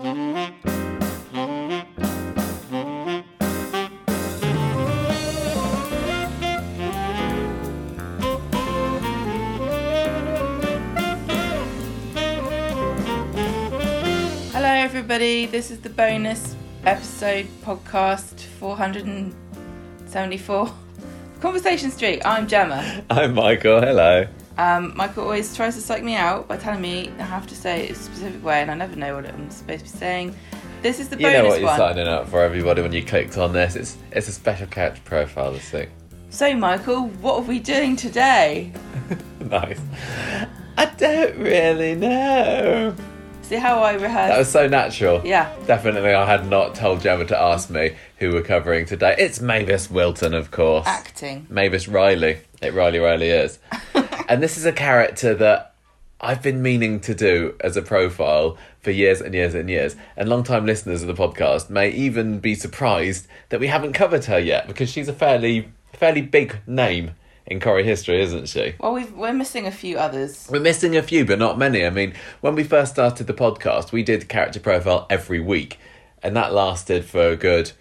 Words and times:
Hello, 0.00 0.16
everybody. 14.64 15.44
This 15.44 15.70
is 15.70 15.80
the 15.80 15.90
bonus 15.90 16.56
episode 16.86 17.46
podcast 17.62 18.40
474. 18.40 20.72
Conversation 21.42 21.90
Street. 21.90 22.22
I'm 22.24 22.48
Gemma. 22.48 23.04
I'm 23.10 23.34
Michael. 23.34 23.82
Hello. 23.82 24.26
Um, 24.60 24.92
Michael 24.94 25.22
always 25.24 25.56
tries 25.56 25.74
to 25.76 25.80
psych 25.80 26.02
me 26.04 26.16
out 26.16 26.46
by 26.46 26.58
telling 26.58 26.82
me 26.82 27.10
I 27.18 27.22
have 27.22 27.46
to 27.46 27.54
say 27.54 27.84
it 27.86 27.92
a 27.92 27.94
specific 27.94 28.44
way, 28.44 28.60
and 28.60 28.70
I 28.70 28.74
never 28.74 28.94
know 28.94 29.14
what 29.14 29.26
I'm 29.26 29.48
supposed 29.50 29.86
to 29.86 29.90
be 29.92 29.98
saying. 29.98 30.34
This 30.82 31.00
is 31.00 31.08
the 31.08 31.16
You 31.16 31.22
bonus 31.28 31.38
know 31.38 31.48
what 31.48 31.60
you're 31.60 31.68
one. 31.70 31.78
signing 31.78 32.06
up 32.06 32.28
for, 32.28 32.42
everybody, 32.42 32.82
when 32.82 32.92
you 32.92 33.02
clicked 33.02 33.38
on 33.38 33.54
this. 33.54 33.74
It's 33.74 33.96
it's 34.12 34.28
a 34.28 34.32
special 34.32 34.66
character 34.66 35.00
profile. 35.06 35.52
This 35.52 35.68
thing. 35.70 35.88
So, 36.28 36.54
Michael, 36.54 37.08
what 37.22 37.36
are 37.36 37.46
we 37.46 37.58
doing 37.58 37.96
today? 37.96 38.72
nice. 39.40 39.80
I 40.76 40.84
don't 40.84 41.38
really 41.38 41.94
know. 41.94 42.94
See 43.42 43.56
how 43.56 43.80
I 43.80 43.94
rehearsed? 43.94 44.28
That 44.30 44.38
was 44.38 44.48
so 44.50 44.68
natural. 44.68 45.22
Yeah. 45.24 45.52
Definitely, 45.66 46.12
I 46.12 46.24
had 46.26 46.46
not 46.48 46.74
told 46.74 47.00
Gemma 47.00 47.24
to 47.24 47.40
ask 47.40 47.70
me 47.70 47.96
who 48.18 48.32
we're 48.32 48.42
covering 48.42 48.84
today. 48.84 49.16
It's 49.18 49.40
Mavis 49.40 49.90
Wilton, 49.90 50.34
of 50.34 50.50
course. 50.50 50.86
acting. 50.86 51.46
Mavis 51.48 51.88
Riley. 51.88 52.38
It 52.62 52.74
Riley 52.74 52.98
Riley 52.98 53.30
is. 53.30 53.58
And 54.30 54.40
this 54.40 54.56
is 54.56 54.64
a 54.64 54.72
character 54.72 55.34
that 55.34 55.74
I've 56.20 56.40
been 56.40 56.62
meaning 56.62 57.00
to 57.00 57.14
do 57.14 57.56
as 57.60 57.76
a 57.76 57.82
profile 57.82 58.56
for 58.80 58.92
years 58.92 59.20
and 59.20 59.34
years 59.34 59.54
and 59.54 59.68
years. 59.68 59.96
And 60.16 60.28
long-time 60.28 60.66
listeners 60.66 61.02
of 61.02 61.08
the 61.08 61.14
podcast 61.14 61.68
may 61.68 61.90
even 61.90 62.38
be 62.38 62.54
surprised 62.54 63.26
that 63.48 63.58
we 63.58 63.66
haven't 63.66 63.94
covered 63.94 64.26
her 64.26 64.38
yet 64.38 64.68
because 64.68 64.88
she's 64.88 65.08
a 65.08 65.12
fairly 65.12 65.72
fairly 65.92 66.22
big 66.22 66.58
name 66.64 67.10
in 67.44 67.58
Corrie 67.58 67.82
history, 67.82 68.22
isn't 68.22 68.48
she? 68.48 68.74
Well, 68.78 68.94
we've, 68.94 69.12
we're 69.12 69.32
missing 69.32 69.66
a 69.66 69.72
few 69.72 69.98
others. 69.98 70.46
We're 70.48 70.60
missing 70.60 70.96
a 70.96 71.02
few, 71.02 71.24
but 71.24 71.40
not 71.40 71.58
many. 71.58 71.84
I 71.84 71.90
mean, 71.90 72.14
when 72.40 72.54
we 72.54 72.62
first 72.62 72.92
started 72.92 73.26
the 73.26 73.34
podcast, 73.34 73.90
we 73.90 74.04
did 74.04 74.28
character 74.28 74.60
profile 74.60 75.06
every 75.10 75.40
week, 75.40 75.80
and 76.22 76.36
that 76.36 76.52
lasted 76.54 77.04
for 77.04 77.30
a 77.30 77.36
good, 77.36 77.72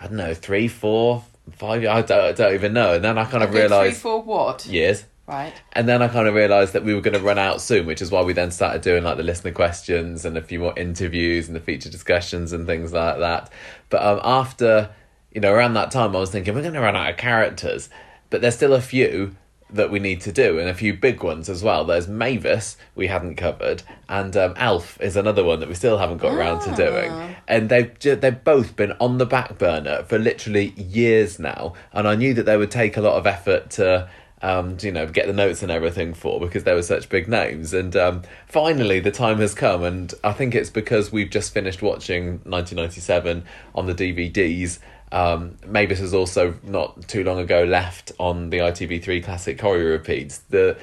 I 0.00 0.06
don't 0.06 0.16
know, 0.16 0.32
three, 0.32 0.68
four, 0.68 1.24
five. 1.52 1.84
I 1.84 2.00
don't, 2.00 2.20
I 2.24 2.32
don't 2.32 2.54
even 2.54 2.72
know. 2.72 2.94
And 2.94 3.04
then 3.04 3.18
I 3.18 3.26
kind 3.26 3.44
of 3.44 3.50
Good 3.50 3.68
Three, 3.68 3.76
realised 3.76 4.00
four, 4.00 4.22
what? 4.22 4.64
years. 4.64 5.04
Right. 5.28 5.52
And 5.74 5.86
then 5.86 6.00
I 6.00 6.08
kind 6.08 6.26
of 6.26 6.34
realised 6.34 6.72
that 6.72 6.84
we 6.84 6.94
were 6.94 7.02
going 7.02 7.12
to 7.12 7.20
run 7.20 7.36
out 7.38 7.60
soon, 7.60 7.84
which 7.84 8.00
is 8.00 8.10
why 8.10 8.22
we 8.22 8.32
then 8.32 8.50
started 8.50 8.80
doing 8.80 9.04
like 9.04 9.18
the 9.18 9.22
listener 9.22 9.52
questions 9.52 10.24
and 10.24 10.38
a 10.38 10.42
few 10.42 10.58
more 10.58 10.76
interviews 10.76 11.48
and 11.48 11.54
the 11.54 11.60
feature 11.60 11.90
discussions 11.90 12.54
and 12.54 12.66
things 12.66 12.94
like 12.94 13.18
that. 13.18 13.52
But 13.90 14.02
um, 14.02 14.20
after, 14.24 14.88
you 15.30 15.42
know, 15.42 15.52
around 15.52 15.74
that 15.74 15.90
time, 15.90 16.16
I 16.16 16.18
was 16.18 16.30
thinking 16.30 16.54
we're 16.54 16.62
going 16.62 16.72
to 16.72 16.80
run 16.80 16.96
out 16.96 17.10
of 17.10 17.18
characters, 17.18 17.90
but 18.30 18.40
there's 18.40 18.54
still 18.54 18.72
a 18.72 18.80
few 18.80 19.36
that 19.70 19.90
we 19.90 19.98
need 19.98 20.22
to 20.22 20.32
do 20.32 20.58
and 20.58 20.66
a 20.66 20.72
few 20.72 20.94
big 20.94 21.22
ones 21.22 21.50
as 21.50 21.62
well. 21.62 21.84
There's 21.84 22.08
Mavis 22.08 22.78
we 22.94 23.08
hadn't 23.08 23.34
covered, 23.34 23.82
and 24.08 24.34
um, 24.34 24.54
Alf 24.56 24.98
is 24.98 25.14
another 25.14 25.44
one 25.44 25.60
that 25.60 25.68
we 25.68 25.74
still 25.74 25.98
haven't 25.98 26.18
got 26.18 26.32
around 26.34 26.60
to 26.62 26.74
doing. 26.74 27.12
And 27.46 27.68
they've 27.68 27.98
ju- 27.98 28.16
they've 28.16 28.42
both 28.42 28.76
been 28.76 28.92
on 28.92 29.18
the 29.18 29.26
back 29.26 29.58
burner 29.58 30.04
for 30.04 30.18
literally 30.18 30.70
years 30.70 31.38
now, 31.38 31.74
and 31.92 32.08
I 32.08 32.14
knew 32.14 32.32
that 32.32 32.44
they 32.44 32.56
would 32.56 32.70
take 32.70 32.96
a 32.96 33.02
lot 33.02 33.18
of 33.18 33.26
effort 33.26 33.68
to 33.72 34.08
um, 34.42 34.76
you 34.80 34.92
know, 34.92 35.06
get 35.06 35.26
the 35.26 35.32
notes 35.32 35.62
and 35.62 35.70
everything 35.70 36.14
for 36.14 36.40
because 36.40 36.64
they 36.64 36.74
were 36.74 36.82
such 36.82 37.08
big 37.08 37.28
names. 37.28 37.72
And 37.74 37.94
um, 37.96 38.22
finally, 38.46 39.00
the 39.00 39.10
time 39.10 39.38
has 39.38 39.54
come, 39.54 39.82
and 39.82 40.12
I 40.22 40.32
think 40.32 40.54
it's 40.54 40.70
because 40.70 41.10
we've 41.10 41.30
just 41.30 41.52
finished 41.52 41.82
watching 41.82 42.40
1997 42.44 43.44
on 43.74 43.86
the 43.86 43.94
DVDs. 43.94 44.78
Um, 45.10 45.56
Mavis 45.66 46.00
has 46.00 46.14
also 46.14 46.54
not 46.62 47.08
too 47.08 47.24
long 47.24 47.38
ago 47.38 47.64
left 47.64 48.12
on 48.18 48.50
the 48.50 48.58
ITV3 48.58 49.24
Classic 49.24 49.58
Corrie 49.58 49.84
repeats. 49.84 50.38
The 50.50 50.78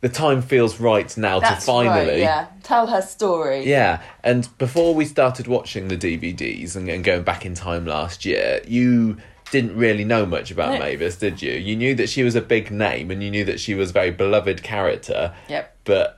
the 0.00 0.08
time 0.08 0.42
feels 0.42 0.78
right 0.78 1.16
now 1.16 1.40
That's 1.40 1.64
to 1.64 1.72
finally 1.72 2.10
right, 2.10 2.18
yeah. 2.18 2.46
Tell 2.62 2.86
her 2.86 3.02
story. 3.02 3.68
yeah, 3.68 4.00
and 4.22 4.48
before 4.58 4.94
we 4.94 5.04
started 5.04 5.48
watching 5.48 5.88
the 5.88 5.96
DVDs 5.96 6.76
and, 6.76 6.88
and 6.88 7.02
going 7.02 7.24
back 7.24 7.44
in 7.44 7.54
time 7.54 7.84
last 7.84 8.24
year, 8.24 8.60
you 8.66 9.16
didn't 9.50 9.76
really 9.76 10.04
know 10.04 10.26
much 10.26 10.50
about 10.50 10.74
No. 10.74 10.78
Mavis, 10.80 11.16
did 11.16 11.40
you? 11.42 11.52
You 11.52 11.76
knew 11.76 11.94
that 11.94 12.08
she 12.08 12.22
was 12.22 12.34
a 12.34 12.40
big 12.40 12.70
name 12.70 13.10
and 13.10 13.22
you 13.22 13.30
knew 13.30 13.44
that 13.44 13.60
she 13.60 13.74
was 13.74 13.90
a 13.90 13.92
very 13.92 14.10
beloved 14.10 14.62
character, 14.62 15.34
Yep. 15.48 15.76
but 15.84 16.17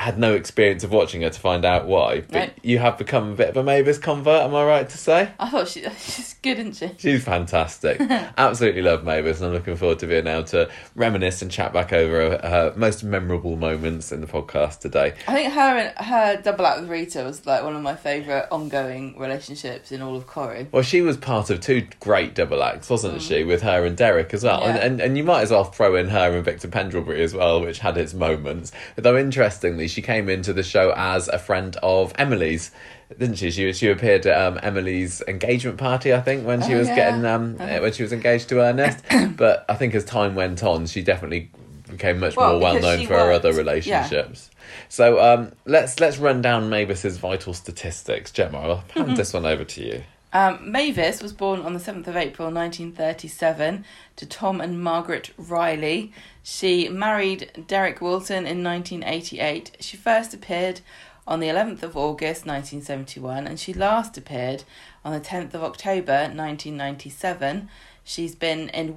had 0.00 0.18
no 0.18 0.34
experience 0.34 0.82
of 0.84 0.90
watching 0.92 1.22
her 1.22 1.30
to 1.30 1.40
find 1.40 1.64
out 1.64 1.86
why. 1.86 2.20
But 2.22 2.32
No. 2.32 2.50
you 2.62 2.78
have 2.78 2.98
become 2.98 3.32
a 3.32 3.34
bit 3.34 3.48
of 3.50 3.56
a 3.56 3.62
Mavis 3.62 3.98
convert, 3.98 4.42
am 4.42 4.54
I 4.54 4.64
right 4.64 4.88
to 4.88 4.98
say? 4.98 5.30
I 5.38 5.48
thought 5.50 5.68
she, 5.68 5.82
she's 5.98 6.34
good, 6.42 6.58
isn't 6.58 6.76
she? 6.76 6.90
She's 6.98 7.22
fantastic. 7.24 8.00
Absolutely 8.38 8.82
love 8.82 9.04
Mavis, 9.04 9.38
and 9.40 9.48
I'm 9.48 9.52
looking 9.52 9.76
forward 9.76 9.98
to 10.00 10.06
being 10.06 10.26
able 10.26 10.44
to 10.44 10.70
reminisce 10.94 11.42
and 11.42 11.50
chat 11.50 11.72
back 11.72 11.92
over 11.92 12.38
her 12.38 12.72
most 12.76 13.04
memorable 13.04 13.56
moments 13.56 14.10
in 14.12 14.20
the 14.20 14.26
podcast 14.26 14.80
today. 14.80 15.14
I 15.28 15.34
think 15.34 15.52
her 15.52 15.60
and 15.76 15.98
her 16.06 16.40
double 16.42 16.66
act 16.66 16.80
with 16.80 16.90
Rita 16.90 17.22
was 17.22 17.46
like 17.46 17.62
one 17.62 17.76
of 17.76 17.82
my 17.82 17.94
favourite 17.96 18.46
ongoing 18.50 19.18
relationships 19.18 19.92
in 19.92 20.02
all 20.02 20.16
of 20.16 20.26
Corrie. 20.26 20.66
Well, 20.72 20.82
she 20.82 21.02
was 21.02 21.16
part 21.16 21.50
of 21.50 21.60
two 21.60 21.86
great 22.00 22.34
double 22.34 22.62
acts, 22.62 22.88
wasn't 22.90 23.20
she, 23.22 23.44
with 23.44 23.62
her 23.62 23.84
and 23.84 23.96
Derek 23.96 24.34
as 24.34 24.44
well? 24.44 24.62
And, 24.64 24.70
Mm. 24.80 24.84
And 24.90 25.00
and 25.00 25.18
you 25.18 25.24
might 25.24 25.42
as 25.42 25.50
well 25.50 25.64
throw 25.64 25.94
in 25.96 26.08
her 26.08 26.34
and 26.34 26.44
Victor 26.44 26.68
Pendlebury 26.68 27.22
as 27.22 27.34
well, 27.34 27.60
which 27.60 27.80
had 27.80 27.98
its 27.98 28.14
moments. 28.14 28.72
Though 28.96 29.16
interestingly, 29.18 29.88
she 29.90 30.02
came 30.02 30.28
into 30.28 30.52
the 30.52 30.62
show 30.62 30.92
as 30.96 31.28
a 31.28 31.38
friend 31.38 31.76
of 31.82 32.12
Emily's, 32.18 32.70
didn't 33.18 33.36
she? 33.36 33.50
She 33.50 33.72
she 33.72 33.88
appeared 33.90 34.24
at 34.26 34.40
um, 34.40 34.58
Emily's 34.62 35.20
engagement 35.28 35.78
party, 35.78 36.14
I 36.14 36.20
think, 36.20 36.46
when 36.46 36.62
she 36.62 36.74
Oh, 36.74 36.78
was 36.78 36.88
yeah. 36.88 36.94
getting 36.96 37.24
um 37.26 37.58
when 37.58 37.92
she 37.92 38.02
was 38.02 38.12
engaged 38.12 38.48
to 38.50 38.60
Ernest. 38.60 39.04
but 39.36 39.64
I 39.68 39.74
think 39.74 39.94
as 39.94 40.04
time 40.04 40.34
went 40.34 40.62
on, 40.64 40.86
she 40.86 41.02
definitely 41.02 41.50
became 41.88 42.20
much 42.20 42.36
Well, 42.36 42.52
more 42.52 42.60
well 42.60 42.80
known 42.80 43.06
for 43.06 43.14
her 43.14 43.24
worked- 43.26 43.44
other 43.44 43.50
yeah. 43.50 43.58
relationships. 43.58 44.50
So 44.88 45.20
um, 45.20 45.52
let's 45.66 45.98
let's 45.98 46.18
run 46.18 46.40
down 46.40 46.70
Mavis's 46.70 47.18
vital 47.18 47.52
statistics. 47.54 48.30
Gemma, 48.30 48.58
I'll 48.58 48.76
hand 48.76 48.86
Mm-hmm. 48.94 49.14
this 49.16 49.32
one 49.32 49.44
over 49.44 49.64
to 49.64 49.84
you. 49.84 50.02
Um, 50.32 50.70
Mavis 50.70 51.22
was 51.22 51.32
born 51.32 51.60
on 51.60 51.74
the 51.74 51.80
7th 51.80 52.06
of 52.06 52.16
April 52.16 52.52
1937 52.52 53.84
to 54.16 54.26
Tom 54.26 54.60
and 54.60 54.80
Margaret 54.80 55.32
Riley. 55.36 56.12
She 56.42 56.88
married 56.88 57.64
Derek 57.66 58.00
Wilton 58.00 58.46
in 58.46 58.62
1988. 58.62 59.78
She 59.80 59.96
first 59.96 60.32
appeared 60.32 60.82
on 61.26 61.40
the 61.40 61.48
11th 61.48 61.82
of 61.82 61.96
August 61.96 62.46
1971 62.46 63.46
and 63.46 63.58
she 63.58 63.72
last 63.72 64.16
appeared 64.16 64.62
on 65.04 65.12
the 65.12 65.20
10th 65.20 65.52
of 65.54 65.64
October 65.64 66.12
1997. 66.12 67.68
She's 68.04 68.34
been 68.34 68.68
in 68.70 68.94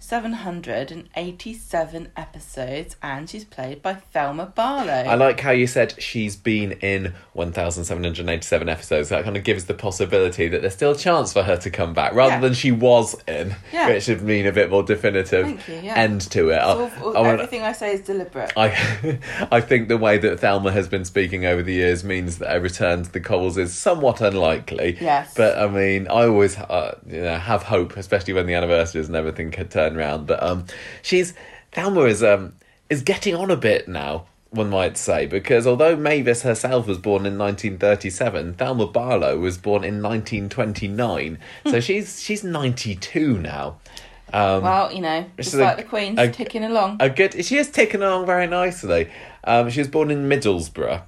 1,787 0.00 2.08
episodes 2.16 2.96
and 3.02 3.28
she's 3.28 3.44
played 3.44 3.82
by 3.82 3.94
Thelma 3.94 4.46
Barlow. 4.46 4.92
I 4.92 5.14
like 5.16 5.40
how 5.40 5.50
you 5.50 5.66
said 5.66 6.00
she's 6.00 6.36
been 6.36 6.72
in 6.72 7.14
1,787 7.32 8.68
episodes. 8.68 9.08
That 9.08 9.24
kind 9.24 9.36
of 9.36 9.44
gives 9.44 9.64
the 9.64 9.74
possibility 9.74 10.48
that 10.48 10.60
there's 10.62 10.74
still 10.74 10.92
a 10.92 10.96
chance 10.96 11.32
for 11.32 11.42
her 11.42 11.56
to 11.58 11.70
come 11.70 11.94
back, 11.94 12.14
rather 12.14 12.34
Yeah. 12.34 12.40
than 12.40 12.54
she 12.54 12.70
was 12.72 13.16
in, 13.26 13.56
Yeah. 13.72 13.88
which 13.88 14.08
would 14.08 14.22
mean 14.22 14.46
a 14.46 14.52
bit 14.52 14.70
more 14.70 14.82
definitive 14.82 15.46
you, 15.68 15.80
yeah. 15.82 15.94
end 15.96 16.20
to 16.30 16.50
it. 16.50 16.60
All- 16.60 16.90
all- 17.02 17.16
I 17.16 17.20
wanna- 17.20 17.32
everything 17.34 17.62
I 17.62 17.72
say 17.72 17.92
is 17.92 18.00
deliberate. 18.02 18.52
I, 18.56 19.18
I 19.50 19.60
think 19.60 19.88
the 19.88 19.98
way 19.98 20.18
that 20.18 20.40
Thelma 20.40 20.70
has 20.72 20.88
been 20.88 21.04
speaking 21.04 21.44
over 21.44 21.62
the 21.62 21.72
years 21.74 22.04
means 22.04 22.38
that 22.38 22.54
a 22.56 22.60
return 22.60 23.02
to 23.02 23.12
the 23.12 23.20
Cobbles 23.20 23.58
is 23.58 23.74
somewhat 23.74 24.20
unlikely. 24.20 24.96
Yes. 25.00 25.34
But 25.36 25.58
I 25.58 25.66
mean, 25.68 26.06
I 26.08 26.26
always 26.26 26.56
uh, 26.58 26.96
you 27.06 27.20
know, 27.22 27.36
have 27.36 27.64
hope, 27.64 27.96
especially 27.96 28.34
when 28.34 28.46
the 28.46 28.54
anniversaries 28.54 29.08
and 29.08 29.16
everything 29.16 29.50
could 29.50 29.70
turn 29.70 29.87
around. 29.96 30.26
But 30.26 30.42
um, 30.42 30.64
she's 31.02 31.34
Thelma 31.72 32.02
is 32.02 32.22
um 32.22 32.54
is 32.90 33.02
getting 33.02 33.34
on 33.34 33.50
a 33.50 33.56
bit 33.56 33.88
now. 33.88 34.26
One 34.50 34.70
might 34.70 34.96
say 34.96 35.26
because 35.26 35.66
although 35.66 35.94
Mavis 35.94 36.40
herself 36.42 36.86
was 36.86 36.96
born 36.96 37.26
in 37.26 37.36
1937, 37.36 38.54
Thelma 38.54 38.86
Barlow 38.86 39.38
was 39.38 39.58
born 39.58 39.84
in 39.84 40.00
1929. 40.02 41.38
Hmm. 41.64 41.70
so 41.70 41.80
she's 41.80 42.20
she's 42.22 42.42
92 42.44 43.38
now. 43.38 43.76
Um, 44.32 44.62
Well, 44.62 44.92
you 44.92 45.00
know, 45.00 45.24
just 45.36 45.48
is 45.54 45.60
a- 45.60 45.64
like 45.64 45.76
the 45.78 45.82
Queen's 45.84 46.18
a- 46.18 46.30
ticking 46.30 46.64
along. 46.64 46.96
a 47.00 47.08
good. 47.10 47.44
She 47.44 47.56
is 47.56 47.70
ticking 47.70 48.02
along 48.02 48.26
very 48.26 48.46
nicely. 48.46 49.10
Um, 49.44 49.70
she 49.70 49.80
was 49.80 49.88
born 49.88 50.10
in 50.10 50.28
Middlesbrough, 50.28 51.02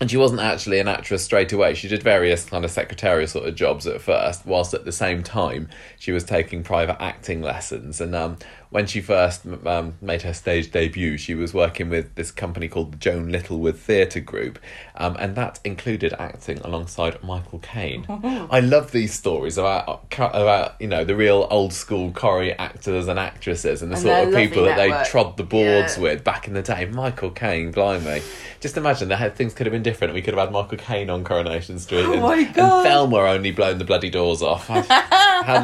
and 0.00 0.10
she 0.10 0.16
wasn't 0.16 0.40
actually 0.40 0.80
an 0.80 0.88
actress 0.88 1.24
straight 1.24 1.52
away. 1.52 1.74
She 1.74 1.88
did 1.88 2.02
various 2.02 2.44
kind 2.44 2.64
of 2.64 2.70
secretarial 2.70 3.28
sort 3.28 3.48
of 3.48 3.54
jobs 3.54 3.86
at 3.86 4.00
first, 4.00 4.44
whilst 4.44 4.74
at 4.74 4.84
the 4.84 4.92
same 4.92 5.22
time 5.22 5.68
she 5.98 6.12
was 6.12 6.24
taking 6.24 6.62
private 6.62 7.00
acting 7.00 7.42
lessons. 7.42 8.00
And 8.00 8.14
um, 8.14 8.38
when 8.74 8.86
she 8.88 9.00
first 9.00 9.46
um, 9.66 9.94
made 10.02 10.22
her 10.22 10.34
stage 10.34 10.72
debut, 10.72 11.16
she 11.16 11.32
was 11.32 11.54
working 11.54 11.88
with 11.88 12.12
this 12.16 12.32
company 12.32 12.66
called 12.66 12.90
the 12.92 12.96
Joan 12.96 13.28
Littlewood 13.30 13.76
Theatre 13.76 14.18
Group, 14.18 14.58
um, 14.96 15.14
and 15.20 15.36
that 15.36 15.60
included 15.62 16.12
acting 16.18 16.58
alongside 16.58 17.22
Michael 17.22 17.60
Caine. 17.60 18.04
I 18.50 18.58
love 18.58 18.90
these 18.90 19.14
stories 19.14 19.58
about 19.58 20.12
about 20.18 20.74
you 20.80 20.88
know 20.88 21.04
the 21.04 21.14
real 21.14 21.46
old 21.52 21.72
school 21.72 22.10
Corrie 22.10 22.52
actors 22.54 23.06
and 23.06 23.16
actresses 23.16 23.80
and 23.80 23.92
the 23.92 23.94
And 23.94 24.02
sort 24.02 24.28
of 24.28 24.34
people 24.34 24.64
that 24.64 24.76
lovely 24.76 24.92
they 25.04 25.04
trod 25.08 25.36
the 25.36 25.44
boards 25.44 25.96
Yeah. 25.96 26.02
with 26.02 26.24
back 26.24 26.48
in 26.48 26.54
the 26.54 26.62
day. 26.62 26.84
Michael 26.86 27.30
Caine, 27.30 27.70
blimey. 27.70 28.22
Just 28.60 28.76
imagine 28.76 29.08
that 29.10 29.36
things 29.36 29.54
could 29.54 29.66
have 29.66 29.72
been 29.72 29.84
different. 29.84 30.14
We 30.14 30.22
could 30.22 30.34
have 30.34 30.46
had 30.46 30.52
Michael 30.52 30.78
Caine 30.78 31.10
on 31.10 31.22
Coronation 31.22 31.78
Street 31.78 32.06
Oh 32.06 32.28
and, 32.32 32.46
and 32.46 32.54
Thelma 32.56 33.18
only 33.18 33.52
blown 33.52 33.78
the 33.78 33.84
bloody 33.84 34.10
doors 34.10 34.42
off. 34.42 34.66
how, 34.66 34.82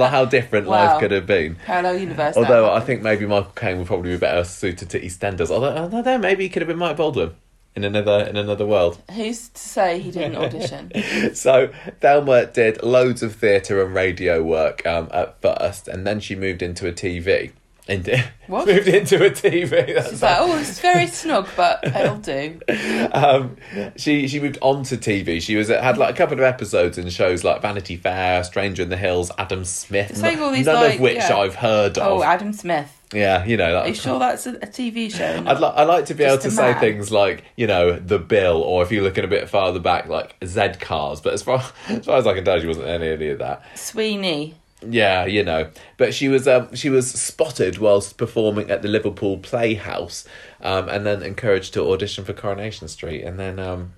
how 0.07 0.25
different 0.27 0.67
Wow. 0.71 0.85
life 0.93 1.01
could 1.01 1.11
have 1.11 1.27
been. 1.27 1.57
Parallel 1.57 1.99
universe. 1.99 2.37
Although 2.37 2.71
I 2.71 2.75
happened. 2.75 3.00
Think 3.01 3.21
maybe 3.21 3.27
Michael 3.27 3.53
Caine 3.53 3.79
would 3.79 3.87
probably 3.87 4.13
be 4.13 4.19
better 4.19 4.45
suited 4.45 4.91
to 4.91 5.01
EastEnders. 5.01 5.51
Although, 5.51 5.91
although 5.93 6.19
maybe 6.19 6.45
he 6.45 6.49
could 6.49 6.63
have 6.63 6.69
been 6.69 6.79
Mike 6.79 6.97
Baldwin 6.97 7.35
in 7.75 7.85
another 7.85 8.25
in 8.25 8.37
another 8.37 8.67
world. 8.67 9.01
Who's 9.13 9.49
to 9.49 9.61
say 9.61 10.01
he 10.01 10.11
didn't 10.11 10.37
audition? 10.37 10.93
So 11.35 11.71
Thelma 12.01 12.47
did 12.47 12.83
loads 12.83 13.23
of 13.23 13.37
theatre 13.37 13.85
and 13.85 13.95
radio 13.95 14.43
work 14.43 14.87
um, 14.87 15.09
at 15.13 15.41
first, 15.41 15.89
and 15.89 16.07
then 16.07 16.21
she 16.21 16.35
moved 16.35 16.63
into 16.63 16.87
a 16.87 16.93
TV. 16.93 17.53
Into, 17.89 18.23
What? 18.47 18.67
moved 18.67 18.89
into 18.89 19.25
a 19.25 19.31
TV. 19.31 19.95
That's 19.95 20.11
She's 20.11 20.23
like, 20.23 20.37
oh, 20.39 20.59
it's 20.59 20.79
very 20.81 21.07
snug, 21.07 21.49
but 21.57 21.85
it'll 21.85 22.17
do. 22.19 22.61
um, 23.13 23.57
she 23.97 24.29
she 24.29 24.39
moved 24.41 24.59
on 24.61 24.85
to 24.85 24.97
TV. 24.97 25.41
She 25.43 25.57
was 25.57 25.69
had 25.69 25.99
like 25.99 26.15
a 26.15 26.17
couple 26.17 26.35
of 26.35 26.45
episodes 26.45 26.99
in 26.99 27.09
shows 27.11 27.43
like 27.43 27.63
Vanity 27.63 27.97
Fair, 27.97 28.45
Stranger 28.45 28.83
in 28.83 28.89
the 28.91 28.97
Hills, 28.97 29.31
Adam 29.39 29.65
Smith. 29.65 30.11
It's 30.11 30.23
like 30.23 30.39
all 30.39 30.53
these, 30.53 30.67
none 30.67 30.77
like, 30.77 30.95
of 30.97 31.01
which 31.01 31.17
yeah. 31.17 31.37
I've 31.37 31.55
heard 31.57 31.99
of. 31.99 32.07
Oh, 32.07 32.23
Adam 32.23 32.53
Smith. 32.53 32.97
yeah, 33.13 33.45
you 33.45 33.57
know. 33.57 33.73
That, 33.73 33.85
Are 33.87 33.89
you 33.89 33.95
sure 33.95 34.19
that's 34.19 34.47
a, 34.47 34.55
a 34.55 34.67
TV 34.67 35.13
show? 35.13 35.43
I'd, 35.47 35.59
li- 35.59 35.73
I 35.75 35.85
like 35.85 36.07
to 36.07 36.15
be 36.15 36.25
able 36.25 36.39
to 36.39 36.51
say 36.51 36.75
things 36.79 37.11
like, 37.11 37.45
you 37.57 37.67
know, 37.67 37.93
the 37.99 38.19
bill, 38.19 38.63
or 38.63 38.83
if 38.83 38.93
you're 38.93 39.03
looking 39.03 39.25
a 39.25 39.29
bit 39.29 39.49
farther 39.49 39.81
back, 39.81 40.07
like 40.07 40.37
Z 40.45 40.75
cars. 40.81 41.21
But 41.21 41.35
as 41.35 41.43
far 41.43 41.59
as 41.89 42.05
far 42.05 42.19
as 42.19 42.27
I 42.27 42.35
can 42.35 42.45
tell, 42.45 42.61
she 42.61 42.67
wasn't 42.67 42.87
any, 42.87 43.09
any 43.09 43.29
of 43.31 43.39
that. 43.39 43.63
Sweeney. 43.79 44.55
Yeah, 44.87 45.27
you 45.27 45.43
know. 45.43 45.71
But 45.97 46.15
she 46.15 46.29
was 46.29 46.49
um, 46.49 46.75
she 46.75 46.89
was 46.89 47.11
spotted 47.11 47.79
whilst 47.79 48.17
performing 48.17 48.71
at 48.71 48.83
the 48.83 48.89
Liverpool 48.89 49.39
Playhouse, 49.39 50.25
um, 50.63 50.89
and 50.89 51.05
then 51.05 51.23
encouraged 51.23 51.75
to 51.75 51.91
audition 51.91 52.25
for 52.25 52.33
Coronation 52.33 52.89
Street, 52.89 53.23
and 53.23 53.39
then 53.39 53.59
um, 53.59 53.93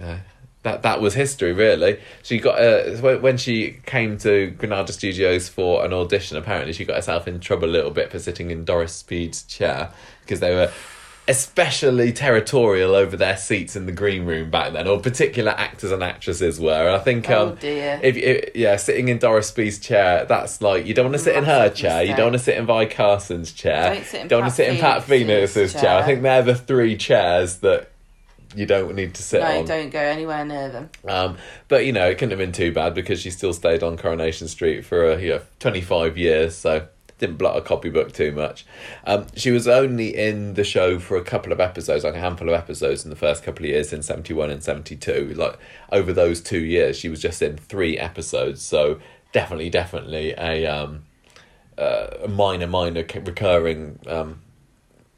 uh, 0.00 0.18
that 0.62 0.82
that 0.82 1.00
was 1.00 1.14
history 1.14 1.52
really. 1.52 1.98
She 2.22 2.38
got 2.38 2.60
uh, 2.60 2.96
when 2.98 3.22
when 3.22 3.36
she 3.38 3.78
came 3.86 4.18
to 4.18 4.50
Granada 4.50 4.92
Studios 4.92 5.48
for 5.48 5.84
an 5.84 5.92
audition. 5.92 6.36
Apparently, 6.36 6.72
she 6.72 6.84
got 6.84 6.96
herself 6.96 7.26
in 7.26 7.40
trouble 7.40 7.68
a 7.68 7.72
little 7.72 7.90
bit 7.90 8.10
for 8.10 8.18
sitting 8.18 8.50
in 8.50 8.64
Doris 8.64 8.94
Speed's 8.94 9.42
chair 9.42 9.90
because 10.22 10.40
they 10.40 10.54
were 10.54 10.70
especially 11.28 12.12
territorial 12.12 12.94
over 12.94 13.16
their 13.16 13.36
seats 13.36 13.76
in 13.76 13.86
the 13.86 13.92
green 13.92 14.24
room 14.24 14.50
back 14.50 14.72
then, 14.72 14.88
or 14.88 14.98
particular 15.00 15.52
actors 15.52 15.92
and 15.92 16.02
actresses 16.02 16.58
were. 16.58 16.86
And 16.88 16.96
I 16.96 16.98
think 16.98 17.28
Oh, 17.30 17.50
um, 17.50 17.54
dear. 17.56 18.00
if, 18.02 18.16
if 18.16 18.56
yeah, 18.56 18.76
sitting 18.76 19.08
in 19.08 19.18
Doris 19.18 19.48
Speed's 19.48 19.78
chair, 19.78 20.24
that's 20.24 20.60
like 20.60 20.86
you 20.86 20.94
don't 20.94 21.06
want 21.06 21.14
to 21.16 21.22
sit 21.22 21.36
in 21.36 21.44
her 21.44 21.58
Massive 21.68 21.76
chair, 21.76 22.02
you 22.02 22.14
don't 22.16 22.26
want 22.26 22.34
to 22.34 22.38
sit 22.40 22.56
in 22.58 22.66
Vi 22.66 22.86
Carson's 22.86 23.52
chair, 23.52 23.94
Don't 23.94 24.04
sit 24.04 24.20
in 24.22 24.28
don't 24.28 24.40
want 24.40 24.50
to 24.50 24.56
sit 24.56 24.68
in 24.68 24.78
Pat 24.78 25.04
Phoenix's 25.04 25.54
Phoenix's 25.54 25.72
chair. 25.74 25.82
chair. 25.82 25.96
I 25.98 26.02
think 26.04 26.22
they're 26.22 26.42
the 26.42 26.54
three 26.56 26.96
chairs 26.96 27.56
that 27.58 27.90
you 28.56 28.66
don't 28.66 28.92
need 28.96 29.14
to 29.14 29.22
sit 29.22 29.40
No, 29.42 29.60
on. 29.60 29.64
don't 29.64 29.90
go 29.90 30.00
anywhere 30.00 30.44
near 30.44 30.68
them. 30.70 30.90
Um, 31.06 31.36
but 31.68 31.86
you 31.86 31.92
know, 31.92 32.08
it 32.08 32.14
couldn't 32.18 32.30
have 32.30 32.38
been 32.40 32.50
too 32.50 32.72
bad 32.72 32.94
because 32.94 33.20
she 33.20 33.30
still 33.30 33.52
stayed 33.52 33.84
on 33.84 33.96
Coronation 33.96 34.48
Street 34.48 34.84
for 34.84 35.12
uh, 35.12 35.16
you 35.18 35.28
know, 35.30 35.40
25 35.60 36.18
years, 36.18 36.56
so 36.56 36.88
didn't 37.20 37.36
blot 37.36 37.56
a 37.56 37.60
copybook 37.60 38.12
too 38.12 38.32
much. 38.32 38.66
Um, 39.04 39.26
she 39.36 39.52
was 39.52 39.68
only 39.68 40.16
in 40.16 40.54
the 40.54 40.64
show 40.64 40.98
for 40.98 41.16
a 41.16 41.22
couple 41.22 41.52
of 41.52 41.60
episodes, 41.60 42.02
like 42.02 42.14
a 42.14 42.20
handful 42.20 42.48
of 42.48 42.54
episodes 42.54 43.04
in 43.04 43.10
the 43.10 43.16
first 43.16 43.44
couple 43.44 43.64
of 43.64 43.70
years 43.70 43.92
in 43.92 44.02
71 44.02 44.50
and 44.50 44.62
72. 44.62 45.34
Like 45.36 45.58
over 45.92 46.12
those 46.12 46.40
two 46.40 46.58
years, 46.58 46.98
she 46.98 47.08
was 47.08 47.20
just 47.20 47.40
in 47.42 47.56
three 47.56 47.96
episodes, 47.96 48.62
so 48.62 48.98
definitely, 49.32 49.70
definitely 49.70 50.32
a, 50.32 50.66
um, 50.66 51.04
uh, 51.78 52.08
a 52.24 52.28
minor, 52.28 52.66
minor 52.66 53.04
recurring. 53.14 54.00
Um, 54.06 54.40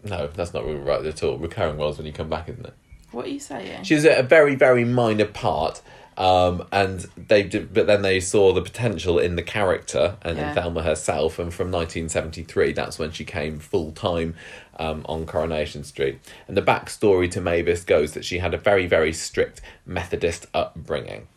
no, 0.05 0.27
that's 0.27 0.53
not 0.53 0.65
really 0.65 0.81
right 0.81 1.05
at 1.07 1.23
all. 1.23 1.39
Recurring 1.39 1.79
roles 1.79 1.97
when 1.97 2.07
you 2.07 2.13
come 2.13 2.29
back, 2.29 2.49
isn't 2.49 2.67
it? 2.67 2.75
What 3.13 3.27
are 3.27 3.31
you 3.31 3.41
saying? 3.41 3.85
She's 3.85 4.05
a 4.05 4.23
very 4.23 4.55
very 4.55 4.85
minor 4.85 5.27
part, 5.27 5.83
um, 6.17 6.67
and 6.71 7.01
they 7.17 7.43
did, 7.43 7.73
but 7.73 7.87
then 7.87 8.03
they 8.03 8.21
saw 8.21 8.53
the 8.53 8.63
potential 8.63 9.19
in 9.19 9.37
the 9.37 9.43
character 9.43 10.17
and 10.23 10.37
Yeah. 10.39 10.51
in 10.51 10.55
Thelma 10.55 10.83
herself, 10.83 11.39
and 11.39 11.53
from 11.53 11.71
nineteen 11.71 12.09
seventy 12.09 12.43
three, 12.43 12.73
that's 12.73 12.99
when 12.99 13.11
she 13.13 13.25
came 13.25 13.59
full 13.59 13.93
time 13.93 14.35
um, 14.79 15.05
on 15.09 15.27
Coronation 15.27 15.85
Street. 15.85 16.19
And 16.49 16.57
the 16.57 16.63
backstory 16.63 17.31
to 17.33 17.41
Mavis 17.41 17.85
goes 17.85 18.13
that 18.13 18.25
she 18.25 18.39
had 18.39 18.53
a 18.55 18.59
very 18.59 18.87
very 18.87 19.13
strict 19.13 19.61
Methodist 19.87 20.47
upbringing. 20.53 21.29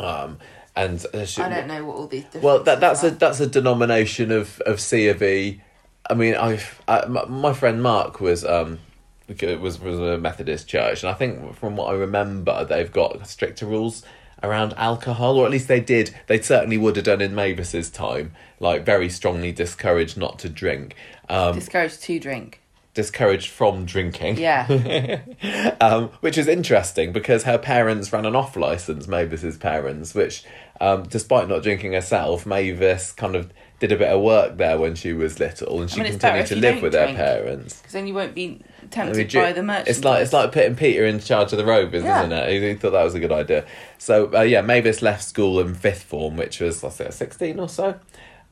Um, 0.00 0.38
and 0.76 1.04
uh, 1.12 1.24
she, 1.24 1.42
I 1.42 1.48
don't 1.48 1.66
know 1.66 1.84
what 1.84 1.96
all 1.96 2.06
these. 2.06 2.24
well, 2.34 2.62
that 2.62 2.80
that's 2.80 3.02
a 3.02 3.10
that's 3.10 3.40
a 3.40 3.46
denomination 3.46 4.30
of 4.30 4.60
of 4.60 4.80
C 4.80 5.08
of 5.08 5.22
E. 5.22 5.60
I 6.10 6.14
mean, 6.14 6.34
I've 6.34 6.80
I, 6.88 7.06
my, 7.06 7.24
my 7.26 7.52
friend 7.52 7.82
Mark 7.82 8.20
was 8.20 8.44
um 8.44 8.78
was 9.28 9.80
was 9.80 9.98
a 9.98 10.18
Methodist 10.18 10.68
church, 10.68 11.02
and 11.02 11.10
I 11.10 11.14
think 11.14 11.54
from 11.56 11.76
what 11.76 11.86
I 11.92 11.96
remember, 11.96 12.64
they've 12.64 12.90
got 12.92 13.26
stricter 13.28 13.66
rules 13.66 14.02
around 14.42 14.72
alcohol, 14.76 15.36
or 15.36 15.44
at 15.46 15.50
least 15.50 15.68
they 15.68 15.80
did. 15.80 16.14
They 16.28 16.40
certainly 16.40 16.78
would 16.78 16.96
have 16.96 17.04
done 17.04 17.20
in 17.20 17.34
Mavis's 17.34 17.90
time, 17.90 18.32
like 18.60 18.84
very 18.86 19.08
strongly 19.08 19.52
discouraged 19.52 20.16
not 20.16 20.38
to 20.40 20.48
drink, 20.48 20.94
um, 21.28 21.54
Discouraged 21.56 22.02
to 22.04 22.18
drink. 22.20 22.60
discouraged 22.94 23.48
from 23.50 23.84
drinking. 23.84 24.38
Yeah. 24.38 25.20
um, 25.80 26.10
which 26.20 26.38
is 26.38 26.48
interesting 26.48 27.12
because 27.12 27.44
her 27.44 27.58
parents 27.58 28.12
ran 28.12 28.26
an 28.26 28.34
off 28.36 28.56
license, 28.56 29.06
Mavis's 29.06 29.56
parents, 29.56 30.14
which, 30.14 30.44
um, 30.80 31.02
despite 31.04 31.48
not 31.48 31.62
drinking 31.62 31.92
herself, 31.92 32.46
Mavis 32.46 33.12
kind 33.12 33.34
of 33.36 33.52
did 33.80 33.92
a 33.92 33.96
bit 33.96 34.08
of 34.08 34.20
work 34.20 34.56
there 34.56 34.76
when 34.78 34.94
she 34.94 35.12
was 35.12 35.38
little, 35.38 35.80
and 35.80 35.90
she 35.90 36.00
mean, 36.00 36.10
continued 36.12 36.46
to 36.46 36.56
live 36.56 36.82
with 36.82 36.92
drink. 36.92 37.16
her 37.16 37.24
parents. 37.42 37.78
Because 37.78 37.92
then 37.92 38.06
you 38.06 38.14
won't 38.14 38.34
be 38.34 38.60
I 38.82 38.86
tempted 38.86 39.32
mean, 39.32 39.42
by 39.44 39.52
the 39.52 39.62
merchandise. 39.62 39.96
It's 39.96 40.04
like 40.04 40.22
it's 40.22 40.32
like 40.32 40.52
putting 40.52 40.74
Peter 40.74 41.06
in 41.06 41.20
charge 41.20 41.52
of 41.52 41.58
the 41.58 41.64
rovers, 41.64 42.02
Yeah. 42.02 42.20
isn't 42.20 42.32
it? 42.32 42.50
He, 42.50 42.68
he 42.68 42.74
thought 42.74 42.90
that 42.90 43.04
was 43.04 43.14
a 43.14 43.20
good 43.20 43.32
idea. 43.32 43.64
So 43.98 44.34
uh, 44.34 44.40
yeah, 44.42 44.62
Mavis 44.62 45.00
left 45.02 45.22
school 45.22 45.60
in 45.60 45.74
fifth 45.74 46.02
form, 46.02 46.36
which 46.36 46.60
was 46.60 46.82
I 46.82 46.88
say 46.88 47.10
sixteen 47.10 47.60
or 47.60 47.68
so. 47.68 47.98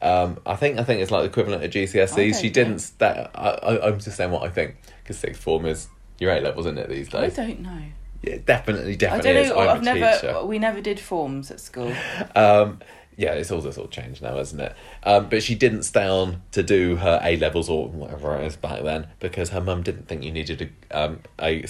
Um, 0.03 0.39
I 0.45 0.57
think 0.57 0.79
I 0.79 0.85
think 0.85 1.01
it's 1.01 1.11
like 1.11 1.23
the 1.23 1.29
equivalent 1.29 1.65
of 1.65 1.71
GCSEs. 1.71 2.19
I 2.19 2.41
she 2.41 2.51
didn't. 2.51 2.81
Sta- 2.81 3.31
I, 3.35 3.49
I, 3.49 3.89
I'm 3.89 3.99
just 3.99 4.17
saying 4.17 4.31
what 4.31 4.43
I 4.43 4.51
think 4.51 4.77
because 5.03 5.19
sixth 5.19 5.43
form 5.43 5.67
is 5.67 5.89
your 6.19 6.31
A 6.33 6.41
levels, 6.41 6.67
isn't 6.67 6.79
it 6.79 6.89
these 6.89 7.09
days. 7.09 7.39
I 7.39 7.47
don't 7.47 7.61
know. 7.61 7.83
Yeah, 8.23 8.39
definitely, 8.45 8.97
definitely. 8.97 9.31
I 9.31 9.35
don't 9.35 9.43
is. 9.45 9.51
know. 9.51 9.59
I'm 9.59 9.69
I've 9.77 9.83
never. 9.83 10.13
teacher. 10.19 10.45
We 10.45 10.59
never 10.59 10.81
did 10.81 10.99
forms 11.01 11.51
at 11.51 11.61
school. 11.61 11.93
Um, 12.35 12.81
yeah, 13.17 13.33
it's 13.33 13.51
all 13.51 13.61
this 13.61 13.79
all 13.79 13.89
changed 13.89 14.23
now, 14.23 14.39
isn't 14.39 14.61
it? 14.61 14.75
Um, 15.03 15.29
but 15.29 15.43
she 15.43 15.55
didn't 15.55 15.85
stay 15.85 16.07
on 16.07 16.43
to 16.53 16.63
do 16.63 16.97
her 16.97 17.21
A 17.23 17.37
levels 17.37 17.69
or 17.69 17.89
whatever 17.89 18.37
it 18.37 18.45
is 18.47 18.57
back 18.57 18.83
then 18.83 19.07
because 19.21 19.51
her 19.51 19.61
mum 19.61 19.83
didn't 19.83 20.07
think 20.09 20.23
you 20.23 20.31
needed 20.33 20.71
a 20.93 20.99
um, 21.03 21.21
a 21.41 21.65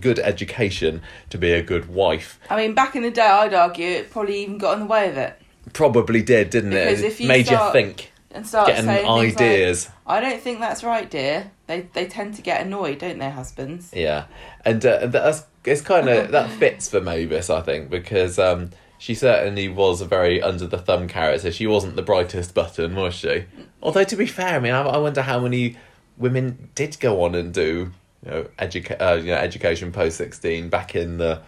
good 0.00 0.18
education 0.18 1.02
to 1.30 1.38
be 1.38 1.52
a 1.52 1.62
good 1.62 1.88
wife. 1.88 2.38
I 2.50 2.56
mean, 2.56 2.74
back 2.74 2.94
in 2.96 3.02
the 3.02 3.10
day, 3.10 3.22
I'd 3.26 3.54
argue 3.54 3.86
it 3.86 4.10
probably 4.10 4.42
even 4.42 4.58
got 4.58 4.74
in 4.74 4.80
the 4.80 4.86
way 4.86 5.08
of 5.08 5.16
it. 5.16 5.40
Probably 5.72 6.22
did, 6.22 6.50
didn't 6.50 6.70
Because 6.70 7.00
it? 7.02 7.06
if 7.06 7.20
you 7.20 7.28
Made 7.28 7.46
start- 7.46 7.74
you 7.74 7.80
think, 7.80 8.12
And 8.30 8.46
start 8.46 8.66
getting 8.68 8.84
saying 8.84 9.06
things 9.06 9.34
like, 9.36 9.42
ideas. 9.42 9.88
I 10.06 10.20
don't 10.20 10.40
think 10.40 10.60
that's 10.60 10.84
right, 10.84 11.10
dear. 11.10 11.50
They 11.66 11.82
they 11.94 12.06
tend 12.06 12.34
to 12.34 12.42
get 12.42 12.60
annoyed, 12.66 12.98
don't 12.98 13.18
they, 13.18 13.30
husbands? 13.30 13.90
Yeah, 13.94 14.26
and 14.64 14.84
uh, 14.84 15.06
that's 15.06 15.44
it's 15.64 15.80
kind 15.80 16.08
of 16.08 16.30
that 16.32 16.50
fits 16.50 16.90
for 16.90 17.00
Mavis, 17.00 17.48
I 17.48 17.62
think, 17.62 17.88
because 17.88 18.38
um, 18.38 18.70
she 19.04 19.14
certainly 19.14 19.68
was 19.68 20.00
a 20.00 20.06
very 20.06 20.40
under 20.40 20.66
the 20.66 20.78
thumb 20.78 21.06
character. 21.08 21.52
She 21.52 21.66
wasn't 21.66 21.94
the 21.94 22.00
brightest 22.00 22.54
button, 22.54 22.96
was 22.96 23.12
she? 23.12 23.44
Although 23.82 24.04
to 24.04 24.16
be 24.16 24.24
fair, 24.24 24.56
I 24.56 24.58
mean, 24.60 24.72
I, 24.72 24.80
I 24.80 24.96
wonder 24.96 25.20
how 25.20 25.40
many 25.40 25.76
women 26.16 26.70
did 26.74 26.98
go 27.00 27.22
on 27.22 27.34
and 27.34 27.52
do 27.52 27.92
you 28.24 28.30
know 28.30 28.46
educa- 28.58 28.98
uh, 28.98 29.16
you 29.16 29.26
know 29.26 29.34
education 29.36 29.92
post 29.92 30.16
sixteen 30.16 30.70
back 30.70 30.94
in 30.94 31.18
the 31.18 31.42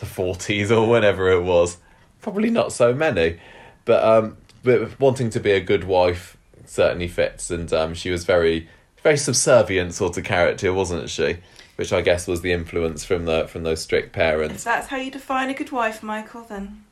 the 0.00 0.06
forties 0.06 0.72
or 0.72 0.88
whenever 0.88 1.30
it 1.30 1.42
was. 1.42 1.76
Probably 2.22 2.48
not 2.48 2.72
so 2.72 2.94
many, 2.94 3.38
but 3.84 4.02
um, 4.02 4.38
but 4.62 4.98
wanting 4.98 5.28
to 5.30 5.40
be 5.40 5.50
a 5.50 5.60
good 5.60 5.84
wife 5.84 6.38
certainly 6.64 7.08
fits, 7.08 7.50
and 7.50 7.70
um, 7.74 7.92
she 7.92 8.08
was 8.08 8.24
very 8.24 8.70
very 9.02 9.18
subservient 9.18 9.92
sort 9.92 10.16
of 10.16 10.24
character, 10.24 10.72
wasn't 10.72 11.10
she? 11.10 11.36
Which 11.76 11.92
I 11.92 12.00
guess 12.00 12.26
was 12.26 12.40
the 12.40 12.52
influence 12.52 13.04
from 13.04 13.26
the 13.26 13.48
from 13.48 13.64
those 13.64 13.82
strict 13.82 14.06
If 14.06 14.12
parents. 14.14 14.64
that's 14.64 14.86
how 14.86 14.96
you 14.96 15.10
define 15.10 15.50
a 15.50 15.54
good 15.54 15.72
wife, 15.72 16.02
Michael, 16.02 16.44
then 16.44 16.84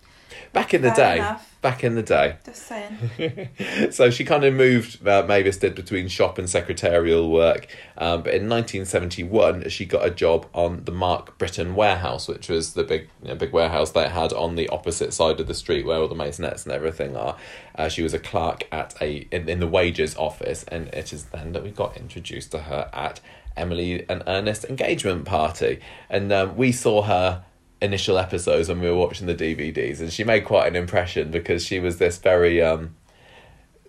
Back 0.52 0.74
in 0.74 0.82
the 0.82 0.90
Fair 0.92 1.14
day. 1.14 1.18
enough. 1.18 1.56
Back 1.62 1.84
in 1.84 1.94
the 1.94 2.02
day. 2.02 2.36
Just 2.44 2.66
saying. 2.66 3.48
so 3.90 4.10
she 4.10 4.24
kind 4.24 4.44
of 4.44 4.54
moved, 4.54 5.06
uh, 5.06 5.24
Mavis 5.28 5.58
did, 5.58 5.74
between 5.74 6.08
shop 6.08 6.38
and 6.38 6.48
secretarial 6.48 7.30
work. 7.30 7.68
Um, 7.96 8.22
but 8.22 8.34
in 8.34 8.48
1971, 8.48 9.68
she 9.68 9.84
got 9.84 10.04
a 10.04 10.10
job 10.10 10.46
on 10.54 10.84
the 10.84 10.92
Mark 10.92 11.38
Brittain 11.38 11.74
warehouse, 11.74 12.26
which 12.26 12.48
was 12.48 12.72
the 12.72 12.82
big 12.82 13.08
you 13.22 13.28
know, 13.28 13.34
big 13.36 13.52
warehouse 13.52 13.92
they 13.92 14.08
had 14.08 14.32
on 14.32 14.56
the 14.56 14.68
opposite 14.70 15.12
side 15.12 15.38
of 15.38 15.46
the 15.46 15.54
street 15.54 15.86
where 15.86 15.98
all 15.98 16.08
the 16.08 16.14
maisonettes 16.14 16.64
and 16.64 16.72
everything 16.72 17.16
are. 17.16 17.36
Uh, 17.76 17.88
she 17.88 18.02
was 18.02 18.14
a 18.14 18.18
clerk 18.18 18.66
at 18.72 18.94
a 19.00 19.28
in, 19.30 19.48
in 19.48 19.60
the 19.60 19.68
wages 19.68 20.16
office, 20.16 20.64
and 20.68 20.88
it 20.88 21.12
is 21.12 21.24
then 21.26 21.52
that 21.52 21.62
we 21.62 21.70
got 21.70 21.96
introduced 21.96 22.50
to 22.52 22.60
her 22.60 22.90
at 22.92 23.20
Emily 23.56 24.04
and 24.08 24.22
Ernest 24.26 24.64
engagement 24.64 25.26
party. 25.26 25.80
And 26.08 26.32
um, 26.32 26.56
we 26.56 26.72
saw 26.72 27.02
her 27.02 27.44
initial 27.82 28.18
episodes 28.18 28.68
when 28.68 28.80
we 28.80 28.88
were 28.88 28.96
watching 28.96 29.26
the 29.26 29.34
DVDs, 29.34 30.00
and 30.00 30.12
she 30.12 30.24
made 30.24 30.44
quite 30.44 30.68
an 30.68 30.76
impression 30.76 31.30
because 31.30 31.64
she 31.64 31.80
was 31.80 31.98
this 31.98 32.18
very, 32.18 32.62
um, 32.62 32.94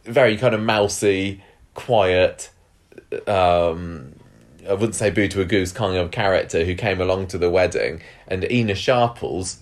very 0.04 0.38
kind 0.38 0.56
of 0.56 0.62
mousy, 0.62 1.44
quiet, 1.74 2.50
um, 3.28 4.14
I 4.68 4.74
wouldn't 4.74 4.96
say 4.96 5.10
boo 5.10 5.28
to 5.30 5.42
a 5.42 5.46
goose 5.46 5.72
kind 5.72 5.98
of 5.98 6.12
character 6.12 6.64
who 6.64 6.76
came 6.76 7.02
along 7.02 7.28
to 7.28 7.38
the 7.38 7.50
wedding, 7.50 8.02
and 8.28 8.50
Ina 8.50 8.76
Sharples. 8.76 9.60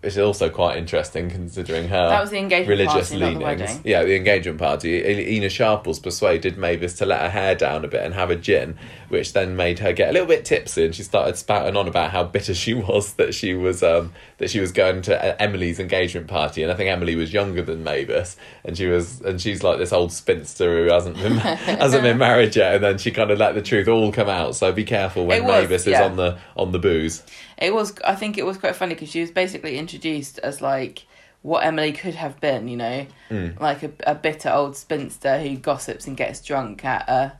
Which 0.00 0.14
is 0.14 0.18
also 0.18 0.48
quite 0.48 0.78
interesting 0.78 1.28
considering 1.28 1.88
her 1.88 2.08
That 2.08 2.22
was 2.22 2.30
the 2.30 2.38
engagement 2.38 2.70
religious 2.70 3.10
party, 3.10 3.20
not 3.20 3.38
the 3.38 3.46
leanings. 3.46 3.80
Yeah, 3.84 4.02
the 4.02 4.16
engagement 4.16 4.58
party. 4.58 5.36
Ina 5.36 5.50
Sharples 5.50 5.98
persuaded 5.98 6.56
Mavis 6.56 6.94
to 6.94 7.06
let 7.06 7.20
her 7.20 7.28
hair 7.28 7.54
down 7.54 7.84
a 7.84 7.88
bit 7.88 8.02
and 8.02 8.14
have 8.14 8.30
a 8.30 8.36
gin, 8.36 8.78
which 9.10 9.34
then 9.34 9.56
made 9.56 9.80
her 9.80 9.92
get 9.92 10.08
a 10.08 10.12
little 10.12 10.26
bit 10.26 10.46
tipsy, 10.46 10.86
and 10.86 10.94
she 10.94 11.02
started 11.02 11.36
spouting 11.36 11.76
on 11.76 11.86
about 11.86 12.12
how 12.12 12.24
bitter 12.24 12.54
she 12.54 12.72
was 12.88 13.12
that 13.14 13.34
she 13.34 13.52
was 13.52 13.82
um, 13.82 14.14
that 14.38 14.48
she 14.48 14.58
was 14.58 14.72
going 14.72 15.02
to 15.02 15.22
uh, 15.22 15.36
Emily's 15.38 15.78
engagement 15.78 16.28
party, 16.28 16.62
and 16.62 16.72
I 16.72 16.76
think 16.76 16.88
Emily 16.88 17.14
was 17.14 17.30
younger 17.30 17.60
than 17.60 17.84
Mavis, 17.84 18.38
and 18.64 18.78
she 18.78 18.86
was 18.86 19.20
and 19.20 19.38
she's 19.38 19.62
like 19.62 19.76
this 19.76 19.92
old 19.92 20.12
spinster 20.12 20.82
who 20.82 20.90
hasn't 20.90 21.16
been 21.16 21.36
hasn't 21.36 22.02
been 22.02 22.16
married 22.16 22.56
yet, 22.56 22.76
and 22.76 22.84
then 22.84 22.96
she 22.96 23.10
kind 23.10 23.30
of 23.30 23.38
let 23.38 23.54
the 23.54 23.60
truth 23.60 23.86
all 23.86 24.12
come 24.12 24.30
out. 24.30 24.56
So 24.56 24.72
be 24.72 24.84
careful 24.84 25.26
when 25.26 25.44
was, 25.44 25.64
Mavis 25.64 25.86
is 25.86 26.00
on 26.00 26.16
the 26.16 26.38
on 26.56 26.72
the 26.72 26.78
booze. 26.78 27.22
It 27.60 27.74
was. 27.74 27.94
I 28.04 28.14
think 28.14 28.38
it 28.38 28.46
was 28.46 28.56
quite 28.58 28.74
funny 28.76 28.94
because 28.94 29.10
she 29.10 29.20
was 29.20 29.30
basically 29.30 29.76
introduced 29.78 30.38
as 30.40 30.60
like 30.62 31.04
what 31.42 31.64
Emily 31.64 31.92
could 31.92 32.14
have 32.14 32.40
been. 32.40 32.68
You 32.68 32.76
know, 32.76 33.06
Mm. 33.30 33.60
like 33.60 33.82
a, 33.82 33.90
a 34.06 34.14
bitter 34.14 34.50
old 34.50 34.76
spinster 34.76 35.38
who 35.40 35.56
gossips 35.56 36.06
and 36.06 36.16
gets 36.16 36.40
drunk 36.40 36.84
at 36.84 37.08
a. 37.08 37.32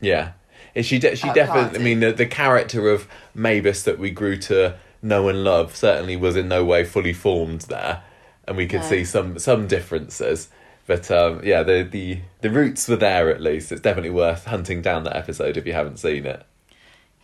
Yeah, 0.00 0.32
she 0.80 0.98
de- 0.98 1.16
she 1.16 1.30
definitely. 1.32 1.78
I 1.80 1.82
mean, 1.82 2.00
the 2.00 2.12
the 2.12 2.26
character 2.26 2.88
of 2.90 3.08
Mavis 3.34 3.82
that 3.82 3.98
we 3.98 4.10
grew 4.10 4.36
to 4.38 4.76
know 5.02 5.28
and 5.28 5.44
love 5.44 5.74
certainly 5.76 6.16
was 6.16 6.36
in 6.36 6.48
no 6.48 6.64
way 6.64 6.84
fully 6.84 7.12
formed 7.12 7.62
there, 7.62 8.02
and 8.46 8.56
we 8.56 8.66
could 8.66 8.80
No. 8.82 8.86
see 8.88 9.04
some 9.04 9.38
some 9.38 9.66
differences. 9.66 10.48
But 10.86 11.10
um, 11.10 11.40
yeah, 11.42 11.62
the, 11.62 11.82
the 11.82 12.20
the 12.42 12.50
roots 12.50 12.86
were 12.88 12.96
there 12.96 13.30
at 13.30 13.40
least. 13.40 13.72
It's 13.72 13.80
definitely 13.80 14.10
worth 14.10 14.44
hunting 14.44 14.82
down 14.82 15.04
that 15.04 15.16
episode 15.16 15.56
if 15.56 15.66
you 15.66 15.72
haven't 15.72 15.98
seen 15.98 16.26
it. 16.26 16.44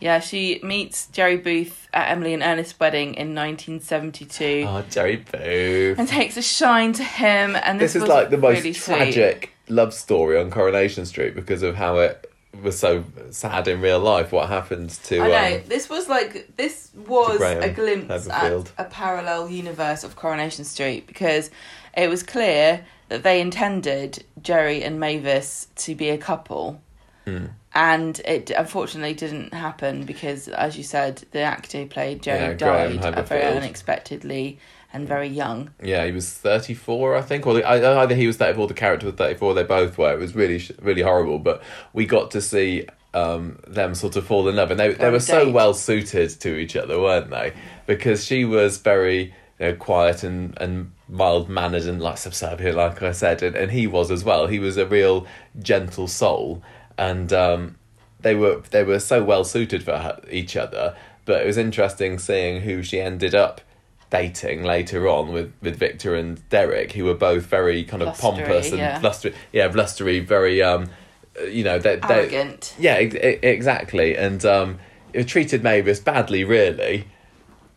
Yeah, 0.01 0.19
she 0.19 0.59
meets 0.63 1.07
Jerry 1.07 1.37
Booth 1.37 1.87
at 1.93 2.09
Emily 2.09 2.33
and 2.33 2.41
Ernest's 2.43 2.77
wedding 2.79 3.13
in 3.13 3.35
1972 3.35 4.65
Oh, 4.67 4.83
Jerry 4.89 5.17
Booth. 5.17 5.99
and 5.99 6.07
takes 6.07 6.37
a 6.37 6.41
shine 6.41 6.91
to 6.93 7.03
him. 7.03 7.55
And 7.55 7.79
this, 7.79 7.93
This 7.93 7.97
is 7.97 8.01
was 8.01 8.09
like 8.09 8.29
the 8.31 8.37
most 8.37 8.57
really 8.57 8.73
sweet. 8.73 8.95
tragic 8.95 9.51
love 9.69 9.93
story 9.93 10.37
on 10.37 10.49
Coronation 10.51 11.05
Street 11.05 11.35
because 11.35 11.61
of 11.63 11.75
how 11.75 11.99
it 11.99 12.27
was 12.61 12.77
so 12.77 13.05
sad 13.29 13.67
in 13.67 13.79
real 13.79 13.99
life. 13.99 14.31
What 14.31 14.49
happened 14.49 14.89
to? 15.05 15.21
I 15.21 15.27
know 15.27 15.55
Um, 15.57 15.61
this 15.67 15.87
was 15.89 16.09
like 16.09 16.57
this 16.57 16.89
was 17.07 17.39
a 17.39 17.69
glimpse 17.69 18.27
Haberfield. 18.27 18.69
at 18.77 18.87
a 18.87 18.89
parallel 18.89 19.49
universe 19.49 20.03
of 20.03 20.15
Coronation 20.15 20.65
Street 20.65 21.07
because 21.07 21.49
it 21.95 22.09
was 22.09 22.23
clear 22.23 22.83
that 23.09 23.23
they 23.23 23.39
intended 23.39 24.23
Jerry 24.41 24.83
and 24.83 24.99
Mavis 24.99 25.67
to 25.75 25.93
be 25.95 26.09
a 26.09 26.17
couple, 26.17 26.81
Hmm. 27.25 27.45
And 27.73 28.19
it 28.25 28.49
unfortunately 28.51 29.13
didn't 29.13 29.53
happen 29.53 30.05
because, 30.05 30.47
as 30.47 30.77
you 30.77 30.83
said, 30.83 31.23
the 31.31 31.39
actor 31.41 31.79
who 31.79 31.85
played 31.87 32.21
Jerry 32.21 32.51
Yeah, 32.51 32.53
died 32.53 32.97
uh, 32.97 33.21
very 33.23 33.43
unexpectedly 33.43 34.59
and 34.93 35.07
very 35.07 35.27
young. 35.27 35.73
Yeah, 35.81 36.05
he 36.05 36.11
was 36.11 36.31
thirty 36.31 36.73
four, 36.73 37.15
I 37.15 37.21
think, 37.21 37.47
or 37.47 37.53
the, 37.53 37.67
either 37.67 38.15
he 38.15 38.27
was 38.27 38.37
thirty 38.37 38.55
four, 38.55 38.67
the 38.67 38.73
character 38.73 39.05
was 39.05 39.15
thirty 39.15 39.35
four. 39.35 39.53
They 39.53 39.63
both 39.63 39.97
were. 39.97 40.13
It 40.13 40.19
was 40.19 40.35
really, 40.35 40.61
really 40.81 41.01
horrible. 41.01 41.39
But 41.39 41.63
we 41.93 42.05
got 42.05 42.31
to 42.31 42.41
see 42.41 42.87
um, 43.13 43.59
them 43.67 43.95
sort 43.95 44.15
of 44.15 44.25
fall 44.25 44.47
in 44.49 44.55
love, 44.55 44.71
and 44.71 44.79
they 44.79 44.93
they 44.93 45.09
were 45.09 45.17
a 45.17 45.21
so 45.21 45.49
well 45.49 45.73
suited 45.73 46.29
to 46.41 46.57
each 46.57 46.75
other, 46.75 46.99
weren't 46.99 47.29
they? 47.29 47.53
Because 47.85 48.25
she 48.25 48.43
was 48.43 48.77
very 48.77 49.33
you 49.59 49.67
know, 49.67 49.75
quiet 49.75 50.23
and 50.23 50.57
and 50.59 50.91
mild 51.07 51.49
mannered 51.49 51.83
and 51.83 52.01
like 52.01 52.17
subservient, 52.17 52.75
like 52.75 53.01
I 53.01 53.11
said, 53.11 53.43
and, 53.43 53.55
and 53.55 53.71
he 53.71 53.87
was 53.87 54.11
as 54.11 54.23
well. 54.23 54.47
He 54.47 54.59
was 54.59 54.77
a 54.77 54.85
real 54.85 55.25
gentle 55.59 56.07
soul, 56.07 56.63
and 57.01 57.33
um, 57.33 57.75
they 58.21 58.35
were 58.35 58.61
they 58.69 58.83
were 58.83 58.99
so 58.99 59.23
well 59.23 59.43
suited 59.43 59.83
for 59.83 59.97
her, 59.97 60.21
each 60.29 60.55
other. 60.55 60.95
But 61.25 61.41
it 61.41 61.47
was 61.47 61.57
interesting 61.57 62.19
seeing 62.19 62.61
who 62.61 62.83
she 62.83 62.99
ended 63.01 63.33
up 63.35 63.61
dating 64.09 64.63
later 64.63 65.07
on 65.07 65.31
with, 65.31 65.53
with 65.61 65.77
Victor 65.77 66.15
and 66.15 66.47
Derek, 66.49 66.91
who 66.91 67.05
were 67.05 67.15
both 67.15 67.45
very 67.45 67.83
kind 67.83 68.03
of 68.03 68.09
Blustery, 68.19 68.43
pompous 68.45 68.69
and 68.71 68.79
yeah. 68.79 68.99
blustery, 68.99 69.33
yeah, 69.53 69.67
blustery, 69.69 70.19
very 70.19 70.61
um, 70.61 70.89
you 71.47 71.63
know, 71.63 71.79
they, 71.79 71.95
they 71.95 72.13
Arrogant. 72.13 72.75
yeah, 72.77 72.95
ex- 72.95 73.15
ex- 73.19 73.39
exactly, 73.41 74.15
and 74.17 74.43
um, 74.45 74.79
it 75.13 75.27
treated 75.27 75.63
Mavis 75.63 75.99
badly, 75.99 76.43
really. 76.43 77.07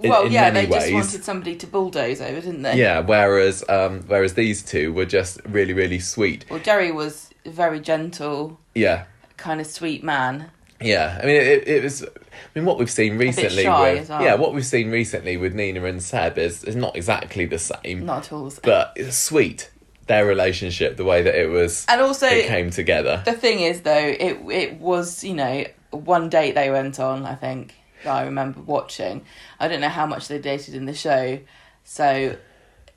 in- 0.00 0.10
well, 0.10 0.26
in 0.26 0.32
yeah, 0.32 0.50
they 0.50 0.66
just 0.66 0.92
wanted 0.92 1.24
somebody 1.24 1.54
to 1.56 1.66
bulldoze 1.66 2.20
over, 2.20 2.40
didn't 2.40 2.62
they? 2.62 2.76
Yeah, 2.78 3.00
whereas 3.00 3.64
um, 3.68 4.02
whereas 4.06 4.34
these 4.34 4.62
two 4.62 4.92
were 4.92 5.06
just 5.06 5.40
really, 5.48 5.72
really 5.72 6.00
sweet. 6.00 6.44
Well, 6.50 6.60
Jerry 6.60 6.90
was 6.90 7.30
very 7.46 7.78
gentle, 7.80 8.58
Yeah, 8.74 9.04
kind 9.44 9.60
of 9.60 9.66
sweet 9.66 10.02
man. 10.02 10.50
Yeah, 10.80 11.18
I 11.22 11.26
mean, 11.26 11.36
it, 11.36 11.68
it 11.68 11.82
was. 11.82 12.02
I 12.02 12.08
mean, 12.54 12.64
what 12.64 12.78
we've 12.78 12.90
seen 12.90 13.16
recently 13.16 13.64
with 13.68 14.08
well. 14.08 14.22
yeah, 14.22 14.34
what 14.34 14.52
we've 14.54 14.66
seen 14.66 14.90
recently 14.90 15.36
with 15.36 15.54
Nina 15.54 15.84
and 15.84 16.02
Seb 16.02 16.36
is 16.38 16.64
is 16.64 16.74
not 16.76 16.96
exactly 16.96 17.46
the 17.46 17.58
same, 17.58 18.04
Not 18.04 18.26
at 18.26 18.32
all. 18.32 18.44
the 18.46 18.50
same. 18.50 18.60
but 18.64 18.92
it's 18.96 19.16
sweet. 19.16 19.70
Their 20.06 20.26
relationship, 20.26 20.98
the 20.98 21.04
way 21.04 21.22
that 21.22 21.34
it 21.34 21.48
was, 21.48 21.86
and 21.88 22.00
also, 22.02 22.26
it 22.26 22.46
came 22.46 22.70
together. 22.70 23.22
the 23.24 23.32
thing 23.32 23.60
is, 23.60 23.80
though, 23.82 24.06
it 24.28 24.36
it 24.50 24.80
was 24.80 25.24
you 25.24 25.34
know 25.34 25.64
one 25.92 26.28
date 26.28 26.54
they 26.54 26.70
went 26.70 26.98
on. 27.00 27.24
I 27.24 27.34
think 27.34 27.74
that 28.02 28.12
I 28.14 28.24
remember 28.24 28.60
watching. 28.60 29.24
I 29.58 29.68
don't 29.68 29.80
know 29.80 29.88
how 29.88 30.06
much 30.06 30.28
they 30.28 30.38
dated 30.38 30.74
in 30.74 30.84
the 30.84 30.92
show, 30.94 31.38
so 31.84 32.36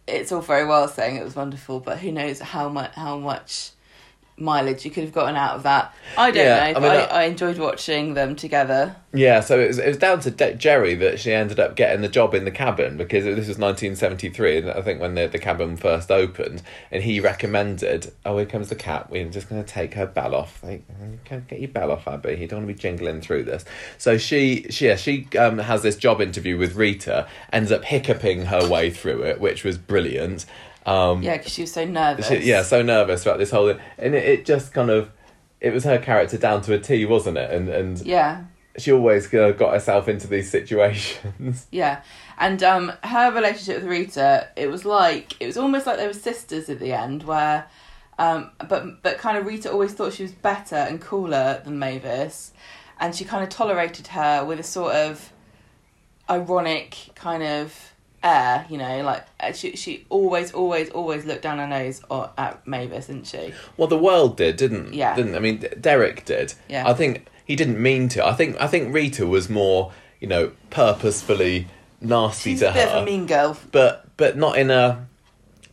it's 0.08 0.32
all 0.34 0.42
very 0.42 0.66
well 0.66 0.88
saying 0.89 1.16
it 1.16 1.24
was 1.24 1.36
wonderful, 1.36 1.80
but 1.80 2.00
who 2.00 2.12
knows 2.12 2.39
how 2.39 2.68
much 2.68 2.92
how 2.96 3.18
much 3.18 3.72
mileage 4.38 4.86
you 4.86 4.91
could 4.91 5.03
have 5.03 5.13
gotten 5.13 5.36
out 5.36 5.56
of 5.56 5.63
that. 5.63 5.94
I 6.17 6.32
don't 6.32 6.46
Yeah, 6.46 6.56
know, 6.56 6.63
I 6.63 6.74
but 6.74 6.82
mean, 6.82 6.91
I, 6.91 7.03
I 7.06 7.24
enjoyed 7.24 7.58
watching 7.58 8.13
them 8.13 8.36
together. 8.36 8.96
Yeah, 9.13 9.39
so 9.39 9.60
it 9.60 9.67
was, 9.67 9.79
it 9.79 9.88
was 9.88 9.98
down 9.98 10.20
to 10.22 10.32
De- 10.32 10.53
Jerry 10.53 10.94
that 10.96 11.20
she 11.20 11.34
ended 11.34 11.60
up 11.60 11.75
getting 11.75 12.01
the 12.01 12.08
job 12.08 12.36
in 12.36 12.46
the 12.46 12.51
cabin 12.51 12.98
because 12.98 13.24
this 13.24 13.48
was 13.48 13.58
1973, 13.58 14.58
and 14.60 14.70
I 14.72 14.82
think 14.82 15.01
when 15.01 15.15
the, 15.15 15.27
the 15.27 15.39
cabin 15.39 15.75
first 15.75 16.12
opened, 16.12 16.62
and 16.91 17.03
he 17.03 17.20
recommended, 17.20 18.13
oh, 18.25 18.38
here 18.38 18.46
comes 18.46 18.70
the 18.70 18.75
cat, 18.75 19.10
we're 19.10 19.25
just 19.29 19.50
going 19.50 19.63
to 19.63 19.67
take 19.67 19.96
her 19.96 20.06
bell 20.06 20.36
off. 20.36 20.62
Like, 20.63 20.84
"Can't 21.25 21.48
get 21.48 21.60
your 21.60 21.70
bell 21.70 21.91
off, 21.91 22.08
Abby, 22.08 22.36
you 22.39 22.48
don't 22.48 22.60
want 22.60 22.67
to 22.70 22.74
be 22.75 22.79
jingling 22.79 23.22
through 23.22 23.44
this. 23.44 23.65
So 23.98 24.17
she, 24.17 24.67
she, 24.70 24.88
yeah, 24.88 24.96
she 24.98 25.27
um, 25.38 25.58
has 25.58 25.82
this 25.82 25.96
job 25.96 26.22
interview 26.22 26.58
with 26.58 26.75
Rita, 26.75 27.27
ends 27.51 27.72
up 27.72 27.86
hiccuping 27.86 28.46
her 28.46 28.67
way 28.70 28.91
through 28.91 29.24
it, 29.24 29.39
which 29.41 29.63
was 29.63 29.77
brilliant. 29.79 30.46
Um, 30.88 31.22
Yeah, 31.22 31.38
because 31.38 31.53
she 31.53 31.62
was 31.62 31.72
so 31.74 31.86
nervous. 31.86 32.27
she- 32.27 32.38
yeah, 32.38 32.63
so 32.63 32.82
nervous 32.82 33.24
about 33.24 33.38
this 33.38 33.51
whole 33.51 33.70
and 33.70 34.15
it, 34.15 34.24
it 34.25 34.46
just 34.46 34.74
kind 34.74 34.89
of 34.89 35.12
it 35.60 35.74
was 35.74 35.84
her 35.84 35.98
character 35.98 36.38
down 36.38 36.62
to 36.62 36.74
a 36.74 36.79
T, 36.79 37.06
wasn't 37.06 37.38
it? 37.38 37.51
And 37.51 37.67
and 37.70 38.00
yeah. 38.06 38.44
she 38.77 38.91
always 38.91 39.32
uh, 39.34 39.51
got 39.51 39.74
herself 39.74 40.08
into 40.08 40.27
these 40.27 40.50
situations. 40.50 41.67
Yeah, 41.72 42.01
and 42.38 42.62
um, 42.63 42.94
her 43.03 43.32
relationship 43.32 43.82
with 43.82 43.89
Rita, 43.91 44.48
it 44.56 44.67
was 44.67 44.86
like 44.86 45.36
it 45.41 45.48
was 45.48 45.58
almost 45.58 45.86
like 45.88 45.98
they 45.98 46.08
were 46.08 46.13
sisters 46.13 46.70
at 46.70 46.79
the 46.79 46.94
end, 46.94 47.24
where, 47.24 47.65
um, 48.20 48.51
but 48.70 49.01
but 49.01 49.17
kind 49.17 49.38
of 49.38 49.46
Rita 49.48 49.72
always 49.72 49.94
thought 49.94 50.13
she 50.13 50.24
was 50.24 50.32
better 50.32 50.75
and 50.75 51.01
cooler 51.01 51.62
than 51.65 51.79
Mavis, 51.79 52.53
and 53.00 53.15
she 53.15 53.25
kind 53.25 53.44
of 53.44 53.50
tolerated 53.50 54.08
her 54.08 54.46
with 54.46 54.60
a 54.60 54.63
sort 54.63 54.94
of 54.94 55.34
ironic 56.29 57.10
kind 57.15 57.41
of 57.44 57.94
air, 58.28 58.66
you 58.70 58.78
know, 58.78 59.02
like 59.04 59.24
uh, 59.40 59.52
she 59.54 59.76
she 59.76 60.06
always 60.10 60.52
always 60.52 60.90
always 60.90 61.26
looked 61.26 61.42
down 61.44 61.58
her 61.60 61.68
nose 61.68 62.02
o- 62.10 62.30
at 62.38 62.66
Mavis, 62.68 63.08
didn't 63.08 63.28
she? 63.28 63.54
well, 63.78 63.88
the 63.88 63.98
world 63.98 64.38
did, 64.38 64.58
didn't? 64.58 64.94
Yeah. 64.94 65.16
Didn't 65.16 65.36
I 65.36 65.40
mean 65.40 65.64
Derek 65.80 66.26
did? 66.26 66.54
Yeah. 66.70 66.88
I 66.88 66.94
think 66.94 67.28
he 67.46 67.56
didn't 67.56 67.82
mean 67.82 68.10
to. 68.10 68.26
I 68.26 68.34
think 68.34 68.60
I 68.60 68.68
think 68.68 68.94
Rita 68.94 69.26
was 69.26 69.50
more 69.50 69.92
you 70.20 70.28
know 70.28 70.52
purposefully 70.70 71.68
nasty 72.02 72.52
She's 72.52 72.60
to 72.62 72.70
a 72.70 72.74
bit 72.74 72.90
her, 72.90 72.98
of 72.98 73.04
a 73.04 73.06
mean 73.06 73.26
girl. 73.26 73.58
but 73.72 74.06
but 74.18 74.38
not 74.38 74.58
in 74.58 74.70
a 74.72 75.08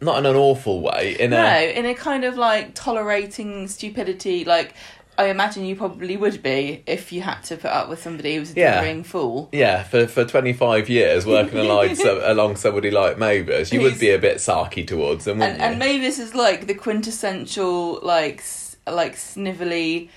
not 0.01 0.19
in 0.19 0.27
an 0.27 0.37
awful 0.37 0.81
way. 0.83 1.17
In 1.19 1.31
No, 1.31 1.45
a 1.45 1.75
in 1.75 1.87
a 1.87 1.95
kind 1.95 2.25
of 2.25 2.37
like 2.37 2.75
tolerating 2.75 3.69
stupidity, 3.69 4.45
like 4.45 4.75
I 5.17 5.27
imagine 5.27 5.65
you 5.65 5.77
probably 5.77 6.17
would 6.17 6.43
be 6.43 6.83
if 6.87 7.13
you 7.13 7.23
had 7.23 7.41
to 7.45 7.57
put 7.57 7.71
up 7.71 7.89
with 7.89 8.03
somebody 8.03 8.35
who 8.35 8.41
was 8.41 8.57
a 8.57 8.61
Yeah. 8.61 9.03
fool. 9.03 9.49
Yeah, 9.53 9.83
for 9.85 10.07
for 10.07 10.25
twenty 10.25 10.53
five 10.53 10.89
years 10.89 11.25
working 11.27 11.59
along 11.59 11.95
so, 11.95 12.21
along 12.25 12.57
somebody 12.57 12.91
like 12.91 13.19
Mavis, 13.19 13.73
you 13.73 13.81
would 13.81 13.99
be 13.99 14.11
a 14.11 14.19
bit 14.19 14.39
sarky 14.39 14.87
towards 14.87 15.25
them, 15.25 15.39
wouldn't 15.39 15.61
And, 15.61 15.73
and? 15.73 15.79
Mavis 15.79 16.19
is 16.19 16.35
like 16.35 16.67
the 16.67 16.75
quintessential, 16.75 18.01
like, 18.03 18.43
like 18.89 19.15
snivelly, 19.17 20.09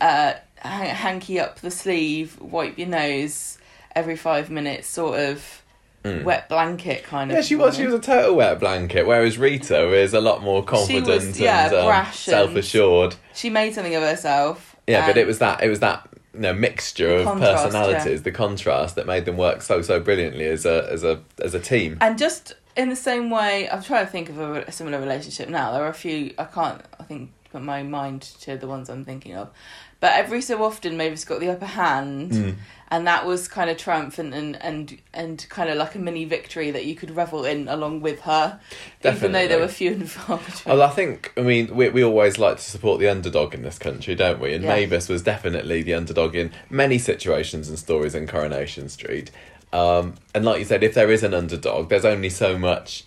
uh, 0.00 0.34
hanky 0.58 1.40
up 1.40 1.60
the 1.60 1.70
sleeve, 1.70 2.38
wipe 2.40 2.78
your 2.78 2.88
nose 2.88 3.58
every 3.96 4.16
five 4.16 4.50
minutes, 4.50 4.86
sort 4.88 5.18
of 5.18 5.59
wet 6.04 6.48
blanket 6.48 7.04
kind 7.04 7.30
of. 7.30 7.34
Mm. 7.34 7.38
yeah, 7.40 7.42
she 7.42 7.56
was. 7.56 7.76
She 7.76 7.84
was 7.86 7.94
a 7.94 8.00
total 8.00 8.36
wet 8.36 8.58
blanket, 8.58 9.06
whereas 9.06 9.38
Rita 9.38 9.92
is 9.94 10.14
a 10.14 10.20
lot 10.20 10.42
more 10.42 10.64
confident 10.64 11.06
was, 11.06 11.38
yeah, 11.40 11.66
and 11.66 11.74
um, 11.74 11.90
and- 11.90 12.14
self 12.14 12.54
assured. 12.54 13.16
She 13.34 13.50
made 13.50 13.74
something 13.74 13.94
of 13.94 14.02
herself. 14.02 14.76
Yeah, 14.86 15.06
but 15.06 15.16
it 15.16 15.26
was 15.26 15.38
that 15.38 15.62
it 15.62 15.68
was 15.68 15.80
that 15.80 16.08
you 16.34 16.40
know 16.40 16.52
mixture 16.54 17.16
of 17.16 17.24
contrast, 17.26 17.64
personalities, 17.64 18.20
yeah. 18.20 18.24
the 18.24 18.32
contrast 18.32 18.94
that 18.96 19.06
made 19.06 19.24
them 19.24 19.36
work 19.36 19.62
so 19.62 19.82
so 19.82 20.00
brilliantly 20.00 20.46
as 20.46 20.66
a 20.66 20.88
as 20.90 21.04
a 21.04 21.20
as 21.42 21.54
a 21.54 21.60
team. 21.60 21.98
And 22.00 22.18
just 22.18 22.54
in 22.76 22.88
the 22.88 22.96
same 22.96 23.30
way, 23.30 23.68
I'm 23.68 23.82
trying 23.82 24.06
to 24.06 24.10
think 24.10 24.28
of 24.30 24.38
a, 24.38 24.62
a 24.62 24.72
similar 24.72 24.98
relationship 25.00 25.48
now. 25.48 25.72
There 25.72 25.82
are 25.84 25.88
a 25.88 25.94
few, 25.94 26.32
I 26.38 26.44
can't, 26.44 26.80
I 26.98 27.02
think, 27.02 27.30
put 27.52 27.62
my 27.62 27.82
mind 27.82 28.22
to 28.22 28.56
the 28.56 28.66
ones 28.66 28.88
I'm 28.88 29.04
thinking 29.04 29.34
of. 29.34 29.50
But 29.98 30.12
every 30.12 30.40
so 30.40 30.62
often, 30.64 30.96
Mavis 30.96 31.24
got 31.24 31.40
the 31.40 31.50
upper 31.50 31.66
hand, 31.66 32.30
Mm. 32.32 32.54
And 32.90 33.06
that 33.06 33.24
was 33.24 33.46
kind 33.46 33.70
of 33.70 33.76
triumphant 33.76 34.34
and, 34.34 34.60
and, 34.62 34.98
and 35.12 35.46
kind 35.48 35.70
of 35.70 35.76
like 35.76 35.94
a 35.94 35.98
mini 35.98 36.24
victory 36.24 36.72
that 36.72 36.84
you 36.84 36.96
could 36.96 37.10
revel 37.12 37.44
in 37.44 37.68
along 37.68 38.00
with 38.00 38.20
her, 38.22 38.58
even 39.04 39.32
though 39.32 39.46
there 39.46 39.60
were 39.60 39.68
few 39.68 39.92
and 39.92 40.10
far 40.10 40.38
between. 40.38 40.76
Well, 40.76 40.82
I 40.82 40.90
think 40.90 41.32
I 41.36 41.42
mean 41.42 41.74
we 41.74 41.88
we 41.88 42.02
always 42.02 42.38
like 42.38 42.56
to 42.56 42.62
support 42.62 42.98
the 42.98 43.08
underdog 43.08 43.54
in 43.54 43.62
this 43.62 43.78
country, 43.78 44.14
don't 44.14 44.40
we? 44.40 44.54
And 44.54 44.64
Yeah. 44.64 44.74
Mavis 44.74 45.08
was 45.08 45.22
definitely 45.22 45.82
the 45.82 45.94
underdog 45.94 46.34
in 46.34 46.52
many 46.68 46.98
situations 46.98 47.68
and 47.68 47.78
stories 47.78 48.14
in 48.14 48.26
Coronation 48.26 48.88
Street. 48.88 49.30
Um, 49.72 50.16
and 50.34 50.44
like 50.44 50.58
you 50.58 50.64
said, 50.64 50.82
if 50.82 50.94
there 50.94 51.12
is 51.12 51.22
an 51.22 51.32
underdog, 51.32 51.90
there's 51.90 52.04
only 52.04 52.30
so 52.30 52.58
much 52.58 53.04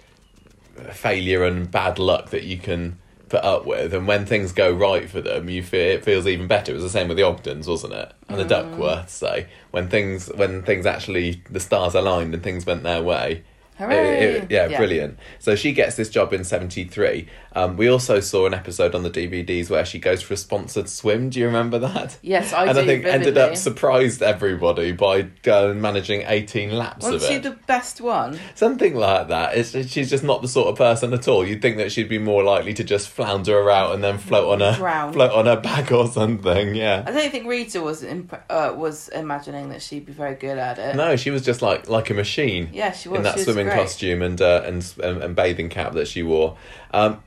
failure 0.91 1.43
and 1.43 1.69
bad 1.69 1.99
luck 1.99 2.29
that 2.29 2.43
you 2.43 2.57
can 2.57 2.97
put 3.33 3.43
up 3.43 3.65
with. 3.65 3.95
And 3.95 4.07
when 4.07 4.27
things 4.27 4.51
go 4.51 4.71
right 4.71 5.09
for 5.09 5.19
them, 5.19 5.49
you 5.49 5.63
feel 5.63 5.95
it 5.95 6.05
feels 6.05 6.27
even 6.27 6.47
better. 6.47 6.71
It 6.71 6.75
was 6.75 6.83
the 6.83 6.89
same 6.89 7.07
with 7.07 7.17
the 7.17 7.23
Ogdens, 7.23 7.67
wasn't 7.67 7.93
it? 7.93 8.13
And 8.29 8.39
the 8.39 8.45
mm. 8.45 8.77
Duckworths. 8.77 9.09
Say 9.09 9.47
when 9.71 9.89
things 9.89 10.27
when 10.35 10.61
things 10.61 10.85
actually 10.85 11.41
the 11.49 11.59
stars 11.59 11.95
aligned 11.95 12.35
and 12.35 12.43
things 12.43 12.65
went 12.65 12.83
their 12.83 13.01
way. 13.01 13.43
Hooray! 13.77 13.95
It- 14.23 14.35
it- 14.43 14.51
yeah, 14.51 14.67
Yeah. 14.67 14.77
brilliant. 14.77 15.17
So 15.39 15.55
she 15.55 15.73
gets 15.73 15.95
this 15.95 16.09
job 16.09 16.33
in 16.33 16.43
73. 16.43 17.27
Um, 17.55 17.77
we 17.77 17.87
also 17.87 18.19
saw 18.19 18.45
an 18.47 18.53
episode 18.53 18.95
on 18.95 19.03
the 19.03 19.09
DVDs 19.11 19.69
where 19.69 19.85
she 19.85 19.99
goes 19.99 20.21
for 20.23 20.33
a 20.33 20.37
sponsored 20.37 20.89
swim. 20.89 21.29
Do 21.29 21.39
you 21.39 21.45
remember 21.45 21.77
that? 21.79 22.17
Yes, 22.21 22.51
I 22.53 22.65
and 22.65 22.73
do. 22.73 22.79
And 22.79 22.79
I 22.79 22.85
think 22.85 23.05
ended 23.05 23.37
up 23.37 23.55
surprised 23.55 24.23
everybody 24.23 24.91
by 24.91 25.23
going 25.43 25.79
managing 25.81 26.23
18 26.25 26.71
laps 26.71 27.03
Wasn't 27.03 27.21
of 27.23 27.27
she 27.29 27.37
the 27.37 27.57
best 27.67 28.01
one? 28.01 28.39
Something 28.55 28.95
like 28.95 29.27
that. 29.27 29.55
It's, 29.57 29.71
she's 29.89 30.09
just 30.09 30.23
not 30.23 30.41
the 30.41 30.47
sort 30.47 30.69
of 30.69 30.77
person 30.77 31.13
at 31.13 31.27
all. 31.27 31.45
You'd 31.47 31.61
think 31.61 31.77
that 31.77 31.91
she'd 31.91 32.09
be 32.09 32.17
more 32.17 32.43
likely 32.43 32.73
to 32.75 32.83
just 32.83 33.09
flounder 33.09 33.57
around 33.59 33.93
and 33.93 34.03
then 34.03 34.17
float 34.17 34.49
on 34.49 34.59
her 34.61 34.75
Drown. 34.77 35.13
float 35.13 35.31
on 35.31 35.45
her 35.45 35.59
back 35.59 35.91
or 35.91 36.07
something. 36.07 36.73
Yeah. 36.75 37.03
I 37.05 37.11
don't 37.11 37.31
think 37.31 37.45
Rita 37.47 37.81
was 37.81 38.03
imp- 38.03 38.33
uh, 38.49 38.73
was 38.75 39.09
imagining 39.09 39.69
that 39.69 39.81
she'd 39.81 40.05
be 40.05 40.11
very 40.13 40.35
good 40.35 40.57
at 40.57 40.79
it. 40.79 40.95
No, 40.95 41.15
she 41.15 41.29
was 41.29 41.43
just 41.43 41.61
like 41.61 41.87
like 41.87 42.09
a 42.09 42.13
machine. 42.13 42.69
Yeah, 42.73 42.91
she 42.91 43.09
was. 43.09 43.17
in 43.17 43.23
that 43.23 43.33
she 43.35 43.45
was 43.45 43.57
great. 43.65 43.77
costume 43.77 44.21
and, 44.21 44.41
uh, 44.41 44.63
and 44.65 44.93
and 45.03 45.23
and 45.23 45.35
bathing 45.35 45.69
cap 45.69 45.93
that 45.93 46.07
she 46.07 46.23
wore. 46.23 46.57
Um, 46.91 47.21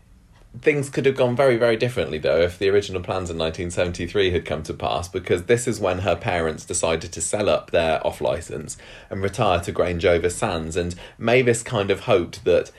things 0.61 0.89
could 0.89 1.07
have 1.07 1.17
gone 1.17 1.37
very 1.37 1.57
very 1.57 1.77
differently 1.77 2.19
though 2.19 2.41
if 2.41 2.59
the 2.59 2.69
original 2.69 3.03
plans 3.03 3.31
in 3.31 3.39
1973 3.39 4.31
had 4.31 4.45
come 4.45 4.63
to 4.63 4.73
pass 4.73 5.09
because 5.09 5.45
this 5.45 5.69
is 5.69 5.79
when 5.79 5.99
her 5.99 6.17
parents 6.17 6.65
decided 6.65 7.13
to 7.13 7.21
sell 7.21 7.49
up 7.49 7.71
their 7.71 8.05
off 8.07 8.21
license 8.21 8.77
and 9.11 9.23
retire 9.23 9.61
to 9.61 9.73
Grange 9.73 10.05
over 10.05 10.31
Sands 10.31 10.77
and 10.77 10.95
Mavis 11.19 11.63
kind 11.63 11.91
of 11.91 12.01
hoped 12.01 12.45
that 12.45 12.71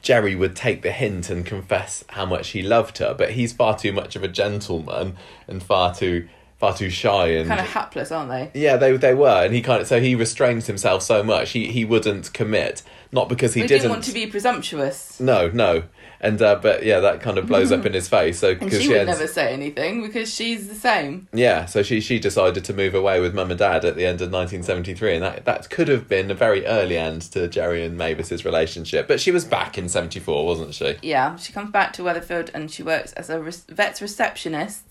Jerry 0.00 0.36
would 0.36 0.54
take 0.54 0.82
the 0.82 0.92
hint 0.92 1.28
and 1.28 1.44
confess 1.44 2.04
how 2.10 2.24
much 2.24 2.50
he 2.50 2.62
loved 2.62 2.98
her 2.98 3.14
but 3.14 3.32
he's 3.32 3.52
far 3.52 3.76
too 3.76 3.92
much 3.92 4.14
of 4.14 4.22
a 4.22 4.28
gentleman 4.28 5.16
and 5.48 5.62
far 5.62 5.92
too 5.94 6.28
far 6.58 6.74
too 6.76 6.90
shy 6.90 7.28
and 7.28 7.48
Kind 7.48 7.60
of 7.60 7.66
hapless, 7.66 8.10
aren't 8.12 8.30
they? 8.30 8.50
yeah, 8.60 8.76
they 8.76 8.96
they 8.96 9.14
were, 9.14 9.44
and 9.44 9.54
he 9.54 9.62
kind 9.62 9.80
of 9.80 9.86
so 9.88 10.00
he 10.00 10.14
restrains 10.14 10.66
himself 10.66 11.02
so 11.02 11.22
much 11.22 11.50
he 11.50 11.68
he 11.68 11.84
wouldn't 11.84 12.32
commit, 12.32 12.82
not 13.12 13.28
because 13.28 13.54
he 13.54 13.62
didn't. 13.62 13.78
didn't 13.82 13.90
want 13.90 14.04
to 14.04 14.12
be 14.12 14.26
presumptuous. 14.26 15.20
No, 15.20 15.48
no, 15.50 15.84
and 16.20 16.42
uh, 16.42 16.56
but 16.56 16.84
yeah, 16.84 16.98
that 17.00 17.20
kind 17.20 17.38
of 17.38 17.46
blows 17.46 17.70
up 17.70 17.86
in 17.86 17.92
his 17.92 18.08
face. 18.08 18.40
So 18.40 18.50
And 18.50 18.60
because 18.60 18.82
she 18.82 18.88
would 18.88 18.96
ends- 18.98 19.18
never 19.20 19.28
say 19.28 19.52
anything 19.52 20.02
because 20.02 20.34
she's 20.34 20.66
the 20.68 20.74
same. 20.74 21.28
yeah, 21.32 21.64
so 21.66 21.82
she 21.84 22.00
she 22.00 22.18
decided 22.18 22.64
to 22.64 22.72
move 22.74 22.94
away 22.94 23.20
with 23.20 23.34
mum 23.34 23.50
and 23.50 23.58
dad 23.58 23.84
at 23.84 23.94
the 23.94 24.04
end 24.04 24.20
of 24.20 24.32
1973, 24.32 25.14
and 25.14 25.22
that 25.22 25.44
that 25.44 25.70
could 25.70 25.86
have 25.88 26.08
been 26.08 26.28
a 26.30 26.34
very 26.34 26.66
early 26.66 26.98
end 26.98 27.22
to 27.32 27.46
Jerry 27.46 27.84
and 27.84 27.96
Mavis's 27.96 28.44
relationship. 28.44 29.06
But 29.06 29.20
she 29.20 29.30
was 29.30 29.44
back 29.44 29.78
in 29.78 29.88
74, 29.88 30.44
wasn't 30.44 30.74
she? 30.74 30.96
Yeah, 31.02 31.36
she 31.36 31.52
comes 31.52 31.70
back 31.70 31.92
to 31.94 32.02
Weatherfield 32.02 32.50
and 32.52 32.68
she 32.68 32.82
works 32.82 33.12
as 33.12 33.30
a 33.30 33.40
re- 33.40 33.52
vet's 33.68 34.02
receptionist. 34.02 34.82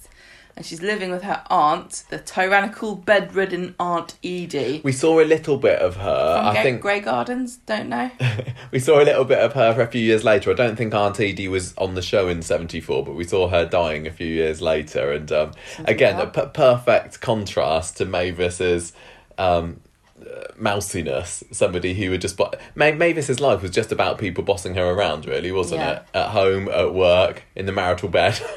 And 0.57 0.65
she's 0.65 0.81
living 0.81 1.11
with 1.11 1.21
her 1.21 1.43
aunt, 1.51 2.03
the 2.09 2.17
tyrannical, 2.17 2.95
bedridden 2.95 3.75
Aunt 3.79 4.15
Edie. 4.23 4.81
We 4.83 4.91
saw 4.91 5.19
a 5.19 5.23
little 5.23 5.57
bit 5.57 5.77
of 5.79 5.97
her. 5.97 6.37
From 6.37 6.47
I 6.47 6.63
think 6.63 6.81
Grey 6.81 6.99
Gardens, 6.99 7.57
don't 7.67 7.89
know. 7.89 8.09
we 8.71 8.79
saw 8.79 8.99
a 8.99 9.05
little 9.05 9.23
bit 9.23 9.37
of 9.37 9.53
her 9.53 9.75
for 9.75 9.81
a 9.81 9.87
few 9.87 10.01
years 10.01 10.23
later. 10.23 10.49
I 10.49 10.55
don't 10.55 10.75
think 10.75 10.95
Aunt 10.95 11.19
Edie 11.19 11.47
was 11.47 11.77
on 11.77 11.93
the 11.93 12.01
show 12.01 12.27
in 12.27 12.41
'74, 12.41 13.05
but 13.05 13.13
we 13.13 13.23
saw 13.23 13.49
her 13.49 13.65
dying 13.67 14.07
a 14.07 14.11
few 14.11 14.25
years 14.25 14.59
later. 14.59 15.11
And 15.11 15.31
um, 15.31 15.51
again, 15.85 16.19
a 16.19 16.25
perfect 16.25 17.21
contrast 17.21 17.97
to 17.97 18.05
Mavis's 18.07 18.93
um, 19.37 19.79
uh, 20.19 20.25
mousiness. 20.59 21.43
Somebody 21.51 21.93
who 21.93 22.09
would 22.09 22.21
just. 22.21 22.35
Bo- 22.35 22.51
Ma- 22.73 22.89
Mavis's 22.93 23.39
life 23.39 23.61
was 23.61 23.69
just 23.69 23.91
about 23.91 24.17
people 24.17 24.43
bossing 24.43 24.73
her 24.73 24.85
around, 24.89 25.27
really, 25.27 25.51
wasn't 25.51 25.81
Yeah. 25.81 25.91
it? 25.97 26.03
At 26.15 26.29
home, 26.29 26.67
at 26.67 26.95
work, 26.95 27.43
in 27.55 27.67
the 27.67 27.71
marital 27.71 28.09
bed. 28.09 28.41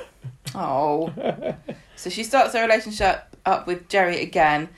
Oh. 0.54 1.12
So 2.00 2.10
she 2.10 2.24
starts 2.24 2.54
her 2.54 2.60
relationship 2.62 3.22
up 3.46 3.66
with 3.66 3.88
Jerry 3.88 4.20
again. 4.22 4.68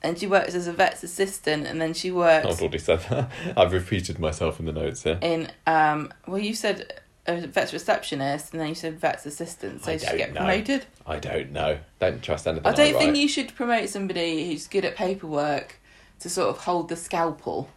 And 0.00 0.16
she 0.16 0.28
works 0.28 0.54
as 0.54 0.68
a 0.68 0.72
vet's 0.72 1.02
assistant 1.02 1.66
and 1.66 1.80
then 1.80 1.92
she 1.92 2.12
works 2.12 2.46
I've 2.46 2.60
already 2.60 2.78
said 2.78 3.00
that. 3.10 3.30
I've 3.56 3.72
repeated 3.72 4.20
myself 4.20 4.60
in 4.60 4.66
the 4.66 4.72
notes 4.72 5.02
here. 5.02 5.18
in 5.20 5.50
um 5.66 6.12
well 6.28 6.38
you 6.38 6.54
said 6.54 7.00
a 7.26 7.46
vet's 7.48 7.72
receptionist 7.72 8.52
and 8.52 8.60
then 8.60 8.68
you 8.68 8.74
said 8.76 9.00
vet's 9.00 9.26
assistant 9.26 9.84
so 9.84 9.90
I 9.90 9.96
she 9.96 10.16
get 10.16 10.32
know. 10.32 10.38
promoted 10.40 10.86
I 11.04 11.18
don't 11.18 11.50
know. 11.50 11.78
Don't 11.98 12.22
trust 12.22 12.46
anything. 12.46 12.64
i 12.64 12.72
don't 12.72 12.92
write. 12.94 13.02
think 13.02 13.16
you 13.16 13.26
should 13.26 13.52
promote 13.56 13.88
somebody 13.88 14.46
who's 14.46 14.68
good 14.68 14.84
at 14.84 14.94
paperwork 14.94 15.80
to 16.20 16.30
sort 16.30 16.48
of 16.50 16.58
hold 16.58 16.88
the 16.90 16.96
scalpel 16.96 17.68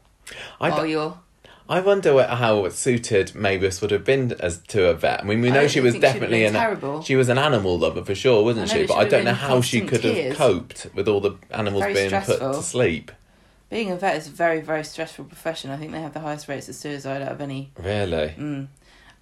I 0.59 0.69
while 0.69 0.77
don't- 0.81 0.89
you're 0.89 1.17
I 1.71 1.79
wonder 1.79 2.21
how 2.23 2.67
suited 2.69 3.33
Mavis 3.33 3.79
would 3.81 3.91
have 3.91 4.03
been 4.03 4.33
as 4.41 4.57
to 4.67 4.89
a 4.89 4.93
vet. 4.93 5.21
I 5.21 5.23
mean, 5.23 5.39
we 5.39 5.51
know 5.51 5.67
she 5.69 5.79
was 5.79 5.93
think 5.93 6.03
she'd 6.03 6.07
have 6.07 6.15
definitely 6.15 6.43
an 6.43 6.53
terrible. 6.53 7.01
she 7.01 7.15
was 7.15 7.29
an 7.29 7.37
animal 7.37 7.79
lover 7.79 8.03
for 8.03 8.13
sure, 8.13 8.43
wasn't 8.43 8.69
she? 8.69 8.85
but 8.85 8.95
I 8.95 9.05
don't 9.05 9.23
know 9.23 9.33
how 9.33 9.61
she 9.61 9.79
could 9.79 10.03
have 10.03 10.35
coped 10.35 10.87
with 10.93 11.07
all 11.07 11.21
the 11.21 11.37
animals 11.49 11.83
Very 11.83 11.93
being 11.93 12.09
put 12.09 12.39
to 12.39 12.61
sleep. 12.61 13.11
being 13.69 13.89
a 13.89 13.95
vet 13.95 14.17
is 14.17 14.27
a 14.27 14.31
very 14.31 14.59
very 14.59 14.83
stressful 14.83 15.23
profession 15.25 15.71
i 15.71 15.77
think 15.77 15.93
they 15.93 16.01
have 16.01 16.13
the 16.13 16.19
highest 16.19 16.49
rates 16.49 16.67
of 16.67 16.75
suicide 16.75 17.21
out 17.21 17.31
of 17.31 17.39
any 17.39 17.71
Really, 17.77 18.33
mm. 18.37 18.67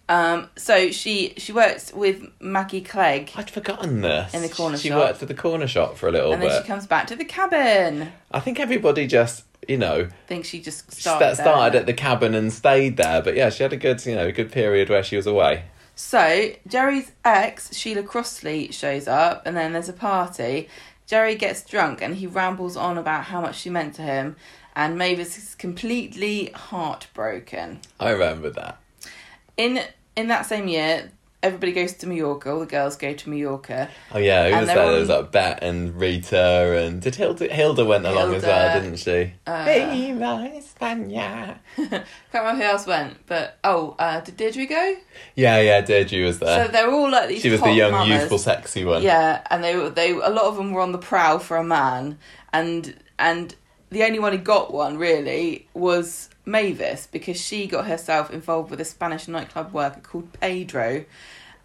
um 0.09 0.49
so 0.55 0.89
she 0.89 1.35
she 1.37 1.51
works 1.51 1.93
with 1.93 2.23
maggie 2.39 2.81
clegg 2.81 3.31
I'd 3.35 3.51
forgotten 3.51 4.01
this. 4.01 4.33
In 4.33 4.41
the 4.41 4.49
corner 4.49 4.77
she 4.77 4.89
shop. 4.89 4.97
She 4.97 5.05
worked 5.05 5.19
for 5.19 5.27
the 5.27 5.35
corner 5.35 5.67
shop 5.67 5.97
for 5.97 6.09
a 6.09 6.11
little 6.11 6.33
and 6.33 6.41
bit. 6.41 6.47
And 6.47 6.55
then 6.55 6.63
she 6.63 6.67
comes 6.67 6.87
back 6.87 7.05
to 7.07 7.15
the 7.15 7.25
cabin 7.25 8.11
I 8.31 8.39
think 8.39 8.59
everybody 8.59 9.05
just, 9.05 9.43
you 9.69 9.77
know, 9.77 10.07
I 10.09 10.27
think 10.27 10.45
she 10.45 10.59
just 10.59 10.91
started, 10.91 11.35
started, 11.35 11.35
started 11.35 11.73
there. 11.73 11.79
at 11.81 11.85
the 11.85 11.93
cabin 11.93 12.33
and 12.33 12.51
stayed 12.51 12.97
there. 12.97 13.21
But 13.21 13.35
yeah, 13.35 13.49
she 13.51 13.63
had 13.63 13.71
a 13.71 13.77
good, 13.77 14.03
you 14.05 14.15
know, 14.15 14.27
a 14.27 14.31
good 14.31 14.51
period 14.51 14.89
where 14.89 15.03
she 15.03 15.15
was 15.15 15.27
away. 15.27 15.65
So 15.95 16.51
Jerry's 16.67 17.11
ex, 17.23 17.75
Sheila 17.75 18.03
Crossley, 18.03 18.71
shows 18.71 19.07
up, 19.07 19.45
and 19.45 19.55
then 19.55 19.73
there's 19.73 19.89
a 19.89 19.93
party. 19.93 20.67
Jerry 21.05 21.35
gets 21.35 21.63
drunk 21.63 22.01
and 22.01 22.15
he 22.15 22.25
rambles 22.25 22.77
on 22.77 22.97
about 22.97 23.25
how 23.25 23.41
much 23.41 23.59
she 23.59 23.69
meant 23.69 23.95
to 23.95 24.01
him, 24.01 24.35
and 24.75 24.97
Mavis 24.97 25.37
is 25.37 25.55
completely 25.55 26.51
heartbroken. 26.55 27.81
I 27.99 28.11
remember 28.11 28.49
that. 28.51 28.79
In 29.57 29.81
in 30.15 30.27
that 30.27 30.45
same 30.45 30.67
year, 30.67 31.11
everybody 31.41 31.71
goes 31.71 31.93
to 31.93 32.07
Mallorca. 32.07 32.51
All 32.51 32.59
the 32.59 32.65
girls 32.65 32.95
go 32.95 33.13
to 33.13 33.29
Mallorca. 33.29 33.89
Oh 34.11 34.17
yeah, 34.17 34.49
who 34.49 34.57
was 34.57 34.67
there? 34.67 34.75
There 34.75 34.99
was 34.99 35.09
like 35.09 35.31
Bet 35.31 35.63
and 35.63 35.95
Rita 35.99 36.83
and 36.85 37.01
did 37.01 37.15
Hilda 37.15 37.47
Hilda 37.47 37.85
went 37.85 38.05
along 38.05 38.33
as 38.35 38.43
well, 38.43 38.81
didn't 38.81 38.97
she? 38.97 39.33
uh, 39.47 39.65
Viva 39.65 40.51
España. 40.55 41.57
Can't 41.75 42.03
remember 42.33 42.55
who 42.63 42.69
else 42.69 42.85
went, 42.87 43.17
but 43.27 43.57
oh, 43.63 43.95
uh, 43.99 44.19
did 44.21 44.37
Deirdre 44.37 44.65
go? 44.65 44.95
Yeah, 45.35 45.59
yeah, 45.61 45.81
Deirdre 45.81 46.21
was 46.25 46.39
there. 46.39 46.65
so 46.65 46.71
they're 46.71 46.91
all 46.91 47.09
like 47.09 47.29
these. 47.29 47.41
she 47.41 47.49
was 47.49 47.61
the 47.61 47.71
young, 47.71 47.91
mamas. 47.91 48.09
youthful, 48.09 48.37
sexy 48.37 48.85
one. 48.85 49.01
Yeah, 49.03 49.41
and 49.49 49.63
they 49.63 49.75
were- 49.75 49.89
they 49.89 50.11
a 50.11 50.29
lot 50.29 50.45
of 50.45 50.55
them 50.57 50.71
were 50.71 50.81
on 50.81 50.91
the 50.91 50.97
prowl 50.97 51.39
for 51.39 51.57
a 51.57 51.63
man, 51.63 52.17
and 52.53 52.95
and 53.17 53.55
the 53.89 54.03
only 54.03 54.19
one 54.19 54.31
who 54.33 54.37
got 54.37 54.71
one 54.73 54.97
really 54.97 55.67
was 55.73 56.28
Mavis 56.45 57.07
because 57.11 57.39
she 57.39 57.67
got 57.67 57.85
herself 57.87 58.31
involved 58.31 58.71
with 58.71 58.81
a 58.81 58.85
Spanish 58.85 59.27
nightclub 59.27 59.71
worker 59.73 59.99
called 60.01 60.31
Pedro, 60.39 61.05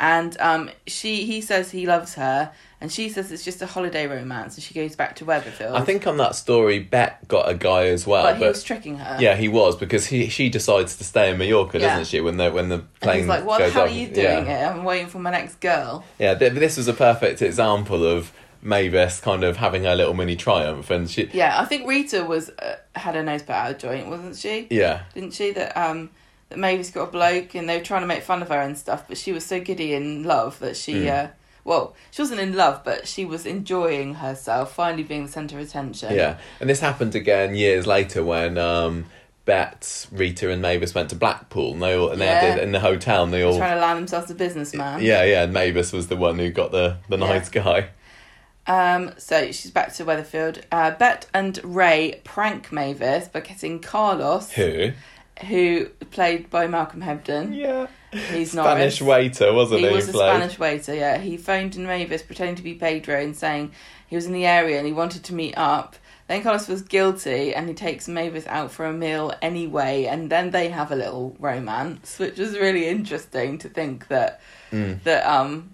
And 0.01 0.37
um, 0.41 0.71
she 0.87 1.25
he 1.25 1.41
says 1.41 1.71
he 1.71 1.87
loves 1.87 2.15
her, 2.15 2.51
and 2.81 2.91
she 2.93 3.09
says 3.09 3.31
it's 3.31 3.45
just 3.45 3.63
a 3.63 3.67
holiday 3.67 4.07
romance, 4.09 4.57
and 4.57 4.63
she 4.65 4.75
goes 4.75 4.97
back 4.97 5.15
to 5.17 5.25
Weatherfield. 5.25 5.73
I 5.73 5.83
think 5.85 6.07
on 6.09 6.17
that 6.17 6.35
story, 6.35 6.81
Bet 6.81 7.27
got 7.29 7.49
a 7.49 7.55
guy 7.55 7.87
as 7.87 8.05
well. 8.07 8.25
but 8.25 8.37
he 8.37 8.45
was 8.45 8.65
tricking 8.65 8.97
her. 8.99 9.17
yeah, 9.21 9.37
he 9.37 9.47
was 9.49 9.77
because 9.77 10.07
he 10.07 10.29
she 10.29 10.51
decides 10.51 10.97
to 10.97 11.05
stay 11.05 11.31
in 11.31 11.39
Mallorca, 11.39 11.79
Yeah. 11.79 11.91
doesn't 11.91 12.07
she? 12.07 12.21
When 12.21 12.37
the 12.37 12.51
when 12.51 12.69
the 12.71 12.75
And 12.81 13.01
plane 13.01 13.19
he's 13.21 13.29
like, 13.29 13.45
"What 13.47 13.59
the 13.59 13.65
goes 13.67 13.73
hell 13.73 13.85
off. 13.85 13.91
are 13.91 13.93
you 13.93 14.09
doing 14.09 14.45
yeah. 14.47 14.59
here? 14.59 14.69
I'm 14.75 14.85
waiting 14.85 15.07
for 15.07 15.21
my 15.21 15.31
next 15.31 15.61
girl." 15.61 16.05
Yeah, 16.19 16.35
th- 16.35 16.53
this 16.55 16.77
was 16.77 16.89
a 16.89 16.93
perfect 16.95 17.41
example 17.41 18.05
of 18.05 18.33
Mavis 18.65 19.21
kind 19.21 19.45
of 19.45 19.59
having 19.59 19.85
her 19.85 19.95
little 19.95 20.15
mini 20.15 20.35
triumph, 20.35 20.91
and 20.91 21.09
she 21.09 21.31
Yeah, 21.33 21.61
I 21.61 21.65
think 21.67 21.87
Rita 21.87 22.25
was 22.25 22.51
uh, 22.51 22.77
had 22.97 23.15
her 23.15 23.23
nose 23.23 23.43
put 23.43 23.51
out 23.53 23.71
of 23.73 23.79
joint, 23.79 24.09
wasn't 24.09 24.37
she? 24.37 24.67
yeah 24.71 25.03
Didn't 25.15 25.35
she? 25.35 25.53
That 25.53 25.77
um 25.77 26.11
that 26.49 26.59
Mavis 26.59 26.91
got 26.91 27.09
a 27.09 27.11
bloke, 27.13 27.55
and 27.55 27.69
they 27.69 27.77
were 27.79 27.85
trying 27.85 28.01
to 28.03 28.07
make 28.07 28.23
fun 28.23 28.43
of 28.43 28.49
her 28.49 28.61
and 28.61 28.77
stuff, 28.77 29.05
but 29.07 29.17
she 29.19 29.31
was 29.33 29.45
so 29.47 29.61
giddy 29.61 29.95
in 29.95 30.25
love 30.25 30.59
that 30.59 30.77
she. 30.77 30.95
Mm. 31.05 31.25
Uh, 31.27 31.31
well, 31.65 31.95
she 32.11 32.21
wasn't 32.21 32.41
in 32.41 32.55
love, 32.55 32.83
but 32.85 33.07
she 33.07 33.25
was 33.25 33.47
enjoying 33.47 34.15
herself, 34.17 34.75
finally 34.75 35.03
being 35.03 35.25
the 35.27 35.33
centre 35.33 35.59
of 35.59 35.67
attention. 35.67 36.15
yeah, 36.15 36.37
and 36.61 36.69
this 36.69 36.81
happened 36.81 37.15
again 37.15 37.55
years 37.55 37.87
later 37.87 38.25
when. 38.25 38.59
um 38.59 39.05
Bet, 39.47 40.07
Rita, 40.11 40.51
and 40.51 40.63
Mavis 40.63 40.95
went 40.95 41.11
to 41.11 41.17
Blackpool, 41.17 41.75
and 41.75 41.83
they 41.83 41.93
all 41.95 42.09
and 42.09 42.19
they 42.19 42.27
had 42.27 42.59
in 42.59 42.73
the 42.73 42.81
hotel, 42.81 43.25
and 43.25 43.31
they 43.31 43.43
all 43.43 43.59
Trying 43.59 43.75
to 43.75 43.81
land 43.83 43.99
themselves 43.99 44.31
a 44.31 44.35
businessman. 44.35 45.03
yeah, 45.03 45.23
yeah. 45.23 45.43
And 45.43 45.53
Mavis 45.53 45.93
was 45.93 46.07
the 46.09 46.17
one 46.17 46.39
who 46.39 46.49
got 46.49 46.73
the 46.73 46.97
the 47.11 47.19
Yeah. 47.19 47.27
nice 47.27 47.51
guy. 47.51 47.91
Um, 48.67 49.13
so 49.19 49.53
she's 49.53 49.71
back 49.71 49.93
to 49.95 50.05
Weatherfield. 50.05 50.63
Uh, 50.73 50.93
Bet 50.93 51.27
and 51.35 51.59
Ray 51.63 52.21
prank 52.25 52.73
Mavis 52.73 53.29
by 53.29 53.41
getting 53.41 53.81
Carlos, 53.81 54.51
Who? 54.53 54.93
who 55.49 55.87
played 56.11 56.49
by 56.51 56.67
Malcolm 56.67 57.03
Hebden. 57.03 57.55
Yeah, 57.57 57.89
He's 58.33 58.55
not 58.55 58.65
Spanish 58.67 59.03
waiter, 59.03 59.53
wasn't 59.53 59.81
He 59.81 59.89
he? 59.89 59.93
was 59.95 60.09
a 60.09 60.13
played? 60.13 60.29
Spanish 60.37 60.59
waiter, 60.59 60.95
yeah. 60.95 61.19
He 61.19 61.37
phoned 61.37 61.77
in 61.77 61.87
Mavis 61.87 62.23
pretending 62.23 62.55
to 62.57 62.63
be 62.63 62.75
Pedro 62.75 63.21
and 63.21 63.37
saying 63.37 63.73
he 64.07 64.17
was 64.17 64.27
in 64.27 64.33
the 64.33 64.47
area 64.47 64.79
and 64.79 64.87
he 64.87 64.93
wanted 64.93 65.25
to 65.25 65.35
meet 65.35 65.55
up. 65.59 65.97
Then 66.27 66.43
Carlos 66.43 66.67
was 66.69 66.81
guilty 66.81 67.55
and 67.55 67.69
he 67.69 67.75
takes 67.75 68.09
Mavis 68.09 68.47
out 68.47 68.71
for 68.71 68.87
a 68.87 68.93
meal 68.95 69.35
anyway, 69.43 70.05
and 70.05 70.31
then 70.31 70.53
they 70.53 70.69
have 70.71 70.91
a 70.91 70.97
little 70.97 71.37
romance, 71.39 72.19
which 72.19 72.39
was 72.39 72.53
really 72.59 72.87
interesting 72.89 73.59
to 73.59 73.69
think 73.69 74.09
that 74.09 74.41
Mm. 74.73 75.03
that 75.05 75.25
um 75.27 75.74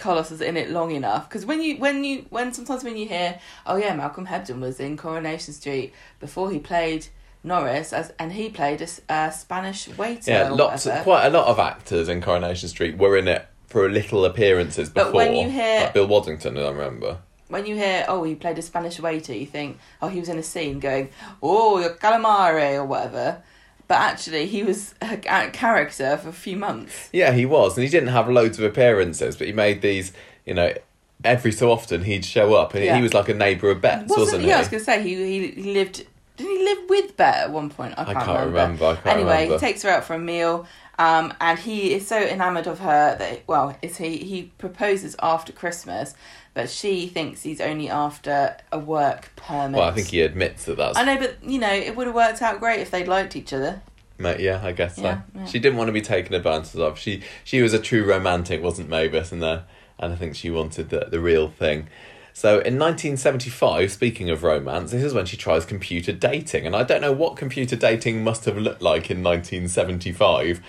Carlos 0.00 0.30
is 0.32 0.40
in 0.40 0.56
it 0.56 0.70
long 0.70 0.90
enough 0.90 1.28
because 1.28 1.46
when 1.46 1.62
you 1.62 1.76
when 1.76 2.02
you 2.02 2.24
when 2.30 2.52
sometimes 2.52 2.82
when 2.82 2.96
you 2.96 3.06
hear 3.06 3.38
oh 3.66 3.76
yeah 3.76 3.94
Malcolm 3.94 4.26
Hebden 4.26 4.60
was 4.60 4.80
in 4.80 4.96
Coronation 4.96 5.54
Street 5.54 5.92
before 6.18 6.50
he 6.50 6.58
played 6.58 7.06
Norris 7.44 7.92
as 7.92 8.12
and 8.18 8.32
he 8.32 8.48
played 8.50 8.80
a 9.08 9.30
Spanish 9.32 9.88
waiter 9.96 10.30
Yeah, 10.30 10.50
lots, 10.50 10.86
of, 10.86 11.02
quite 11.04 11.26
a 11.26 11.30
lot 11.30 11.46
of 11.46 11.58
actors 11.58 12.08
in 12.08 12.20
Coronation 12.20 12.68
Street 12.68 12.98
were 12.98 13.16
in 13.16 13.28
it 13.28 13.46
for 13.66 13.88
little 13.88 14.24
appearances 14.24 14.88
But 14.90 15.04
before. 15.04 15.16
when 15.16 15.36
you 15.36 15.48
hear- 15.50 15.80
like 15.82 15.94
Bill 15.94 16.08
Waddington, 16.08 16.58
I 16.58 16.68
remember. 16.70 17.18
when 17.48 17.66
you 17.66 17.76
hear, 17.76 18.04
oh, 18.08 18.24
he 18.24 18.34
played 18.34 18.58
a 18.58 18.62
Spanish 18.62 18.98
waiter, 19.00 19.32
you 19.32 19.46
think, 19.46 19.78
oh, 20.02 20.08
he 20.08 20.18
was 20.20 20.28
in 20.28 20.38
a 20.38 20.42
scene 20.42 20.80
going, 20.80 21.08
oh, 21.42 21.78
your 21.78 21.90
calamari 21.90 22.74
or 22.74 22.84
whatever. 22.84 23.42
But 23.90 23.98
actually, 23.98 24.46
he 24.46 24.62
was 24.62 24.94
a, 25.02 25.16
character 25.16 26.16
for 26.16 26.28
a 26.28 26.32
few 26.32 26.56
months. 26.56 27.08
Yeah, 27.12 27.32
he 27.32 27.44
was, 27.44 27.76
and 27.76 27.82
he 27.82 27.90
didn't 27.90 28.10
have 28.10 28.28
loads 28.28 28.56
of 28.56 28.64
appearances, 28.64 29.36
but 29.36 29.48
he 29.48 29.52
made 29.52 29.82
these. 29.82 30.12
You 30.46 30.54
know, 30.54 30.72
every 31.24 31.50
so 31.50 31.72
often 31.72 32.04
he'd 32.04 32.24
show 32.24 32.54
up, 32.54 32.72
and 32.74 32.84
Yeah. 32.84 32.94
he 32.94 33.02
was 33.02 33.14
like 33.14 33.28
a 33.28 33.34
neighbour 33.34 33.68
of 33.68 33.80
Bet's, 33.80 34.02
Wasn't, 34.02 34.18
wasn't, 34.20 34.44
yeah, 34.44 34.56
I 34.56 34.58
was 34.60 34.68
going 34.68 34.78
to 34.80 34.84
say, 34.84 35.02
he, 35.02 35.16
he, 35.16 35.48
he 35.60 35.74
lived, 35.74 36.06
did 36.36 36.46
he 36.46 36.58
live 36.64 36.88
with 36.88 37.16
Bet 37.16 37.34
at 37.38 37.50
one 37.50 37.68
point? 37.68 37.94
I 37.98 38.02
I 38.02 38.14
can't, 38.14 38.26
can't 38.26 38.46
remember, 38.46 38.84
I 38.86 38.94
can't 38.94 39.06
anyway, 39.06 39.42
remember. 39.42 39.54
he 39.54 39.58
takes 39.58 39.82
her 39.82 39.90
out 39.90 40.04
for 40.04 40.14
a 40.14 40.20
meal. 40.20 40.68
Um, 41.00 41.34
and 41.40 41.58
he 41.58 41.92
is 41.94 42.06
so 42.06 42.16
enamoured 42.20 42.68
of 42.68 42.78
her 42.78 43.16
that 43.18 43.42
well, 43.48 43.76
is 43.82 43.96
he 43.96 44.18
he 44.18 44.52
proposes 44.58 45.16
after 45.20 45.50
Christmas, 45.50 46.14
but 46.54 46.68
she 46.68 47.06
thinks 47.06 47.42
he's 47.42 47.60
only 47.60 47.88
after 47.88 48.56
a 48.72 48.78
work 48.78 49.30
permit. 49.36 49.78
Well, 49.78 49.88
I 49.88 49.92
think 49.92 50.08
he 50.08 50.20
admits 50.22 50.64
that 50.64 50.76
that's. 50.76 50.98
I 50.98 51.04
know, 51.04 51.18
but 51.18 51.42
you 51.42 51.58
know, 51.58 51.72
it 51.72 51.96
would 51.96 52.06
have 52.06 52.16
worked 52.16 52.42
out 52.42 52.60
great 52.60 52.80
if 52.80 52.90
they'd 52.90 53.08
liked 53.08 53.36
each 53.36 53.52
other. 53.52 53.82
Yeah, 54.18 54.60
I 54.62 54.72
guess 54.72 54.96
so. 54.96 55.02
Yeah, 55.02 55.20
yeah. 55.34 55.46
She 55.46 55.58
didn't 55.58 55.78
want 55.78 55.88
to 55.88 55.92
be 55.92 56.02
taken 56.02 56.34
advantage 56.34 56.78
of. 56.78 56.98
She 56.98 57.22
she 57.44 57.62
was 57.62 57.72
a 57.72 57.78
true 57.78 58.04
romantic, 58.04 58.62
wasn't 58.62 58.88
Mavis? 58.88 59.32
And 59.32 59.42
the, 59.42 59.62
and 59.98 60.12
I 60.12 60.16
think 60.16 60.36
she 60.36 60.50
wanted 60.50 60.90
the 60.90 61.06
the 61.10 61.20
real 61.20 61.48
thing. 61.48 61.88
So 62.32 62.54
in 62.60 62.78
1975, 62.78 63.90
speaking 63.90 64.30
of 64.30 64.42
romance, 64.42 64.92
this 64.92 65.02
is 65.02 65.12
when 65.12 65.26
she 65.26 65.36
tries 65.36 65.64
computer 65.64 66.12
dating, 66.12 66.66
and 66.66 66.76
I 66.76 66.84
don't 66.84 67.00
know 67.00 67.12
what 67.12 67.36
computer 67.36 67.76
dating 67.76 68.22
must 68.22 68.44
have 68.44 68.56
looked 68.56 68.82
like 68.82 69.10
in 69.10 69.22
1975. 69.22 70.60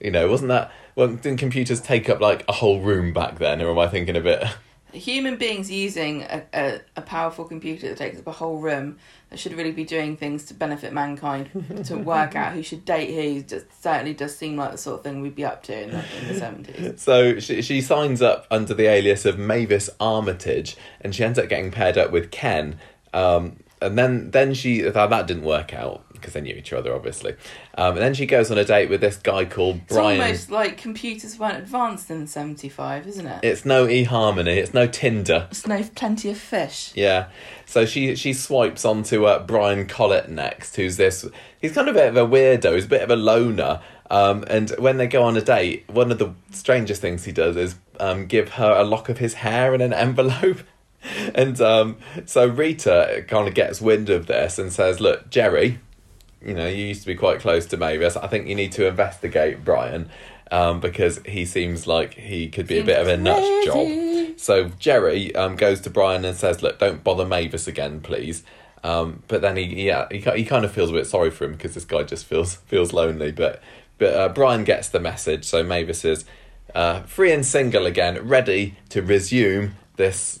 You 0.00 0.10
know, 0.10 0.28
wasn't 0.28 0.48
that? 0.48 0.72
Well, 0.94 1.08
didn't 1.08 1.36
computers 1.36 1.80
take 1.80 2.08
up 2.08 2.20
like 2.20 2.44
a 2.48 2.52
whole 2.52 2.80
room 2.80 3.12
back 3.12 3.38
then, 3.38 3.60
or 3.60 3.70
am 3.70 3.78
I 3.78 3.88
thinking 3.88 4.16
a 4.16 4.20
bit? 4.20 4.44
Human 4.92 5.36
beings 5.36 5.70
using 5.70 6.22
a, 6.22 6.42
a, 6.52 6.80
a 6.96 7.02
powerful 7.02 7.44
computer 7.44 7.88
that 7.88 7.98
takes 7.98 8.18
up 8.18 8.26
a 8.26 8.32
whole 8.32 8.58
room 8.58 8.98
that 9.30 9.38
should 9.38 9.52
really 9.54 9.72
be 9.72 9.84
doing 9.84 10.16
things 10.16 10.44
to 10.46 10.54
benefit 10.54 10.92
mankind 10.92 11.50
to 11.84 11.96
work 11.96 12.34
out 12.36 12.52
who 12.52 12.62
should 12.62 12.84
date 12.84 13.14
who 13.14 13.42
just 13.42 13.66
certainly 13.82 14.14
does 14.14 14.36
seem 14.36 14.56
like 14.56 14.72
the 14.72 14.78
sort 14.78 14.98
of 14.98 15.04
thing 15.04 15.20
we'd 15.20 15.34
be 15.34 15.44
up 15.44 15.62
to 15.62 15.82
in 15.82 15.90
the, 15.90 16.04
in 16.20 16.28
the 16.28 16.40
70s. 16.40 16.98
So 17.10 17.38
she 17.38 17.62
she 17.62 17.80
signs 17.80 18.20
up 18.20 18.46
under 18.50 18.74
the 18.74 18.86
alias 18.86 19.24
of 19.24 19.38
Mavis 19.38 19.88
Armitage, 19.98 20.76
and 21.00 21.14
she 21.14 21.24
ends 21.24 21.38
up 21.38 21.48
getting 21.48 21.70
paired 21.70 21.96
up 21.96 22.10
with 22.10 22.30
Ken. 22.30 22.78
Um, 23.14 23.56
and 23.80 23.98
then 23.98 24.30
then 24.30 24.54
she 24.54 24.82
that, 24.82 25.10
that 25.10 25.26
didn't 25.26 25.44
work 25.44 25.72
out 25.72 26.04
because 26.20 26.34
they 26.34 26.40
knew 26.40 26.54
each 26.54 26.72
other 26.72 26.94
obviously. 26.94 27.34
Um, 27.76 27.92
and 27.94 27.98
then 27.98 28.14
she 28.14 28.26
goes 28.26 28.50
on 28.50 28.58
a 28.58 28.64
date 28.64 28.90
with 28.90 29.00
this 29.00 29.16
guy 29.16 29.44
called 29.44 29.76
It's 29.86 29.94
Brian. 29.94 30.20
almost 30.20 30.50
like 30.50 30.76
computers 30.76 31.38
weren't 31.38 31.58
advanced 31.58 32.10
in 32.10 32.26
75, 32.26 33.06
isn't 33.06 33.26
it? 33.26 33.40
It's 33.42 33.64
no 33.64 33.86
eHarmony. 33.86 34.56
It's 34.56 34.74
no 34.74 34.86
Tinder. 34.86 35.48
It's 35.50 35.66
no 35.66 35.82
plenty 35.94 36.30
of 36.30 36.38
fish. 36.38 36.92
Yeah. 36.94 37.28
So 37.66 37.86
she 37.86 38.14
she 38.16 38.32
swipes 38.32 38.84
onto 38.84 39.24
uh, 39.26 39.44
Brian 39.46 39.86
Collett 39.86 40.28
next, 40.28 40.76
who's 40.76 40.96
this. 40.96 41.26
He's 41.60 41.72
kind 41.72 41.88
of 41.88 41.96
a 41.96 41.98
bit 41.98 42.08
of 42.08 42.16
a 42.16 42.26
weirdo. 42.26 42.74
He's 42.74 42.84
a 42.86 42.88
bit 42.88 43.02
of 43.02 43.10
a 43.10 43.16
loner. 43.16 43.80
Um, 44.10 44.44
and 44.48 44.70
when 44.70 44.96
they 44.96 45.06
go 45.06 45.22
on 45.22 45.36
a 45.36 45.40
date, 45.40 45.88
one 45.88 46.10
of 46.10 46.18
the 46.18 46.34
strangest 46.50 47.00
things 47.00 47.24
he 47.24 47.32
does 47.32 47.56
is 47.56 47.76
um, 48.00 48.26
give 48.26 48.50
her 48.54 48.72
a 48.72 48.82
lock 48.82 49.08
of 49.08 49.18
his 49.18 49.34
hair 49.34 49.72
in 49.74 49.80
an 49.80 49.92
envelope. 49.92 50.58
And 51.34 51.58
um, 51.62 51.96
so 52.26 52.46
Rita 52.46 53.24
kind 53.26 53.48
of 53.48 53.54
gets 53.54 53.80
wind 53.80 54.10
of 54.10 54.26
this 54.26 54.58
and 54.58 54.70
says, 54.70 55.00
"Look, 55.00 55.30
Jerry, 55.30 55.78
you 56.44 56.54
know, 56.54 56.66
you 56.66 56.86
used 56.86 57.02
to 57.02 57.06
be 57.06 57.14
quite 57.14 57.40
close 57.40 57.66
to 57.66 57.76
Mavis. 57.76 58.16
I 58.16 58.26
think 58.26 58.48
you 58.48 58.54
need 58.54 58.72
to 58.72 58.86
investigate 58.86 59.64
Brian 59.64 60.10
um, 60.50 60.80
because 60.80 61.20
he 61.26 61.44
seems 61.44 61.86
like 61.86 62.14
he 62.14 62.48
could 62.48 62.66
be 62.66 62.78
a 62.78 62.84
bit 62.84 62.98
of 62.98 63.08
a 63.08 63.16
nut 63.16 63.42
job." 63.64 64.38
So 64.38 64.70
Jerry 64.78 65.34
um, 65.34 65.56
goes 65.56 65.80
to 65.82 65.90
Brian 65.90 66.24
and 66.24 66.36
says, 66.36 66.62
"Look, 66.62 66.78
don't 66.78 67.04
bother 67.04 67.26
Mavis 67.26 67.66
again, 67.66 68.00
please." 68.00 68.42
Um, 68.82 69.22
but 69.28 69.42
then 69.42 69.56
he, 69.56 69.86
yeah, 69.86 70.06
he, 70.10 70.20
he 70.20 70.44
kind 70.44 70.64
of 70.64 70.72
feels 70.72 70.90
a 70.90 70.94
bit 70.94 71.06
sorry 71.06 71.30
for 71.30 71.44
him 71.44 71.52
because 71.52 71.74
this 71.74 71.84
guy 71.84 72.02
just 72.02 72.24
feels 72.26 72.54
feels 72.66 72.92
lonely. 72.92 73.32
But 73.32 73.62
but 73.98 74.14
uh, 74.14 74.28
Brian 74.30 74.64
gets 74.64 74.88
the 74.88 75.00
message, 75.00 75.44
so 75.44 75.62
Mavis 75.62 76.04
is 76.04 76.24
uh, 76.74 77.02
free 77.02 77.32
and 77.32 77.44
single 77.44 77.86
again, 77.86 78.26
ready 78.26 78.76
to 78.88 79.02
resume 79.02 79.74
this 80.00 80.40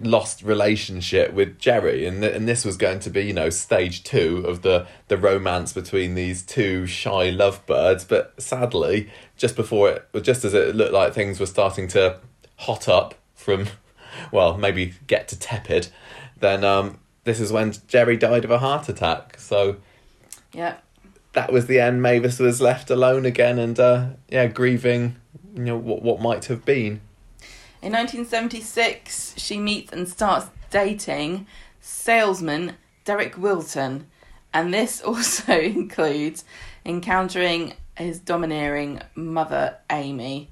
lost 0.00 0.42
relationship 0.42 1.32
with 1.32 1.58
Jerry, 1.58 2.06
and 2.06 2.20
th- 2.22 2.34
and 2.34 2.46
this 2.46 2.64
was 2.64 2.76
going 2.76 3.00
to 3.00 3.10
be 3.10 3.22
you 3.22 3.32
know 3.32 3.48
stage 3.50 4.04
two 4.04 4.44
of 4.46 4.62
the 4.62 4.86
the 5.08 5.16
romance 5.16 5.72
between 5.72 6.14
these 6.14 6.42
two 6.42 6.86
shy 6.86 7.30
lovebirds. 7.30 8.04
But 8.04 8.40
sadly, 8.40 9.10
just 9.36 9.56
before 9.56 9.88
it, 9.90 10.22
just 10.22 10.44
as 10.44 10.54
it 10.54 10.76
looked 10.76 10.92
like 10.92 11.14
things 11.14 11.40
were 11.40 11.46
starting 11.46 11.88
to 11.88 12.18
hot 12.58 12.86
up 12.88 13.14
from, 13.34 13.66
well, 14.32 14.56
maybe 14.58 14.94
get 15.06 15.26
to 15.28 15.38
tepid, 15.38 15.88
then 16.38 16.62
um, 16.62 16.98
this 17.24 17.40
is 17.40 17.50
when 17.50 17.72
Jerry 17.88 18.16
died 18.16 18.44
of 18.44 18.50
a 18.50 18.58
heart 18.58 18.88
attack. 18.88 19.38
So 19.40 19.76
Yeah. 20.52 20.76
that 21.32 21.50
was 21.50 21.66
the 21.66 21.80
end. 21.80 22.02
Mavis 22.02 22.38
was 22.38 22.60
left 22.60 22.90
alone 22.90 23.24
again, 23.24 23.58
and 23.58 23.80
uh, 23.80 24.06
yeah, 24.28 24.46
grieving, 24.48 25.16
you 25.56 25.62
know, 25.64 25.76
what 25.78 26.02
what 26.02 26.20
might 26.20 26.44
have 26.44 26.64
been. 26.66 27.00
In 27.82 27.90
1976, 27.94 29.34
she 29.36 29.58
meets 29.58 29.92
and 29.92 30.08
starts 30.08 30.46
dating 30.70 31.48
salesman 31.80 32.76
Derek 33.04 33.36
Wilton, 33.36 34.06
and 34.54 34.72
this 34.72 35.00
also 35.04 35.58
includes 35.58 36.44
encountering 36.86 37.74
his 37.96 38.20
domineering 38.20 39.02
mother, 39.16 39.78
Amy. 39.90 40.48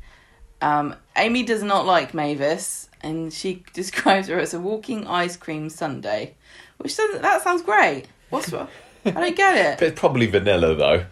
Um, 0.61 0.97
Amy 1.17 1.45
does 1.45 1.63
not 1.63 1.87
like 1.87 2.15
Mavis, 2.15 2.89
and 3.01 3.33
she 3.33 3.63
describes 3.73 4.27
her 4.27 4.41
as 4.41 4.53
a 4.53 4.59
walking 4.59 5.07
ice 5.07 5.37
cream 5.37 5.71
sundae, 5.71 6.35
which 6.79 6.97
doesn't. 6.97 7.23
That 7.23 7.43
sounds 7.43 7.63
great. 7.63 8.07
What's 8.31 8.53
wrong? 8.53 8.67
I 9.05 9.13
don't 9.13 9.37
get 9.37 9.79
But 9.79 9.85
it. 9.85 9.89
it's 9.93 10.01
probably 10.01 10.27
vanilla 10.27 10.75
though. 10.75 11.07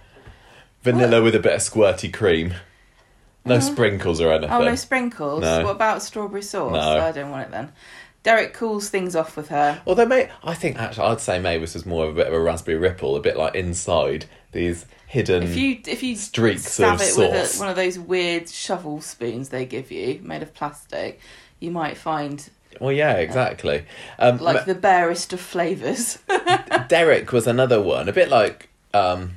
Vanilla 0.82 1.22
with 1.22 1.36
a 1.36 1.40
bit 1.40 1.54
of 1.54 1.60
squirty 1.60 2.12
cream. 2.12 2.54
No 3.48 3.56
Uh, 3.56 3.60
sprinkles 3.60 4.20
or 4.20 4.32
anything. 4.32 4.50
Oh 4.50 4.62
no 4.62 4.74
sprinkles. 4.74 5.42
No. 5.42 5.64
What 5.64 5.72
about 5.72 6.02
strawberry 6.02 6.42
sauce? 6.42 6.72
No. 6.72 7.00
I 7.00 7.12
don't 7.12 7.30
want 7.30 7.42
it 7.48 7.50
then. 7.50 7.72
Derek 8.24 8.52
cools 8.52 8.90
things 8.90 9.14
off 9.16 9.36
with 9.36 9.48
her. 9.48 9.80
Although, 9.86 10.04
May, 10.06 10.28
I 10.42 10.52
think 10.54 10.76
actually, 10.78 11.06
I'd 11.06 11.20
say 11.20 11.38
Mavis 11.38 11.74
was 11.74 11.86
more 11.86 12.04
of 12.04 12.10
a 12.10 12.14
bit 12.14 12.26
of 12.26 12.32
a 12.34 12.40
raspberry 12.40 12.76
ripple, 12.76 13.16
a 13.16 13.20
bit 13.20 13.36
like 13.36 13.54
inside 13.54 14.26
these 14.52 14.86
hidden. 15.06 15.44
If 15.44 15.56
you 15.56 15.78
if 15.86 16.02
you 16.02 16.16
Streaks 16.16 16.78
of 16.80 17.00
it 17.00 17.16
with 17.16 17.34
sauce. 17.34 17.56
a, 17.56 17.60
one 17.60 17.68
of 17.70 17.76
those 17.76 17.98
weird 17.98 18.48
shovel 18.48 19.00
spoons 19.00 19.48
they 19.48 19.64
give 19.64 19.90
you, 19.90 20.20
made 20.22 20.42
of 20.42 20.52
plastic, 20.52 21.20
you 21.60 21.70
might 21.70 21.96
find 21.96 22.50
Well, 22.80 22.92
yeah, 22.92 23.14
exactly. 23.14 23.86
Um, 24.18 24.38
like 24.38 24.66
the 24.66 24.74
barest 24.74 25.32
of 25.32 25.40
flavors. 25.40 26.18
Derek 26.88 27.32
was 27.32 27.46
another 27.46 27.80
one, 27.80 28.08
a 28.08 28.12
bit 28.12 28.28
like 28.28 28.68
um, 28.92 29.36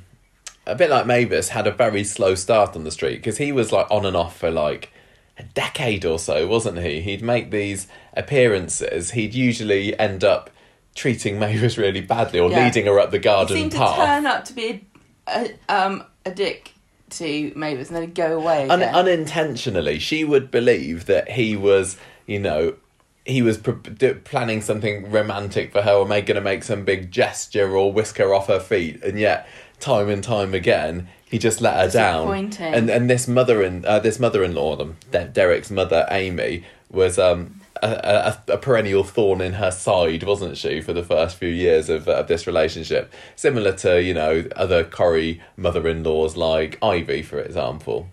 a 0.66 0.74
bit 0.74 0.90
like 0.90 1.06
Mavis 1.06 1.48
had 1.50 1.66
a 1.66 1.72
very 1.72 2.04
slow 2.04 2.34
start 2.34 2.76
on 2.76 2.84
the 2.84 2.90
street 2.90 3.16
because 3.16 3.38
he 3.38 3.52
was 3.52 3.72
like 3.72 3.86
on 3.90 4.06
and 4.06 4.16
off 4.16 4.36
for 4.38 4.50
like 4.50 4.92
a 5.38 5.42
decade 5.42 6.04
or 6.04 6.18
so, 6.18 6.46
wasn't 6.46 6.78
he? 6.78 7.00
He'd 7.00 7.22
make 7.22 7.50
these 7.50 7.88
appearances. 8.16 9.12
He'd 9.12 9.34
usually 9.34 9.98
end 9.98 10.24
up 10.24 10.50
treating 10.94 11.38
Mavis 11.40 11.76
really 11.78 12.00
badly 12.00 12.38
or 12.40 12.50
Yeah. 12.50 12.64
leading 12.64 12.86
her 12.86 12.98
up 12.98 13.10
the 13.10 13.18
he 13.18 13.22
garden 13.22 13.56
seemed 13.56 13.72
to 13.72 13.78
path. 13.78 13.96
turn 13.96 14.26
up 14.26 14.44
to 14.46 14.52
be 14.52 14.86
a, 15.26 15.50
a, 15.68 15.74
um, 15.74 16.04
a 16.24 16.30
dick 16.30 16.72
to 17.10 17.52
Mavis 17.54 17.88
and 17.88 17.96
then 17.96 18.02
he'd 18.04 18.14
go 18.14 18.36
away 18.38 18.68
Un- 18.68 18.82
unintentionally, 18.82 19.98
she 19.98 20.24
would 20.24 20.50
believe 20.50 21.06
that 21.06 21.30
he 21.32 21.56
was, 21.56 21.96
you 22.26 22.38
know, 22.38 22.74
he 23.24 23.40
was 23.42 23.58
pr- 23.58 23.70
d- 23.72 24.14
planning 24.14 24.60
something 24.60 25.10
romantic 25.10 25.72
for 25.72 25.82
her 25.82 25.92
or 25.92 26.06
going 26.06 26.24
to 26.26 26.40
make 26.40 26.64
some 26.64 26.84
big 26.84 27.10
gesture 27.10 27.76
or 27.76 27.92
whisk 27.92 28.16
her 28.18 28.34
off 28.34 28.48
her 28.48 28.58
feet, 28.60 29.02
and 29.04 29.18
yet 29.18 29.46
time 29.82 30.08
and 30.08 30.24
time 30.24 30.54
again 30.54 31.08
he 31.32 31.38
just 31.38 31.60
let 31.60 31.76
her 31.76 31.90
down. 31.90 32.52
And 32.60 32.90
and 32.90 33.10
this 33.10 33.26
mother 33.26 33.62
in 33.62 33.84
uh, 33.84 33.98
this 33.98 34.18
mother-in-law, 34.18 34.80
um, 34.80 34.96
De- 35.10 35.28
Derek's 35.28 35.70
mother, 35.70 36.06
Amy, 36.10 36.64
was 36.90 37.18
um. 37.18 37.58
A, 37.84 38.38
a, 38.48 38.52
a 38.52 38.58
perennial 38.58 39.02
thorn 39.02 39.40
in 39.40 39.54
her 39.54 39.72
side, 39.72 40.22
wasn't 40.22 40.56
she, 40.56 40.80
for 40.80 40.92
the 40.92 41.02
first 41.02 41.36
few 41.36 41.48
years 41.48 41.88
of, 41.88 42.06
of 42.06 42.28
this 42.28 42.46
relationship? 42.46 43.12
Similar 43.34 43.72
to, 43.78 44.00
you 44.00 44.14
know, 44.14 44.44
other 44.54 44.84
Corrie 44.84 45.40
mother 45.56 45.88
in 45.88 46.04
laws 46.04 46.36
like 46.36 46.78
Ivy, 46.80 47.22
for 47.22 47.40
example. 47.40 48.08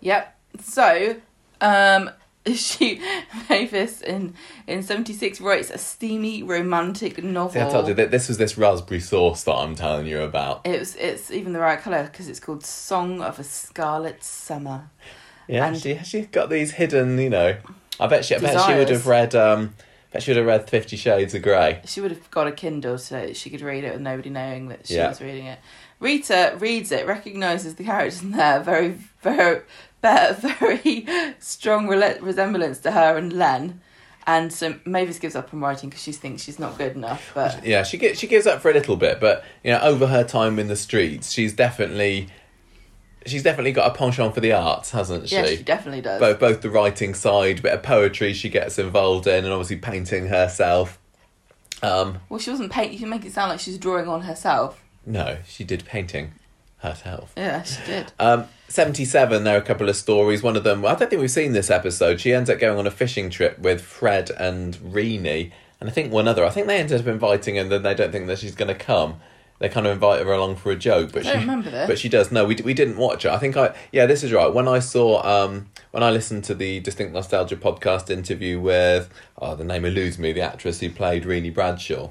Yep. 0.00 0.34
So, 0.62 1.16
um, 1.60 2.08
she 2.54 3.00
Mavis 3.50 4.00
in 4.00 4.34
in 4.66 4.82
seventy 4.82 5.12
six 5.12 5.40
writes 5.40 5.70
a 5.70 5.76
steamy 5.78 6.42
romantic 6.42 7.22
novel. 7.22 7.50
See, 7.52 7.60
I 7.60 7.68
told 7.70 7.88
you 7.88 7.94
that 7.94 8.10
this 8.10 8.28
was 8.28 8.38
this 8.38 8.56
raspberry 8.56 9.00
sauce 9.00 9.44
that 9.44 9.54
I'm 9.54 9.74
telling 9.74 10.06
you 10.06 10.22
about. 10.22 10.62
It 10.66 10.78
was, 10.78 10.96
it's 10.96 11.30
even 11.30 11.52
the 11.52 11.60
right 11.60 11.78
colour 11.78 12.04
because 12.04 12.28
it's 12.28 12.40
called 12.40 12.64
Song 12.64 13.20
of 13.20 13.38
a 13.38 13.44
Scarlet 13.44 14.24
Summer. 14.24 14.88
Yeah, 15.48 15.66
And- 15.66 15.78
she 15.78 15.98
she 15.98 16.22
got 16.22 16.48
these 16.48 16.72
hidden, 16.72 17.18
you 17.18 17.28
know. 17.30 17.56
I 17.98 18.06
bet 18.06 18.24
she, 18.24 18.34
I 18.34 18.38
bet 18.38 18.66
she 18.66 18.74
would 18.74 18.88
have 18.88 19.06
read. 19.06 19.34
Um, 19.34 19.74
I 20.10 20.14
bet 20.14 20.22
she 20.22 20.30
would 20.30 20.38
have 20.38 20.46
read 20.46 20.70
Fifty 20.70 20.96
Shades 20.96 21.34
of 21.34 21.42
Grey. 21.42 21.82
She 21.84 22.00
would 22.00 22.10
have 22.10 22.30
got 22.30 22.46
a 22.46 22.52
Kindle 22.52 22.96
so 22.96 23.34
she 23.34 23.50
could 23.50 23.60
read 23.60 23.84
it 23.84 23.92
with 23.92 24.00
nobody 24.00 24.30
knowing 24.30 24.68
that 24.68 24.86
she 24.86 24.94
Yeah. 24.94 25.08
was 25.10 25.20
reading 25.20 25.44
it. 25.46 25.58
Rita 26.00 26.56
reads 26.58 26.90
it, 26.90 27.06
recognises 27.06 27.74
the 27.76 27.84
characters 27.84 28.22
in 28.22 28.32
there, 28.32 28.60
very, 28.60 28.96
very, 29.22 29.62
very, 30.02 30.34
very 30.34 31.34
strong 31.38 31.86
resemblance 31.88 32.78
to 32.80 32.90
her 32.90 33.16
and 33.16 33.32
Len. 33.32 33.80
And 34.26 34.52
so 34.52 34.78
Mavis 34.84 35.18
gives 35.18 35.34
up 35.34 35.52
on 35.52 35.60
writing 35.60 35.88
because 35.90 36.02
she 36.02 36.12
thinks 36.12 36.42
she's 36.42 36.58
not 36.58 36.78
good 36.78 36.94
enough. 36.94 37.32
But 37.34 37.64
Yeah, 37.66 37.82
she 37.82 37.98
gi- 37.98 38.14
she 38.14 38.26
gives 38.26 38.46
up 38.46 38.60
for 38.60 38.70
a 38.70 38.74
little 38.74 38.96
bit, 38.96 39.20
but 39.20 39.44
you 39.64 39.72
know, 39.72 39.80
over 39.80 40.06
her 40.06 40.24
time 40.24 40.58
in 40.58 40.68
the 40.68 40.76
streets, 40.76 41.30
she's 41.32 41.52
definitely 41.52 42.28
she's 43.26 43.42
definitely 43.42 43.72
got 43.72 43.90
a 43.90 43.94
penchant 43.94 44.34
for 44.34 44.40
the 44.40 44.52
arts, 44.52 44.90
hasn't 44.92 45.28
she? 45.28 45.34
yeah, 45.34 45.46
she 45.46 45.62
definitely 45.62 46.00
does. 46.02 46.20
both 46.20 46.38
both 46.38 46.60
the 46.60 46.70
writing 46.70 47.12
side, 47.14 47.62
bit 47.62 47.72
of 47.72 47.82
poetry 47.82 48.32
she 48.32 48.48
gets 48.48 48.78
involved 48.78 49.26
in, 49.26 49.44
and 49.44 49.52
obviously 49.52 49.76
painting 49.76 50.26
herself. 50.28 50.98
Um, 51.82 52.18
Well, 52.28 52.38
she 52.38 52.50
wasn't 52.50 52.70
paint. 52.70 52.92
You 52.92 52.98
can 52.98 53.08
make 53.08 53.24
it 53.24 53.32
sound 53.32 53.50
like 53.50 53.60
she's 53.60 53.78
drawing 53.78 54.06
on 54.06 54.20
herself. 54.22 54.82
No, 55.06 55.38
she 55.46 55.64
did 55.64 55.84
painting 55.84 56.32
herself. 56.78 57.32
Yeah, 57.36 57.62
she 57.62 57.84
did. 57.84 58.12
Um, 58.18 58.46
77, 58.68 59.44
there 59.44 59.56
are 59.56 59.60
a 59.60 59.64
couple 59.64 59.88
of 59.88 59.96
stories. 59.96 60.42
One 60.42 60.56
of 60.56 60.64
them, 60.64 60.84
I 60.84 60.94
don't 60.94 61.08
think 61.10 61.20
we've 61.20 61.30
seen 61.30 61.52
this 61.52 61.70
episode. 61.70 62.20
She 62.20 62.32
ends 62.32 62.48
up 62.48 62.58
going 62.58 62.78
on 62.78 62.86
a 62.86 62.90
fishing 62.90 63.30
trip 63.30 63.58
with 63.58 63.80
Fred 63.82 64.30
and 64.30 64.78
Reenie, 64.94 65.52
and 65.80 65.88
I 65.88 65.92
think 65.92 66.12
one 66.12 66.28
other. 66.28 66.44
I 66.44 66.50
think 66.50 66.66
they 66.66 66.78
ended 66.78 67.00
up 67.00 67.06
inviting 67.06 67.56
her, 67.56 67.62
and 67.62 67.72
then 67.72 67.82
they 67.82 67.94
don't 67.94 68.12
think 68.12 68.26
that 68.28 68.38
she's 68.38 68.54
going 68.54 68.68
to 68.68 68.74
come. 68.74 69.20
They 69.58 69.68
kind 69.68 69.86
of 69.86 69.92
invite 69.92 70.24
her 70.24 70.32
along 70.32 70.56
for 70.56 70.70
a 70.72 70.76
joke, 70.76 71.12
but 71.12 71.26
I 71.26 71.32
don't 71.32 71.34
she 71.34 71.40
remember 71.40 71.70
this. 71.70 71.86
but 71.86 71.98
she 71.98 72.08
does. 72.08 72.32
No, 72.32 72.46
we 72.46 72.54
d- 72.54 72.62
we 72.62 72.72
didn't 72.72 72.96
watch 72.96 73.26
it. 73.26 73.30
I 73.30 73.36
think 73.36 73.58
I 73.58 73.74
yeah, 73.92 74.06
this 74.06 74.22
is 74.22 74.32
right. 74.32 74.50
When 74.50 74.66
I 74.66 74.78
saw 74.78 75.22
um 75.22 75.68
when 75.90 76.02
I 76.02 76.10
listened 76.10 76.44
to 76.44 76.54
the 76.54 76.80
Distinct 76.80 77.12
Nostalgia 77.12 77.56
podcast 77.56 78.08
interview 78.08 78.58
with 78.58 79.10
oh 79.36 79.54
the 79.54 79.64
name 79.64 79.84
eludes 79.84 80.18
me, 80.18 80.32
the 80.32 80.40
actress 80.40 80.80
who 80.80 80.88
played 80.88 81.26
Reenie 81.26 81.50
Bradshaw 81.50 82.08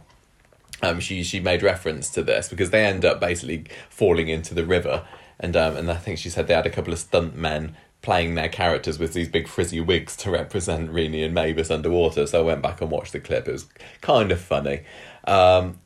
um, 0.81 0.99
she 0.99 1.23
she 1.23 1.39
made 1.39 1.63
reference 1.63 2.09
to 2.11 2.23
this 2.23 2.49
because 2.49 2.69
they 2.69 2.85
end 2.85 3.05
up 3.05 3.19
basically 3.19 3.65
falling 3.89 4.29
into 4.29 4.53
the 4.53 4.65
river, 4.65 5.05
and 5.39 5.55
um, 5.55 5.75
and 5.77 5.91
I 5.91 5.95
think 5.95 6.17
she 6.19 6.29
said 6.29 6.47
they 6.47 6.53
had 6.53 6.65
a 6.65 6.71
couple 6.71 6.93
of 6.93 6.99
stunt 6.99 7.35
men 7.35 7.75
playing 8.01 8.35
their 8.35 8.47
characters 8.47 8.97
with 8.97 9.13
these 9.13 9.27
big 9.27 9.47
frizzy 9.47 9.81
wigs 9.81 10.15
to 10.15 10.31
represent 10.31 10.89
Reenie 10.89 11.23
and 11.23 11.33
Mavis 11.33 11.69
underwater. 11.69 12.25
So 12.25 12.39
I 12.39 12.43
went 12.43 12.61
back 12.61 12.79
and 12.81 12.89
watched 12.89 13.11
the 13.11 13.19
clip. 13.19 13.47
It 13.47 13.51
was 13.51 13.67
kind 13.99 14.31
of 14.31 14.39
funny. 14.39 14.81
Um, 15.25 15.79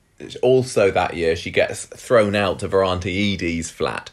also 0.44 0.92
that 0.92 1.16
year, 1.16 1.36
she 1.36 1.50
gets 1.50 1.86
thrown 1.86 2.36
out 2.36 2.62
of 2.62 2.72
her 2.72 2.84
auntie 2.84 3.34
Edie's 3.34 3.72
flat, 3.72 4.12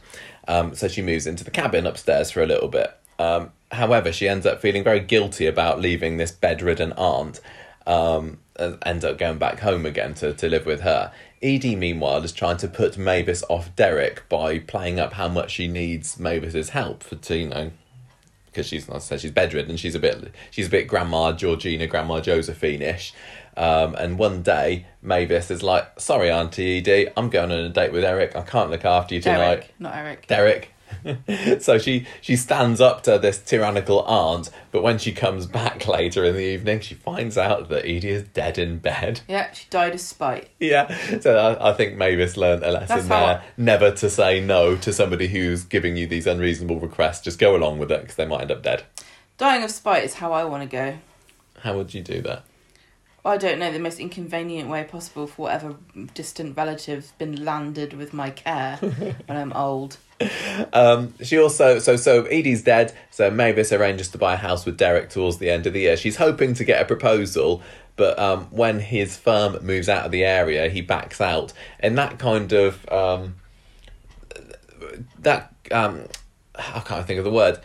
um, 0.49 0.75
so 0.75 0.89
she 0.89 1.03
moves 1.03 1.27
into 1.27 1.45
the 1.45 1.51
cabin 1.51 1.87
upstairs 1.87 2.31
for 2.31 2.43
a 2.43 2.47
little 2.47 2.69
bit. 2.69 2.97
Um, 3.19 3.53
however, 3.71 4.13
she 4.13 4.29
ends 4.29 4.47
up 4.47 4.63
feeling 4.63 4.83
very 4.83 5.01
guilty 5.01 5.47
about 5.47 5.79
leaving 5.79 6.17
this 6.17 6.33
bedridden 6.33 6.93
aunt 6.95 7.41
um, 7.87 8.39
and 8.61 8.79
ends 8.85 9.05
up 9.05 9.19
going 9.19 9.39
back 9.39 9.61
home 9.61 9.87
again 9.87 10.15
to, 10.15 10.33
to 10.35 10.49
live 10.49 10.67
with 10.67 10.83
her. 10.83 11.13
Edie, 11.43 11.77
meanwhile, 11.77 12.23
is 12.23 12.33
trying 12.33 12.59
to 12.59 12.69
put 12.69 12.99
Mavis 12.99 13.43
off 13.49 13.75
Derek 13.75 14.29
by 14.29 14.59
playing 14.59 15.01
up 15.01 15.15
how 15.15 15.29
much 15.29 15.53
she 15.53 15.69
needs 15.69 16.19
Mavis's 16.19 16.71
help 16.71 17.03
for 17.03 17.17
to, 17.17 17.37
you 17.37 17.49
know, 17.49 17.71
because 18.47 18.67
she's 18.67 18.89
not 18.89 19.03
said 19.03 19.21
she's 19.21 19.31
bedridden. 19.31 19.77
She's 19.77 19.95
a 19.95 19.99
bit 19.99 20.33
she's 20.51 20.67
a 20.67 20.71
bit 20.71 20.89
Grandma 20.89 21.33
Georgina, 21.33 21.87
Grandma 21.87 22.21
Josephine 22.21 22.83
ish. 22.83 23.15
Um, 23.57 23.95
and 23.95 24.19
one 24.19 24.43
day 24.43 24.87
Mavis 25.03 25.51
is 25.51 25.63
like, 25.63 25.99
"Sorry, 25.99 26.31
Auntie 26.31 26.79
Edie, 26.79 27.09
I'm 27.17 27.31
going 27.31 27.51
on 27.51 27.59
a 27.59 27.69
date 27.69 27.93
with 27.93 28.05
Eric. 28.05 28.37
I 28.37 28.43
can't 28.43 28.71
look 28.71 28.85
after 28.85 29.15
you 29.15 29.21
tonight." 29.21 29.39
Derek, 29.39 29.75
not 29.79 29.97
Eric. 29.97 30.27
Derek. 30.27 30.75
so 31.61 31.79
she 31.79 32.07
she 32.21 32.37
stands 32.37 32.81
up 32.81 33.03
to 33.05 33.19
this 33.19 33.39
tyrannical 33.39 34.01
aunt, 34.03 34.51
but 34.71 34.83
when 34.83 34.99
she 34.99 35.13
comes 35.13 35.47
back 35.47 35.87
later 35.87 36.25
in 36.25 36.35
the 36.35 36.45
evening, 36.45 36.81
she 36.81 36.95
finds 36.95 37.39
out 37.39 37.69
that 37.69 37.85
Edie 37.85 38.11
is 38.11 38.23
dead 38.25 38.59
in 38.59 38.79
bed. 38.79 39.21
Yeah, 39.31 39.53
she 39.53 39.67
died 39.71 39.95
of 39.95 40.01
spite. 40.01 40.51
Yeah, 40.59 41.21
so 41.21 41.37
I, 41.37 41.71
I 41.71 41.73
think 41.73 41.97
Mavis 41.97 42.37
learned 42.37 42.65
a 42.65 42.73
lesson 42.73 42.97
That's 42.97 43.09
there: 43.09 43.43
never 43.57 43.93
to 43.93 44.11
say 44.11 44.41
no 44.41 44.77
to 44.77 44.93
somebody 44.93 45.29
who's 45.29 45.65
giving 45.65 45.97
you 45.97 46.07
these 46.07 46.27
unreasonable 46.27 46.81
requests. 46.81 47.21
Just 47.21 47.39
go 47.39 47.55
along 47.55 47.79
with 47.79 47.93
it 47.93 48.01
because 48.01 48.17
they 48.17 48.27
might 48.27 48.43
end 48.43 48.51
up 48.51 48.63
dead. 48.63 48.83
Dying 49.39 49.63
of 49.63 49.71
spite 49.71 50.05
is 50.05 50.15
how 50.15 50.33
I 50.33 50.45
want 50.45 50.69
to 50.69 50.69
go. 50.69 50.99
How 51.61 51.77
would 51.77 51.95
you 51.95 52.03
do 52.03 52.21
that? 52.23 52.45
I 53.25 53.37
don't 53.37 53.59
know 53.59 53.71
the 53.71 53.79
most 53.79 54.01
inconvenient 54.01 54.69
way 54.69 54.85
possible 54.85 55.27
for 55.27 55.43
whatever 55.43 55.77
distant 56.15 56.57
relative's 56.57 57.13
been 57.13 57.45
landed 57.45 57.93
with 57.93 58.13
my 58.13 58.31
care 58.31 58.77
when 59.27 59.37
I'm 59.37 59.53
old. 59.53 59.99
Um, 60.73 61.15
she 61.23 61.39
also 61.39 61.79
so 61.79 61.97
so 61.97 62.25
Edie's 62.25 62.63
dead, 62.63 62.93
so 63.11 63.31
Mavis 63.31 63.73
arranges 63.73 64.09
to 64.11 64.19
buy 64.19 64.35
a 64.35 64.37
house 64.37 64.67
with 64.67 64.77
Derek 64.77 65.09
towards 65.11 65.39
the 65.39 65.51
end 65.51 65.67
of 65.67 65.73
the 65.73 65.81
year. 65.81 65.97
She's 65.97 66.17
hoping 66.17 66.55
to 66.55 66.65
get 66.65 66.83
a 66.83 66.85
proposal, 66.85 67.63
but 67.97 68.19
um, 68.19 68.47
when 68.51 68.81
his 68.81 69.17
firm 69.17 69.65
moves 69.65 69.89
out 69.89 70.05
of 70.05 70.13
the 70.13 70.25
area, 70.25 70.69
he 70.69 70.83
backs 70.83 71.21
out, 71.21 71.53
and 71.79 71.97
that 71.97 72.19
kind 72.19 72.53
of 72.53 72.87
um, 72.91 73.37
that 75.21 75.55
um, 75.71 76.05
I 76.55 76.81
can't 76.81 77.07
think 77.07 77.19
of 77.19 77.25
the 77.25 77.31
word. 77.31 77.59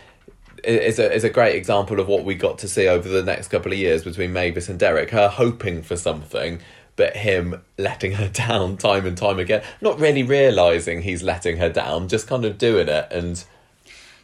Is 0.64 0.98
a 0.98 1.14
is 1.14 1.24
a 1.24 1.30
great 1.30 1.56
example 1.56 2.00
of 2.00 2.08
what 2.08 2.24
we 2.24 2.34
got 2.34 2.58
to 2.60 2.68
see 2.68 2.88
over 2.88 3.08
the 3.08 3.22
next 3.22 3.50
couple 3.50 3.72
of 3.72 3.78
years 3.78 4.04
between 4.04 4.34
Mavis 4.34 4.68
and 4.68 4.80
Derek. 4.80 5.12
Her 5.12 5.28
hoping 5.28 5.84
for 5.84 5.96
something, 5.96 6.60
but 6.96 7.16
him 7.18 7.62
letting 7.78 8.14
her 8.14 8.28
down 8.34 8.78
time 8.78 9.06
and 9.06 9.18
time 9.18 9.40
again. 9.40 9.64
Not 9.82 10.00
really 10.00 10.24
realizing 10.24 11.02
he's 11.02 11.24
letting 11.24 11.58
her 11.58 11.70
down, 11.70 12.08
just 12.08 12.28
kind 12.28 12.46
of 12.46 12.58
doing 12.58 12.88
it. 12.88 13.08
And 13.12 13.44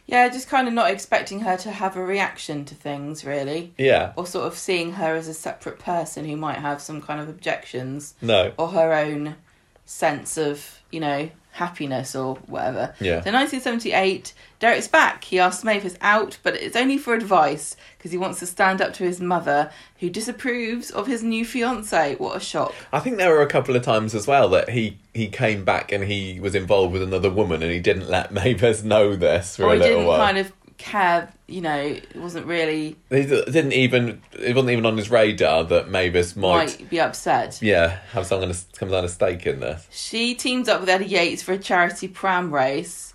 Yeah, 0.06 0.28
just 0.28 0.48
kind 0.48 0.66
of 0.68 0.74
not 0.74 0.90
expecting 0.90 1.40
her 1.40 1.56
to 1.58 1.70
have 1.70 1.96
a 1.96 2.04
reaction 2.04 2.64
to 2.66 2.74
things, 2.74 3.24
really. 3.24 3.72
yeah, 3.78 4.12
Or 4.16 4.26
sort 4.26 4.46
of 4.46 4.56
seeing 4.58 4.92
her 4.94 5.14
as 5.16 5.28
a 5.28 5.34
separate 5.34 5.78
person 5.78 6.24
who 6.24 6.36
might 6.36 6.58
have 6.58 6.80
some 6.80 7.00
kind 7.02 7.20
of 7.20 7.28
objections 7.28 8.14
no, 8.22 8.52
or 8.56 8.68
her 8.68 8.92
own 8.92 9.36
sense 9.84 10.36
of, 10.38 10.80
you 10.90 11.00
know, 11.00 11.30
happiness 11.52 12.16
or 12.16 12.36
whatever. 12.46 12.94
Yeah. 12.98 13.22
So 13.22 13.30
1978, 13.32 14.32
Derek's 14.58 14.88
back. 14.88 15.24
He 15.24 15.38
asks 15.38 15.62
Mavis 15.64 15.96
out, 16.00 16.38
but 16.42 16.54
it's 16.54 16.76
only 16.76 16.98
for 16.98 17.14
advice 17.14 17.76
because 17.96 18.10
he 18.10 18.18
wants 18.18 18.38
to 18.40 18.46
stand 18.46 18.80
up 18.80 18.92
to 18.94 19.04
his 19.04 19.20
mother 19.20 19.70
who 20.00 20.10
disapproves 20.10 20.90
of 20.90 21.06
his 21.06 21.22
new 21.22 21.44
fiance. 21.44 22.16
What 22.16 22.36
a 22.36 22.40
shock. 22.40 22.74
I 22.92 23.00
think 23.00 23.18
there 23.18 23.30
were 23.30 23.42
a 23.42 23.46
couple 23.46 23.76
of 23.76 23.82
times 23.82 24.14
as 24.14 24.26
well 24.26 24.48
that 24.50 24.70
he 24.70 24.96
he 25.14 25.28
came 25.28 25.64
back 25.64 25.92
and 25.92 26.04
he 26.04 26.40
was 26.40 26.54
involved 26.54 26.92
with 26.94 27.02
another 27.02 27.30
woman 27.30 27.62
and 27.62 27.70
he 27.70 27.80
didn't 27.80 28.08
let 28.08 28.32
Mavis 28.32 28.82
know 28.82 29.14
this 29.14 29.56
for 29.56 29.64
or 29.64 29.74
a 29.74 29.76
little 29.76 30.06
while. 30.06 30.18
kind 30.18 30.38
of 30.38 30.52
care. 30.78 31.32
You 31.46 31.60
know, 31.60 31.78
it 31.78 32.16
wasn't 32.16 32.46
really 32.46 32.96
He 33.10 33.22
didn't 33.24 33.72
even. 33.72 34.22
It 34.32 34.54
wasn't 34.54 34.72
even 34.72 34.86
on 34.86 34.96
his 34.96 35.10
radar 35.10 35.64
that 35.64 35.90
Mavis 35.90 36.36
might. 36.36 36.78
might 36.78 36.90
be 36.90 37.00
upset. 37.00 37.60
Yeah, 37.62 37.98
have 38.12 38.26
someone 38.26 38.48
gonna 38.48 38.58
come 38.76 38.90
down 38.90 39.04
a 39.04 39.08
stake 39.08 39.46
in 39.46 39.60
this. 39.60 39.86
She 39.90 40.34
teams 40.34 40.68
up 40.68 40.80
with 40.80 40.88
Eddie 40.88 41.06
Yates 41.06 41.42
for 41.42 41.52
a 41.52 41.58
charity 41.58 42.08
pram 42.08 42.52
race, 42.52 43.14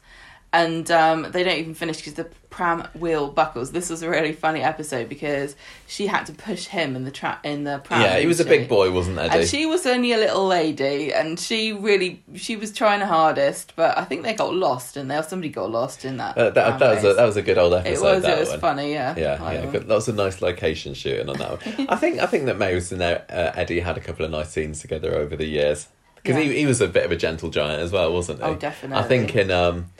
and 0.53 0.89
um, 0.91 1.31
they 1.31 1.43
don't 1.43 1.57
even 1.57 1.73
finish 1.73 1.97
because 1.97 2.13
the 2.13 2.27
pram 2.57 2.87
wheel 2.95 3.27
buckles. 3.29 3.71
This 3.71 3.87
was 3.87 4.01
a 4.01 4.09
really 4.09 4.33
funny 4.33 4.63
episode 4.63 5.07
because 5.07 5.55
she 5.85 6.07
had 6.07 6.25
to 6.25 6.33
push 6.33 6.65
him 6.65 6.95
in 6.95 7.03
the 7.05 7.11
trap 7.11 7.45
in 7.45 7.65
the 7.65 7.77
pram. 7.77 8.01
yeah, 8.01 8.17
he 8.17 8.25
was 8.25 8.39
a 8.39 8.43
she? 8.43 8.49
big 8.49 8.67
boy, 8.67 8.91
wasn't 8.91 9.19
Eddie? 9.19 9.41
And 9.41 9.47
she 9.47 9.67
was 9.67 9.85
only 9.85 10.11
a 10.11 10.17
little 10.17 10.47
lady, 10.47 11.13
and 11.13 11.39
she 11.39 11.71
really 11.71 12.23
she 12.33 12.55
was 12.55 12.71
trying 12.73 13.01
her 13.01 13.05
hardest, 13.05 13.73
but 13.75 13.95
I 13.95 14.05
think 14.05 14.23
they 14.23 14.33
got 14.33 14.55
lost 14.55 14.97
and 14.97 15.09
there. 15.11 15.21
Somebody 15.21 15.49
got 15.49 15.69
lost 15.69 16.03
in 16.03 16.17
that. 16.17 16.35
Uh, 16.35 16.49
that, 16.49 16.79
that 16.79 16.95
was 16.95 17.03
a, 17.03 17.13
that 17.13 17.25
was 17.25 17.37
a 17.37 17.43
good 17.43 17.59
old 17.59 17.75
episode. 17.75 17.93
it 17.93 18.01
was 18.15 18.23
that 18.23 18.37
it 18.37 18.39
was 18.39 18.49
one. 18.49 18.59
funny, 18.59 18.91
yeah. 18.91 19.13
Yeah, 19.15 19.37
I 19.39 19.53
yeah, 19.53 19.71
good. 19.71 19.87
Lots 19.87 20.07
of 20.07 20.15
nice 20.15 20.41
location 20.41 20.95
shooting 20.95 21.29
on 21.29 21.37
that 21.37 21.63
one. 21.63 21.85
I 21.89 21.95
think 21.95 22.19
I 22.19 22.25
think 22.25 22.45
that 22.47 22.57
Mavis 22.57 22.91
and 22.91 23.03
uh, 23.03 23.19
Eddie 23.29 23.81
had 23.81 23.97
a 23.97 24.01
couple 24.01 24.25
of 24.25 24.31
nice 24.31 24.49
scenes 24.49 24.81
together 24.81 25.13
over 25.13 25.35
the 25.35 25.45
years 25.45 25.89
because 26.15 26.35
Yeah. 26.37 26.49
he 26.51 26.57
he 26.61 26.65
was 26.65 26.81
a 26.81 26.87
bit 26.87 27.05
of 27.05 27.11
a 27.11 27.15
gentle 27.15 27.51
giant 27.51 27.83
as 27.83 27.91
well, 27.91 28.11
wasn't 28.11 28.39
he? 28.39 28.45
Oh, 28.45 28.55
definitely. 28.55 28.97
I 29.03 29.07
think 29.07 29.35
in 29.35 29.51
um, 29.51 29.91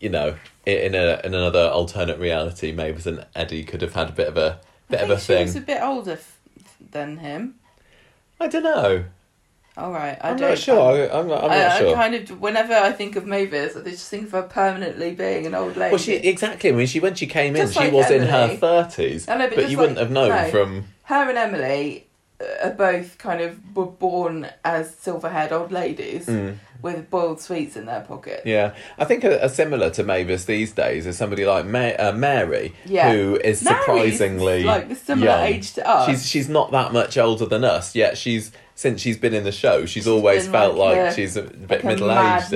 you 0.00 0.08
know, 0.10 0.36
in 0.64 0.94
a 0.94 1.20
in 1.24 1.34
another 1.34 1.68
alternate 1.68 2.18
reality, 2.18 2.72
Mavis 2.72 3.06
and 3.06 3.24
Eddie 3.34 3.64
could 3.64 3.82
have 3.82 3.94
had 3.94 4.08
a 4.10 4.12
bit 4.12 4.28
of 4.28 4.36
a 4.36 4.60
bit 4.90 5.00
of 5.00 5.10
a 5.10 5.18
she 5.18 5.26
thing. 5.28 5.46
was 5.46 5.56
a 5.56 5.60
bit 5.60 5.80
older 5.82 6.12
f- 6.12 6.38
than 6.92 7.18
him. 7.18 7.54
I 8.40 8.48
don't 8.48 8.62
know. 8.64 9.04
All 9.78 9.92
right, 9.92 10.16
I 10.22 10.30
I'm 10.30 10.36
don't. 10.38 10.48
not 10.50 10.58
sure. 10.58 10.80
I, 11.12 11.18
I'm 11.18 11.28
not, 11.28 11.44
I'm 11.44 11.50
I, 11.50 11.58
not 11.58 11.72
I 11.72 11.78
sure. 11.80 11.94
kind 11.94 12.14
of 12.14 12.40
whenever 12.40 12.72
I 12.74 12.92
think 12.92 13.14
of 13.16 13.26
Mavis, 13.26 13.76
I 13.76 13.82
just 13.82 14.08
think 14.08 14.24
of 14.26 14.32
her 14.32 14.42
permanently 14.42 15.14
being 15.14 15.44
an 15.46 15.54
old 15.54 15.76
lady. 15.76 15.90
Well, 15.92 15.98
she 15.98 16.14
exactly. 16.14 16.70
I 16.70 16.72
mean, 16.72 16.86
she 16.86 16.98
when 17.00 17.14
she 17.14 17.26
came 17.26 17.54
in, 17.56 17.62
Just 17.62 17.74
she 17.74 17.80
like 17.80 17.92
was 17.92 18.10
in 18.10 18.22
her 18.22 18.36
Emily. 18.44 18.56
thirties, 18.56 19.28
I 19.28 19.36
know, 19.36 19.48
but 19.48 19.54
but 19.56 19.60
just 19.62 19.70
you 19.72 19.78
wouldn't 19.78 19.98
like- 19.98 20.04
have 20.06 20.12
known 20.12 20.28
no. 20.30 20.50
from. 20.50 20.84
her 21.04 21.28
and 21.28 21.36
Emily 21.38 22.06
uh, 22.40 22.44
are 22.68 22.70
both 22.70 23.18
kind 23.18 23.42
of 23.42 23.76
were 23.76 23.84
born 23.86 24.48
as 24.64 24.94
silver-haired 24.96 25.52
old 25.52 25.72
ladies 25.72 26.26
with 26.82 27.10
boiled 27.10 27.40
sweets 27.40 27.76
in 27.76 27.86
their 27.86 28.00
pocket. 28.02 28.42
Yeah, 28.44 28.74
I 28.98 29.04
think 29.04 29.24
a, 29.24 29.38
a 29.44 29.48
similar 29.48 29.90
to 29.90 30.02
Mavis 30.04 30.44
these 30.44 30.72
days 30.72 31.06
is 31.06 31.16
somebody 31.16 31.44
like 31.44 31.66
Ma- 31.66 31.94
uh, 31.98 32.12
Mary, 32.16 32.74
Yeah. 32.84 33.12
who 33.12 33.36
is 33.36 33.62
Mary's 33.62 33.78
surprisingly 34.18 34.64
like 34.64 34.94
similar 34.96 35.26
young. 35.32 35.42
age 35.44 35.72
to 35.74 35.88
us. 35.88 36.08
She's 36.08 36.28
she's 36.28 36.48
not 36.48 36.70
that 36.72 36.92
much 36.92 37.16
older 37.18 37.46
than 37.46 37.64
us, 37.64 37.94
yet 37.94 38.16
she's 38.18 38.52
since 38.78 39.00
she's 39.00 39.16
been 39.16 39.32
in 39.32 39.44
the 39.44 39.52
show, 39.52 39.86
she's, 39.86 40.06
always 40.06 40.46
felt 40.46 40.76
like 40.76 40.98
like, 40.98 41.06
a- 41.12 41.14
she's 41.14 41.34
a 41.38 41.42
bit 41.44 41.82
like 41.82 41.84
middle 41.84 42.10
aged. 42.12 42.52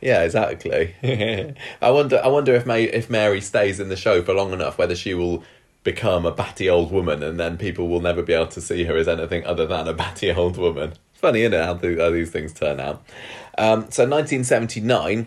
Yeah, 0.00 0.22
exactly. 0.22 0.94
I 1.82 1.90
wonder. 1.90 2.20
I 2.24 2.28
wonder 2.28 2.54
if 2.54 2.64
May 2.64 2.84
if 2.84 3.10
Mary 3.10 3.40
stays 3.42 3.78
in 3.78 3.88
the 3.90 3.96
show 3.96 4.22
for 4.22 4.32
long 4.32 4.52
enough, 4.52 4.78
whether 4.78 4.96
she 4.96 5.12
will 5.14 5.44
become 5.84 6.24
a 6.24 6.30
batty 6.32 6.70
old 6.70 6.90
woman, 6.92 7.22
and 7.22 7.38
then 7.38 7.58
people 7.58 7.88
will 7.88 8.00
never 8.00 8.22
be 8.22 8.32
able 8.32 8.46
to 8.46 8.60
see 8.60 8.84
her 8.84 8.96
as 8.96 9.08
anything 9.08 9.44
other 9.44 9.66
than 9.66 9.86
a 9.88 9.92
batty 9.92 10.32
old 10.32 10.56
woman. 10.56 10.94
Funny, 11.12 11.42
isn't 11.42 11.54
it, 11.54 11.64
how, 11.64 11.74
th- 11.74 11.98
how 11.98 12.10
these 12.10 12.30
things 12.30 12.52
turn 12.52 12.80
out? 12.80 13.04
Um, 13.58 13.90
so, 13.90 14.04
1979, 14.08 15.26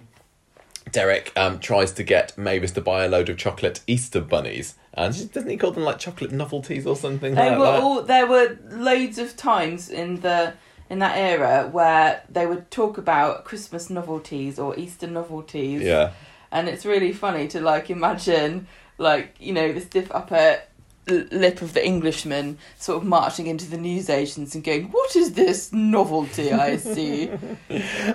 Derek 0.92 1.32
um, 1.36 1.60
tries 1.60 1.92
to 1.94 2.04
get 2.04 2.38
Mavis 2.38 2.72
to 2.72 2.82
buy 2.82 3.06
a 3.06 3.10
load 3.10 3.30
of 3.30 3.38
chocolate 3.38 3.82
Easter 3.88 4.22
bunnies, 4.22 4.76
and 4.94 5.14
she- 5.16 5.26
doesn't 5.26 5.50
he 5.50 5.58
call 5.58 5.72
them 5.72 5.84
like 5.84 6.00
chocolate 6.00 6.32
novelties 6.32 6.86
or 6.86 6.96
something 6.96 7.36
They 7.36 7.50
like 7.50 7.60
were 7.60 7.66
that? 7.66 7.82
all 7.82 8.02
there 8.04 8.28
were 8.28 8.58
loads 8.70 9.18
of 9.18 9.36
times 9.36 9.90
in 9.90 10.22
the 10.22 10.54
in 10.90 11.00
that 11.00 11.18
era 11.18 11.68
where 11.72 12.22
they 12.30 12.46
would 12.46 12.70
talk 12.70 12.98
about 12.98 13.44
Christmas 13.44 13.90
novelties 13.90 14.60
or 14.60 14.78
Easter 14.78 15.08
novelties. 15.08 15.82
Yeah. 15.82 16.12
And 16.52 16.70
it's 16.70 16.86
really 16.86 17.12
funny 17.12 17.48
to 17.50 17.60
like 17.60 17.90
imagine 17.90 18.68
like, 19.00 19.36
you 19.40 19.52
know, 19.52 19.74
the 19.74 19.82
stiff 19.82 20.10
upper 20.14 20.60
lip 21.08 21.62
of 21.62 21.74
the 21.74 21.86
Englishman 21.86 22.58
sort 22.78 23.02
of 23.02 23.08
marching 23.08 23.48
into 23.48 23.70
the 23.70 23.78
newsagents 23.78 24.56
and 24.56 24.64
going, 24.64 24.86
What 24.86 25.16
is 25.16 25.34
this 25.34 25.72
novelty 25.72 26.52
I 26.52 26.78
see? 26.78 27.32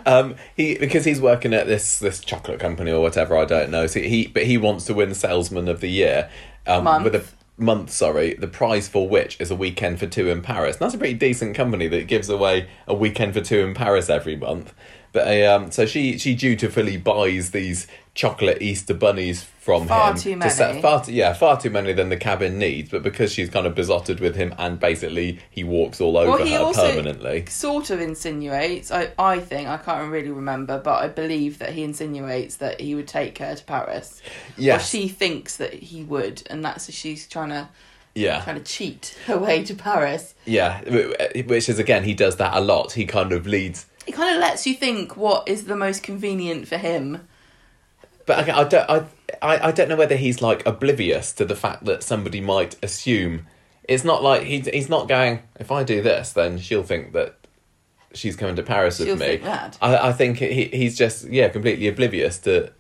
Um, 0.07 0.37
he 0.57 0.79
because 0.79 1.05
he's 1.05 1.21
working 1.21 1.53
at 1.53 1.67
this 1.67 1.99
this 1.99 2.21
chocolate 2.21 2.59
company 2.59 2.91
or 2.91 3.01
whatever 3.01 3.37
I 3.37 3.45
don't 3.45 3.71
know. 3.71 3.87
So 3.87 4.01
he 4.01 4.27
but 4.27 4.45
he 4.45 4.57
wants 4.57 4.87
to 4.87 4.95
win 4.95 5.15
salesman 5.15 5.69
of 5.69 5.81
the 5.81 5.89
year. 5.91 6.31
Um, 6.67 6.85
Month. 6.85 7.05
with 7.05 7.15
a 7.15 7.25
month, 7.61 7.91
sorry, 7.91 8.35
the 8.35 8.49
prize 8.49 8.89
for 8.89 9.09
which 9.09 9.41
is 9.41 9.51
a 9.51 9.55
weekend 9.57 9.99
for 9.99 10.07
two 10.07 10.29
in 10.29 10.43
Paris. 10.43 10.77
And 10.77 10.85
that's 10.85 10.95
a 10.95 10.99
pretty 10.99 11.15
decent 11.15 11.55
company 11.55 11.89
that 11.89 12.07
gives 12.07 12.29
away 12.29 12.69
a 12.87 12.95
weekend 12.95 13.35
for 13.35 13.41
two 13.41 13.61
in 13.61 13.75
Paris 13.75 14.09
every 14.09 14.37
month. 14.37 14.75
But 15.13 15.27
uh, 15.27 15.57
um, 15.57 15.71
so 15.71 15.87
she 15.87 16.19
she 16.19 16.35
dutifully 16.35 16.97
buys 16.97 17.51
these 17.51 17.87
chocolate 18.15 18.61
Easter 18.61 18.93
bunnies 18.95 19.43
from 19.45 19.87
Far 19.87 20.11
him. 20.13 20.17
too 20.19 20.39
to 20.39 20.51
set- 20.51 20.69
many. 20.71 20.83
far 20.83 21.05
too, 21.05 21.13
yeah, 21.13 21.33
far 21.33 21.61
too 21.61 21.71
many 21.71 21.93
than 21.93 22.09
the 22.09 22.17
cabin 22.17 22.59
needs. 22.59 22.91
But 22.91 23.03
because 23.03 23.33
she's 23.33 23.49
kind 23.51 23.67
of 23.67 23.75
besotted 23.75 24.21
with 24.21 24.37
him, 24.37 24.55
and 24.59 24.79
basically 24.81 25.39
he 25.51 25.65
walks 25.65 26.01
all 26.01 26.17
over 26.17 26.31
well, 26.33 26.45
he 26.45 26.53
her 26.55 26.61
also 26.61 26.91
permanently. 26.91 27.47
sort 27.47 27.91
of 27.91 28.01
insinuates, 28.01 28.91
I, 28.91 29.11
I 29.19 29.39
think, 29.41 29.69
I 29.69 29.77
can't 29.79 30.11
really 30.11 30.31
remember, 30.31 30.79
but 30.79 31.03
I 31.03 31.09
believe 31.09 31.59
that 31.59 31.73
he 31.73 31.83
insinuates 31.83 32.57
that 32.57 32.81
he 32.81 32.95
would 32.95 33.09
take 33.09 33.39
her 33.39 33.55
to 33.55 33.65
Paris. 33.65 34.21
Or 34.59 34.79
she 34.79 35.09
thinks 35.09 35.57
that 35.59 35.73
he 35.75 36.03
would, 36.05 36.43
and 36.51 36.65
that's 36.65 36.93
she's 36.93 37.27
trying 37.29 37.51
to 37.51 37.69
Yeah. 38.15 38.41
trying 38.43 38.57
to 38.57 38.65
cheat 38.65 39.17
her 39.27 39.39
way 39.39 39.63
to 39.65 39.75
Paris. 39.75 40.35
Yeah, 40.47 40.81
which 41.47 41.69
is 41.69 41.79
again, 41.79 42.05
he 42.05 42.15
does 42.15 42.37
that 42.37 42.55
a 42.55 42.61
lot. 42.61 42.93
He 42.93 43.07
kind 43.07 43.33
of 43.33 43.47
leads, 43.47 43.87
It 44.07 44.13
kind 44.13 44.35
of 44.35 44.41
lets 44.41 44.67
you 44.67 44.75
think 44.75 45.17
what 45.17 45.49
is 45.49 45.65
the 45.65 45.77
most 45.77 46.03
convenient 46.03 46.67
for 46.67 46.77
him. 46.79 47.29
but 48.27 48.49
I, 48.49 48.61
I 48.61 48.65
don't, 48.65 48.91
I, 48.91 49.05
I, 49.43 49.69
I 49.69 49.73
don't 49.73 49.89
know 49.89 49.97
whether 49.97 50.17
he's 50.17 50.41
like 50.43 50.65
oblivious 50.67 51.33
to 51.35 51.45
the 51.45 51.57
fact 51.57 51.85
that 51.85 52.03
somebody 52.03 52.41
might 52.41 52.77
assume. 52.83 53.47
It's 53.85 54.05
not 54.05 54.23
like 54.23 54.43
he's 54.43 54.67
he's 54.67 54.89
not 54.89 55.09
going. 55.09 55.43
If 55.59 55.71
I 55.71 55.85
do 55.85 56.01
this, 56.03 56.33
then 56.33 56.59
she'll 56.59 56.83
think 56.83 57.13
that 57.13 57.37
she's 58.15 58.37
coming 58.37 58.57
to 58.57 58.63
Paris 58.63 58.99
She'll 58.99 59.09
with 59.09 59.21
me. 59.21 59.27
think 59.27 59.43
that. 59.43 59.79
I, 59.81 60.09
I 60.09 60.13
think 60.13 60.39
he 60.39 60.65
he's 60.65 60.97
just 60.97 61.25
yeah 61.29 61.49
completely 61.49 61.89
oblivious 61.89 62.39
to 62.41 62.73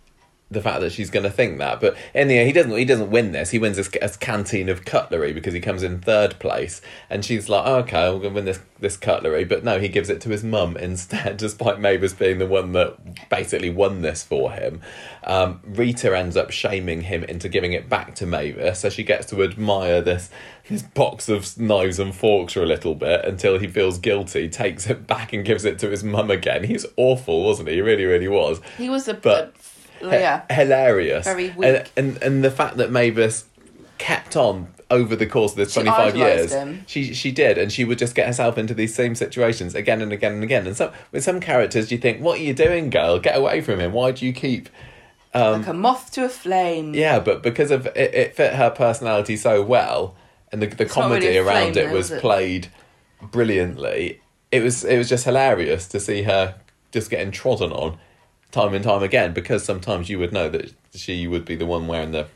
the 0.50 0.60
fact 0.60 0.80
that 0.80 0.90
she's 0.90 1.10
going 1.10 1.22
to 1.22 1.30
think 1.30 1.58
that. 1.58 1.80
But 1.80 1.96
in 2.12 2.26
the 2.28 2.38
end, 2.38 2.46
he 2.48 2.52
doesn't. 2.52 2.76
He 2.76 2.84
doesn't 2.84 3.10
win 3.10 3.32
this. 3.32 3.50
He 3.50 3.58
wins 3.58 3.76
this, 3.76 3.88
this 3.88 4.16
canteen 4.16 4.68
of 4.68 4.84
cutlery 4.84 5.32
because 5.32 5.54
he 5.54 5.60
comes 5.60 5.82
in 5.82 6.00
third 6.00 6.38
place, 6.40 6.80
and 7.08 7.24
she's 7.24 7.48
like, 7.48 7.62
oh, 7.66 7.76
"Okay, 7.76 8.06
I'm 8.06 8.18
going 8.18 8.22
to 8.22 8.28
win 8.30 8.44
this 8.46 8.60
this 8.78 8.96
cutlery." 8.96 9.44
But 9.44 9.62
no, 9.64 9.78
he 9.78 9.88
gives 9.88 10.10
it 10.10 10.20
to 10.22 10.28
his 10.30 10.42
mum 10.42 10.76
instead, 10.76 11.36
despite 11.38 11.78
Mavis 11.80 12.12
being 12.14 12.38
the 12.38 12.46
one 12.46 12.72
that 12.72 13.28
basically 13.28 13.70
won 13.70 14.02
this 14.02 14.22
for 14.22 14.52
him. 14.52 14.80
Um, 15.22 15.60
Rita 15.64 16.16
ends 16.16 16.36
up 16.36 16.50
shaming 16.50 17.02
him 17.02 17.22
into 17.24 17.48
giving 17.48 17.72
it 17.72 17.88
back 17.88 18.14
to 18.16 18.26
Mavis, 18.26 18.80
so 18.80 18.88
she 18.90 19.04
gets 19.04 19.26
to 19.26 19.42
admire 19.44 20.00
this 20.00 20.30
this 20.68 20.82
box 20.82 21.28
of 21.28 21.58
knives 21.58 21.98
and 21.98 22.14
forks 22.14 22.52
for 22.52 22.62
a 22.62 22.66
little 22.66 22.94
bit 22.94 23.24
until 23.24 23.58
he 23.58 23.66
feels 23.66 23.98
guilty, 23.98 24.48
takes 24.48 24.88
it 24.88 25.04
back 25.06 25.32
and 25.32 25.44
gives 25.44 25.64
it 25.64 25.78
to 25.80 25.90
his 25.90 26.04
mum 26.04 26.30
again. 26.30 26.62
He's 26.64 26.86
awful, 26.96 27.44
wasn't 27.44 27.68
he? 27.68 27.74
He 27.76 27.80
really, 27.80 28.04
really 28.04 28.28
was 28.28 28.60
He 28.78 28.88
was 28.88 29.08
a 29.08 29.14
But- 29.14 29.52
a- 29.56 29.59
yeah. 30.02 30.42
H- 30.50 30.56
hilarious. 30.56 31.24
Very 31.24 31.48
And, 31.48 31.56
weak. 31.58 31.90
and 31.96 32.22
and 32.22 32.44
the 32.44 32.50
fact 32.50 32.76
that 32.78 32.90
Mavis 32.90 33.44
kept 33.98 34.36
on 34.36 34.68
over 34.90 35.14
the 35.14 35.26
course 35.26 35.52
of 35.52 35.58
this 35.58 35.72
She 35.72 35.80
twenty 35.82 35.90
five 35.90 36.16
years, 36.16 36.52
him. 36.52 36.84
she 36.86 37.14
she 37.14 37.30
did, 37.30 37.58
and 37.58 37.70
she 37.70 37.84
would 37.84 37.98
just 37.98 38.14
get 38.14 38.26
herself 38.26 38.58
into 38.58 38.74
these 38.74 38.94
same 38.94 39.14
situations 39.14 39.74
again 39.74 40.00
and 40.02 40.12
again 40.12 40.32
and 40.32 40.42
again. 40.42 40.66
And 40.66 40.76
so 40.76 40.92
with 41.12 41.22
some 41.22 41.38
characters, 41.40 41.92
you 41.92 41.98
think, 41.98 42.20
"What 42.20 42.38
are 42.40 42.42
you 42.42 42.54
doing, 42.54 42.90
girl? 42.90 43.18
Get 43.20 43.36
away 43.36 43.60
from 43.60 43.78
him! 43.80 43.92
Why 43.92 44.10
do 44.12 44.26
you 44.26 44.32
keep?" 44.32 44.68
Um, 45.32 45.60
like 45.60 45.68
a 45.68 45.72
moth 45.74 46.10
to 46.12 46.24
a 46.24 46.28
flame. 46.28 46.92
Yeah, 46.94 47.20
but 47.20 47.40
because 47.42 47.70
of 47.70 47.86
it, 47.88 47.96
it 48.14 48.34
fit 48.34 48.54
her 48.54 48.68
personality 48.70 49.36
so 49.36 49.62
well, 49.62 50.16
and 50.50 50.60
the 50.60 50.66
the 50.66 50.84
not 50.86 50.92
comedy 50.92 51.26
really 51.26 51.38
around 51.38 51.72
flame 51.74 51.88
it 51.88 51.92
was 51.92 52.10
it? 52.10 52.20
played 52.20 52.66
brilliantly. 53.22 54.20
It 54.50 54.62
was 54.62 54.84
it 54.84 54.98
was 54.98 55.08
just 55.08 55.24
hilarious 55.24 55.86
to 55.88 56.00
see 56.00 56.22
her 56.24 56.56
just 56.90 57.10
getting 57.10 57.30
trodden 57.30 57.70
on 57.70 57.98
time 58.50 58.74
and 58.74 58.84
time 58.84 59.02
again 59.02 59.32
because 59.32 59.64
sometimes 59.64 60.08
you 60.08 60.18
would 60.18 60.32
know 60.32 60.48
that 60.48 60.72
she 60.94 61.26
would 61.26 61.44
be 61.44 61.56
the 61.56 61.66
one 61.66 61.86
wearing 61.86 62.12
the 62.12 62.26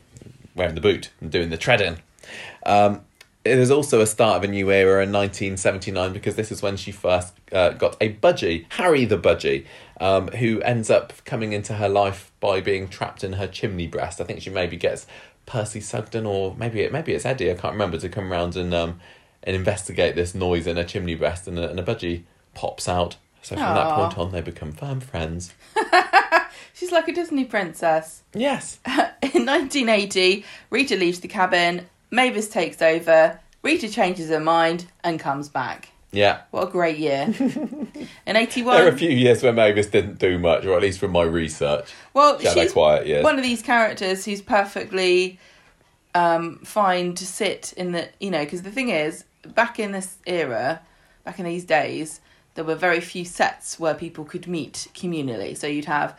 wearing 0.55 0.75
the 0.75 0.81
boot 0.81 1.11
and 1.19 1.31
doing 1.31 1.49
the 1.49 1.57
treading. 1.57 1.97
Um, 2.65 3.01
it 3.43 3.59
is 3.59 3.69
also 3.69 4.01
a 4.01 4.07
start 4.07 4.37
of 4.37 4.43
a 4.43 4.51
new 4.51 4.71
era 4.71 5.03
in 5.03 5.11
1979 5.11 6.13
because 6.13 6.35
this 6.35 6.51
is 6.51 6.63
when 6.63 6.77
she 6.77 6.91
first 6.91 7.33
uh, 7.51 7.69
got 7.69 7.95
a 8.01 8.13
budgie, 8.13 8.65
Harry 8.69 9.05
the 9.05 9.19
budgie, 9.19 9.65
um, 10.01 10.29
who 10.29 10.61
ends 10.61 10.89
up 10.89 11.13
coming 11.25 11.53
into 11.53 11.73
her 11.73 11.87
life 11.87 12.31
by 12.39 12.59
being 12.59 12.87
trapped 12.87 13.23
in 13.23 13.33
her 13.33 13.47
chimney 13.47 13.85
breast. 13.85 14.19
I 14.19 14.23
think 14.23 14.41
she 14.41 14.49
maybe 14.49 14.77
gets 14.77 15.05
Percy 15.45 15.79
Sugden 15.79 16.25
or 16.25 16.55
maybe 16.55 16.81
it 16.81 16.91
maybe 16.91 17.13
it's 17.13 17.25
Eddie. 17.25 17.51
I 17.51 17.53
can't 17.53 17.73
remember 17.73 17.99
to 17.99 18.09
come 18.09 18.31
round 18.31 18.55
and 18.55 18.73
um, 18.73 18.99
and 19.43 19.55
investigate 19.55 20.15
this 20.15 20.33
noise 20.33 20.65
in 20.65 20.77
her 20.77 20.83
chimney 20.83 21.15
breast, 21.15 21.47
and 21.47 21.59
a, 21.59 21.69
and 21.69 21.79
a 21.79 21.83
budgie 21.83 22.23
pops 22.55 22.89
out. 22.89 23.17
So 23.43 23.55
from 23.55 23.75
that 23.75 23.95
point 23.95 24.17
on, 24.17 24.31
they 24.31 24.41
become 24.41 24.71
firm 24.71 24.99
friends. 24.99 25.53
She's 26.73 26.91
like 26.91 27.07
a 27.07 27.13
Disney 27.13 27.45
princess. 27.45 28.21
Yes. 28.33 28.79
In 28.87 29.45
1980, 29.45 30.45
Rita 30.69 30.95
leaves 30.95 31.19
the 31.19 31.27
cabin, 31.27 31.85
Mavis 32.11 32.49
takes 32.49 32.81
over, 32.81 33.39
Rita 33.63 33.89
changes 33.89 34.29
her 34.29 34.39
mind 34.39 34.85
and 35.03 35.19
comes 35.19 35.49
back. 35.49 35.89
Yeah. 36.11 36.41
What 36.51 36.67
a 36.69 36.71
great 36.71 36.97
year. 36.97 37.33
In 38.25 38.35
81. 38.35 38.75
There 38.77 38.85
are 38.85 38.89
a 38.89 38.97
few 38.97 39.09
years 39.09 39.43
where 39.43 39.51
Mavis 39.51 39.87
didn't 39.87 40.19
do 40.19 40.37
much, 40.39 40.65
or 40.65 40.75
at 40.75 40.81
least 40.81 40.99
from 40.99 41.11
my 41.11 41.23
research. 41.23 41.91
Well, 42.13 42.39
She 42.39 42.47
she's 42.49 42.71
quiet 42.73 43.05
years. 43.05 43.23
one 43.23 43.37
of 43.37 43.43
these 43.43 43.61
characters 43.61 44.23
who's 44.23 44.41
perfectly 44.41 45.39
um, 46.13 46.59
fine 46.63 47.15
to 47.15 47.25
sit 47.25 47.73
in 47.75 47.91
the, 47.91 48.07
you 48.19 48.31
know, 48.31 48.43
because 48.43 48.61
the 48.61 48.71
thing 48.71 48.89
is, 48.89 49.25
back 49.45 49.77
in 49.79 49.91
this 49.91 50.17
era, 50.25 50.79
back 51.25 51.39
in 51.39 51.45
these 51.45 51.65
days, 51.65 52.21
there 52.55 52.63
were 52.65 52.75
very 52.75 52.99
few 52.99 53.23
sets 53.25 53.79
where 53.79 53.93
people 53.93 54.25
could 54.25 54.47
meet 54.47 54.87
communally. 54.95 55.55
So 55.55 55.67
you'd 55.67 55.85
have 55.85 56.17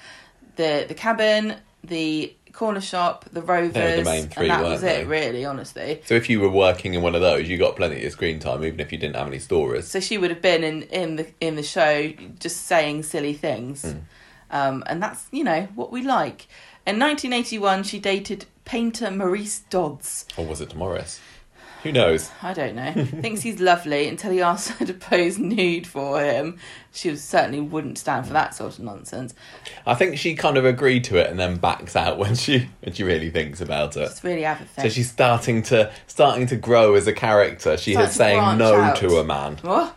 the 0.56 0.84
the 0.86 0.94
cabin, 0.94 1.56
the 1.82 2.32
corner 2.52 2.80
shop, 2.80 3.26
the 3.32 3.42
rovers, 3.42 4.04
main 4.04 4.28
three, 4.28 4.48
and 4.48 4.50
that 4.50 4.62
was 4.62 4.80
they? 4.80 5.02
it, 5.02 5.06
really, 5.06 5.44
honestly. 5.44 6.00
So 6.06 6.14
if 6.14 6.30
you 6.30 6.40
were 6.40 6.48
working 6.48 6.94
in 6.94 7.02
one 7.02 7.14
of 7.14 7.20
those, 7.20 7.48
you 7.48 7.58
got 7.58 7.76
plenty 7.76 8.04
of 8.04 8.12
screen 8.12 8.38
time, 8.38 8.64
even 8.64 8.80
if 8.80 8.90
you 8.92 8.98
didn't 8.98 9.16
have 9.16 9.26
any 9.26 9.38
stories. 9.38 9.86
So 9.88 10.00
she 10.00 10.16
would 10.16 10.30
have 10.30 10.40
been 10.40 10.64
in, 10.64 10.82
in 10.84 11.16
the 11.16 11.26
in 11.40 11.56
the 11.56 11.62
show 11.62 12.12
just 12.38 12.66
saying 12.66 13.02
silly 13.02 13.34
things, 13.34 13.82
Hmm. 13.82 13.98
um, 14.50 14.84
and 14.86 15.02
that's 15.02 15.26
you 15.32 15.44
know 15.44 15.68
what 15.74 15.92
we 15.92 16.02
like. 16.02 16.46
In 16.86 17.00
1981, 17.00 17.82
she 17.82 17.98
dated 17.98 18.46
painter 18.64 19.10
Maurice 19.10 19.60
Dodds. 19.70 20.24
Or 20.36 20.46
was 20.46 20.60
it 20.60 20.74
Morris? 20.76 21.20
Who 21.86 21.92
knows? 21.92 22.30
I 22.42 22.52
don't 22.52 22.74
know. 22.74 22.92
Thinks 23.20 23.42
he's 23.42 23.60
lovely 23.60 24.08
until 24.08 24.32
he 24.32 24.42
asks 24.42 24.70
her 24.78 24.86
to 24.86 24.94
pose 24.94 25.38
nude 25.38 25.86
for 25.86 26.20
him. 26.22 26.58
She 26.92 27.14
certainly 27.16 27.60
wouldn't 27.60 27.98
stand 27.98 28.26
for 28.26 28.32
that 28.32 28.54
sort 28.54 28.78
of 28.78 28.84
nonsense. 28.84 29.34
I 29.86 29.94
think 29.94 30.18
she 30.18 30.34
kind 30.34 30.56
of 30.56 30.64
agreed 30.64 31.04
to 31.04 31.16
it 31.16 31.30
and 31.30 31.38
then 31.38 31.56
backs 31.56 31.96
out 31.96 32.18
when 32.18 32.34
she 32.34 32.68
when 32.80 32.94
she 32.94 33.04
really 33.04 33.30
thinks 33.30 33.60
about 33.60 33.96
it. 33.96 34.02
It's 34.02 34.24
really. 34.24 34.46
So 34.78 34.88
she's 34.88 35.10
starting 35.10 35.62
to 35.64 35.92
starting 36.06 36.46
to 36.48 36.56
grow 36.56 36.94
as 36.94 37.06
a 37.06 37.12
character. 37.12 37.76
She 37.76 37.92
is 37.92 37.98
to 37.98 38.08
saying 38.08 38.38
branch 38.38 38.58
no 38.58 38.80
out. 38.80 38.96
to 38.96 39.18
a 39.18 39.24
man. 39.24 39.58
Oh. 39.64 39.94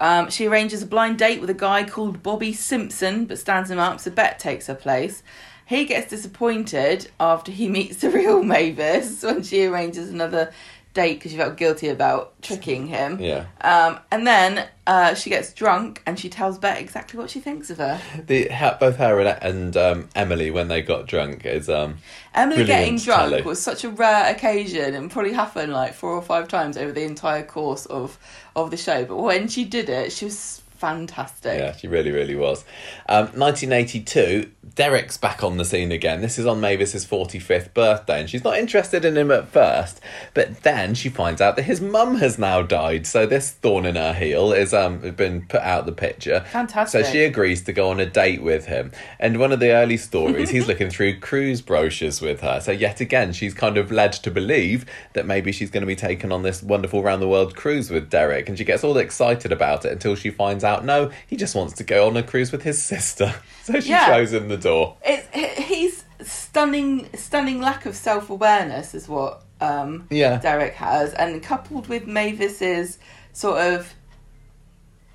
Um, 0.00 0.30
she 0.30 0.46
arranges 0.46 0.82
a 0.82 0.86
blind 0.86 1.18
date 1.18 1.42
with 1.42 1.50
a 1.50 1.54
guy 1.54 1.84
called 1.84 2.22
Bobby 2.22 2.54
Simpson, 2.54 3.26
but 3.26 3.38
stands 3.38 3.70
him 3.70 3.78
up, 3.78 4.00
so 4.00 4.10
Bet 4.10 4.38
takes 4.38 4.66
her 4.66 4.74
place. 4.74 5.22
He 5.66 5.84
gets 5.84 6.08
disappointed 6.10 7.10
after 7.20 7.52
he 7.52 7.68
meets 7.76 7.98
the 7.98 8.10
real 8.10 8.42
Mavis 8.42 9.22
when 9.22 9.42
she 9.42 9.66
arranges 9.66 10.08
another 10.10 10.52
date 11.00 11.14
because 11.14 11.32
she 11.32 11.38
felt 11.38 11.56
guilty 11.56 11.88
about 11.88 12.40
tricking 12.42 12.86
him. 12.86 13.18
Yeah. 13.20 13.46
Um, 13.62 13.98
and 14.10 14.26
then 14.26 14.68
uh, 14.86 15.14
she 15.14 15.30
gets 15.30 15.52
drunk 15.54 16.02
and 16.06 16.18
she 16.18 16.28
tells 16.28 16.58
Bet 16.58 16.78
exactly 16.78 17.18
what 17.18 17.30
she 17.30 17.40
thinks 17.40 17.70
of 17.70 17.78
her. 17.78 18.00
The 18.26 18.48
ha- 18.48 18.76
both 18.78 18.96
her 18.96 19.18
and, 19.20 19.42
and 19.42 19.76
um, 19.76 20.08
Emily 20.14 20.50
when 20.50 20.68
they 20.68 20.82
got 20.82 21.06
drunk 21.06 21.46
is 21.46 21.68
um 21.68 21.98
Emily 22.34 22.64
getting 22.64 22.98
drunk 22.98 23.30
telly. 23.30 23.42
was 23.42 23.62
such 23.62 23.84
a 23.84 23.88
rare 23.88 24.30
occasion 24.30 24.94
and 24.94 25.10
probably 25.10 25.32
happened 25.32 25.72
like 25.72 25.94
four 25.94 26.10
or 26.10 26.22
five 26.22 26.48
times 26.48 26.76
over 26.76 26.92
the 26.92 27.04
entire 27.04 27.44
course 27.44 27.86
of 27.86 28.18
of 28.54 28.70
the 28.70 28.76
show. 28.76 29.04
But 29.04 29.16
when 29.16 29.48
she 29.48 29.64
did 29.64 29.88
it, 29.88 30.12
she 30.12 30.26
was 30.26 30.62
fantastic. 30.80 31.58
Yeah, 31.58 31.76
she 31.76 31.88
really, 31.88 32.10
really 32.10 32.34
was. 32.34 32.64
Um, 33.06 33.26
1982, 33.26 34.50
Derek's 34.74 35.18
back 35.18 35.44
on 35.44 35.58
the 35.58 35.64
scene 35.64 35.92
again. 35.92 36.22
This 36.22 36.38
is 36.38 36.46
on 36.46 36.58
Mavis's 36.58 37.04
45th 37.04 37.74
birthday, 37.74 38.20
and 38.20 38.30
she's 38.30 38.42
not 38.42 38.56
interested 38.56 39.04
in 39.04 39.16
him 39.16 39.30
at 39.30 39.48
first, 39.48 40.00
but 40.32 40.62
then 40.62 40.94
she 40.94 41.10
finds 41.10 41.42
out 41.42 41.56
that 41.56 41.64
his 41.64 41.82
mum 41.82 42.16
has 42.16 42.38
now 42.38 42.62
died. 42.62 43.06
So 43.06 43.26
this 43.26 43.50
thorn 43.50 43.84
in 43.84 43.96
her 43.96 44.14
heel 44.14 44.52
is 44.52 44.72
um 44.72 44.98
been 45.16 45.46
put 45.46 45.60
out 45.60 45.84
the 45.84 45.92
picture. 45.92 46.40
Fantastic. 46.50 47.04
So 47.04 47.12
she 47.12 47.24
agrees 47.24 47.62
to 47.64 47.74
go 47.74 47.90
on 47.90 48.00
a 48.00 48.06
date 48.06 48.42
with 48.42 48.66
him. 48.66 48.92
And 49.18 49.38
one 49.38 49.52
of 49.52 49.60
the 49.60 49.72
early 49.72 49.98
stories, 49.98 50.48
he's 50.48 50.66
looking 50.68 50.88
through 50.88 51.20
cruise 51.20 51.60
brochures 51.60 52.22
with 52.22 52.40
her. 52.40 52.60
So 52.60 52.72
yet 52.72 53.00
again, 53.02 53.34
she's 53.34 53.52
kind 53.52 53.76
of 53.76 53.92
led 53.92 54.14
to 54.14 54.30
believe 54.30 54.86
that 55.12 55.26
maybe 55.26 55.52
she's 55.52 55.70
going 55.70 55.82
to 55.82 55.86
be 55.86 55.96
taken 55.96 56.32
on 56.32 56.42
this 56.42 56.62
wonderful 56.62 57.02
round 57.02 57.20
the 57.20 57.28
world 57.28 57.54
cruise 57.54 57.90
with 57.90 58.08
Derek, 58.08 58.48
and 58.48 58.56
she 58.56 58.64
gets 58.64 58.82
all 58.82 58.96
excited 58.96 59.52
about 59.52 59.84
it 59.84 59.92
until 59.92 60.14
she 60.14 60.30
finds 60.30 60.64
out 60.64 60.69
no, 60.78 61.10
he 61.26 61.36
just 61.36 61.56
wants 61.56 61.74
to 61.74 61.84
go 61.84 62.06
on 62.06 62.16
a 62.16 62.22
cruise 62.22 62.52
with 62.52 62.62
his 62.62 62.80
sister. 62.80 63.34
So 63.64 63.78
she 63.78 63.90
Yeah. 63.90 64.06
shows 64.06 64.32
him 64.32 64.48
the 64.48 64.56
door. 64.56 64.96
It's 65.04 65.26
he- 65.34 65.62
he's 65.62 66.04
stunning, 66.22 67.08
stunning 67.14 67.60
lack 67.60 67.84
of 67.86 67.94
self 67.94 68.30
awareness 68.30 68.94
is 68.94 69.08
what 69.08 69.42
um, 69.60 70.06
Yeah. 70.10 70.38
Derek 70.38 70.74
has, 70.74 71.12
and 71.12 71.42
coupled 71.42 71.86
with 71.88 72.06
Mavis's 72.06 72.98
sort 73.32 73.60
of 73.60 73.92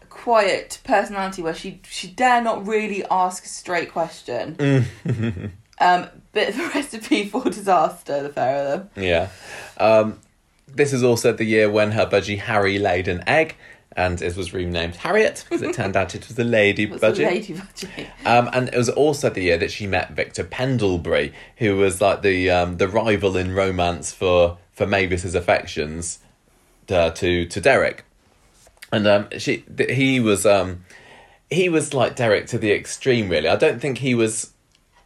quiet 0.09 0.79
personality, 0.83 1.41
where 1.41 1.53
she 1.55 1.81
she 1.89 2.07
dare 2.07 2.41
not 2.41 2.65
really 2.67 3.03
ask 3.09 3.43
a 3.45 3.47
straight 3.47 3.91
question. 3.91 4.55
um, 5.79 6.07
bit 6.31 6.49
of 6.49 6.59
a 6.59 6.67
recipe 6.75 7.27
for 7.27 7.43
disaster. 7.43 8.23
The 8.23 8.29
pair 8.29 8.57
of 8.57 8.67
them. 8.93 9.03
Yeah. 9.03 9.29
Um, 9.77 10.19
this 10.67 10.93
is 10.93 11.03
also 11.03 11.33
the 11.33 11.45
year 11.45 11.69
when 11.69 11.91
her 11.91 12.05
budgie 12.05 12.39
Harry 12.39 12.77
laid 12.79 13.07
an 13.07 13.23
egg, 13.27 13.55
and 13.95 14.21
it 14.21 14.35
was 14.35 14.53
renamed 14.53 14.95
Harriet 14.97 15.45
because 15.47 15.61
it 15.61 15.73
turned 15.73 15.95
out 15.95 16.15
it 16.15 16.27
was 16.27 16.37
a 16.37 16.43
lady 16.43 16.85
Budget. 16.85 17.01
What's 17.01 17.17
the 17.17 17.25
lady 17.25 17.53
budgie? 17.53 18.07
Um, 18.25 18.49
and 18.51 18.67
it 18.69 18.77
was 18.77 18.89
also 18.89 19.29
the 19.29 19.41
year 19.41 19.57
that 19.57 19.71
she 19.71 19.87
met 19.87 20.11
Victor 20.11 20.43
Pendlebury, 20.43 21.33
who 21.57 21.77
was 21.77 22.01
like 22.01 22.21
the 22.21 22.49
um, 22.49 22.77
the 22.77 22.87
rival 22.87 23.37
in 23.37 23.53
romance 23.53 24.11
for 24.11 24.57
for 24.71 24.85
Mavis's 24.85 25.35
affections 25.35 26.19
uh, 26.89 27.11
to 27.11 27.45
to 27.45 27.61
Derek, 27.61 28.03
and 28.91 29.07
um, 29.07 29.27
she 29.37 29.57
th- 29.57 29.91
he 29.91 30.19
was 30.19 30.45
um, 30.45 30.83
he 31.49 31.69
was 31.69 31.93
like 31.93 32.15
Derek 32.15 32.47
to 32.47 32.57
the 32.57 32.71
extreme. 32.71 33.29
Really, 33.29 33.47
I 33.47 33.55
don't 33.55 33.79
think 33.79 33.99
he 33.99 34.13
was 34.13 34.51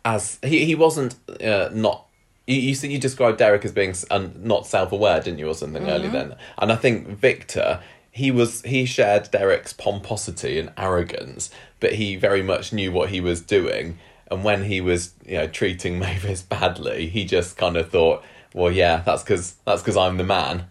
as 0.03 0.39
he 0.43 0.65
he 0.65 0.75
wasn't 0.75 1.15
uh, 1.41 1.69
not. 1.71 2.05
You, 2.47 2.55
you 2.55 2.75
said 2.75 2.91
you 2.91 2.97
described 2.97 3.37
Derek 3.37 3.63
as 3.63 3.71
being 3.71 3.93
un, 4.09 4.33
not 4.43 4.65
self 4.65 4.91
aware, 4.91 5.21
didn't 5.21 5.39
you, 5.39 5.47
or 5.47 5.53
something 5.53 5.87
earlier 5.87 6.09
then? 6.09 6.35
And 6.57 6.71
I 6.71 6.75
think 6.75 7.07
Victor, 7.07 7.81
he 8.12 8.32
was 8.32 8.62
he 8.64 8.86
shared 8.86 9.30
Derek's 9.32 9.74
pomposity 9.74 10.60
and 10.60 10.72
arrogance, 10.78 11.49
but 11.80 11.93
he 11.93 12.16
very 12.16 12.41
much 12.41 12.74
knew 12.74 12.91
what 12.91 13.10
he 13.10 13.22
was 13.22 13.41
doing. 13.41 13.99
And 14.32 14.43
when 14.43 14.64
he 14.66 14.80
was, 14.82 15.14
you 15.26 15.38
know, 15.38 15.47
treating 15.47 15.99
Mavis 15.99 16.41
badly, 16.41 17.07
he 17.07 17.26
just 17.26 17.57
kind 17.57 17.78
of 17.78 17.89
thought, 17.89 18.24
"Well, 18.53 18.72
yeah, 18.72 19.01
that's 19.05 19.24
because 19.24 19.55
that's 19.66 19.82
because 19.82 19.97
I'm 19.97 20.18
the 20.18 20.24
man." 20.24 20.66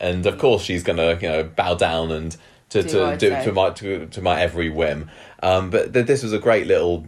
And 0.00 0.26
of 0.26 0.38
course, 0.38 0.62
she's 0.62 0.82
gonna, 0.82 1.18
you 1.20 1.28
know, 1.28 1.44
bow 1.44 1.74
down 1.74 2.10
and 2.10 2.36
to 2.70 2.82
Do 2.82 2.88
to 2.88 3.16
do 3.16 3.28
say. 3.30 3.44
to 3.44 3.52
my 3.52 3.70
to, 3.70 4.06
to 4.06 4.22
my 4.22 4.40
every 4.40 4.68
whim. 4.68 5.10
Um, 5.42 5.70
but 5.70 5.92
th- 5.92 6.06
this 6.06 6.22
was 6.22 6.32
a 6.32 6.38
great 6.38 6.66
little 6.66 7.06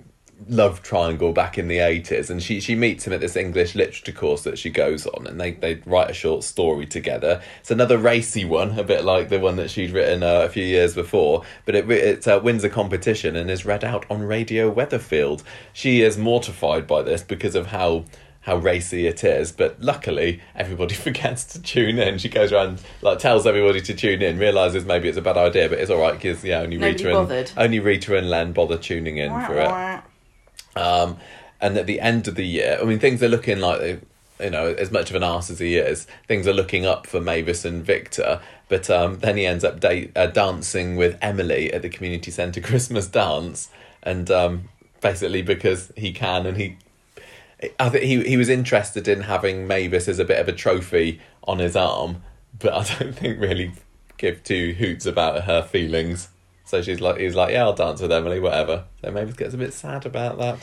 love 0.49 0.83
triangle 0.83 1.33
back 1.33 1.57
in 1.57 1.67
the 1.67 1.79
80s 1.79 2.29
and 2.29 2.43
she 2.43 2.61
she 2.61 2.75
meets 2.75 3.07
him 3.07 3.13
at 3.13 3.21
this 3.21 3.37
english 3.37 3.75
literature 3.75 4.13
course 4.13 4.43
that 4.43 4.59
she 4.59 4.69
goes 4.69 5.07
on 5.07 5.27
and 5.27 5.41
they 5.41 5.53
they 5.53 5.77
write 5.87 6.11
a 6.11 6.15
short 6.15 6.45
story 6.45 6.85
together 6.85 7.41
it's 7.61 7.71
another 7.71 7.97
racy 7.97 8.45
one 8.45 8.79
a 8.79 8.85
bit 8.85 9.03
like 9.03 9.31
the 9.31 9.41
one 9.41 9.57
that 9.57 9.71
she'd 9.71 9.91
written 9.91 10.23
uh, 10.23 10.41
a 10.41 10.49
few 10.49 10.65
years 10.65 10.95
before 10.95 11.43
but 11.65 11.75
it 11.75 11.91
it 11.91 12.29
uh, 12.29 12.39
wins 12.43 12.63
a 12.65 12.69
competition 12.69 13.35
and 13.35 13.51
is 13.51 13.65
read 13.65 13.83
out 13.83 14.05
on 14.11 14.23
radio 14.23 14.73
weatherfield 14.73 15.43
she 15.73 16.03
is 16.03 16.19
mortified 16.19 16.87
by 16.87 17.03
this 17.03 17.23
because 17.23 17.55
of 17.55 17.69
how 17.69 18.05
how 18.47 18.57
racy 18.59 19.09
it 19.09 19.25
is, 19.25 19.51
but 19.51 19.81
luckily 19.83 20.41
everybody 20.55 20.95
forgets 21.07 21.45
to 21.45 21.61
tune 21.61 21.99
in. 21.99 22.17
She 22.17 22.29
goes 22.29 22.53
around 22.53 22.81
like 23.03 23.19
tells 23.19 23.45
everybody 23.45 23.81
to 23.81 23.93
tune 23.93 24.23
in, 24.23 24.39
realizes 24.39 24.85
maybe 24.85 25.09
it's 25.09 25.19
a 25.19 25.21
bad 25.21 25.37
idea, 25.37 25.69
but 25.69 25.81
it's 25.81 25.91
all 25.91 26.01
right 26.01 26.15
because 26.15 26.45
yeah, 26.45 26.61
only 26.61 26.79
Nobody 26.79 27.05
Rita 27.05 27.17
bothered. 27.17 27.51
and 27.51 27.59
only 27.59 27.81
Rita 27.81 28.17
and 28.17 28.31
Len 28.31 28.53
bother 28.53 28.79
tuning 28.79 29.17
in 29.17 29.33
for 29.47 29.59
it. 29.59 30.05
Um, 30.77 31.17
and 31.61 31.77
at 31.79 31.87
the 31.87 32.01
end 32.01 32.29
of 32.29 32.35
the 32.35 32.47
year, 32.47 32.79
I 32.81 32.85
mean, 32.85 32.99
things 32.99 33.23
are 33.23 33.29
looking 33.29 33.59
like 33.61 33.81
they- 33.81 34.01
you 34.39 34.51
know, 34.51 34.67
as 34.67 34.91
much 34.93 35.09
of 35.09 35.17
an 35.17 35.23
ass 35.23 35.49
as 35.51 35.61
he 35.61 35.77
is, 35.77 36.07
things 36.29 36.47
are 36.47 36.53
looking 36.53 36.85
up 36.85 37.07
for 37.07 37.23
Mavis 37.23 37.65
and 37.65 37.83
Victor. 37.83 38.39
But 38.69 38.91
um, 38.91 39.21
then 39.21 39.39
he 39.39 39.47
ends 39.47 39.65
up 39.65 39.81
da- 39.81 40.11
uh, 40.15 40.27
dancing 40.27 40.97
with 40.97 41.17
Emily 41.23 41.73
at 41.73 41.81
the 41.81 41.89
community 41.89 42.31
centre 42.31 42.61
Christmas 42.71 43.07
dance, 43.07 43.71
and 44.03 44.31
um, 44.31 44.69
basically 45.01 45.41
because 45.41 45.91
he 45.97 46.13
can, 46.13 46.45
and 46.45 46.59
he, 46.59 46.77
I 47.81 47.89
think 47.89 48.05
he 48.05 48.23
he 48.25 48.37
was 48.37 48.51
interested 48.51 49.09
in 49.09 49.23
having 49.23 49.67
Mavis 49.67 50.07
as 50.07 50.19
a 50.19 50.25
bit 50.25 50.39
of 50.39 50.49
a 50.49 50.53
trophy 50.53 51.19
on 51.45 51.59
his 51.59 51.75
arm, 51.75 52.23
but 52.59 52.75
I 52.75 52.83
don't 52.99 53.15
think 53.17 53.41
really 53.41 53.73
give 54.19 54.45
two 54.45 54.75
hoots 54.75 55.07
about 55.07 55.45
her 55.45 55.63
feelings. 55.63 56.29
So 56.67 56.83
she's 56.83 57.01
like, 57.01 57.19
he's 57.19 57.35
like, 57.35 57.53
yeah, 57.53 57.63
I'll 57.63 57.73
dance 57.75 58.01
with 58.03 58.13
Emily, 58.13 58.41
whatever. 58.41 58.85
So 59.01 59.11
Mavis 59.11 59.37
gets 59.37 59.55
a 59.55 59.59
bit 59.59 59.73
sad 59.73 60.05
about 60.05 60.37
that. 60.39 60.59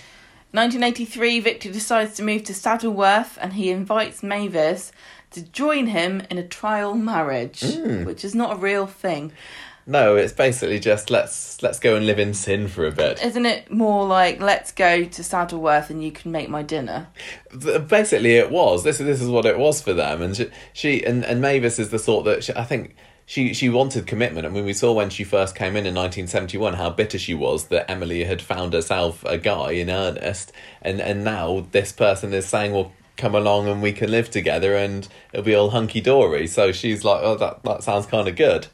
1983, 0.51 1.39
Victor 1.39 1.71
decides 1.71 2.13
to 2.15 2.23
move 2.23 2.43
to 2.43 2.53
Saddleworth 2.53 3.37
and 3.41 3.53
he 3.53 3.71
invites 3.71 4.21
Mavis 4.21 4.91
to 5.31 5.41
join 5.41 5.87
him 5.87 6.21
in 6.29 6.37
a 6.37 6.47
trial 6.47 6.93
marriage, 6.93 7.61
Hmm. 7.63 8.03
which 8.03 8.23
is 8.23 8.35
not 8.35 8.53
a 8.53 8.59
real 8.59 8.85
thing. 8.85 9.31
No, 9.87 10.15
it's 10.15 10.31
basically 10.31 10.79
just 10.79 11.09
let's 11.09 11.61
let's 11.61 11.79
go 11.79 11.95
and 11.95 12.05
live 12.05 12.19
in 12.19 12.33
sin 12.33 12.67
for 12.69 12.85
a 12.85 12.91
bit. 12.91 13.21
Isn't 13.21 13.45
it 13.45 13.69
more 13.71 14.05
like, 14.07 14.39
let's 14.41 14.71
go 14.71 15.03
to 15.03 15.21
Saddleworth 15.23 15.89
and 15.89 16.01
you 16.03 16.11
can 16.11 16.31
make 16.31 16.47
my 16.49 16.61
dinner? 16.63 17.07
Basically, 17.87 18.35
it 18.35 18.49
was. 18.51 18.83
This 18.83 18.99
this 18.99 19.21
is 19.21 19.27
what 19.27 19.45
it 19.45 19.57
was 19.57 19.81
for 19.81 19.93
them, 19.93 20.21
and 20.21 20.37
she, 20.37 20.49
she 20.71 21.03
and, 21.03 21.25
and 21.25 21.41
Mavis 21.41 21.79
is 21.79 21.89
the 21.89 21.99
sort 21.99 22.23
that 22.25 22.43
she, 22.45 22.53
I 22.53 22.63
think 22.63 22.95
she 23.25 23.53
she 23.53 23.69
wanted 23.69 24.07
commitment. 24.07 24.45
I 24.45 24.49
mean, 24.49 24.65
we 24.65 24.73
saw 24.73 24.93
when 24.93 25.09
she 25.09 25.23
first 25.23 25.55
came 25.55 25.75
in 25.75 25.85
in 25.85 25.93
nineteen 25.93 26.27
seventy 26.27 26.57
one 26.57 26.73
how 26.73 26.89
bitter 26.89 27.17
she 27.17 27.33
was 27.33 27.67
that 27.67 27.89
Emily 27.89 28.23
had 28.23 28.41
found 28.41 28.73
herself 28.73 29.23
a 29.25 29.37
guy 29.37 29.71
in 29.71 29.89
earnest, 29.89 30.51
and 30.81 31.01
and 31.01 31.23
now 31.23 31.65
this 31.71 31.91
person 31.91 32.33
is 32.33 32.45
saying, 32.45 32.73
well. 32.73 32.91
Come 33.15 33.35
along 33.35 33.67
and 33.67 33.79
we 33.79 33.93
can 33.93 34.09
live 34.09 34.31
together 34.31 34.75
and 34.75 35.07
it'll 35.31 35.45
be 35.45 35.53
all 35.53 35.69
hunky 35.69 36.01
dory. 36.01 36.47
So 36.47 36.71
she's 36.71 37.03
like, 37.03 37.21
oh, 37.21 37.35
that 37.35 37.61
that 37.61 37.83
sounds 37.83 38.07
kind 38.07 38.27
of 38.27 38.35
good. 38.35 38.65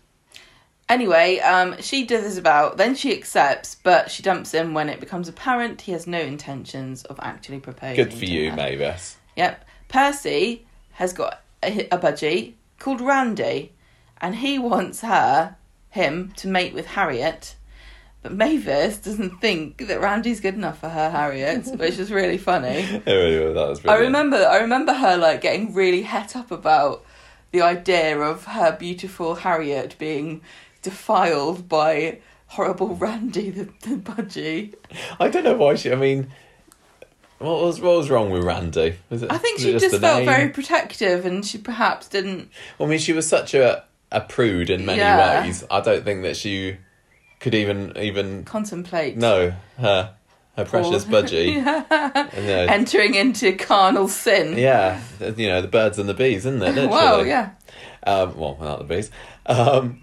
Anyway, 0.88 1.40
um, 1.40 1.76
she 1.82 2.08
dithers 2.08 2.40
about, 2.40 2.78
then 2.78 2.96
she 2.96 3.12
accepts, 3.12 3.76
but 3.84 4.10
she 4.10 4.24
dumps 4.24 4.54
him 4.54 4.74
when 4.74 4.88
it 4.88 5.02
becomes 5.02 5.28
apparent 5.28 5.82
he 5.82 5.92
has 5.92 6.08
no 6.08 6.22
intentions 6.22 7.04
of 7.04 7.20
actually 7.22 7.60
proposing. 7.60 7.98
Good 7.98 8.14
for 8.14 8.24
you, 8.24 8.52
her. 8.52 8.56
Mavis. 8.56 9.18
Yep. 9.36 9.66
Percy 9.90 10.66
has 10.94 11.12
got 11.12 11.42
a, 11.62 11.90
a 11.92 11.98
budgie 11.98 12.54
called 12.80 13.02
Randy, 13.02 13.74
and 14.22 14.36
he 14.36 14.60
wants 14.60 15.02
her, 15.02 15.56
him, 15.90 16.34
to 16.38 16.48
mate 16.48 16.74
with 16.74 16.88
Harriet. 16.88 17.56
But 18.22 18.34
Mavis 18.34 18.98
doesn't 18.98 19.40
think 19.40 19.88
that 19.88 20.02
Randy's 20.02 20.42
good 20.42 20.56
enough 20.56 20.80
for 20.80 20.90
her 20.90 21.10
Harriet, 21.10 21.68
which 21.80 21.98
is 21.98 22.12
really 22.12 22.38
funny. 22.38 23.02
It 23.06 23.14
really 23.14 23.54
that 23.54 23.68
was 23.68 23.86
I 23.86 23.98
remember 23.98 24.38
I 24.38 24.58
remember 24.58 24.94
her 24.94 25.16
like 25.18 25.42
getting 25.42 25.74
really 25.74 26.02
het 26.02 26.36
up 26.36 26.52
about 26.52 27.06
the 27.52 27.62
idea 27.62 28.20
of 28.20 28.46
her 28.46 28.76
beautiful 28.78 29.36
Harriet 29.36 29.96
being 29.98 30.42
defiled 30.82 31.70
by 31.70 32.20
horrible 32.48 32.96
Randy 32.96 33.50
the, 33.52 33.66
the 33.82 33.96
budgie. 33.96 34.76
I 35.20 35.30
don't 35.30 35.44
know 35.44 35.56
why 35.56 35.76
she. 35.76 35.92
I 35.92 35.96
mean, 35.96 36.30
what 37.38 37.62
was 37.62 37.80
what 37.80 37.96
was 37.98 38.10
wrong 38.10 38.32
with 38.32 38.44
Randy? 38.44 38.96
Was 39.10 39.24
it, 39.24 39.32
I 39.32 39.38
think 39.38 39.60
she 39.60 39.72
just, 39.72 39.92
the 39.92 40.00
felt 40.00 40.20
name? 40.20 40.26
very 40.26 40.50
protective 40.50 41.26
and 41.26 41.46
she 41.46 41.58
perhaps 41.58 42.08
didn't 42.10 42.50
Well, 42.78 42.88
I 42.88 42.92
mean, 42.92 43.00
she 43.00 43.14
was 43.14 43.28
such 43.28 43.54
a 43.54 43.86
a 44.12 44.22
prude 44.22 44.70
in 44.70 44.86
many 44.86 45.00
Yeah. 45.00 45.44
ways. 45.44 45.64
I 45.70 45.82
don't 45.82 46.04
think 46.04 46.24
that 46.24 46.36
she 46.38 46.78
could 47.40 47.54
even 47.56 47.94
even 47.98 48.44
contemplate 48.44 49.16
No, 49.18 49.54
her 49.78 50.14
her 50.58 50.66
precious 50.66 51.06
budgie. 51.06 51.56
yeah. 51.66 52.28
And, 52.34 52.50
uh, 52.50 52.74
entering 52.74 53.16
into 53.16 53.54
carnal 53.54 54.08
sin. 54.08 54.58
yeah, 54.58 55.00
you 55.38 55.48
know 55.48 55.62
the 55.62 55.68
birds 55.70 55.98
and 56.00 56.10
the 56.10 56.14
bees, 56.14 56.46
isn't 56.46 56.62
it? 56.62 56.76
Literally? 56.76 57.30
yeah. 57.30 57.52
Um, 58.04 58.38
well, 58.38 58.56
without 58.60 58.80
the 58.80 58.86
bees. 58.86 59.12
Um, 59.46 60.02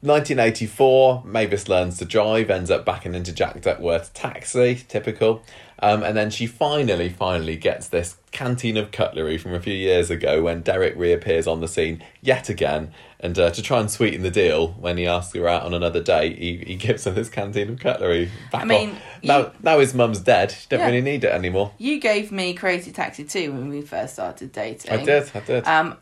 1984, 0.00 1.22
Mavis 1.24 1.68
learns 1.68 1.98
to 1.98 2.04
drive, 2.04 2.50
ends 2.50 2.70
up 2.70 2.84
backing 2.84 3.14
into 3.14 3.32
Jack 3.32 3.60
Duckworth's 3.62 4.10
taxi, 4.12 4.82
typical. 4.88 5.42
Um, 5.78 6.02
and 6.02 6.16
then 6.16 6.30
she 6.30 6.46
finally, 6.46 7.08
finally 7.08 7.56
gets 7.56 7.88
this 7.88 8.16
canteen 8.34 8.76
of 8.76 8.90
cutlery 8.90 9.38
from 9.38 9.54
a 9.54 9.60
few 9.60 9.72
years 9.72 10.10
ago 10.10 10.42
when 10.42 10.60
Derek 10.60 10.94
reappears 10.96 11.46
on 11.46 11.60
the 11.60 11.68
scene 11.68 12.04
yet 12.20 12.50
again. 12.50 12.92
And 13.20 13.38
uh, 13.38 13.50
to 13.52 13.62
try 13.62 13.80
and 13.80 13.90
sweeten 13.90 14.22
the 14.22 14.30
deal, 14.30 14.72
when 14.72 14.98
he 14.98 15.06
asks 15.06 15.34
her 15.34 15.48
out 15.48 15.62
on 15.62 15.72
another 15.72 16.02
date, 16.02 16.36
he, 16.36 16.58
he 16.58 16.74
gives 16.76 17.04
her 17.04 17.10
this 17.10 17.30
canteen 17.30 17.70
of 17.70 17.78
cutlery. 17.78 18.30
Back 18.52 18.62
I 18.62 18.64
mean, 18.66 18.90
off. 18.90 18.98
now, 19.22 19.52
now 19.62 19.78
his 19.78 19.94
mum's 19.94 20.20
dead. 20.20 20.50
She 20.50 20.66
don't 20.68 20.80
Yeah. 20.80 20.86
really 20.86 21.00
need 21.00 21.24
it 21.24 21.32
anymore. 21.32 21.72
You 21.78 21.98
gave 22.00 22.30
me 22.30 22.52
Crazy 22.52 22.92
Taxi 22.92 23.24
too 23.24 23.52
when 23.52 23.70
we 23.70 23.80
first 23.80 24.12
started 24.14 24.52
dating. 24.52 24.92
I 24.92 25.02
did, 25.02 25.30
I 25.34 25.40
did. 25.40 25.66
Um, 25.66 25.96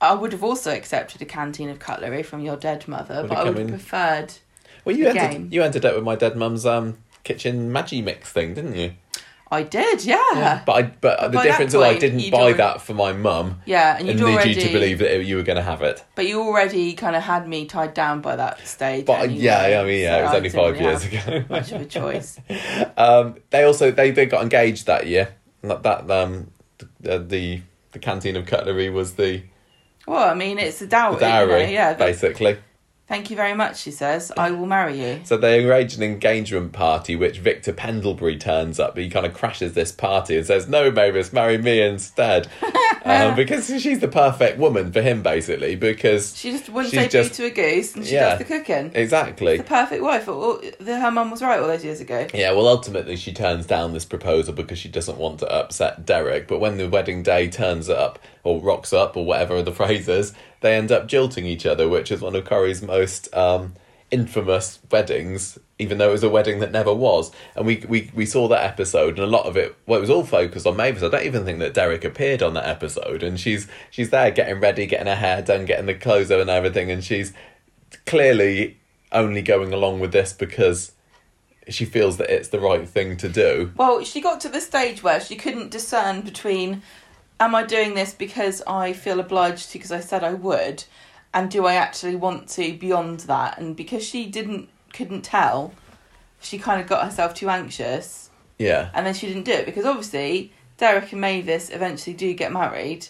I 0.00 0.14
would 0.14 0.32
have 0.32 0.42
also 0.42 0.70
accepted 0.72 1.20
a 1.20 1.26
canteen 1.26 1.68
of 1.68 1.78
cutlery 1.78 2.22
from 2.22 2.40
your 2.40 2.56
dead 2.56 2.88
mother, 2.88 3.20
Would 3.22 3.28
but 3.28 3.38
I 3.38 3.44
would 3.44 3.58
have 3.58 3.68
preferred. 3.68 4.32
well, 4.84 4.96
you 4.96 5.08
ended, 5.08 5.52
you 5.52 5.62
ended 5.62 5.84
up 5.84 5.94
with 5.94 6.04
my 6.04 6.16
dead 6.16 6.36
mum's 6.36 6.64
um, 6.64 6.96
kitchen 7.22 7.70
Magimix 7.70 8.22
thing, 8.24 8.54
didn't 8.54 8.76
you? 8.76 8.92
I 9.52 9.62
did, 9.64 10.02
yeah. 10.04 10.62
But 10.64 10.72
I, 10.72 10.82
but, 10.82 11.00
But 11.20 11.32
the 11.32 11.42
difference 11.42 11.74
is 11.74 11.80
I 11.80 11.98
didn't 11.98 12.30
buy 12.30 12.38
already- 12.38 12.56
that 12.56 12.80
for 12.80 12.94
my 12.94 13.12
mum 13.12 13.60
Yeah, 13.66 13.98
and 13.98 14.08
and 14.08 14.18
you'd 14.18 14.26
need 14.26 14.32
already. 14.34 14.50
you 14.54 14.60
to 14.62 14.72
believe 14.72 14.98
that 15.00 15.14
it, 15.14 15.26
you 15.26 15.36
were 15.36 15.42
going 15.42 15.56
to 15.58 15.62
have 15.62 15.82
it. 15.82 16.02
But 16.14 16.26
you 16.26 16.40
already 16.40 16.94
kind 16.94 17.14
of 17.14 17.22
had 17.22 17.46
me 17.46 17.66
tied 17.66 17.92
down 17.92 18.22
by 18.22 18.36
that 18.36 18.66
stage. 18.66 19.04
But 19.04 19.20
anyway, 19.24 19.40
yeah, 19.42 19.80
I 19.82 19.84
mean, 19.84 20.00
yeah, 20.00 20.16
so 20.16 20.18
it 20.18 20.22
was 20.22 20.32
I 20.32 20.36
only 20.38 20.48
five 20.48 20.72
really 20.72 20.84
years 20.86 21.04
ago. 21.04 21.44
Much 21.50 21.72
of 21.72 21.80
a 21.82 21.84
choice. 21.84 22.40
um, 22.96 23.36
they 23.50 23.64
also 23.64 23.90
they, 23.90 24.10
they 24.10 24.24
got 24.26 24.42
engaged 24.42 24.86
that 24.86 25.06
year. 25.06 25.34
That 25.62 26.10
um 26.10 26.50
the, 26.78 27.18
the 27.18 27.60
the 27.92 27.98
canteen 27.98 28.36
of 28.36 28.46
cutlery 28.46 28.88
was 28.88 29.14
the, 29.14 29.42
Well, 30.06 30.30
I 30.30 30.34
mean, 30.34 30.58
it's 30.58 30.80
a 30.80 30.86
dowry. 30.86 31.16
the 31.16 31.20
dowry, 31.20 31.60
you 31.60 31.66
know, 31.66 31.72
yeah. 31.72 31.92
basically. 31.92 32.56
Thank 33.12 33.28
you 33.28 33.36
very 33.36 33.52
much, 33.52 33.76
she 33.78 33.90
says. 33.90 34.32
I 34.38 34.52
will 34.52 34.64
marry 34.64 34.98
you. 34.98 35.20
So 35.24 35.36
they 35.36 35.62
arrange 35.66 35.94
an 35.94 36.02
engagement 36.02 36.72
party, 36.72 37.14
which 37.14 37.40
Victor 37.40 37.70
Pendlebury 37.74 38.38
turns 38.38 38.80
up. 38.80 38.96
He 38.96 39.10
kind 39.10 39.26
of 39.26 39.34
crashes 39.34 39.74
this 39.74 39.92
party 39.92 40.38
and 40.38 40.46
says, 40.46 40.66
"No, 40.66 40.90
Mavis, 40.90 41.30
marry 41.30 41.58
me 41.58 41.82
instead," 41.82 42.48
um, 43.04 43.34
because 43.36 43.66
she's 43.82 44.00
the 44.00 44.08
perfect 44.08 44.56
woman 44.58 44.92
for 44.92 45.02
him, 45.02 45.22
basically. 45.22 45.76
Because 45.76 46.34
She 46.38 46.52
just 46.52 46.70
wouldn't 46.70 46.94
say 46.94 47.06
just- 47.06 47.36
boo 47.36 47.36
to 47.36 47.44
a 47.48 47.50
goose, 47.50 47.94
and 47.94 48.06
she 48.06 48.14
Yeah. 48.14 48.30
does 48.30 48.38
the 48.38 48.44
cooking. 48.46 48.92
exactly, 48.94 49.58
The 49.58 49.64
perfect 49.64 50.02
wife. 50.02 50.26
All, 50.26 50.58
the, 50.80 50.98
her 50.98 51.10
mum 51.10 51.30
was 51.30 51.42
right 51.42 51.60
all 51.60 51.66
those 51.68 51.84
years 51.84 52.00
ago. 52.00 52.26
Yeah, 52.32 52.52
well, 52.52 52.66
ultimately, 52.66 53.16
she 53.16 53.34
turns 53.34 53.66
down 53.66 53.92
this 53.92 54.06
proposal 54.06 54.54
because 54.54 54.78
she 54.78 54.88
doesn't 54.88 55.18
want 55.18 55.40
to 55.40 55.52
upset 55.52 56.06
Derek. 56.06 56.48
But 56.48 56.60
when 56.60 56.78
the 56.78 56.88
wedding 56.88 57.22
day 57.22 57.48
turns 57.48 57.90
up, 57.90 58.18
or 58.42 58.58
rocks 58.62 58.94
up, 58.94 59.18
or 59.18 59.26
whatever 59.26 59.60
the 59.60 59.72
phrase 59.80 60.08
is, 60.08 60.32
they 60.62 60.74
end 60.74 60.90
up 60.90 61.06
jilting 61.06 61.44
each 61.44 61.66
other, 61.66 61.88
which 61.88 62.10
is 62.10 62.20
one 62.20 62.34
of 62.34 62.44
Corrie's 62.44 62.82
most 62.82 63.32
um, 63.34 63.74
infamous 64.10 64.78
weddings, 64.90 65.58
even 65.78 65.98
though 65.98 66.10
it 66.10 66.12
was 66.12 66.22
a 66.22 66.28
wedding 66.28 66.60
that 66.60 66.70
never 66.70 66.94
was. 66.94 67.32
And 67.56 67.66
we, 67.66 67.84
we, 67.88 68.10
we 68.14 68.26
saw 68.26 68.48
that 68.48 68.64
episode, 68.64 69.14
and 69.14 69.20
a 69.20 69.26
lot 69.26 69.46
of 69.46 69.56
it, 69.56 69.76
well, 69.86 69.98
it 69.98 70.00
was 70.00 70.10
all 70.10 70.24
focused 70.24 70.66
on 70.66 70.76
Mavis. 70.76 71.02
I 71.02 71.08
don't 71.08 71.26
even 71.26 71.44
think 71.44 71.58
that 71.58 71.74
Derek 71.74 72.04
appeared 72.04 72.42
on 72.42 72.54
that 72.54 72.66
episode. 72.66 73.22
And 73.22 73.38
she's 73.38 73.68
she's 73.90 74.10
there 74.10 74.30
getting 74.30 74.60
ready, 74.60 74.86
getting 74.86 75.06
her 75.08 75.16
hair 75.16 75.42
done, 75.42 75.64
getting 75.66 75.86
the 75.86 75.94
clothes 75.94 76.30
on 76.30 76.40
and 76.40 76.50
everything. 76.50 76.90
And 76.90 77.02
she's 77.02 77.32
clearly 78.06 78.78
only 79.10 79.42
going 79.42 79.72
along 79.72 80.00
with 80.00 80.12
this 80.12 80.32
because 80.32 80.92
she 81.68 81.84
feels 81.84 82.16
that 82.16 82.30
it's 82.30 82.48
the 82.48 82.60
right 82.60 82.88
thing 82.88 83.16
to 83.16 83.28
do. 83.28 83.72
Well, 83.76 84.04
she 84.04 84.20
got 84.20 84.40
to 84.40 84.48
the 84.48 84.60
stage 84.60 85.02
where 85.02 85.20
she 85.20 85.36
couldn't 85.36 85.70
discern 85.70 86.22
between 86.22 86.82
am 87.44 87.54
I 87.54 87.62
doing 87.64 87.94
this 87.94 88.12
because 88.14 88.62
I 88.66 88.92
feel 88.92 89.20
obliged 89.20 89.70
to 89.70 89.72
because 89.78 89.92
I 89.92 90.00
said 90.00 90.22
I 90.24 90.34
would 90.34 90.84
and 91.34 91.50
do 91.50 91.66
I 91.66 91.74
actually 91.74 92.16
want 92.16 92.48
to 92.50 92.72
beyond 92.74 93.20
that 93.20 93.58
and 93.58 93.74
because 93.76 94.04
she 94.04 94.26
didn't 94.26 94.68
couldn't 94.92 95.22
tell 95.22 95.72
she 96.40 96.58
kind 96.58 96.80
of 96.80 96.86
got 96.86 97.04
herself 97.04 97.34
too 97.34 97.48
anxious 97.48 98.30
Yeah. 98.58 98.90
and 98.94 99.06
then 99.06 99.14
she 99.14 99.26
didn't 99.28 99.44
do 99.44 99.52
it 99.52 99.66
because 99.66 99.84
obviously 99.86 100.52
Derek 100.76 101.12
and 101.12 101.20
Mavis 101.20 101.70
eventually 101.70 102.14
do 102.14 102.32
get 102.34 102.52
married 102.52 103.06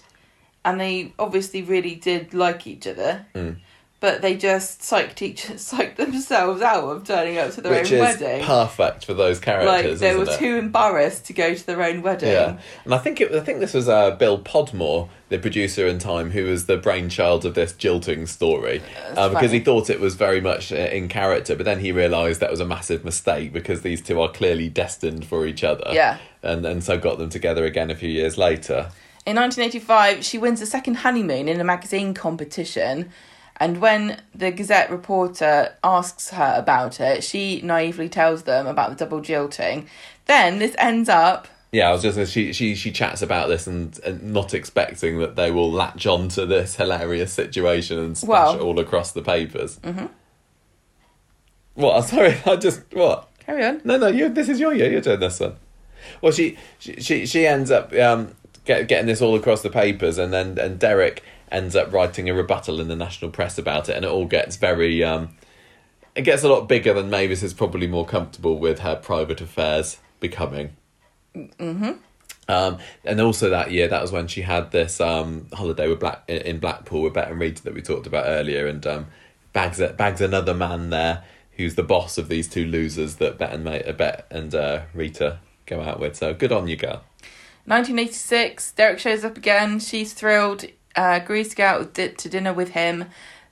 and 0.65 0.81
they 0.81 1.13
obviously 1.19 1.63
really 1.63 1.95
did 1.97 2.33
like 2.35 2.67
each 2.67 2.87
other 2.87 3.27
Mm. 3.35 3.57
But 4.03 4.21
they 4.21 4.37
just 4.37 4.81
psyched 4.81 5.23
each 5.23 5.47
psyched 5.47 5.97
themselves 5.97 6.61
out 6.61 6.85
of 6.85 7.05
turning 7.07 7.39
up 7.39 7.53
to 7.53 7.61
their 7.61 7.73
Which 7.73 7.93
own 7.93 7.99
is 8.07 8.21
wedding 8.21 8.45
perfect 8.45 9.07
for 9.07 9.15
those 9.15 9.39
characters. 9.39 9.69
like 9.69 9.99
they 10.01 10.17
were 10.17 10.29
it? 10.29 10.39
too 10.39 10.57
embarrassed 10.57 11.25
to 11.27 11.33
go 11.33 11.55
to 11.55 11.67
their 11.67 11.81
own 11.83 12.03
wedding. 12.03 12.33
Yeah, 12.33 12.59
and 12.85 12.93
I 12.93 12.99
think 12.99 13.21
it. 13.21 13.33
I 13.33 13.41
think 13.41 13.61
this 13.61 13.73
was 13.73 13.89
uh, 13.89 14.11
Bill 14.11 14.39
Podmore, 14.39 15.09
the 15.29 15.39
producer 15.39 15.87
in 15.87 15.99
Time, 16.01 16.33
who 16.33 16.45
was 16.45 16.67
the 16.67 16.77
brainchild 16.77 17.47
of 17.47 17.55
this 17.55 17.73
jilting 17.73 18.27
story, 18.27 18.83
uh, 19.17 19.29
because 19.29 19.53
he 19.53 19.61
thought 19.61 19.89
it 19.89 20.01
was 20.01 20.17
very 20.17 20.41
much 20.41 20.73
uh, 20.73 20.75
in 20.77 21.09
character. 21.09 21.55
But 21.55 21.65
then 21.65 21.79
he 21.79 21.93
realised 21.93 22.41
that 22.41 22.51
was 22.51 22.61
a 22.61 22.67
massive 22.67 23.05
mistake 23.05 23.53
because 23.53 23.83
these 23.83 24.03
two 24.03 24.21
are 24.21 24.29
clearly 24.31 24.69
destined 24.69 25.25
for 25.25 25.47
each 25.47 25.63
other. 25.63 25.89
Yeah. 25.93 26.19
and 26.43 26.67
and 26.67 26.83
so 26.83 26.99
got 26.99 27.19
them 27.19 27.31
together 27.31 27.65
again 27.65 27.91
a 27.91 27.95
few 27.95 28.11
years 28.11 28.37
later. 28.37 28.91
In 29.25 29.37
1985, 29.37 30.25
she 30.25 30.37
wins 30.37 30.61
a 30.61 30.67
second 30.67 30.97
honeymoon 30.97 31.47
in 31.49 31.61
a 31.61 31.65
magazine 31.65 32.13
competition, 32.13 33.11
and 33.57 33.81
when 33.81 34.21
the 34.35 34.51
Gazette 34.51 34.91
reporter 34.91 35.75
asks 35.85 36.31
her 36.31 36.55
about 36.57 37.01
it, 37.01 37.23
she 37.23 37.61
naively 37.63 38.09
tells 38.09 38.43
them 38.43 38.67
about 38.67 38.91
the 38.91 38.97
double 38.97 39.21
jilting. 39.21 39.89
Then 40.27 40.59
this 40.59 40.75
ends 40.79 41.09
up. 41.09 41.49
Yeah, 41.73 41.89
I 41.89 41.93
was 41.93 42.03
just 42.03 42.33
she 42.33 42.53
she 42.53 42.75
she 42.75 42.93
chats 42.93 43.23
about 43.23 43.49
this 43.49 43.67
and, 43.67 43.99
and 44.01 44.33
not 44.33 44.53
expecting 44.53 45.19
that 45.21 45.37
they 45.37 45.51
will 45.51 45.71
latch 45.73 46.07
on 46.07 46.29
to 46.31 46.45
this 46.45 46.77
hilarious 46.77 47.33
situation 47.33 47.99
and 47.99 48.17
splash 48.19 48.49
Well- 48.49 48.57
it 48.57 48.61
all 48.61 48.79
across 48.79 49.13
the 49.13 49.23
papers. 49.23 49.79
Mm-hmm. 49.79 50.07
What? 51.75 51.97
I'm 51.97 52.03
sorry. 52.03 52.37
I 52.47 52.57
just 52.57 52.83
what? 52.93 53.29
Carry 53.39 53.65
on. 53.65 53.81
No, 53.85 53.97
no. 53.97 54.09
You. 54.09 54.29
This 54.29 54.49
is 54.49 54.61
your 54.61 54.75
year. 54.75 54.91
You're 54.91 55.01
doing 55.01 55.21
this 55.21 55.41
one. 55.41 55.57
Well, 56.21 56.33
she 56.33 56.59
she 56.79 57.01
she, 57.01 57.27
she 57.27 57.47
ends 57.47 57.71
up 57.71 57.93
um, 57.95 58.35
get, 58.65 58.89
getting 58.89 59.07
this 59.07 59.23
all 59.23 59.35
across 59.35 59.63
the 59.63 59.71
papers, 59.71 60.19
and 60.19 60.33
then 60.33 60.59
and 60.59 60.79
Derek 60.79 61.23
ends 61.53 61.77
up 61.77 61.93
writing 61.93 62.29
a 62.29 62.35
rebuttal 62.35 62.81
in 62.81 62.89
the 62.89 62.97
national 62.97 63.31
press 63.31 63.59
about 63.59 63.89
it, 63.89 63.97
and 63.97 64.05
it 64.05 64.11
all 64.11 64.27
gets 64.27 64.57
very. 64.57 65.05
Um, 65.05 65.37
it 66.15 66.23
gets 66.23 66.43
a 66.43 66.49
lot 66.49 66.69
bigger 66.69 66.93
than 66.93 67.09
Mavis 67.09 67.43
is 67.43 67.55
probably 67.55 67.87
more 67.87 68.05
comfortable 68.05 68.59
with 68.59 68.81
her 68.81 68.97
private 68.97 69.41
affairs 69.41 69.99
becoming. 70.21 70.77
Mm-hmm. 71.35 71.93
Um, 72.49 72.79
and 73.05 73.21
also 73.21 73.49
that 73.49 73.71
year, 73.71 73.89
that 73.89 74.03
was 74.03 74.13
when 74.13 74.27
she 74.27 74.43
had 74.43 74.73
this 74.73 75.01
um, 75.01 75.47
holiday 75.53 75.89
with 75.89 76.01
Black 76.01 76.25
in 76.29 76.59
Blackpool 76.59 77.03
with 77.03 77.15
Bet 77.15 77.31
and 77.31 77.41
Rita 77.41 77.63
that 77.65 77.75
we 77.75 77.83
talked 77.83 78.07
about 78.07 78.27
earlier, 78.27 78.67
and 78.67 78.87
um, 78.87 79.07
bags 79.53 79.81
bags 79.97 80.21
another 80.21 80.55
man 80.55 80.91
there 80.91 81.25
who's 81.53 81.75
the 81.75 81.83
boss 81.83 82.19
of 82.19 82.29
these 82.29 82.49
two 82.49 82.67
losers 82.67 83.17
that 83.17 83.39
Bet 83.39 83.53
and 83.53 83.65
Ma- 83.65 83.73
uh, 83.73 83.93
Bet 83.93 84.27
and 84.31 84.55
uh, 84.55 84.83
Rita 84.95 85.39
go 85.67 85.81
out 85.81 86.01
with. 86.01 86.17
So 86.17 86.35
good 86.35 86.53
on 86.53 86.69
you, 86.69 86.77
girl. 86.77 87.05
1986, 87.65 88.73
Derek 88.73 88.99
shows 88.99 89.25
up 89.25 89.37
again. 89.37 89.79
She's 89.79 90.13
thrilled. 90.13 90.65
Uh, 90.95 91.21
agrees 91.23 91.51
to 91.51 91.57
go 91.57 91.65
out 91.65 91.95
to 91.95 92.29
dinner 92.29 92.53
with 92.53 92.71
him. 92.71 93.07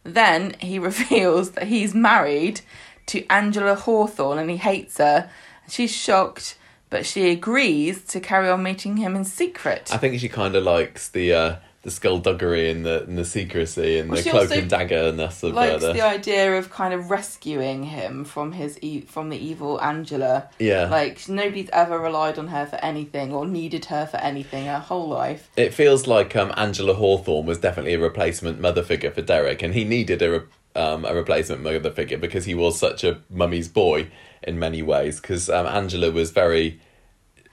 Then 0.05 0.55
he 0.61 0.79
reveals 0.91 1.53
that 1.53 1.69
he's 1.69 1.95
married 1.95 2.61
to 3.07 3.27
Angela 3.29 3.75
Hawthorne 3.75 4.39
and 4.39 4.51
he 4.51 4.57
hates 4.57 4.99
her. 4.99 5.31
She's 5.69 5.95
shocked, 5.95 6.57
but 6.91 7.07
she 7.07 7.31
agrees 7.31 8.05
to 8.07 8.21
carry 8.21 8.49
on 8.49 8.63
meeting 8.63 8.97
him 8.99 9.17
in 9.17 9.25
secret. 9.25 9.91
I 9.93 9.99
think 9.99 10.19
she 10.21 10.29
kind 10.29 10.55
of 10.55 10.65
likes 10.65 11.09
the 11.09 11.33
uh, 11.33 11.57
the 11.83 11.91
skullduggery 11.91 12.71
and 12.71 12.85
the 12.85 13.05
and 13.05 13.17
the 13.17 13.25
secrecy 13.25 13.99
and 13.99 14.11
Well, 14.11 14.23
the 14.23 14.31
cloak 14.31 14.51
and 14.51 14.69
daggerness 14.69 15.43
of 15.43 15.53
uh, 15.53 15.57
Likes 15.57 15.83
the, 15.83 15.93
the 15.95 16.03
idea 16.03 16.59
of 16.59 16.71
kind 16.71 16.93
of 16.93 17.11
rescuing 17.11 17.85
him 17.85 18.25
from 18.25 18.53
his 18.53 18.79
e- 18.83 19.01
from 19.01 19.31
the 19.31 19.39
evil 19.39 19.81
Angela. 19.81 20.49
yeah. 20.59 20.89
Like 20.89 21.27
nobody's 21.29 21.71
ever 21.73 21.99
relied 21.99 22.39
on 22.39 22.49
her 22.49 22.67
for 22.67 22.77
anything 22.77 23.33
or 23.33 23.47
needed 23.47 23.87
her 23.87 24.07
for 24.07 24.19
anything 24.19 24.67
her 24.67 24.79
whole 24.79 25.09
life. 25.09 25.49
It 25.57 25.73
feels 25.73 26.07
like 26.07 26.37
um, 26.37 26.53
Angela 26.57 26.95
Hawthorne 26.95 27.47
was 27.47 27.59
definitely 27.59 27.95
a 27.95 27.99
replacement 28.01 28.61
mother 28.61 28.83
figure 28.83 29.11
for 29.11 29.23
Derek, 29.23 29.63
and 29.63 29.73
he 29.73 29.85
needed 29.85 30.21
a 30.21 30.31
re- 30.31 30.47
um, 30.77 31.05
a 31.05 31.15
replacement 31.15 31.63
mother 31.63 31.91
figure 31.91 32.19
because 32.19 32.45
he 32.45 32.55
was 32.55 32.79
such 32.79 33.03
a 33.05 33.21
mummy's 33.31 33.69
boy 33.69 34.09
in 34.43 34.59
many 34.59 34.83
ways. 34.83 35.19
Because 35.21 35.49
um, 35.49 35.67
Angela 35.67 36.11
was 36.13 36.31
very, 36.31 36.79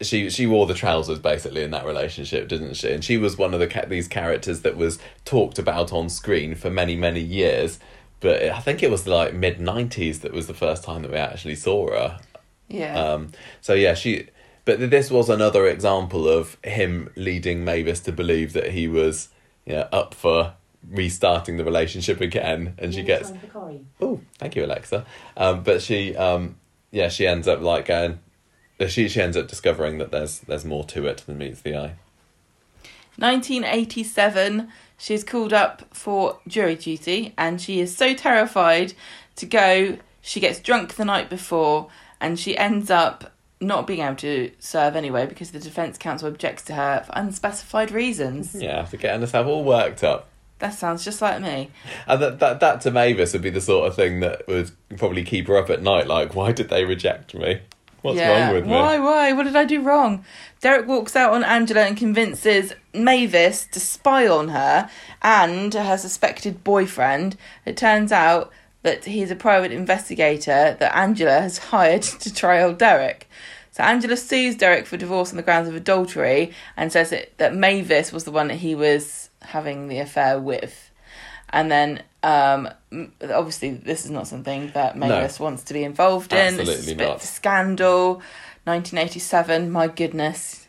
she 0.02 0.30
she 0.30 0.46
wore 0.46 0.66
the 0.66 0.74
trousers 0.74 1.20
basically 1.20 1.64
in 1.64 1.72
that 1.72 1.86
relationship, 1.86 2.48
didn't 2.48 2.76
she? 2.76 2.92
And 2.92 3.04
she 3.04 3.18
was 3.18 3.38
one 3.38 3.54
of 3.54 3.60
the 3.60 3.68
ca- 3.68 3.86
these 3.88 4.08
characters 4.08 4.62
that 4.62 4.78
was 4.78 5.00
talked 5.26 5.58
about 5.58 5.92
on 5.92 6.10
screen 6.10 6.56
for 6.56 6.70
many 6.70 6.96
many 6.96 7.22
years. 7.22 7.80
But 8.20 8.44
I 8.44 8.60
think 8.60 8.82
it 8.82 8.92
was 8.92 9.08
like 9.08 9.34
mid 9.34 9.60
nineties 9.60 10.20
that 10.22 10.34
was 10.34 10.48
the 10.48 10.54
first 10.54 10.84
time 10.84 11.02
that 11.04 11.12
we 11.12 11.18
actually 11.18 11.56
saw 11.56 11.90
her. 11.90 12.20
Yeah. 12.68 13.00
Um, 13.00 13.32
so 13.62 13.74
yeah, 13.74 13.94
she. 13.94 14.28
But 14.66 14.90
this 14.90 15.10
was 15.10 15.30
another 15.30 15.66
example 15.66 16.28
of 16.28 16.58
him 16.62 17.10
leading 17.16 17.64
Mavis 17.64 18.02
to 18.02 18.12
believe 18.12 18.52
that 18.52 18.72
he 18.72 18.90
was, 18.90 19.30
you 19.66 19.76
know, 19.76 19.88
up 19.94 20.14
for 20.14 20.56
restarting 20.90 21.56
the 21.56 21.64
relationship 21.64 22.20
again, 22.20 22.74
and 22.78 22.94
she 22.94 23.02
gets. 23.04 23.32
Oh, 24.02 24.20
thank 24.40 24.58
you, 24.58 24.66
Alexa. 24.66 25.06
Um, 25.38 25.64
but 25.64 25.82
she, 25.82 26.16
um, 26.18 26.58
yeah, 26.92 27.08
she 27.08 27.26
ends 27.26 27.48
up 27.48 27.62
like 27.62 27.86
going. 27.86 28.20
Uh, 28.80 28.88
she 28.88 29.08
she 29.08 29.22
ends 29.22 29.36
up 29.36 29.48
discovering 29.48 29.98
that 29.98 30.12
there's 30.12 30.40
there's 30.42 30.66
more 30.66 30.84
to 30.86 31.06
it 31.08 31.24
than 31.26 31.38
meets 31.38 31.62
the 31.62 31.76
eye. 31.76 31.96
1987, 33.18 34.70
she's 34.98 35.24
called 35.24 35.52
up 35.52 35.84
for 35.92 36.40
jury 36.48 36.76
duty 36.76 37.34
and 37.36 37.60
she 37.60 37.80
is 37.80 37.96
so 37.96 38.14
terrified 38.14 38.94
to 39.36 39.46
go. 39.48 39.98
She 40.22 40.40
gets 40.40 40.60
drunk 40.60 40.96
the 40.96 41.06
night 41.06 41.30
before 41.30 41.90
and 42.22 42.40
she 42.40 42.56
ends 42.56 42.92
up 42.92 43.34
not 43.60 43.88
being 43.88 44.02
able 44.02 44.16
to 44.18 44.52
serve 44.60 44.96
anyway 44.96 45.26
because 45.26 45.50
the 45.50 45.60
defence 45.60 45.98
counsel 45.98 46.28
objects 46.28 46.64
to 46.64 46.74
her 46.76 47.04
for 47.06 47.12
unspecified 47.16 47.92
reasons. 47.92 48.54
Yeah, 48.54 48.80
after 48.80 48.98
getting 48.98 49.22
herself 49.22 49.48
all 49.48 49.64
worked 49.64 50.04
up. 50.04 50.30
That 50.60 50.74
sounds 50.74 51.04
just 51.04 51.22
like 51.22 51.42
me. 51.42 51.70
And 52.08 52.22
that, 52.22 52.40
that 52.40 52.60
that 52.60 52.82
to 52.82 52.92
Mavis 52.92 53.34
would 53.34 53.44
be 53.44 53.50
the 53.52 53.62
sort 53.62 53.88
of 53.88 53.96
thing 53.96 54.20
that 54.22 54.48
would 54.48 54.72
probably 54.98 55.24
keep 55.24 55.48
her 55.48 55.58
up 55.58 55.70
at 55.70 55.82
night. 55.82 56.08
Like, 56.08 56.36
why 56.36 56.52
did 56.52 56.70
they 56.70 56.84
reject 56.84 57.36
me? 57.36 57.62
What's 58.08 58.20
wrong 58.20 58.54
with 58.54 58.66
me? 58.66 58.72
Why, 58.72 59.00
why? 59.00 59.34
What 59.34 59.44
did 59.44 59.56
I 59.56 59.66
do 59.66 59.82
wrong? 59.82 60.24
Derek 60.62 60.88
walks 60.88 61.16
out 61.16 61.34
on 61.34 61.44
Angela 61.44 61.82
and 61.82 61.98
convinces 61.98 62.74
Mavis 62.94 63.66
to 63.68 63.80
spy 63.80 64.28
on 64.28 64.50
her 64.50 64.90
and 65.22 65.74
her 65.74 65.98
suspected 65.98 66.64
boyfriend. 66.64 67.38
It 67.66 67.78
turns 67.78 68.12
out 68.12 68.52
that 68.84 69.06
he's 69.06 69.32
a 69.32 69.36
private 69.36 69.72
investigator 69.72 70.78
that 70.80 70.96
Angela 70.96 71.42
has 71.42 71.58
hired 71.74 72.04
to 72.04 72.34
trial 72.34 72.74
Derek. 72.74 73.28
So 73.72 73.84
Angela 73.84 74.18
sues 74.18 74.56
Derek 74.56 74.88
for 74.88 74.98
divorce 74.98 75.30
on 75.30 75.38
the 75.38 75.44
grounds 75.44 75.68
of 75.68 75.76
adultery 75.76 76.54
and 76.76 76.92
says 76.92 77.12
that, 77.12 77.38
that 77.38 77.54
Mavis 77.54 78.12
was 78.12 78.24
the 78.24 78.32
one 78.32 78.48
that 78.48 78.56
he 78.56 78.74
was 78.74 79.30
having 79.42 79.88
the 79.88 80.00
affair 80.00 80.40
with. 80.40 80.90
And 81.50 81.70
then, 81.70 82.04
um, 82.24 82.70
obviously, 83.22 83.72
this 83.72 84.06
is 84.06 84.12
not 84.12 84.28
something 84.28 84.72
that 84.74 84.98
Mavis 84.98 85.40
wants 85.40 85.64
to 85.64 85.74
be 85.74 85.84
involved 85.84 86.34
in. 86.34 86.60
Absolutely 86.60 86.96
not. 86.96 87.22
scandal. 87.22 88.22
1987, 88.66 89.72
my 89.72 89.88
goodness, 89.88 90.68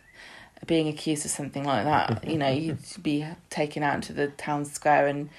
being 0.66 0.86
accused 0.86 1.24
of 1.24 1.32
something 1.32 1.64
like 1.64 1.84
that, 1.84 2.24
you 2.28 2.38
know, 2.38 2.48
you'd 2.48 2.78
be 3.02 3.26
taken 3.50 3.82
out 3.82 3.96
into 3.96 4.12
the 4.12 4.28
town 4.28 4.64
square 4.64 5.08
and 5.08 5.30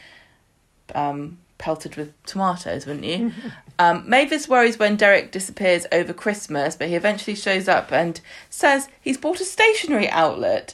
um, 0.93 1.37
pelted 1.57 1.95
with 1.95 2.21
tomatoes, 2.23 2.85
wouldn't 2.85 3.05
you? 3.05 3.31
um, 3.79 4.03
Mavis 4.09 4.49
worries 4.49 4.77
when 4.77 4.97
Derek 4.97 5.31
disappears 5.31 5.85
over 5.91 6.11
Christmas, 6.11 6.75
but 6.75 6.89
he 6.89 6.95
eventually 6.95 7.35
shows 7.35 7.67
up 7.69 7.93
and 7.93 8.19
says 8.49 8.89
he's 8.99 9.17
bought 9.17 9.39
a 9.39 9.45
stationery 9.45 10.09
outlet. 10.09 10.73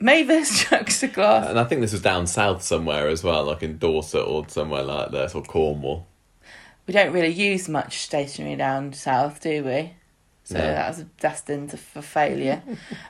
Mavis 0.00 0.62
chucks 0.68 1.02
a 1.02 1.08
glass. 1.08 1.48
And 1.48 1.58
I 1.58 1.64
think 1.64 1.80
this 1.80 1.92
was 1.92 2.02
down 2.02 2.26
south 2.26 2.62
somewhere 2.62 3.08
as 3.08 3.24
well, 3.24 3.44
like 3.44 3.62
in 3.62 3.78
Dorset 3.78 4.24
or 4.26 4.48
somewhere 4.48 4.82
like 4.82 5.10
this, 5.10 5.34
or 5.34 5.42
Cornwall. 5.42 6.06
We 6.86 6.94
don't 6.94 7.12
really 7.12 7.32
use 7.32 7.68
much 7.68 7.98
stationery 7.98 8.56
down 8.56 8.92
south, 8.94 9.40
do 9.40 9.62
we? 9.64 9.92
So 10.44 10.54
No. 10.54 10.60
that 10.62 10.88
was 10.88 11.04
destined 11.20 11.78
for 11.78 12.00
failure. 12.00 12.62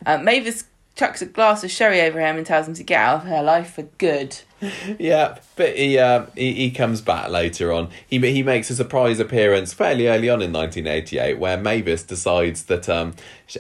um, 0.07 0.25
Mavis 0.25 0.65
chucks 0.99 1.23
a 1.23 1.27
glass 1.27 1.63
of 1.63 1.71
sherry 1.71 2.01
over 2.01 2.19
him 2.19 2.37
and 2.37 2.45
tells 2.45 2.67
him 2.67 2.75
to 2.75 2.83
get 2.83 3.01
out 3.01 3.23
of 3.23 3.29
her 3.29 3.43
life 3.43 3.75
for 3.75 3.83
good. 3.83 4.37
Yeah, 4.99 5.39
but 5.55 5.77
he, 5.77 5.99
uh, 5.99 6.27
he 6.35 6.53
he 6.53 6.71
comes 6.73 7.01
back 7.01 7.29
later 7.31 7.73
on. 7.73 7.91
He 8.09 8.19
he 8.19 8.43
makes 8.43 8.69
a 8.71 8.75
surprise 8.75 9.21
appearance 9.21 9.73
fairly 9.73 10.09
early 10.09 10.29
on 10.29 10.43
in 10.43 10.53
1988, 10.53 11.39
where 11.39 11.57
Mavis 11.57 12.03
decides 12.03 12.65
that 12.65 12.89
um, 12.89 13.15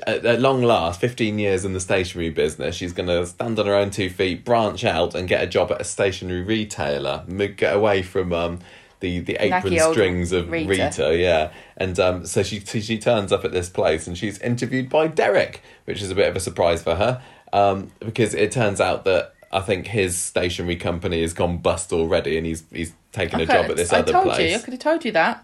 at 0.09 0.41
long 0.41 0.61
last, 0.61 1.01
15 1.01 1.39
years 1.39 1.65
in 1.65 1.73
the 1.73 1.79
stationery 1.79 2.31
business, 2.31 2.75
she's 2.75 2.93
going 2.93 3.09
to 3.09 3.25
stand 3.27 3.61
on 3.61 3.67
her 3.67 3.77
own 3.77 3.91
two 3.91 4.11
feet, 4.11 4.45
branch 4.45 4.85
out, 4.85 5.15
and 5.15 5.29
get 5.29 5.41
a 5.41 5.47
job 5.47 5.71
at 5.71 5.81
a 5.81 5.85
stationery 5.85 6.43
retailer, 6.43 7.25
get 7.57 7.77
away 7.77 8.03
from 8.03 8.33
um, 8.33 8.59
the 9.01 9.21
the 9.21 9.37
apron 9.41 9.79
strings 9.93 10.33
of 10.33 10.51
Rita. 10.51 10.69
Rita. 10.69 11.17
yeah. 11.17 11.53
And 11.77 11.99
um, 11.99 12.27
so 12.27 12.43
she 12.43 12.61
she 12.61 12.99
turns 12.99 13.33
up 13.33 13.45
at 13.45 13.53
this 13.53 13.69
place, 13.69 14.07
and 14.07 14.17
she's 14.17 14.39
interviewed 14.39 14.89
by 14.89 15.07
Derek, 15.07 15.63
which 15.85 16.03
is 16.03 16.11
a 16.11 16.15
bit 16.15 16.29
of 16.29 16.37
a 16.37 16.41
surprise 16.41 16.83
for 16.83 16.97
her, 16.97 17.23
um, 17.53 17.91
because 18.01 18.35
it 18.35 18.53
turns 18.53 18.81
out 18.81 19.05
that. 19.05 19.35
I 19.51 19.61
think 19.61 19.87
his 19.87 20.15
stationery 20.19 20.77
company 20.77 21.23
has 21.23 21.33
gone 21.33 21.57
bust 21.57 21.91
already, 21.91 22.37
and 22.37 22.47
he's 22.47 22.65
he's 22.71 22.93
taken 23.13 23.41
a 23.41 23.47
job 23.47 23.71
at 23.71 23.77
this 23.77 23.91
I 23.91 24.01
other 24.01 24.13
told 24.13 24.25
place. 24.27 24.51
you, 24.51 24.57
I 24.57 24.61
could 24.61 24.75
have 24.75 24.81
told 24.81 25.07
you 25.07 25.13
that. 25.13 25.43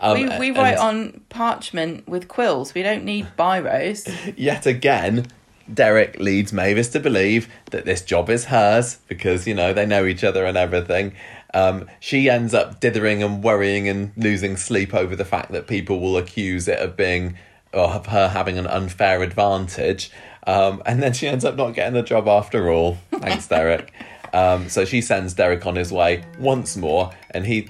Um, 0.00 0.14
we 0.14 0.38
we 0.38 0.50
write 0.50 0.78
on 0.78 1.20
parchment 1.28 2.08
with 2.08 2.28
quills. 2.28 2.74
We 2.74 2.82
don't 2.82 3.04
need 3.04 3.26
biros. 3.38 4.34
yet 4.36 4.66
again. 4.66 5.26
Derek 5.72 6.18
leads 6.18 6.50
Mavis 6.50 6.88
to 6.90 7.00
believe 7.00 7.46
that 7.72 7.84
this 7.84 8.00
job 8.00 8.30
is 8.30 8.46
hers 8.46 9.00
because 9.06 9.46
you 9.46 9.54
know 9.54 9.74
they 9.74 9.84
know 9.84 10.06
each 10.06 10.24
other 10.24 10.46
and 10.46 10.56
everything. 10.56 11.12
Um, 11.54 11.88
she 12.00 12.28
ends 12.28 12.54
up 12.54 12.80
dithering 12.80 13.22
and 13.22 13.42
worrying 13.42 13.88
and 13.88 14.12
losing 14.16 14.56
sleep 14.56 14.94
over 14.94 15.16
the 15.16 15.24
fact 15.24 15.52
that 15.52 15.66
people 15.66 16.00
will 16.00 16.16
accuse 16.16 16.68
it 16.68 16.78
of 16.78 16.96
being 16.96 17.36
or 17.72 17.88
of 17.88 18.06
her 18.06 18.28
having 18.28 18.58
an 18.58 18.66
unfair 18.66 19.22
advantage. 19.22 20.10
Um, 20.46 20.82
and 20.86 21.02
then 21.02 21.12
she 21.12 21.26
ends 21.26 21.44
up 21.44 21.56
not 21.56 21.74
getting 21.74 21.94
the 21.94 22.02
job 22.02 22.28
after 22.28 22.70
all. 22.70 22.98
Thanks, 23.12 23.46
Derek. 23.48 23.92
Um, 24.32 24.68
so 24.68 24.84
she 24.84 25.00
sends 25.00 25.34
Derek 25.34 25.66
on 25.66 25.76
his 25.76 25.92
way 25.92 26.24
once 26.38 26.76
more, 26.76 27.12
and 27.30 27.46
he 27.46 27.68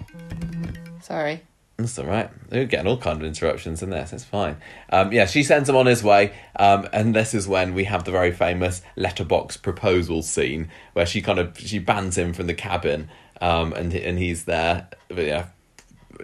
Sorry. 1.01 1.41
that's 1.77 1.99
all 1.99 2.07
right. 2.07 2.31
We're 2.51 2.65
getting 2.67 2.87
all 2.87 2.99
kind 2.99 3.21
of 3.21 3.27
interruptions 3.27 3.83
in 3.83 3.91
this. 3.91 4.13
It's 4.13 4.25
fine. 4.25 4.57
Um, 4.91 5.13
yeah, 5.13 5.27
she 5.27 5.43
sends 5.43 5.69
him 5.69 5.77
on 5.77 5.87
his 5.87 6.03
way, 6.03 6.33
um, 6.57 6.89
and 6.93 7.15
this 7.15 7.35
is 7.35 7.47
when 7.47 7.75
we 7.75 7.85
have 7.85 8.05
the 8.05 8.11
very 8.11 8.33
famous 8.33 8.83
letterbox 8.97 9.57
proposal 9.57 10.23
scene 10.23 10.69
where 10.93 11.07
she 11.07 11.23
kind 11.23 11.39
of 11.39 11.59
she 11.59 11.79
bans 11.79 12.19
him 12.19 12.33
from 12.33 12.47
the 12.49 12.55
cabin, 12.55 13.09
um, 13.41 13.73
and 13.73 13.95
and 13.95 14.19
he's 14.19 14.45
there. 14.45 14.89
But 15.09 15.25
yeah, 15.25 15.47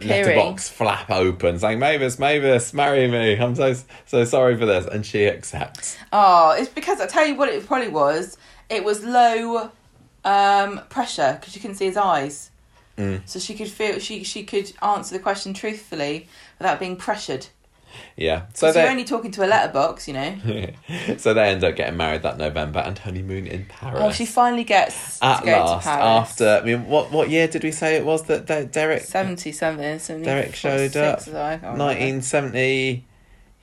letterbox 0.02 0.68
flap 0.68 1.10
open, 1.10 1.58
saying 1.58 1.78
Mavis, 1.78 2.18
Mavis, 2.18 2.74
marry 2.74 3.08
me. 3.08 3.34
I'm 3.36 3.54
so 3.54 3.74
so 4.06 4.24
sorry 4.24 4.56
for 4.56 4.66
this, 4.66 4.86
and 4.86 5.04
she 5.04 5.26
accepts. 5.26 5.96
Oh, 6.12 6.54
it's 6.58 6.68
because 6.68 7.00
I 7.00 7.06
tell 7.06 7.26
you 7.26 7.34
what 7.36 7.48
it 7.48 7.66
probably 7.66 7.88
was. 7.88 8.36
It 8.70 8.84
was 8.84 9.04
low 9.04 9.70
um, 10.24 10.80
pressure 10.88 11.36
because 11.38 11.54
you 11.54 11.60
couldn't 11.60 11.76
see 11.76 11.86
his 11.86 11.96
eyes, 11.96 12.50
Mm. 12.96 13.22
so 13.24 13.40
she 13.40 13.54
could 13.54 13.68
feel 13.68 13.98
she 13.98 14.22
she 14.22 14.44
could 14.44 14.72
answer 14.80 15.16
the 15.16 15.22
question 15.22 15.52
truthfully 15.52 16.28
without 16.60 16.78
being 16.78 16.94
pressured. 16.96 17.48
Yeah, 18.16 18.42
so 18.54 18.68
So 18.68 18.72
they 18.72 18.82
you're 18.82 18.90
only 18.90 19.04
talking 19.04 19.30
to 19.32 19.44
a 19.44 19.48
letterbox, 19.48 20.06
you 20.08 20.14
know. 20.14 20.36
so 21.16 21.34
they 21.34 21.48
end 21.48 21.64
up 21.64 21.74
getting 21.76 21.96
married 21.96 22.22
that 22.22 22.38
November 22.38 22.80
and 22.80 22.98
honeymoon 22.98 23.46
in 23.46 23.66
Paris. 23.66 24.00
Oh, 24.02 24.10
she 24.12 24.24
finally 24.26 24.64
gets 24.64 25.20
At 25.22 25.44
last, 25.44 25.86
after 25.86 26.60
I 26.62 26.64
mean, 26.64 26.86
what 26.86 27.10
what 27.10 27.28
year 27.30 27.48
did 27.48 27.64
we 27.64 27.72
say 27.72 27.96
it 27.96 28.04
was 28.04 28.22
that, 28.24 28.46
that 28.46 28.72
Derek 28.72 29.02
seventy 29.02 29.52
seven? 29.52 29.98
something, 29.98 30.24
74, 30.24 30.24
Derek 30.34 30.54
showed 30.54 30.96
up? 30.96 31.20
76, 31.20 31.28
I 31.28 31.50
can't 31.58 31.62
remember. 31.62 31.84
1970 31.84 33.04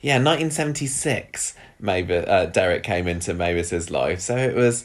yeah 0.04 0.14
1976 0.14 1.54
maybe 1.78 2.16
uh, 2.16 2.46
derek 2.46 2.82
came 2.82 3.06
into 3.06 3.32
mavis's 3.34 3.90
life 3.90 4.20
so 4.20 4.36
it 4.36 4.54
was 4.54 4.84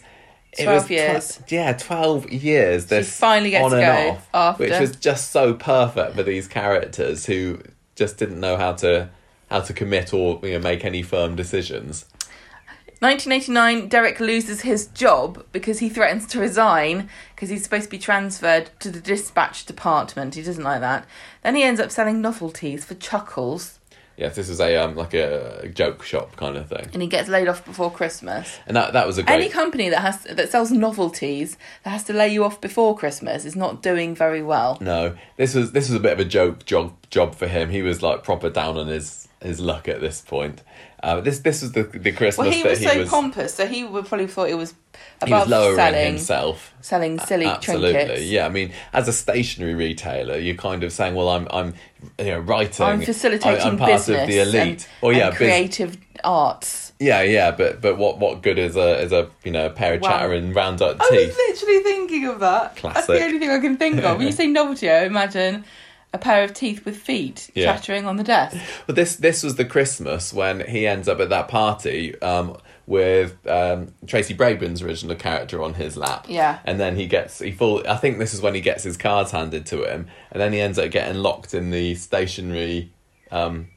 it 0.58 0.64
12 0.64 0.76
was 0.78 0.86
tw- 0.88 0.92
years. 0.92 1.40
yeah 1.50 1.74
12 1.74 2.30
years 2.32 2.86
this 2.86 3.18
finally 3.20 3.50
gets 3.52 3.66
on 3.66 3.72
to 3.72 3.78
and 3.78 3.86
go 3.86 4.12
off 4.12 4.30
after. 4.34 4.64
which 4.64 4.80
was 4.80 4.96
just 4.96 5.32
so 5.32 5.54
perfect 5.54 6.16
for 6.16 6.24
these 6.24 6.48
characters 6.48 7.26
who 7.26 7.60
just 7.96 8.18
didn't 8.18 8.40
know 8.40 8.58
how 8.58 8.74
to 8.74 9.10
how 9.48 9.62
to 9.62 9.74
commit 9.74 10.14
or 10.14 10.40
you 10.44 10.54
know 10.54 10.60
make 10.60 10.86
any 10.86 11.02
firm 11.02 11.36
decisions 11.36 12.06
1989, 13.00 13.90
Derek 13.90 14.20
loses 14.20 14.62
his 14.62 14.88
job 14.88 15.46
because 15.52 15.78
he 15.78 15.88
threatens 15.88 16.26
to 16.28 16.40
resign 16.40 17.10
because 17.36 17.50
he's 17.50 17.64
supposed 17.64 17.84
to 17.84 17.90
be 17.92 18.00
transferred 18.00 18.72
to 18.80 18.90
the 18.90 19.00
dispatch 19.00 19.68
department. 19.68 20.34
He 20.34 20.42
doesn't 20.42 20.64
like 20.64 20.82
that. 20.82 21.06
Then 21.44 21.56
he 21.56 21.62
ends 21.62 21.80
up 21.80 21.92
selling 21.92 22.22
novelties 22.22 22.86
for 22.86 22.96
Chuckles. 22.96 23.80
Yes, 24.16 24.36
this 24.36 24.50
is 24.50 24.60
a 24.60 24.76
um 24.78 24.96
like 24.96 25.14
a 25.14 25.70
joke 25.72 26.02
shop 26.02 26.36
kind 26.38 26.58
of 26.58 26.70
thing, 26.70 26.90
and 26.92 27.04
he 27.04 27.08
gets 27.08 27.30
laid 27.30 27.48
off 27.48 27.64
before 27.64 27.92
Christmas. 27.92 28.58
and 28.66 28.76
that 28.76 28.94
that 28.94 29.06
was 29.06 29.20
a 29.20 29.24
great. 29.24 29.36
Any 29.36 29.50
company 29.50 29.90
that 29.90 30.00
has 30.00 30.24
that 30.24 30.50
sells 30.50 30.72
novelties 30.72 31.56
that 31.84 31.92
has 31.92 32.04
to 32.06 32.14
lay 32.14 32.30
you 32.30 32.44
off 32.44 32.60
before 32.60 32.98
Christmas 32.98 33.46
is 33.46 33.56
not 33.56 33.84
doing 33.84 34.16
very 34.16 34.42
well. 34.42 34.80
No, 34.82 35.16
this 35.36 35.54
was 35.54 35.72
this 35.72 35.88
was 35.88 36.00
a 36.00 36.00
bit 36.00 36.14
of 36.14 36.20
a 36.20 36.26
joke 36.26 36.66
job 36.66 36.96
job 37.12 37.36
for 37.36 37.46
him. 37.46 37.70
He 37.70 37.84
was 37.84 38.02
like 38.02 38.24
proper 38.24 38.50
down 38.50 38.76
on 38.76 38.88
his 38.88 39.27
his 39.48 39.60
luck 39.60 39.88
at 39.88 40.02
this 40.02 40.22
point. 40.22 40.62
Uh, 41.04 41.22
this 41.22 41.40
this 41.40 41.62
was 41.62 41.72
the 41.74 41.84
the 41.84 42.12
Christmas 42.12 42.38
Well, 42.38 42.52
he 42.52 42.64
that 42.64 42.70
was 42.70 42.80
he 42.80 42.86
so 42.88 42.98
was 43.00 43.10
pompous, 43.10 43.54
so 43.54 43.68
he 43.68 43.84
would 43.84 44.06
probably 44.08 44.28
thought 44.28 44.50
it 44.50 44.56
was 44.56 44.74
he 45.26 45.32
was 45.32 45.48
above 45.48 45.76
selling 45.76 46.06
himself. 46.08 46.74
selling 46.82 47.20
silly 47.20 47.46
Absolutely, 47.46 47.94
trinkets. 47.94 48.24
yeah. 48.24 48.46
I 48.46 48.50
mean, 48.50 48.72
as 48.94 49.08
a 49.08 49.14
stationary 49.14 49.76
retailer, 49.76 50.38
you're 50.38 50.56
kind 50.56 50.84
of 50.84 50.92
saying, 50.92 51.14
"Well, 51.14 51.30
I'm, 51.30 51.48
I'm, 51.52 51.76
you 52.18 52.26
know, 52.26 52.40
writing. 52.40 52.84
I'm 52.86 53.02
facilitating 53.02 53.62
I'm 53.62 53.78
part 53.78 53.92
business 53.92 54.22
of 54.24 54.28
the 54.28 54.40
elite." 54.40 54.56
and, 54.56 54.88
or 55.02 55.14
yeah, 55.14 55.26
and 55.28 55.32
bus- 55.32 55.38
creative 55.38 55.98
arts. 56.24 56.94
yeah, 57.00 57.22
yeah. 57.22 57.52
But 57.52 57.80
but 57.80 57.98
what 58.00 58.18
what 58.18 58.42
good 58.42 58.58
is 58.58 58.76
a 58.76 59.00
is 59.00 59.12
a 59.12 59.30
you 59.44 59.52
know 59.52 59.68
a 59.68 59.70
pair 59.70 59.94
of 59.94 60.02
Wow. 60.02 60.10
chattering 60.10 60.52
round 60.54 60.82
up 60.82 60.98
I 61.00 61.10
was 61.12 61.38
literally 61.38 61.84
thinking 61.84 62.26
of 62.26 62.40
that. 62.40 62.76
That's 62.82 63.06
the 63.06 63.24
only 63.24 63.38
thing 63.38 63.52
I 63.52 63.60
can 63.60 63.78
think 63.78 64.02
of. 64.04 64.18
When 64.18 64.26
you 64.26 64.34
say 64.42 64.48
novelty, 64.48 64.90
I 64.90 65.04
imagine 65.06 65.64
a 66.14 66.18
pair 66.18 66.44
of 66.44 66.54
teeth 66.54 66.86
with 66.86 66.98
feet 66.98 67.50
Yeah. 67.54 67.66
chattering 67.74 68.06
on 68.06 68.16
the 68.18 68.24
desk. 68.24 68.58
But 68.86 68.96
this 68.96 69.16
this 69.18 69.44
was 69.44 69.56
the 69.56 69.66
Christmas 69.66 70.34
when 70.34 70.66
he 70.68 70.88
ends 70.88 71.08
up 71.08 71.20
at 71.20 71.30
that 71.30 71.48
party 71.50 72.20
um, 72.22 72.58
with 72.86 73.36
um, 73.48 73.94
Tracy 74.08 74.34
Brabin's 74.34 74.82
original 74.82 75.16
character 75.16 75.62
on 75.62 75.74
his 75.74 75.98
lap. 75.98 76.26
Yeah. 76.30 76.60
And 76.64 76.80
then 76.80 76.96
he 76.96 77.08
gets 77.08 77.40
he 77.40 77.52
full. 77.52 77.84
I 77.88 77.98
think 77.98 78.18
this 78.20 78.34
is 78.34 78.42
when 78.42 78.56
he 78.56 78.62
gets 78.62 78.84
his 78.84 78.96
cards 78.98 79.32
handed 79.32 79.66
to 79.68 79.84
him, 79.84 80.08
and 80.32 80.42
then 80.42 80.54
he 80.54 80.62
ends 80.62 80.80
up 80.80 80.92
getting 80.92 81.18
locked 81.22 81.54
in 81.54 81.72
the 81.72 81.96
stationary. 81.96 82.92
Um, 83.32 83.68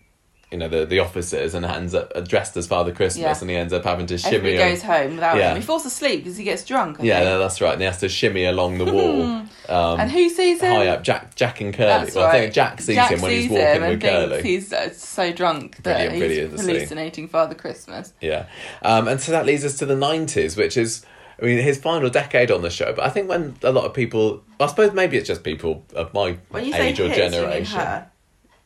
you 0.51 0.59
know 0.59 0.69
the 0.69 0.85
the 0.85 0.99
offices 0.99 1.55
and 1.55 1.65
ends 1.65 1.95
up 1.95 2.13
dressed 2.27 2.57
as 2.57 2.67
Father 2.67 2.93
Christmas 2.93 3.23
Yeah. 3.23 3.39
and 3.41 3.51
he 3.51 3.57
ends 3.57 3.73
up 3.73 3.85
having 3.85 4.07
to 4.07 4.19
shimmy. 4.19 4.37
Everybody 4.37 4.71
goes 4.71 4.83
home 4.83 5.15
without 5.15 5.37
Yeah. 5.37 5.51
him. 5.53 5.57
He 5.59 5.63
falls 5.63 5.87
asleep 5.87 6.25
because 6.25 6.37
he 6.37 6.45
gets 6.45 6.65
drunk. 6.65 6.99
I 7.01 7.05
yeah, 7.05 7.23
no, 7.25 7.39
that's 7.39 7.61
right. 7.61 7.73
And 7.73 7.81
he 7.81 7.87
has 7.87 7.99
to 7.99 8.09
shimmy 8.09 8.45
along 8.45 8.79
the 8.79 8.87
wall. 8.93 9.23
Um, 9.69 10.01
and 10.01 10.11
who 10.11 10.29
sees 10.29 10.61
him? 10.61 10.73
high 10.73 10.89
up, 10.89 11.05
Jack, 11.05 11.37
Jack 11.37 11.61
and 11.61 11.73
Curly. 11.73 11.89
That's 11.89 12.17
well, 12.17 12.25
I 12.25 12.29
right. 12.29 12.41
think 12.41 12.55
Jack 12.55 12.81
sees 12.81 12.97
Jack 12.97 13.13
him 13.13 13.21
when 13.21 13.31
he's 13.31 13.49
walking 13.51 13.81
with 13.83 14.01
Curly. 14.01 14.43
he's 14.43 14.73
uh, 14.73 14.91
so 14.93 15.33
drunk 15.33 15.77
that 15.85 16.09
Brilliant, 16.11 16.53
he's 16.53 16.61
hallucinating 16.67 17.29
Father 17.29 17.55
Christmas. 17.55 18.13
Yeah. 18.21 18.47
Um, 18.83 19.07
and 19.07 19.21
so 19.21 19.31
that 19.31 19.47
leads 19.47 19.65
us 19.65 19.79
to 19.79 19.87
the 19.87 19.95
90s, 19.95 20.57
which 20.57 20.77
is, 20.77 21.07
I 21.41 21.45
mean, 21.45 21.59
his 21.59 21.79
final 21.79 22.11
decade 22.11 22.51
on 22.51 22.63
the 22.63 22.71
show. 22.71 22.93
But 22.93 23.05
I 23.05 23.11
think 23.11 23.29
when 23.29 23.55
a 23.63 23.71
lot 23.71 23.85
of 23.85 23.95
people, 23.95 24.43
I 24.59 24.67
suppose 24.67 24.93
maybe 24.93 25.17
it's 25.17 25.29
just 25.29 25.45
people 25.45 25.85
of 25.95 26.13
my 26.13 26.37
age 26.57 26.99
or 26.99 27.07
his, 27.07 27.17
generation. 27.17 28.03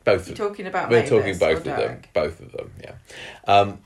Both. 0.04 0.28
You're 0.28 0.36
talking 0.36 0.66
about 0.66 0.90
We're 0.90 1.02
Mavis 1.02 1.10
talking 1.10 1.38
both 1.38 1.58
of 1.58 1.64
them. 1.64 2.02
Both 2.12 2.40
of 2.40 2.52
them, 2.52 2.72
yeah. 2.82 2.94
Um, 3.46 3.78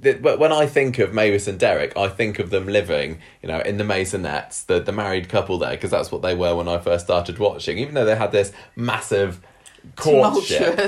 but 0.00 0.38
when 0.38 0.52
I 0.52 0.66
think 0.66 0.98
of 0.98 1.12
Mavis 1.12 1.48
and 1.48 1.58
Derek, 1.58 1.96
I 1.96 2.08
think 2.08 2.38
of 2.38 2.50
them 2.50 2.66
living, 2.66 3.18
you 3.42 3.48
know, 3.48 3.58
in 3.60 3.78
the 3.78 3.84
Maisonettes, 3.84 4.64
the 4.66 4.80
the 4.80 4.92
married 4.92 5.28
couple 5.28 5.58
there, 5.58 5.72
because 5.72 5.90
that's 5.90 6.12
what 6.12 6.22
they 6.22 6.34
were 6.34 6.54
when 6.54 6.68
I 6.68 6.78
first 6.78 7.04
started 7.04 7.38
watching. 7.38 7.78
Even 7.78 7.94
though 7.94 8.04
they 8.04 8.16
had 8.16 8.32
this 8.32 8.52
massive 8.76 9.40
courtship, 9.96 10.78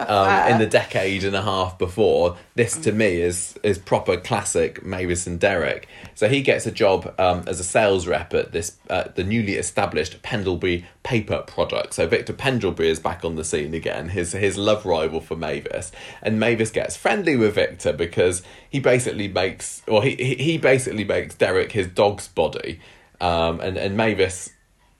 um, 0.00 0.46
in 0.52 0.58
the 0.58 0.66
decade 0.66 1.24
and 1.24 1.36
a 1.36 1.42
half 1.42 1.78
before. 1.78 2.36
This 2.54 2.76
to 2.78 2.92
me 2.92 3.20
is 3.20 3.58
is 3.62 3.78
proper 3.78 4.16
classic 4.16 4.84
Mavis 4.84 5.26
and 5.26 5.38
Derek. 5.38 5.88
So 6.14 6.28
he 6.28 6.42
gets 6.42 6.66
a 6.66 6.70
job 6.70 7.14
um, 7.18 7.44
as 7.46 7.60
a 7.60 7.64
sales 7.64 8.06
rep 8.06 8.34
at 8.34 8.52
this 8.52 8.76
uh, 8.88 9.04
the 9.14 9.24
newly 9.24 9.54
established 9.54 10.22
Pendlebury 10.22 10.86
paper 11.02 11.42
product. 11.46 11.94
So 11.94 12.06
Victor 12.06 12.32
Pendlebury 12.32 12.88
is 12.88 13.00
back 13.00 13.24
on 13.24 13.36
the 13.36 13.44
scene 13.44 13.74
again. 13.74 14.08
His 14.08 14.32
his 14.32 14.56
love 14.56 14.84
rival 14.84 15.20
for 15.20 15.36
Mavis, 15.36 15.92
and 16.22 16.38
Mavis 16.38 16.70
gets 16.70 16.96
friendly 16.96 17.36
with 17.36 17.54
Victor 17.54 17.92
because 17.92 18.42
he 18.68 18.80
basically 18.80 19.28
makes 19.28 19.82
or 19.86 20.02
he 20.02 20.14
he, 20.16 20.34
he 20.36 20.58
basically 20.58 21.04
makes 21.04 21.34
Derek 21.34 21.72
his 21.72 21.86
dog's 21.88 22.28
body, 22.28 22.80
um, 23.20 23.60
and 23.60 23.76
and 23.76 23.96
Mavis 23.96 24.50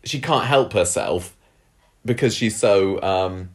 she 0.05 0.21
can't 0.21 0.47
help 0.47 0.73
herself 0.73 1.37
because 2.05 2.35
she's 2.35 2.57
so 2.57 3.01
um, 3.03 3.51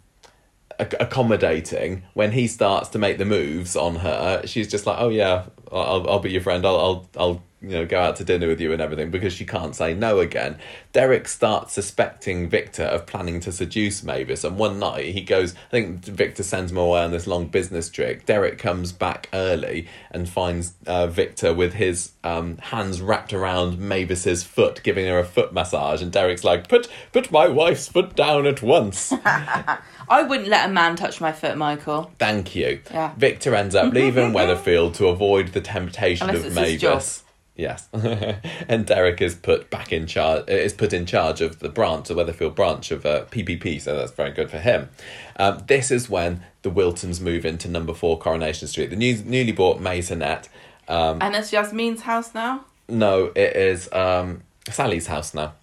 ac- 0.79 0.97
accommodating 0.99 2.03
when 2.13 2.31
he 2.31 2.47
starts 2.47 2.89
to 2.89 2.99
make 2.99 3.17
the 3.17 3.25
moves 3.25 3.75
on 3.75 3.97
her 3.97 4.41
she's 4.45 4.67
just 4.67 4.85
like 4.85 4.97
oh 4.99 5.09
yeah 5.09 5.45
i'll, 5.71 6.09
I'll 6.09 6.19
be 6.19 6.31
your 6.31 6.41
friend. 6.41 6.65
I'll, 6.65 6.79
I'll 6.79 7.09
i'll 7.17 7.43
you 7.65 7.71
know 7.71 7.85
go 7.85 7.99
out 7.99 8.15
to 8.15 8.23
dinner 8.23 8.47
with 8.47 8.61
you 8.61 8.71
and 8.71 8.81
everything 8.81 9.09
because 9.09 9.33
she 9.33 9.45
can't 9.45 9.75
say 9.75 9.93
no 9.93 10.19
again 10.19 10.57
derek 10.93 11.27
starts 11.27 11.73
suspecting 11.73 12.47
victor 12.47 12.83
of 12.83 13.05
planning 13.05 13.39
to 13.39 13.51
seduce 13.51 14.03
mavis 14.03 14.43
and 14.43 14.57
one 14.57 14.77
night 14.77 15.13
he 15.13 15.21
goes 15.21 15.55
i 15.55 15.71
think 15.71 16.03
victor 16.05 16.43
sends 16.43 16.71
him 16.71 16.77
away 16.77 17.01
on 17.01 17.11
this 17.11 17.27
long 17.27 17.47
business 17.47 17.89
trip. 17.89 18.25
derek 18.25 18.57
comes 18.57 18.91
back 18.91 19.27
early 19.33 19.87
and 20.11 20.29
finds 20.29 20.73
uh, 20.85 21.07
victor 21.07 21.53
with 21.53 21.73
his 21.73 22.11
um, 22.23 22.57
hands 22.57 23.01
wrapped 23.01 23.33
around 23.33 23.79
mavis's 23.79 24.43
foot 24.43 24.81
giving 24.83 25.05
her 25.07 25.19
a 25.19 25.25
foot 25.25 25.51
massage 25.51 26.01
and 26.01 26.11
derek's 26.11 26.43
like 26.43 26.67
put 26.67 26.87
put 27.11 27.31
my 27.31 27.47
wife's 27.47 27.87
foot 27.87 28.15
down 28.15 28.45
at 28.45 28.61
once 28.61 29.11
I 30.07 30.21
wouldn't 30.21 30.49
let 30.49 30.69
a 30.69 30.71
man 30.71 30.95
touch 30.95 31.19
my 31.19 31.31
foot, 31.31 31.57
Michael. 31.57 32.11
Thank 32.19 32.55
you. 32.55 32.79
Yeah. 32.91 33.13
Victor 33.17 33.55
ends 33.55 33.73
up 33.73 33.91
leaving 33.93 34.33
Weatherfield 34.33 34.93
to 34.95 35.07
avoid 35.07 35.47
the 35.49 35.61
temptation 35.61 36.29
Unless 36.29 36.45
of 36.45 36.57
it's 36.57 36.69
his 36.69 36.81
job. 36.81 36.93
Mavis. 36.93 37.24
Yes, 37.57 37.87
and 37.93 38.85
Derek 38.85 39.21
is 39.21 39.33
put 39.35 39.69
back 39.69 39.93
in 39.93 40.07
charge. 40.07 40.49
Is 40.49 40.73
put 40.73 40.91
in 40.91 41.05
charge 41.05 41.39
of 41.39 41.59
the 41.59 41.69
branch, 41.69 42.09
the 42.09 42.13
Weatherfield 42.13 42.53
branch 42.53 42.91
of 42.91 43.05
uh, 43.05 43.25
PPP. 43.31 43.79
So 43.79 43.95
that's 43.95 44.11
very 44.11 44.31
good 44.31 44.51
for 44.51 44.57
him. 44.59 44.89
Um, 45.37 45.63
this 45.67 45.89
is 45.89 46.09
when 46.09 46.43
the 46.63 46.69
Wiltons 46.71 47.21
move 47.21 47.45
into 47.45 47.69
Number 47.69 47.93
Four 47.93 48.19
Coronation 48.19 48.67
Street, 48.67 48.89
the 48.89 48.95
new, 48.97 49.15
newly 49.23 49.53
bought 49.53 49.79
maisonette. 49.79 50.49
Um, 50.89 51.19
And 51.21 51.33
it's 51.35 51.51
Yasmin's 51.53 52.01
house 52.01 52.33
now. 52.33 52.65
no, 52.89 53.31
it 53.35 53.55
is 53.55 53.91
um, 53.93 54.43
Sally's 54.69 55.07
house 55.07 55.33
now. 55.33 55.53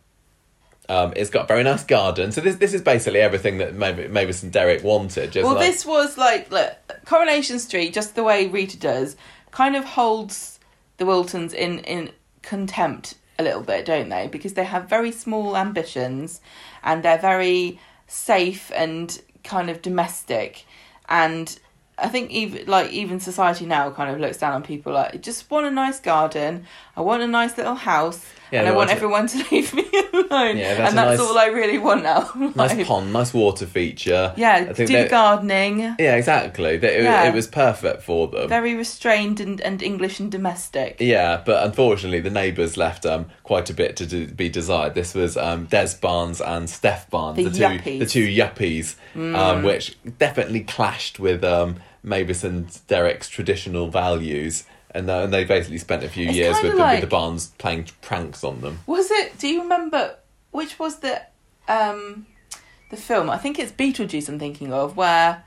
Um, 0.88 1.12
it's 1.14 1.30
got 1.30 1.44
a 1.44 1.46
very 1.46 1.62
nice 1.62 1.84
garden. 1.84 2.32
So 2.32 2.40
this 2.40 2.56
this 2.56 2.74
is 2.74 2.80
basically 2.82 3.20
everything 3.20 3.58
that 3.58 3.74
Mav- 3.74 4.10
Mavis 4.10 4.42
and 4.42 4.50
Derek 4.52 4.82
wanted. 4.82 5.30
Just 5.32 5.44
Well, 5.44 5.54
like, 5.54 5.66
this 5.66 5.86
was 5.86 6.18
like 6.18 6.50
look, 6.50 6.72
Coronation 7.04 7.58
Street, 7.58 7.94
just 7.94 8.14
the 8.14 8.24
way 8.24 8.48
Rita 8.48 8.78
does, 8.78 9.16
kind 9.52 9.76
of 9.76 9.84
holds 9.84 10.51
the 10.98 11.04
Wiltons 11.04 11.54
in 11.54 11.80
in 11.80 12.10
contempt 12.42 13.14
a 13.38 13.42
little 13.42 13.62
bit, 13.62 13.84
don't 13.86 14.08
they? 14.08 14.28
Because 14.28 14.54
they 14.54 14.64
have 14.64 14.88
very 14.88 15.12
small 15.12 15.56
ambitions, 15.56 16.40
and 16.82 17.02
they're 17.02 17.18
very 17.18 17.78
safe 18.06 18.70
and 18.74 19.20
kind 19.44 19.70
of 19.70 19.82
domestic, 19.82 20.64
and 21.08 21.58
I 21.98 22.08
think 22.08 22.30
even 22.30 22.66
like 22.66 22.90
even 22.90 23.20
society 23.20 23.66
now 23.66 23.90
kind 23.90 24.10
of 24.10 24.20
looks 24.20 24.38
down 24.38 24.52
on 24.54 24.62
people 24.62 24.92
like 24.92 25.14
I 25.14 25.18
just 25.18 25.50
want 25.50 25.66
a 25.66 25.70
nice 25.70 26.00
garden, 26.00 26.66
I 26.96 27.00
want 27.02 27.22
a 27.22 27.26
nice 27.26 27.56
little 27.56 27.74
house, 27.74 28.24
Yeah, 28.52 28.60
and 28.60 28.68
I 28.68 28.72
want 28.72 28.90
everyone 28.90 29.26
to 29.28 29.38
leave 29.50 29.72
me 29.72 29.84
alone, 30.12 30.56
Yeah, 30.58 30.74
that's 30.74 30.90
and 30.90 30.98
that's 30.98 31.18
nice- 31.18 31.20
all 31.20 31.38
I 31.38 31.46
really 31.46 31.78
want 31.78 32.02
now. 32.02 32.30
nice 32.54 32.86
pond, 32.86 33.12
nice 33.12 33.32
water 33.32 33.64
feature. 33.66 34.34
Yeah, 34.36 34.72
do 34.72 34.86
that- 34.86 35.10
gardening. 35.10 35.80
Yeah, 35.98 36.16
exactly. 36.16 36.74
It, 36.74 36.82
Yeah. 37.02 37.24
it 37.28 37.34
was 37.34 37.46
perfect 37.46 38.02
for 38.02 38.28
them. 38.28 38.48
Very 38.48 38.74
restrained 38.74 39.40
and, 39.40 39.60
and 39.62 39.82
English 39.82 40.20
and 40.20 40.30
domestic. 40.30 40.96
Yeah, 41.00 41.42
but 41.44 41.64
unfortunately, 41.64 42.20
the 42.20 42.30
neighbours 42.30 42.76
left 42.76 43.06
um 43.06 43.26
quite 43.42 43.70
a 43.70 43.74
bit 43.74 43.96
to 43.96 44.06
do, 44.06 44.26
be 44.26 44.48
desired. 44.48 44.94
This 44.94 45.14
was 45.14 45.36
um 45.36 45.64
Des 45.66 45.94
Barnes 46.00 46.40
and 46.40 46.68
Steph 46.68 47.08
Barnes, 47.10 47.36
The 47.36 47.44
the, 47.44 47.50
two 47.58 47.64
yuppies. 47.64 47.96
Mm. 47.96 47.98
the 48.00 48.06
two 48.06 48.28
yuppies, 48.28 48.94
um, 49.34 49.62
which 49.62 49.96
definitely 50.18 50.60
clashed 50.60 51.18
with 51.18 51.42
um 51.42 51.76
Mavis 52.02 52.44
and 52.44 52.68
Derek's 52.88 53.28
traditional 53.28 53.88
values. 53.88 54.64
And, 54.94 55.08
uh, 55.08 55.20
and 55.24 55.32
they 55.32 55.44
basically 55.44 55.78
spent 55.78 56.02
a 56.04 56.08
few 56.08 56.28
It's 56.28 56.36
years 56.36 56.56
with, 56.62 56.76
the, 56.76 56.82
with 56.82 57.00
the 57.00 57.06
Barnes 57.06 57.48
playing 57.58 57.88
pranks 58.02 58.44
on 58.44 58.60
them. 58.60 58.80
Was 58.86 59.10
it? 59.10 59.38
Do 59.38 59.48
you 59.48 59.62
remember 59.62 60.16
which 60.50 60.78
was 60.78 60.98
the 61.00 61.22
um 61.68 62.26
the 62.90 62.96
film? 62.96 63.30
I 63.30 63.38
think 63.38 63.58
it's 63.58 63.72
Beetlejuice. 63.72 64.28
I'm 64.28 64.38
thinking 64.38 64.72
of 64.72 64.96
where 64.96 65.44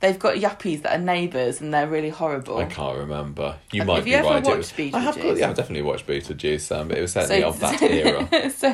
they've 0.00 0.18
got 0.18 0.36
yuppies 0.36 0.82
that 0.82 0.98
are 0.98 1.02
neighbours 1.02 1.60
and 1.60 1.72
they're 1.74 1.88
really 1.88 2.08
horrible. 2.10 2.58
I 2.58 2.66
can't 2.66 2.98
remember. 2.98 3.56
You 3.72 3.84
might 3.84 3.96
have 3.96 4.04
be 4.04 4.10
you 4.10 4.16
ever 4.16 4.28
right. 4.28 4.44
Watched 4.44 4.76
was- 4.76 4.94
I 4.94 4.98
have. 5.00 5.16
Beetlejuice? 5.16 5.38
Yeah, 5.38 5.50
I've 5.50 5.56
definitely 5.56 5.82
watched 5.82 6.06
Beetlejuice. 6.06 6.76
Um, 6.76 6.88
but 6.88 6.98
it 6.98 7.02
was 7.02 7.12
certainly 7.12 7.42
of 7.44 7.58
that 7.60 7.82
era. 7.82 8.50
so 8.56 8.72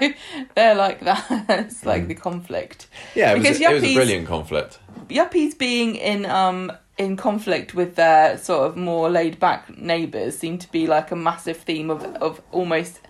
they're 0.54 0.74
like 0.74 1.00
that. 1.00 1.26
it's 1.48 1.84
like 1.84 2.08
the 2.08 2.14
conflict. 2.14 2.86
Yeah, 3.14 3.32
it 3.32 3.38
was, 3.38 3.42
Because 3.42 3.60
it 3.60 3.72
was 3.74 3.84
a 3.84 3.94
brilliant 3.94 4.26
conflict. 4.26 4.78
Yuppies 5.08 5.56
being 5.58 5.96
in 5.96 6.24
um 6.26 6.72
in 6.96 7.16
conflict 7.16 7.74
with 7.74 7.96
their 7.96 8.38
sort 8.38 8.68
of 8.68 8.76
more 8.76 9.10
laid 9.10 9.40
back 9.40 9.76
neighbours 9.76 10.38
seem 10.38 10.58
to 10.58 10.70
be 10.70 10.86
like 10.86 11.10
a 11.10 11.16
massive 11.16 11.56
theme 11.56 11.90
of 11.90 12.04
of 12.16 12.40
almost 12.52 13.00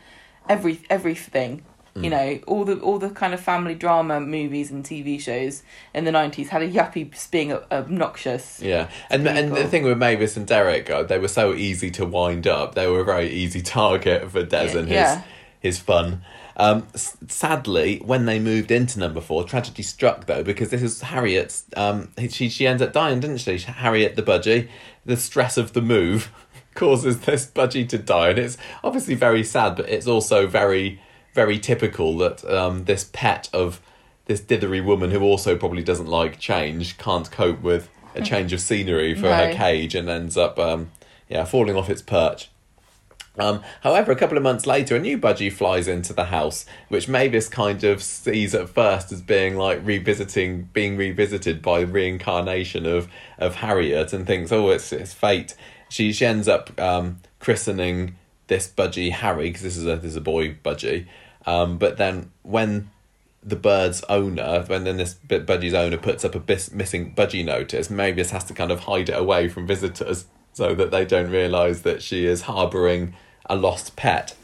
every 0.48 0.80
everything. 0.88 1.64
Mm. 1.94 2.04
You 2.04 2.10
know, 2.10 2.40
all 2.46 2.64
the 2.64 2.80
all 2.80 2.98
the 2.98 3.10
kind 3.10 3.34
of 3.34 3.40
family 3.40 3.74
drama 3.74 4.20
movies 4.20 4.70
and 4.70 4.84
TV 4.84 5.20
shows 5.20 5.62
in 5.94 6.04
the 6.04 6.12
nineties 6.12 6.48
had 6.48 6.62
a 6.62 6.68
yuppie 6.68 7.30
being 7.30 7.52
obnoxious. 7.52 8.60
Yeah, 8.60 8.90
and 9.10 9.26
and 9.28 9.54
the 9.54 9.68
thing 9.68 9.84
with 9.84 9.98
Mavis 9.98 10.36
and 10.36 10.46
Derek, 10.46 10.90
uh, 10.90 11.04
they 11.04 11.18
were 11.18 11.28
so 11.28 11.54
easy 11.54 11.90
to 11.92 12.04
wind 12.04 12.46
up. 12.48 12.74
They 12.74 12.88
were 12.88 13.00
a 13.00 13.04
very 13.04 13.30
easy 13.30 13.62
target 13.62 14.30
for 14.30 14.42
Des 14.42 14.72
Yeah, 14.72 14.78
and 14.78 14.88
his 14.88 14.94
yeah. 14.96 15.22
his 15.60 15.78
fun. 15.78 16.24
Um, 16.56 16.86
sadly, 16.94 18.00
when 18.04 18.26
they 18.26 18.38
moved 18.38 18.70
into 18.70 18.98
number 18.98 19.20
four, 19.20 19.44
tragedy 19.44 19.82
struck 19.82 20.26
though 20.26 20.42
because 20.42 20.70
this 20.70 20.82
is 20.82 21.00
Harriet's. 21.00 21.64
Um, 21.76 22.12
she 22.28 22.48
she 22.48 22.66
ends 22.66 22.82
up 22.82 22.92
dying, 22.92 23.20
didn't 23.20 23.38
she? 23.38 23.58
Harriet 23.58 24.16
the 24.16 24.22
budgie. 24.22 24.68
The 25.04 25.16
stress 25.16 25.56
of 25.56 25.72
the 25.72 25.82
move 25.82 26.32
causes 26.74 27.20
this 27.20 27.46
budgie 27.46 27.88
to 27.88 27.98
die, 27.98 28.30
and 28.30 28.38
it's 28.38 28.56
obviously 28.82 29.14
very 29.14 29.42
sad, 29.42 29.76
but 29.76 29.88
it's 29.88 30.06
also 30.06 30.46
very 30.46 31.00
very 31.34 31.58
typical 31.58 32.16
that 32.18 32.44
um, 32.44 32.84
this 32.84 33.10
pet 33.12 33.50
of 33.52 33.80
this 34.26 34.40
dithery 34.40 34.82
woman 34.82 35.10
who 35.10 35.20
also 35.20 35.56
probably 35.56 35.82
doesn't 35.82 36.06
like 36.06 36.38
change 36.38 36.96
can't 36.96 37.30
cope 37.30 37.60
with 37.60 37.90
a 38.14 38.22
change 38.22 38.52
of 38.52 38.60
scenery 38.60 39.14
for 39.14 39.28
her 39.28 39.52
cage 39.52 39.94
and 39.94 40.08
ends 40.08 40.36
up 40.36 40.58
um, 40.58 40.92
yeah 41.28 41.44
falling 41.44 41.76
off 41.76 41.90
its 41.90 42.02
perch. 42.02 42.48
Um, 43.38 43.62
however, 43.82 44.12
a 44.12 44.16
couple 44.16 44.36
of 44.36 44.42
months 44.42 44.66
later, 44.66 44.94
a 44.94 45.00
new 45.00 45.18
budgie 45.18 45.52
flies 45.52 45.88
into 45.88 46.12
the 46.12 46.26
house, 46.26 46.66
which 46.88 47.08
Mavis 47.08 47.48
kind 47.48 47.82
of 47.82 48.02
sees 48.02 48.54
at 48.54 48.68
first 48.68 49.10
as 49.10 49.20
being 49.20 49.56
like 49.56 49.80
revisiting, 49.84 50.68
being 50.72 50.96
revisited 50.96 51.60
by 51.60 51.80
reincarnation 51.80 52.86
of 52.86 53.08
of 53.38 53.56
Harriet, 53.56 54.12
and 54.12 54.26
thinks, 54.26 54.52
"Oh, 54.52 54.70
it's 54.70 54.92
it's 54.92 55.12
fate." 55.12 55.56
She 55.88 56.12
she 56.12 56.24
ends 56.24 56.46
up 56.46 56.78
um, 56.80 57.20
christening 57.40 58.16
this 58.46 58.68
budgie 58.68 59.10
Harry 59.10 59.48
because 59.48 59.62
this 59.62 59.76
is 59.76 59.86
a 59.86 59.96
this 59.96 60.12
is 60.12 60.16
a 60.16 60.20
boy 60.20 60.54
budgie. 60.64 61.06
Um, 61.46 61.76
but 61.76 61.96
then 61.96 62.30
when 62.42 62.90
the 63.42 63.56
bird's 63.56 64.02
owner, 64.08 64.64
when 64.66 64.84
then 64.84 64.96
this 64.96 65.14
budgie's 65.28 65.74
owner 65.74 65.98
puts 65.98 66.24
up 66.24 66.34
a 66.34 66.40
bis- 66.40 66.70
missing 66.70 67.14
budgie 67.14 67.44
notice, 67.44 67.90
Mavis 67.90 68.30
has 68.30 68.44
to 68.44 68.54
kind 68.54 68.70
of 68.70 68.80
hide 68.80 69.08
it 69.10 69.18
away 69.18 69.48
from 69.48 69.66
visitors 69.66 70.26
so 70.54 70.74
that 70.74 70.90
they 70.90 71.04
don't 71.04 71.30
realise 71.30 71.82
that 71.82 72.00
she 72.00 72.24
is 72.24 72.42
harbouring 72.42 73.14
a 73.46 73.56
lost 73.56 73.96
pet. 73.96 74.34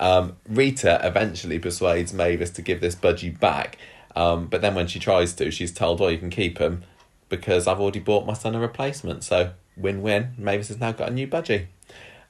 Um, 0.00 0.36
Rita 0.48 1.00
eventually 1.02 1.58
persuades 1.58 2.14
Mavis 2.14 2.50
to 2.50 2.62
give 2.62 2.80
this 2.80 2.94
budgie 2.94 3.38
back, 3.38 3.76
um, 4.14 4.46
but 4.46 4.62
then 4.62 4.74
when 4.74 4.86
she 4.86 4.98
tries 4.98 5.34
to, 5.34 5.50
she's 5.50 5.72
told, 5.72 6.00
"Well, 6.00 6.10
you 6.10 6.18
can 6.18 6.30
keep 6.30 6.58
him 6.58 6.84
because 7.28 7.66
I've 7.66 7.80
already 7.80 8.00
bought 8.00 8.26
my 8.26 8.34
son 8.34 8.54
a 8.54 8.60
replacement." 8.60 9.24
So 9.24 9.52
win-win. 9.76 10.34
Mavis 10.38 10.68
has 10.68 10.80
now 10.80 10.92
got 10.92 11.10
a 11.10 11.12
new 11.12 11.26
budgie. 11.26 11.66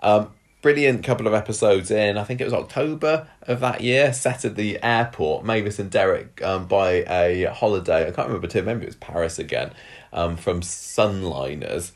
Um, 0.00 0.30
brilliant 0.62 1.04
couple 1.04 1.26
of 1.26 1.34
episodes 1.34 1.90
in. 1.90 2.18
I 2.18 2.24
think 2.24 2.40
it 2.40 2.44
was 2.44 2.52
October 2.52 3.28
of 3.42 3.60
that 3.60 3.82
year. 3.82 4.12
Set 4.12 4.44
at 4.44 4.56
the 4.56 4.82
airport. 4.82 5.44
Mavis 5.44 5.78
and 5.78 5.90
Derek 5.90 6.42
um, 6.42 6.66
buy 6.66 7.04
a 7.08 7.44
holiday. 7.52 8.08
I 8.08 8.10
can't 8.10 8.28
remember 8.28 8.48
too. 8.48 8.62
Maybe 8.62 8.82
it 8.82 8.86
was 8.86 8.96
Paris 8.96 9.38
again. 9.38 9.72
Um, 10.12 10.36
from 10.36 10.62
Sunliners. 10.62 11.92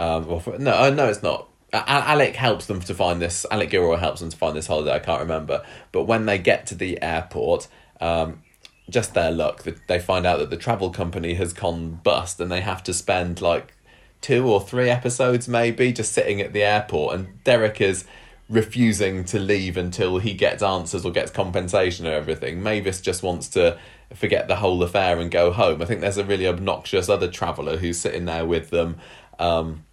Um, 0.00 0.26
well, 0.26 0.40
for, 0.40 0.58
no, 0.58 0.72
uh, 0.72 0.90
no, 0.90 1.08
it's 1.08 1.22
not. 1.22 1.48
Alec 1.72 2.34
helps 2.34 2.66
them 2.66 2.80
to 2.80 2.94
find 2.94 3.20
this. 3.20 3.44
Alec 3.50 3.70
Gilroy 3.70 3.96
helps 3.96 4.20
them 4.20 4.30
to 4.30 4.36
find 4.36 4.56
this 4.56 4.66
holiday. 4.66 4.92
I 4.92 4.98
can't 4.98 5.20
remember. 5.20 5.62
But 5.92 6.04
when 6.04 6.24
they 6.26 6.38
get 6.38 6.66
to 6.68 6.74
the 6.74 7.00
airport, 7.02 7.68
um, 8.00 8.42
just 8.88 9.12
their 9.14 9.30
luck, 9.30 9.64
they 9.86 9.98
find 10.00 10.26
out 10.26 10.38
that 10.38 10.50
the 10.50 10.56
travel 10.56 10.90
company 10.90 11.34
has 11.34 11.52
gone 11.52 12.00
bust, 12.02 12.40
and 12.40 12.50
they 12.50 12.62
have 12.62 12.82
to 12.84 12.94
spend 12.94 13.42
like 13.42 13.74
two 14.22 14.48
or 14.48 14.60
three 14.60 14.88
episodes 14.88 15.48
maybe 15.48 15.92
just 15.92 16.12
sitting 16.12 16.40
at 16.40 16.52
the 16.52 16.62
airport 16.62 17.14
and 17.14 17.42
Derek 17.44 17.80
is 17.80 18.04
refusing 18.50 19.24
to 19.24 19.38
leave 19.38 19.76
until 19.76 20.18
he 20.18 20.34
gets 20.34 20.62
answers 20.62 21.04
or 21.04 21.12
gets 21.12 21.30
compensation 21.30 22.06
or 22.06 22.12
everything. 22.12 22.62
Mavis 22.62 23.00
just 23.00 23.22
wants 23.22 23.48
to 23.48 23.78
forget 24.12 24.48
the 24.48 24.56
whole 24.56 24.82
affair 24.82 25.18
and 25.18 25.30
go 25.30 25.52
home. 25.52 25.80
I 25.80 25.84
think 25.84 26.00
there's 26.00 26.18
a 26.18 26.24
really 26.24 26.46
obnoxious 26.46 27.08
other 27.08 27.28
traveller 27.28 27.76
who's 27.76 27.98
sitting 27.98 28.24
there 28.24 28.44
with 28.44 28.70
them 28.70 28.96
um, 29.38 29.84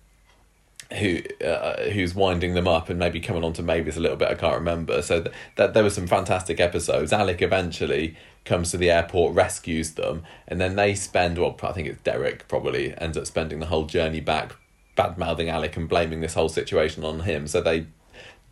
who 0.94 1.20
uh, 1.46 1.90
who's 1.90 2.16
winding 2.16 2.54
them 2.54 2.68
up 2.68 2.90
and 2.90 2.98
maybe 2.98 3.20
coming 3.20 3.44
on 3.44 3.54
to 3.54 3.64
Mavis 3.64 3.98
a 3.98 4.00
little 4.00 4.18
bit. 4.18 4.30
I 4.30 4.36
can't 4.36 4.56
remember. 4.56 5.02
So 5.02 5.22
th- 5.22 5.36
that 5.56 5.74
there 5.74 5.84
were 5.84 5.90
some 5.90 6.08
fantastic 6.08 6.60
episodes. 6.60 7.12
Alec 7.12 7.42
eventually 7.42 8.16
comes 8.46 8.72
to 8.72 8.78
the 8.78 8.90
airport, 8.90 9.36
rescues 9.36 9.92
them, 9.92 10.24
and 10.48 10.62
then 10.62 10.76
they 10.76 10.96
spend. 10.96 11.38
Well, 11.38 11.58
I 11.62 11.74
think 11.74 11.88
it's 11.88 12.02
Derek 12.02 12.48
probably 12.48 12.98
ends 12.98 13.18
up 13.18 13.28
spending 13.28 13.60
the 13.60 13.66
whole 13.66 13.86
journey 13.86 14.22
back, 14.22 14.56
bad 14.96 15.18
mouthing 15.18 15.50
Alec 15.50 15.76
and 15.76 15.90
blaming 15.90 16.22
this 16.22 16.36
whole 16.36 16.50
situation 16.50 17.04
on 17.04 17.22
him. 17.22 17.48
So 17.48 17.62
they 17.62 17.88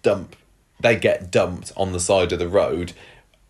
dump. 0.02 0.36
They 0.82 0.98
get 0.98 1.32
dumped 1.32 1.72
on 1.78 1.94
the 1.94 2.02
side 2.02 2.34
of 2.34 2.40
the 2.40 2.50
road. 2.50 2.92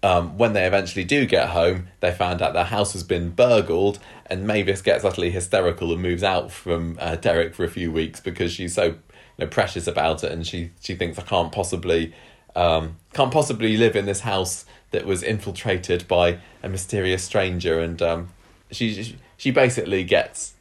Um, 0.06 0.38
when 0.38 0.54
they 0.54 0.68
eventually 0.68 1.04
do 1.04 1.26
get 1.26 1.50
home, 1.50 1.88
they 2.00 2.12
find 2.12 2.40
out 2.40 2.54
their 2.54 2.64
house 2.64 2.94
has 2.94 3.02
been 3.02 3.32
burgled, 3.32 3.98
and 4.28 4.46
Mavis 4.46 4.84
gets 4.84 5.04
utterly 5.04 5.32
hysterical 5.32 5.92
and 5.92 6.00
moves 6.00 6.22
out 6.22 6.52
from 6.52 7.00
uh, 7.02 7.16
Derek 7.16 7.56
for 7.56 7.64
a 7.64 7.68
few 7.68 7.92
weeks 7.92 8.20
because 8.20 8.52
she's 8.52 8.76
so 8.76 8.84
you 8.84 8.96
know, 9.40 9.48
precious 9.48 9.88
about 9.88 10.24
it, 10.24 10.32
and 10.32 10.46
she 10.46 10.70
she 10.80 10.94
thinks 10.94 11.18
I 11.18 11.24
can't 11.24 11.52
possibly 11.52 12.14
um, 12.56 12.98
can't 13.14 13.32
possibly 13.32 13.78
live 13.78 13.96
in 13.96 14.06
this 14.06 14.20
house 14.20 14.66
that 14.92 15.08
was 15.08 15.24
infiltrated 15.24 16.08
by 16.08 16.38
a 16.62 16.70
mysterious 16.70 17.24
stranger, 17.24 17.80
and 17.80 18.00
um, 18.00 18.30
she 18.70 19.18
she 19.38 19.50
basically 19.50 20.04
gets. 20.04 20.54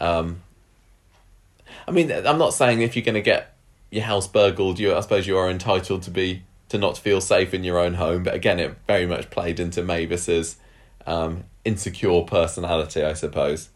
Um, 0.00 0.42
I 1.88 1.92
mean, 1.92 2.12
I'm 2.12 2.36
not 2.36 2.52
saying 2.52 2.82
if 2.82 2.94
you're 2.94 3.06
going 3.06 3.14
to 3.14 3.22
get 3.22 3.56
your 3.88 4.04
house 4.04 4.28
burgled, 4.28 4.78
you 4.78 4.94
I 4.94 5.00
suppose 5.00 5.26
you 5.26 5.38
are 5.38 5.48
entitled 5.48 6.02
to 6.02 6.10
be 6.10 6.42
to 6.72 6.78
not 6.78 6.96
feel 6.96 7.20
safe 7.20 7.52
in 7.52 7.64
your 7.64 7.78
own 7.78 7.94
home. 7.94 8.22
But 8.22 8.32
again, 8.32 8.58
it 8.58 8.74
very 8.86 9.04
much 9.04 9.28
played 9.28 9.60
into 9.60 9.82
Mavis's 9.82 10.56
um, 11.06 11.44
insecure 11.66 12.22
personality, 12.22 13.02
I 13.02 13.12
suppose. 13.12 13.68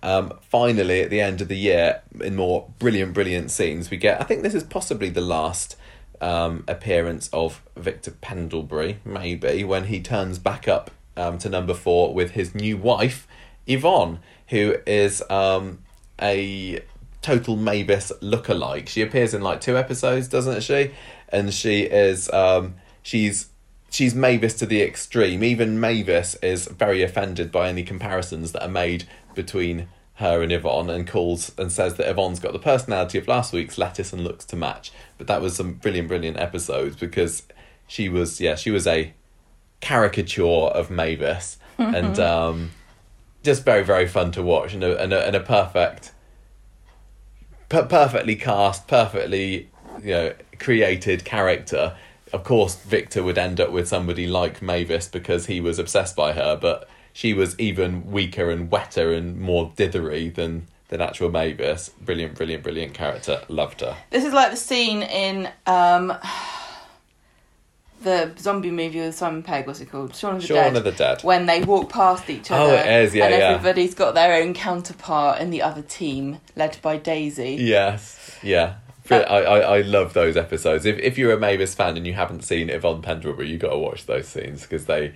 Um, 0.00 0.32
finally, 0.42 1.02
at 1.02 1.10
the 1.10 1.20
end 1.20 1.40
of 1.40 1.48
the 1.48 1.56
year, 1.56 2.02
in 2.20 2.36
more 2.36 2.70
brilliant, 2.78 3.14
brilliant 3.14 3.50
scenes, 3.50 3.90
we 3.90 3.96
get. 3.96 4.20
I 4.20 4.24
think 4.24 4.44
this 4.44 4.54
is 4.54 4.62
possibly 4.62 5.10
the 5.10 5.20
last 5.20 5.74
um, 6.20 6.62
appearance 6.68 7.28
of 7.32 7.62
Victor 7.76 8.12
Pendlebury, 8.12 9.00
maybe 9.04 9.64
when 9.64 9.86
he 9.86 10.00
turns 10.00 10.38
back 10.38 10.68
up 10.68 10.92
um, 11.16 11.38
to 11.38 11.48
number 11.48 11.74
four 11.74 12.14
with 12.14 12.30
his 12.30 12.54
new 12.54 12.76
wife, 12.76 13.26
Yvonne, 13.66 14.20
who 14.50 14.76
is 14.86 15.20
um, 15.28 15.80
a 16.22 16.80
total 17.22 17.56
Mavis 17.56 18.12
lookalike. 18.22 18.88
She 18.88 19.02
appears 19.02 19.34
in 19.34 19.42
like 19.42 19.60
two 19.60 19.76
episodes, 19.76 20.28
doesn't 20.28 20.62
she? 20.62 20.92
And 21.28 21.52
she 21.52 21.82
is 21.82 22.30
um, 22.32 22.74
she's 23.02 23.50
she's 23.90 24.14
Mavis 24.14 24.54
to 24.54 24.66
the 24.66 24.82
extreme. 24.82 25.42
Even 25.42 25.80
Mavis 25.80 26.34
is 26.36 26.66
very 26.66 27.02
offended 27.02 27.50
by 27.50 27.68
any 27.68 27.82
comparisons 27.82 28.52
that 28.52 28.62
are 28.62 28.68
made 28.68 29.04
between 29.34 29.88
her 30.14 30.42
and 30.42 30.50
Yvonne 30.50 30.88
and 30.88 31.06
calls 31.06 31.52
and 31.58 31.70
says 31.70 31.96
that 31.96 32.08
Yvonne's 32.08 32.40
got 32.40 32.52
the 32.52 32.58
personality 32.58 33.18
of 33.18 33.28
last 33.28 33.52
week's 33.52 33.76
lettuce 33.76 34.12
and 34.12 34.24
looks 34.24 34.44
to 34.46 34.56
match. 34.56 34.90
But 35.18 35.26
that 35.26 35.42
was 35.42 35.56
some 35.56 35.74
brilliant, 35.74 36.08
brilliant 36.08 36.38
episodes 36.38 36.96
because 36.96 37.42
she 37.86 38.08
was 38.08 38.40
yeah, 38.40 38.54
she 38.54 38.70
was 38.70 38.86
a 38.86 39.12
caricature 39.80 40.42
of 40.42 40.90
Mavis 40.90 41.58
and 41.78 42.18
um 42.18 42.70
just 43.42 43.64
very, 43.64 43.84
very 43.84 44.08
fun 44.08 44.32
to 44.32 44.42
watch 44.42 44.74
and 44.74 44.82
a 44.82 45.00
and 45.00 45.12
a, 45.12 45.26
and 45.26 45.36
a 45.36 45.40
perfect 45.40 46.12
per- 47.68 47.86
perfectly 47.86 48.36
cast, 48.36 48.88
perfectly 48.88 49.70
you 50.02 50.10
know 50.10 50.34
created 50.58 51.24
character. 51.24 51.96
Of 52.32 52.44
course, 52.44 52.76
Victor 52.76 53.22
would 53.22 53.38
end 53.38 53.60
up 53.60 53.70
with 53.70 53.88
somebody 53.88 54.26
like 54.26 54.60
Mavis 54.60 55.08
because 55.08 55.46
he 55.46 55.60
was 55.60 55.78
obsessed 55.78 56.16
by 56.16 56.32
her, 56.32 56.56
but 56.56 56.88
she 57.12 57.32
was 57.32 57.58
even 57.58 58.10
weaker 58.10 58.50
and 58.50 58.70
wetter 58.70 59.12
and 59.12 59.40
more 59.40 59.70
dithery 59.76 60.34
than 60.34 60.66
than 60.88 61.00
actual 61.00 61.30
Mavis. 61.30 61.88
Brilliant, 61.88 62.36
brilliant, 62.36 62.62
brilliant 62.62 62.94
character. 62.94 63.42
Loved 63.48 63.80
her. 63.80 63.96
This 64.10 64.24
is 64.24 64.32
like 64.32 64.50
the 64.50 64.56
scene 64.56 65.02
in 65.02 65.50
um, 65.66 66.12
the 68.02 68.32
zombie 68.38 68.70
movie 68.70 69.00
with 69.00 69.14
Simon 69.14 69.42
Pegg. 69.42 69.66
What's 69.66 69.80
it 69.80 69.90
called? 69.90 70.14
Shaun 70.14 70.36
of 70.36 70.42
the 70.42 70.46
Shaun 70.48 70.74
Dead. 70.74 70.76
of 70.76 70.84
the 70.84 70.92
Dead. 70.92 71.22
When 71.22 71.46
they 71.46 71.62
walk 71.62 71.90
past 71.90 72.30
each 72.30 72.50
other. 72.50 72.72
Oh, 72.72 72.76
it 72.76 72.86
is, 72.86 73.14
yeah, 73.14 73.24
and 73.24 73.34
yeah. 73.34 73.48
everybody's 73.50 73.94
got 73.94 74.14
their 74.14 74.40
own 74.42 74.54
counterpart 74.54 75.40
in 75.40 75.50
the 75.50 75.62
other 75.62 75.82
team, 75.82 76.38
led 76.54 76.78
by 76.82 76.98
Daisy. 76.98 77.56
Yes, 77.60 78.38
yeah. 78.42 78.76
I, 79.12 79.18
I, 79.42 79.58
I 79.78 79.80
love 79.82 80.12
those 80.14 80.36
episodes. 80.36 80.84
If 80.84 80.98
if 80.98 81.16
you're 81.18 81.32
a 81.32 81.38
Mavis 81.38 81.74
fan 81.74 81.96
and 81.96 82.06
you 82.06 82.12
haven't 82.14 82.42
seen 82.42 82.70
Yvonne 82.70 83.02
Pendlebury, 83.02 83.48
you 83.48 83.58
got 83.58 83.70
to 83.70 83.78
watch 83.78 84.06
those 84.06 84.28
scenes 84.28 84.62
because 84.62 84.86
they 84.86 85.14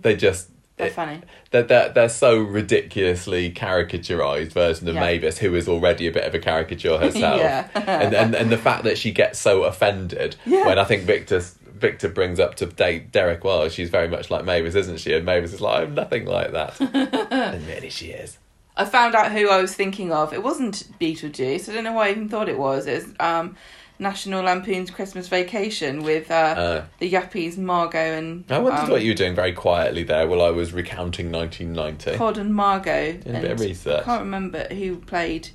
they 0.00 0.16
just 0.16 0.48
They're 0.76 0.86
it- 0.88 0.92
funny. 0.94 1.20
They're, 1.50 1.62
they're, 1.64 1.88
they're 1.90 2.08
so 2.08 2.38
ridiculously 2.38 3.50
caricaturized 3.52 4.52
version 4.52 4.88
of 4.88 4.94
Yeah. 4.94 5.00
Mavis, 5.00 5.38
who 5.38 5.54
is 5.54 5.68
already 5.68 6.06
a 6.06 6.12
bit 6.12 6.24
of 6.24 6.34
a 6.34 6.38
caricature 6.38 6.96
herself. 7.06 7.40
Yeah. 7.40 7.68
and, 7.74 8.14
and 8.14 8.34
and 8.34 8.50
the 8.50 8.56
fact 8.58 8.84
that 8.84 8.96
she 8.98 9.10
gets 9.12 9.38
so 9.38 9.64
offended 9.64 10.36
Yeah. 10.46 10.66
when 10.66 10.78
I 10.78 10.84
think 10.84 11.02
Victor 11.04 11.40
Victor 11.66 12.08
brings 12.10 12.38
up 12.38 12.54
to 12.56 12.66
date 12.66 13.10
Derek, 13.10 13.42
well, 13.42 13.66
she's 13.70 13.88
very 13.90 14.06
much 14.06 14.30
like 14.30 14.44
Mavis, 14.44 14.74
isn't 14.74 15.00
she? 15.00 15.14
And 15.14 15.24
Mavis 15.24 15.54
is 15.54 15.60
like, 15.62 15.82
I'm 15.82 15.94
nothing 15.94 16.26
like 16.26 16.52
that. 16.52 16.78
and 17.32 17.66
really, 17.66 17.88
she 17.90 18.08
is. 18.10 18.36
I 18.80 18.84
found 18.84 19.14
out 19.14 19.30
who 19.32 19.48
I 19.50 19.60
was 19.60 19.74
thinking 19.74 20.10
of. 20.12 20.32
It 20.32 20.42
wasn't 20.42 20.88
Beetlejuice. 20.98 21.68
I 21.68 21.72
don't 21.74 21.84
know 21.84 21.92
why 21.92 22.08
I 22.08 22.10
even 22.12 22.28
thought 22.28 22.48
it 22.48 22.58
was. 22.58 22.86
It 22.86 23.04
was 23.04 23.14
um, 23.20 23.56
National 23.98 24.42
Lampoon's 24.42 24.90
Christmas 24.90 25.28
Vacation 25.28 26.02
with 26.02 26.30
uh, 26.30 26.34
Uh, 26.34 26.84
the 26.98 27.12
Yuppies, 27.12 27.58
Margo 27.58 27.98
and 27.98 28.44
I 28.48 28.58
wondered 28.58 28.84
um, 28.84 28.90
what 28.90 29.02
you 29.02 29.10
were 29.10 29.16
doing 29.16 29.34
very 29.34 29.52
quietly 29.52 30.02
there 30.02 30.26
while 30.26 30.40
I 30.40 30.50
was 30.50 30.72
recounting 30.72 31.30
1990. 31.30 32.16
Todd 32.16 32.38
and 32.38 32.54
Margo. 32.54 33.12
Doing 33.12 33.36
a 33.36 33.40
bit 33.40 33.50
of 33.50 33.60
research. 33.60 34.00
I 34.00 34.04
can't 34.04 34.22
remember 34.22 34.64
who 34.72 34.96
played. 34.96 35.50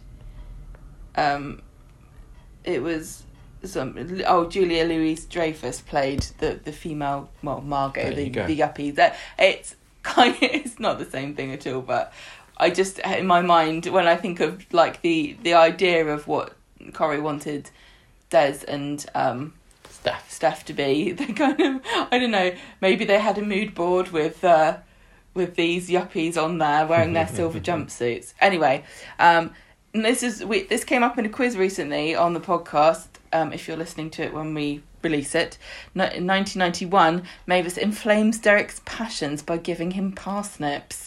Um, 1.15 1.61
it 2.63 2.81
was 2.83 3.23
some 3.63 4.21
oh 4.27 4.47
Julia 4.47 4.83
Louise 4.85 5.25
Dreyfus 5.25 5.81
played 5.81 6.21
the 6.37 6.59
the 6.63 6.71
female 6.71 7.29
well 7.41 7.61
Margo 7.61 8.11
the 8.13 8.29
go. 8.29 8.45
the 8.45 8.59
yuppie 8.59 8.93
that 8.95 9.15
it's 9.39 9.75
kind 10.03 10.35
it's 10.41 10.79
not 10.79 10.99
the 10.99 11.05
same 11.05 11.33
thing 11.35 11.51
at 11.51 11.65
all 11.65 11.81
but 11.81 12.13
I 12.57 12.69
just 12.69 12.99
in 12.99 13.27
my 13.27 13.41
mind 13.41 13.85
when 13.87 14.07
I 14.07 14.15
think 14.15 14.39
of 14.39 14.71
like 14.73 15.01
the 15.01 15.37
the 15.43 15.53
idea 15.53 16.05
of 16.07 16.27
what 16.27 16.53
Corrie 16.93 17.19
wanted 17.19 17.69
Des 18.29 18.59
and 18.67 19.05
um 19.13 19.53
Steph. 19.89 20.31
Steph 20.31 20.65
to 20.65 20.73
be 20.73 21.11
they 21.13 21.27
kind 21.27 21.59
of 21.59 21.81
I 22.11 22.17
don't 22.17 22.31
know 22.31 22.53
maybe 22.81 23.05
they 23.05 23.19
had 23.19 23.37
a 23.37 23.41
mood 23.41 23.75
board 23.75 24.09
with 24.09 24.43
uh 24.43 24.77
with 25.33 25.55
these 25.55 25.89
yuppies 25.89 26.41
on 26.41 26.57
there 26.59 26.85
wearing 26.85 27.13
their 27.13 27.27
silver 27.39 27.59
jumpsuits. 27.59 28.33
Anyway 28.39 28.83
um 29.19 29.51
this 29.93 30.23
is 30.23 30.43
we 30.43 30.63
this 30.63 30.83
came 30.83 31.03
up 31.03 31.17
in 31.17 31.25
a 31.25 31.29
quiz 31.29 31.57
recently 31.57 32.15
on 32.15 32.33
the 32.33 32.39
podcast 32.39 33.07
um 33.33 33.51
if 33.51 33.67
you're 33.67 33.77
listening 33.77 34.09
to 34.11 34.23
it 34.23 34.33
when 34.33 34.53
we 34.53 34.81
release 35.01 35.35
it. 35.35 35.57
No- 35.93 36.05
in 36.05 36.25
1991 36.25 37.23
Mavis 37.45 37.77
inflames 37.77 38.39
Derek's 38.39 38.81
passions 38.85 39.41
by 39.41 39.57
giving 39.57 39.91
him 39.91 40.11
parsnips 40.11 41.04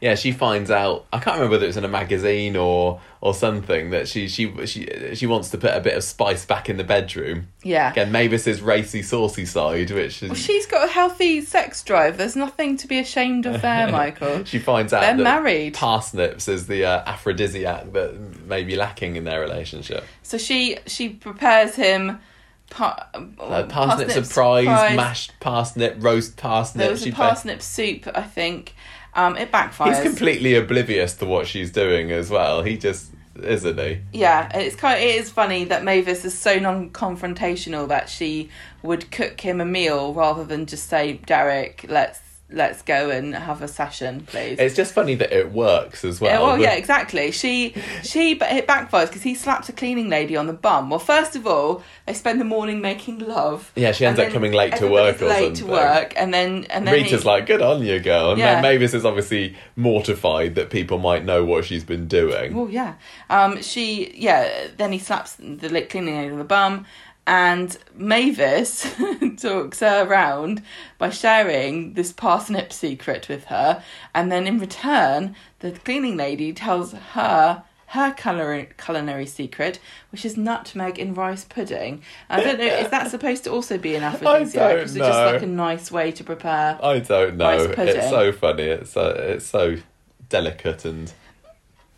Yeah, 0.00 0.14
she 0.14 0.32
finds 0.32 0.70
out. 0.70 1.06
I 1.12 1.18
can't 1.18 1.36
remember 1.36 1.52
whether 1.56 1.66
it's 1.66 1.76
in 1.76 1.84
a 1.84 1.88
magazine 1.88 2.56
or 2.56 3.00
or 3.20 3.32
something 3.34 3.90
that 3.90 4.06
she 4.08 4.28
she 4.28 4.66
she 4.66 5.14
she 5.14 5.26
wants 5.26 5.50
to 5.50 5.58
put 5.58 5.74
a 5.74 5.80
bit 5.80 5.96
of 5.96 6.04
spice 6.04 6.44
back 6.44 6.68
in 6.68 6.76
the 6.76 6.84
bedroom. 6.84 7.48
yeah 7.62 7.90
Again, 7.92 8.12
Mavis's 8.12 8.60
racy, 8.60 9.02
saucy 9.02 9.46
side, 9.46 9.90
which 9.90 10.22
is 10.22 10.28
well, 10.30 10.34
she's 10.34 10.66
got 10.66 10.88
a 10.88 10.92
healthy 10.92 11.40
sex 11.40 11.82
drive 11.82 12.18
there's 12.18 12.36
nothing 12.36 12.76
to 12.76 12.86
be 12.86 12.98
ashamed 12.98 13.46
of 13.46 13.62
there 13.62 13.88
Michael 13.90 14.44
she 14.44 14.58
finds 14.58 14.92
out 14.92 15.00
They're 15.00 15.16
that 15.16 15.22
married. 15.22 15.74
parsnips 15.74 16.46
is 16.48 16.66
the 16.66 16.84
uh, 16.84 17.02
aphrodisiac 17.06 17.92
that 17.94 18.46
may 18.46 18.62
be 18.64 18.76
lacking 18.76 19.16
in 19.16 19.24
their 19.24 19.40
relationship. 19.40 20.04
So 20.22 20.36
she 20.38 20.78
she 20.86 21.08
prepares 21.08 21.74
him 21.74 22.20
par- 22.70 23.06
Uh, 23.14 23.62
parsnip 23.64 24.10
surprise, 24.10 24.66
mashed 24.96 25.32
parsnip, 25.40 25.96
roast 26.02 26.36
parsnip. 26.36 26.82
There 26.82 26.90
was 26.90 27.06
a 27.06 27.12
parsnip 27.12 27.62
soup, 27.62 28.06
I 28.14 28.22
think. 28.22 28.74
Um, 29.16 29.36
it 29.36 29.50
backfires. 29.50 29.94
He's 29.94 30.02
completely 30.02 30.54
oblivious 30.54 31.14
to 31.14 31.26
what 31.26 31.46
she's 31.46 31.72
doing 31.72 32.12
as 32.12 32.30
well. 32.30 32.62
He 32.62 32.76
just 32.76 33.12
isn't 33.42 33.78
he? 33.78 34.00
Yeah, 34.12 34.50
it's 34.54 34.76
kind. 34.76 35.02
It 35.02 35.16
is 35.16 35.30
funny 35.30 35.64
that 35.64 35.84
Mavis 35.84 36.24
is 36.24 36.36
so 36.36 36.58
non-confrontational 36.58 37.88
that 37.88 38.08
she 38.08 38.50
would 38.82 39.10
cook 39.10 39.40
him 39.40 39.60
a 39.60 39.64
meal 39.64 40.14
rather 40.14 40.44
than 40.44 40.66
just 40.66 40.88
say, 40.88 41.14
"Derek, 41.26 41.86
let's 41.88 42.20
let's 42.50 42.80
go 42.82 43.10
and 43.10 43.34
have 43.34 43.62
a 43.62 43.68
session, 43.68 44.20
please." 44.26 44.58
It's 44.58 44.76
just 44.76 44.94
funny 44.94 45.14
that 45.16 45.32
it 45.32 45.52
works 45.52 46.04
as 46.04 46.20
well. 46.20 46.30
Yeah, 46.30 46.40
well, 46.46 46.58
yeah, 46.60 46.74
exactly. 46.74 47.30
She, 47.32 47.74
she, 48.02 48.34
but 48.34 48.52
it 48.52 48.66
backfires 48.66 49.08
because 49.08 49.22
he 49.22 49.34
slaps 49.34 49.68
a 49.68 49.72
cleaning 49.72 50.08
lady 50.08 50.36
on 50.36 50.46
the 50.46 50.52
bum. 50.52 50.90
Well, 50.90 50.98
first 50.98 51.36
of 51.36 51.46
all, 51.46 51.82
they 52.06 52.12
spend 52.12 52.40
the 52.40 52.44
morning 52.44 52.80
making 52.80 53.18
love. 53.18 53.72
Yeah, 53.74 53.92
she 53.92 54.06
ends 54.06 54.20
up 54.20 54.30
coming 54.32 54.52
late 54.52 54.76
to 54.76 54.88
work 54.88 55.20
or 55.20 55.26
late 55.28 55.56
something. 55.56 55.66
to 55.66 55.72
work, 55.72 56.12
and 56.16 56.32
then 56.32 56.64
and 56.70 56.86
then 56.86 56.94
Rita's 56.94 57.22
he- 57.22 57.28
like, 57.28 57.46
good 57.46 57.62
on 57.62 57.82
you, 57.84 57.98
girl. 58.00 58.30
And 58.30 58.38
Yeah. 58.38 58.54
then 58.54 58.62
Mavis 58.62 58.94
is 58.94 59.04
obviously 59.04 59.56
mortified 59.74 60.54
that 60.56 60.70
people 60.70 60.98
might 60.98 61.24
know 61.24 61.44
what 61.44 61.64
she's 61.64 61.84
been 61.84 62.06
doing. 62.06 62.54
Well, 62.54 62.68
yeah. 62.70 62.94
Um, 63.30 63.62
she, 63.62 64.12
yeah. 64.16 64.68
Then 64.76 64.92
he 64.92 64.98
slaps 64.98 65.34
the 65.38 65.68
cleaning 65.88 66.16
lady 66.16 66.30
on 66.32 66.38
the 66.38 66.44
bum, 66.44 66.86
and 67.26 67.76
Mavis 67.94 68.86
talks 69.38 69.80
her 69.80 70.06
around 70.06 70.62
by 70.98 71.10
sharing 71.10 71.94
this 71.94 72.12
parsnip 72.12 72.72
secret 72.72 73.28
with 73.28 73.46
her, 73.46 73.82
and 74.14 74.30
then 74.30 74.46
in 74.46 74.58
return, 74.58 75.34
the 75.60 75.72
cleaning 75.72 76.16
lady 76.16 76.52
tells 76.52 76.92
her 76.92 77.64
her 77.88 78.12
culinary 78.12 78.68
culinary 78.78 79.26
secret, 79.26 79.78
which 80.10 80.24
is 80.24 80.36
nutmeg 80.36 80.98
in 80.98 81.14
rice 81.14 81.44
pudding. 81.44 82.02
I 82.28 82.42
don't 82.42 82.58
know. 82.58 82.66
is 82.66 82.90
that 82.90 83.10
supposed 83.10 83.44
to 83.44 83.50
also 83.50 83.78
be 83.78 83.94
an 83.94 84.02
aphrodisiac? 84.04 84.78
is 84.78 84.96
it 84.96 85.00
just 85.00 85.32
like 85.32 85.42
a 85.42 85.46
nice 85.46 85.90
way 85.90 86.10
to 86.12 86.24
prepare? 86.24 86.78
I 86.82 86.98
don't 86.98 87.36
know. 87.36 87.72
It's 87.78 88.10
so 88.10 88.32
funny. 88.32 88.64
It's 88.64 88.90
so, 88.90 89.08
it's 89.08 89.46
so 89.46 89.76
delicate 90.28 90.84
and 90.84 91.12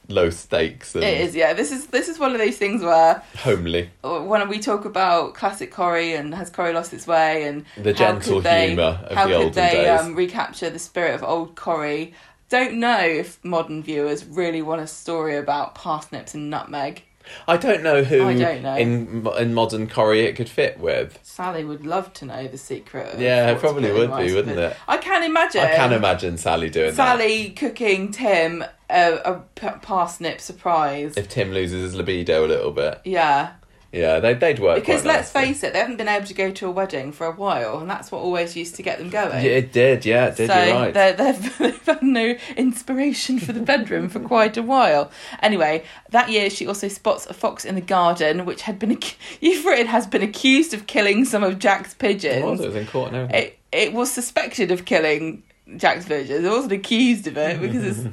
low 0.08 0.30
stakes 0.30 0.94
and 0.94 1.04
It 1.04 1.20
is, 1.20 1.36
yeah. 1.36 1.52
This 1.52 1.70
is 1.70 1.86
this 1.86 2.08
is 2.08 2.18
one 2.18 2.32
of 2.32 2.38
those 2.38 2.56
things 2.56 2.82
where 2.82 3.22
homely. 3.36 3.90
when 4.02 4.48
we 4.48 4.58
talk 4.58 4.84
about 4.84 5.34
classic 5.34 5.70
Corrie 5.70 6.14
and 6.14 6.34
has 6.34 6.50
Corrie 6.50 6.72
lost 6.72 6.92
its 6.92 7.06
way 7.06 7.44
and 7.44 7.64
The 7.76 7.92
gentle 7.92 8.40
humour 8.40 9.00
of 9.04 9.16
how 9.16 9.24
the 9.26 9.34
could 9.34 9.36
olden 9.36 9.52
they 9.52 9.72
days. 9.72 10.00
Um, 10.00 10.14
recapture 10.14 10.70
the 10.70 10.78
spirit 10.78 11.14
of 11.14 11.22
old 11.22 11.54
Corrie? 11.54 12.14
Don't 12.48 12.74
know 12.80 13.00
if 13.00 13.42
modern 13.44 13.82
viewers 13.82 14.24
really 14.24 14.62
want 14.62 14.80
a 14.80 14.86
story 14.86 15.36
about 15.36 15.74
parsnips 15.74 16.34
and 16.34 16.48
nutmeg. 16.48 17.02
I 17.46 17.56
don't 17.56 17.82
know 17.82 18.02
who 18.02 18.24
I 18.26 18.34
don't 18.36 18.62
know. 18.62 18.76
in 18.76 19.26
in 19.38 19.54
modern 19.54 19.88
Corrie 19.88 20.24
it 20.24 20.36
could 20.36 20.48
fit 20.48 20.78
with. 20.78 21.18
Sally 21.22 21.64
would 21.64 21.86
love 21.86 22.12
to 22.14 22.26
know 22.26 22.48
the 22.48 22.58
secret. 22.58 23.14
Of 23.14 23.20
Yeah, 23.20 23.50
it 23.50 23.58
probably 23.58 23.92
would 23.92 24.16
be, 24.16 24.34
wouldn't 24.34 24.58
it? 24.58 24.76
I 24.86 24.96
can 24.96 25.22
imagine. 25.22 25.62
I 25.62 25.76
can 25.76 25.92
imagine 25.92 26.38
Sally 26.38 26.70
doing 26.70 26.94
that. 26.94 26.96
Sally 26.96 27.50
cooking 27.50 28.10
Tim 28.10 28.64
a, 28.90 29.42
a 29.60 29.70
parsnip 29.82 30.40
surprise. 30.40 31.16
If 31.16 31.28
Tim 31.28 31.52
loses 31.52 31.82
his 31.82 31.94
libido 31.94 32.44
a 32.44 32.48
little 32.48 32.72
bit. 32.72 33.00
yeah, 33.04 33.52
Yeah, 33.90 34.20
they, 34.20 34.34
they'd 34.34 34.58
work 34.58 34.80
because 34.80 35.04
let's 35.06 35.32
nicely. 35.34 35.54
face 35.54 35.64
it, 35.64 35.72
they 35.72 35.78
haven't 35.78 35.96
been 35.96 36.08
able 36.08 36.26
to 36.26 36.34
go 36.34 36.50
to 36.50 36.66
a 36.66 36.70
wedding 36.70 37.10
for 37.10 37.26
a 37.26 37.32
while, 37.32 37.78
and 37.78 37.88
that's 37.88 38.12
what 38.12 38.18
always 38.18 38.54
used 38.54 38.74
to 38.74 38.82
get 38.82 38.98
them 38.98 39.08
going. 39.08 39.42
Yeah, 39.42 39.50
it 39.50 39.72
did, 39.72 40.04
yeah, 40.04 40.26
it 40.26 40.36
did, 40.36 40.50
so 40.50 40.62
you're 40.62 40.74
right. 40.74 40.92
they've, 40.92 41.58
they've 41.58 41.86
had 41.86 42.02
no 42.02 42.36
inspiration 42.56 43.38
for 43.38 43.54
the 43.54 43.62
bedroom 43.62 44.10
for 44.10 44.20
quite 44.20 44.58
a 44.58 44.62
while. 44.62 45.10
Anyway, 45.42 45.84
that 46.10 46.28
year 46.28 46.50
she 46.50 46.66
also 46.66 46.88
spots 46.88 47.24
a 47.26 47.34
fox 47.34 47.64
in 47.64 47.76
the 47.76 47.80
garden, 47.80 48.44
which 48.44 48.62
had 48.62 48.78
been 48.78 48.90
written 49.42 49.86
has 49.86 50.06
been 50.06 50.22
accused 50.22 50.74
of 50.74 50.86
killing 50.86 51.24
some 51.24 51.42
of 51.42 51.58
Jack's 51.58 51.94
It 51.94 52.02
was, 52.02 52.14
pigeons. 52.14 52.60
Oh, 52.60 52.64
it 52.64 52.66
was 52.66 52.76
in 52.76 52.86
court. 52.86 53.14
It 53.14 53.58
it 53.72 53.92
was 53.92 54.10
suspected 54.10 54.70
of 54.70 54.84
killing 54.84 55.42
Jack's 55.76 56.06
pigeons. 56.06 56.44
It 56.44 56.50
wasn't 56.50 56.72
accused 56.72 57.26
of 57.26 57.36
it 57.36 57.60
because 57.60 58.04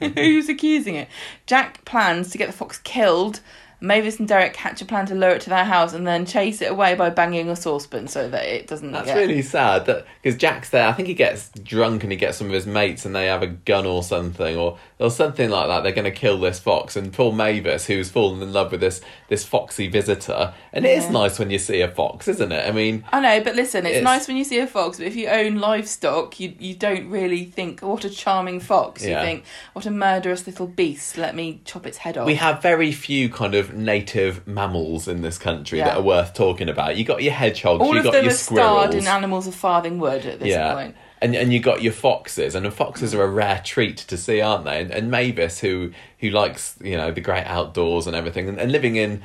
it's 0.00 0.14
who's 0.14 0.48
accusing 0.48 0.96
it. 0.96 1.08
Jack 1.46 1.84
plans 1.84 2.30
to 2.30 2.38
get 2.38 2.46
the 2.46 2.52
fox 2.52 2.78
killed. 2.78 3.40
Mavis 3.80 4.18
and 4.18 4.28
Derek 4.28 4.54
hatch 4.56 4.82
a 4.82 4.84
plan 4.84 5.06
to 5.06 5.14
lure 5.14 5.30
it 5.30 5.40
to 5.42 5.50
their 5.50 5.64
house 5.64 5.94
and 5.94 6.06
then 6.06 6.26
chase 6.26 6.60
it 6.60 6.70
away 6.70 6.94
by 6.94 7.10
banging 7.10 7.48
a 7.48 7.56
saucepan 7.56 8.08
so 8.08 8.28
that 8.28 8.44
it 8.44 8.66
doesn't 8.66 8.92
That's 8.92 9.06
get 9.06 9.16
really 9.16 9.42
sad 9.42 9.86
that 9.86 10.06
because 10.22 10.38
Jack's 10.38 10.70
there. 10.70 10.86
I 10.86 10.92
think 10.92 11.08
he 11.08 11.14
gets 11.14 11.48
drunk 11.62 12.02
and 12.02 12.12
he 12.12 12.18
gets 12.18 12.36
some 12.36 12.46
of 12.46 12.52
his 12.52 12.66
mates 12.66 13.04
and 13.06 13.14
they 13.16 13.26
have 13.26 13.42
a 13.42 13.46
gun 13.46 13.86
or 13.86 14.02
something 14.02 14.56
or 14.56 14.78
or 15.00 15.10
something 15.10 15.50
like 15.50 15.66
that. 15.68 15.82
They're 15.82 15.92
going 15.92 16.04
to 16.04 16.10
kill 16.10 16.38
this 16.38 16.58
fox 16.60 16.94
and 16.94 17.12
poor 17.12 17.32
Mavis, 17.32 17.86
who's 17.86 18.10
fallen 18.10 18.42
in 18.42 18.52
love 18.52 18.70
with 18.72 18.80
this 18.80 19.00
this 19.28 19.44
foxy 19.44 19.88
visitor. 19.88 20.52
And 20.72 20.84
it 20.84 20.98
is 20.98 21.04
Yeah. 21.04 21.10
nice 21.12 21.38
when 21.38 21.50
you 21.50 21.58
see 21.58 21.80
a 21.80 21.88
fox, 21.88 22.28
isn't 22.28 22.52
it? 22.52 22.68
I 22.68 22.72
mean, 22.72 23.04
I 23.12 23.20
know, 23.20 23.40
but 23.42 23.56
listen, 23.56 23.86
it's, 23.86 23.96
It's- 23.96 24.04
nice 24.04 24.28
when 24.28 24.36
you 24.36 24.44
see 24.44 24.58
a 24.58 24.66
fox, 24.66 24.98
but 24.98 25.06
if 25.06 25.16
you 25.16 25.28
own 25.28 25.56
livestock, 25.56 26.38
you 26.38 26.52
you 26.58 26.74
don't 26.74 27.08
really 27.10 27.44
think, 27.44 27.80
what 27.80 28.04
a 28.04 28.10
charming 28.10 28.60
fox. 28.60 29.04
Yeah. 29.04 29.20
You 29.20 29.26
think, 29.26 29.44
what 29.72 29.86
a 29.86 29.90
murderous 29.90 30.46
little 30.46 30.66
beast, 30.66 31.16
let 31.16 31.34
me 31.34 31.60
chop 31.64 31.86
its 31.86 31.98
head 31.98 32.18
off. 32.18 32.26
we 32.26 32.34
have 32.36 32.60
very 32.62 32.92
few 32.92 33.28
kind 33.28 33.54
of 33.54 33.72
native 33.74 34.46
mammals 34.46 35.08
in 35.08 35.22
this 35.22 35.38
country 35.38 35.78
Yeah. 35.78 35.86
that 35.86 35.96
are 35.98 36.02
worth 36.02 36.34
talking 36.34 36.68
about. 36.68 36.96
You 36.96 37.04
got 37.04 37.22
your 37.22 37.32
hedgehogs, 37.32 37.80
All 37.82 37.92
you 37.94 37.98
of 37.98 38.04
got 38.04 38.12
them 38.12 38.24
your 38.24 38.32
are 38.32 38.36
starred 38.36 38.90
squirrels. 38.90 38.94
in 38.94 39.06
Animals 39.08 39.46
of 39.46 39.54
Farthing 39.54 39.98
Wood 39.98 40.26
at 40.26 40.40
this 40.40 40.48
yeah. 40.48 40.74
point. 40.74 40.94
And 41.22 41.34
and 41.36 41.52
you 41.52 41.60
got 41.60 41.82
your 41.82 41.92
foxes, 41.92 42.54
and 42.54 42.64
the 42.64 42.70
foxes 42.70 43.14
are 43.14 43.22
a 43.22 43.28
rare 43.28 43.60
treat 43.64 43.98
to 43.98 44.16
see, 44.16 44.40
aren't 44.40 44.64
they? 44.64 44.80
And, 44.80 44.90
and 44.90 45.10
Mavis, 45.10 45.60
who 45.60 45.92
who 46.18 46.30
likes 46.30 46.76
you 46.80 46.96
know 46.96 47.10
the 47.10 47.20
great 47.20 47.44
outdoors 47.44 48.06
and 48.06 48.16
everything, 48.16 48.48
and, 48.48 48.58
and 48.58 48.72
living 48.72 48.96
in 48.96 49.22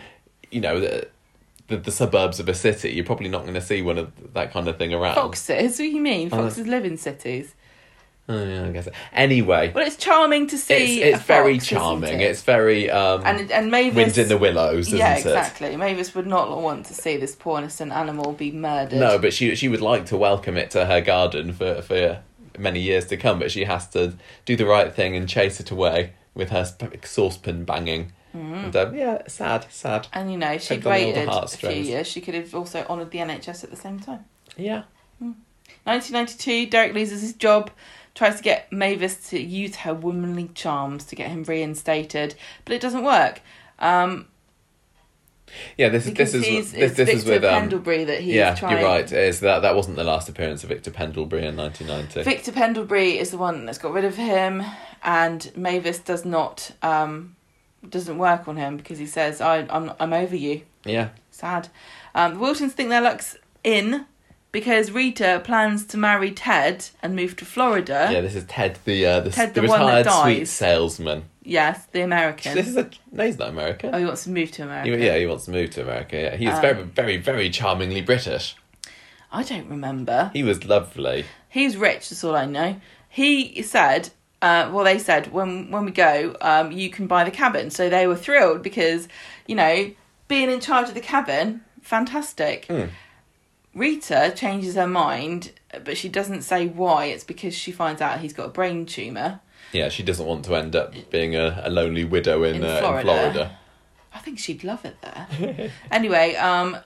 you 0.51 0.59
know 0.59 0.79
the, 0.79 1.07
the 1.67 1.77
the 1.77 1.91
suburbs 1.91 2.39
of 2.39 2.49
a 2.49 2.53
city, 2.53 2.91
you're 2.91 3.05
probably 3.05 3.29
not 3.29 3.43
going 3.43 3.53
to 3.53 3.61
see 3.61 3.81
one 3.81 3.97
of 3.97 4.11
that 4.33 4.51
kind 4.51 4.67
of 4.67 4.77
thing 4.77 4.93
around. 4.93 5.15
Foxes? 5.15 5.71
What 5.71 5.77
do 5.77 5.83
you 5.85 6.01
mean? 6.01 6.29
Oh, 6.33 6.37
Foxes 6.37 6.67
live 6.67 6.83
in 6.83 6.97
cities. 6.97 7.55
Oh, 8.27 8.43
yeah, 8.43 8.65
I 8.65 8.71
guess. 8.71 8.87
Anyway, 9.13 9.71
Well, 9.75 9.85
it's 9.85 9.97
charming 9.97 10.47
to 10.47 10.57
see. 10.57 11.01
it's 11.01 11.17
it's 11.17 11.25
very 11.27 11.59
fox, 11.59 11.67
charming. 11.67 12.21
it? 12.21 12.31
It's 12.31 12.41
very 12.41 12.89
um, 12.89 13.21
and 13.23 13.51
and 13.51 13.69
Mavis. 13.69 13.95
wind 13.95 14.17
in 14.17 14.27
the 14.29 14.37
willows, 14.37 14.87
isn't 14.87 14.97
yeah, 14.97 15.13
it? 15.13 15.19
exactly. 15.19 15.75
Mavis 15.77 16.15
would 16.15 16.25
not 16.25 16.49
want 16.59 16.87
to 16.87 16.95
see 16.95 17.17
this 17.17 17.35
poor 17.35 17.59
innocent 17.59 17.91
animal 17.91 18.31
be 18.33 18.51
murdered. 18.51 18.99
No, 18.99 19.19
but 19.19 19.31
she 19.31 19.53
she 19.55 19.67
would 19.67 19.81
like 19.81 20.07
to 20.07 20.17
welcome 20.17 20.57
it 20.57 20.71
to 20.71 20.85
her 20.85 21.01
garden 21.01 21.53
for 21.53 21.83
for 21.83 22.23
many 22.57 22.79
years 22.79 23.05
to 23.07 23.17
come, 23.17 23.37
but 23.37 23.51
she 23.51 23.65
has 23.65 23.87
to 23.89 24.15
do 24.45 24.55
the 24.55 24.65
right 24.65 24.91
thing 24.91 25.15
and 25.15 25.29
chase 25.29 25.59
it 25.59 25.69
away 25.69 26.13
with 26.33 26.49
her 26.49 26.65
saucepan 27.03 27.63
banging. 27.63 28.11
Mm. 28.35 28.65
And 28.65 28.75
um, 28.75 28.95
yeah, 28.95 29.21
sad, 29.27 29.67
sad. 29.69 30.07
And 30.13 30.31
you 30.31 30.37
know, 30.37 30.57
she'd 30.57 30.81
Tugged 30.81 30.87
on 30.87 30.91
all 30.91 30.99
the 30.99 31.19
waited 31.19 31.29
a 31.29 31.47
few 31.57 31.69
years. 31.69 32.07
She 32.07 32.21
could 32.21 32.33
have 32.33 32.55
also 32.55 32.83
honoured 32.89 33.11
the 33.11 33.19
NHS 33.19 33.63
at 33.63 33.69
the 33.69 33.75
same 33.75 33.99
time. 33.99 34.25
Yeah. 34.57 34.83
1992, 35.85 36.69
Derek 36.69 36.93
loses 36.93 37.21
his 37.21 37.33
job, 37.33 37.69
tries 38.15 38.37
to 38.37 38.43
get 38.43 38.71
Mavis 38.71 39.29
to 39.29 39.39
use 39.39 39.75
her 39.77 39.93
womanly 39.93 40.49
charms 40.55 41.03
to 41.05 41.15
get 41.15 41.29
him 41.29 41.43
reinstated, 41.43 42.33
but 42.63 42.73
it 42.73 42.81
doesn't 42.81 43.03
work. 43.03 43.41
Um, 43.77 44.27
Yeah, 45.77 45.89
this 45.89 46.07
is 46.07 46.13
this 46.13 46.33
is 46.33 46.43
this, 46.43 46.71
this 46.71 46.91
Victor 46.95 47.11
is 47.11 47.25
with 47.25 47.43
um 47.43 47.61
Pendlebury 47.61 48.03
that 48.05 48.21
he's 48.21 48.33
yeah, 48.35 48.55
trying. 48.55 48.77
you're 48.79 48.87
right. 48.87 49.11
Is 49.11 49.41
that 49.41 49.59
that 49.59 49.75
wasn't 49.75 49.97
the 49.97 50.03
last 50.03 50.27
appearance 50.27 50.63
of 50.63 50.69
Victor 50.69 50.91
Pendlebury 50.91 51.45
in 51.45 51.55
1990? 51.55 52.23
Victor 52.23 52.51
Pendlebury 52.51 53.17
is 53.19 53.31
the 53.31 53.37
one 53.37 53.65
that's 53.65 53.77
got 53.77 53.93
rid 53.93 54.05
of 54.05 54.15
him, 54.15 54.63
and 55.03 55.51
Mavis 55.55 55.99
does 55.99 56.25
not 56.25 56.71
um, 56.81 57.35
doesn't 57.87 58.17
work 58.17 58.47
on 58.47 58.55
him 58.57 58.77
because 58.77 58.97
he 58.97 59.05
says, 59.05 59.39
"I, 59.41 59.67
"I'm 59.69 59.91
I'm 59.99 60.13
over 60.13 60.35
you." 60.35 60.61
yeah, 60.85 61.09
Sad. 61.31 61.67
Um, 62.15 62.35
the 62.35 62.39
Wiltons 62.39 62.71
think 62.71 62.89
their 62.89 63.01
luck's 63.01 63.37
in 63.63 64.05
because 64.55 64.89
Rita 64.89 65.41
plans 65.43 65.85
to 65.87 65.97
marry 65.97 66.31
Ted 66.31 66.85
and 67.03 67.13
move 67.13 67.35
to 67.35 67.43
Florida. 67.45 68.07
Yeah, 68.09 68.21
this 68.21 68.35
is 68.35 68.45
Ted, 68.45 68.79
the 68.85 69.05
uh, 69.05 69.19
the, 69.19 69.29
Ted, 69.29 69.53
the 69.53 69.59
the 69.59 69.67
retired 69.67 70.07
sweet 70.09 70.45
salesman. 70.45 71.25
Yes, 71.43 71.85
the 71.91 71.99
American. 71.99 72.55
This 72.55 72.69
is 72.69 72.77
a 72.77 72.89
no, 73.11 73.25
he's 73.25 73.37
not 73.37 73.49
American. 73.49 73.93
Oh, 73.93 73.97
he 73.97 74.05
wants 74.05 74.23
to 74.23 74.29
move 74.29 74.51
to 74.51 74.63
America. 74.63 74.97
He- 74.97 75.05
yeah, 75.05 75.17
he 75.17 75.25
wants 75.25 75.43
to 75.45 75.51
move 75.51 75.71
to 75.71 75.81
America. 75.81 76.15
Yeah, 76.15 76.35
he 76.37 76.45
was 76.47 76.55
Um, 76.55 76.61
very, 76.61 76.83
very, 76.83 77.17
very 77.17 77.49
charmingly 77.49 77.99
British. 78.01 78.55
I 79.29 79.43
don't 79.43 79.67
remember. 79.67 80.31
He 80.31 80.41
was 80.41 80.63
lovely. 80.63 81.25
He's 81.49 81.75
rich. 81.75 82.07
That's 82.09 82.23
all 82.23 82.37
I 82.37 82.45
know. 82.45 82.77
He 83.09 83.61
said, 83.61 84.11
uh, 84.41 84.69
well, 84.71 84.85
they 84.85 84.99
said 84.99 85.33
when 85.33 85.69
when 85.69 85.83
we 85.83 85.91
go, 85.91 86.37
um, 86.39 86.71
you 86.71 86.89
can 86.89 87.07
buy 87.07 87.25
the 87.25 87.31
cabin. 87.31 87.69
So 87.71 87.89
they 87.89 88.07
were 88.07 88.15
thrilled 88.15 88.63
because, 88.63 89.09
you 89.47 89.55
know, 89.55 89.91
being 90.29 90.49
in 90.49 90.61
charge 90.61 90.87
of 90.87 90.93
the 90.93 91.01
cabin, 91.01 91.61
fantastic. 91.81 92.65
Hmm. 92.67 92.85
Rita 93.75 94.33
changes 94.35 94.75
her 94.75 94.87
mind, 94.87 95.51
but 95.83 95.97
she 95.97 96.09
doesn't 96.09 96.41
say 96.43 96.65
why. 96.67 97.05
It's 97.05 97.23
because 97.25 97.53
she 97.53 97.71
finds 97.71 98.01
out 98.01 98.21
he's 98.21 98.33
got 98.33 98.45
a 98.47 98.49
brain 98.49 98.85
tumor. 98.85 99.41
Yeah, 99.73 99.89
she 99.89 100.01
doesn't 100.01 100.25
want 100.25 100.45
to 100.45 100.55
end 100.55 100.75
up 100.75 100.93
being 101.11 101.35
a, 101.35 101.61
a 101.63 101.69
lonely 101.69 102.05
widow 102.05 102.43
in, 102.43 102.55
In 102.57 102.63
uh, 102.63 102.79
Florida. 102.79 102.99
in 102.99 103.03
Florida. 103.05 103.57
I 104.13 104.19
think 104.19 104.39
she'd 104.39 104.63
love 104.63 104.85
it 104.85 104.95
there. 105.01 105.71
anyway, 105.91 106.35
um, 106.35 106.77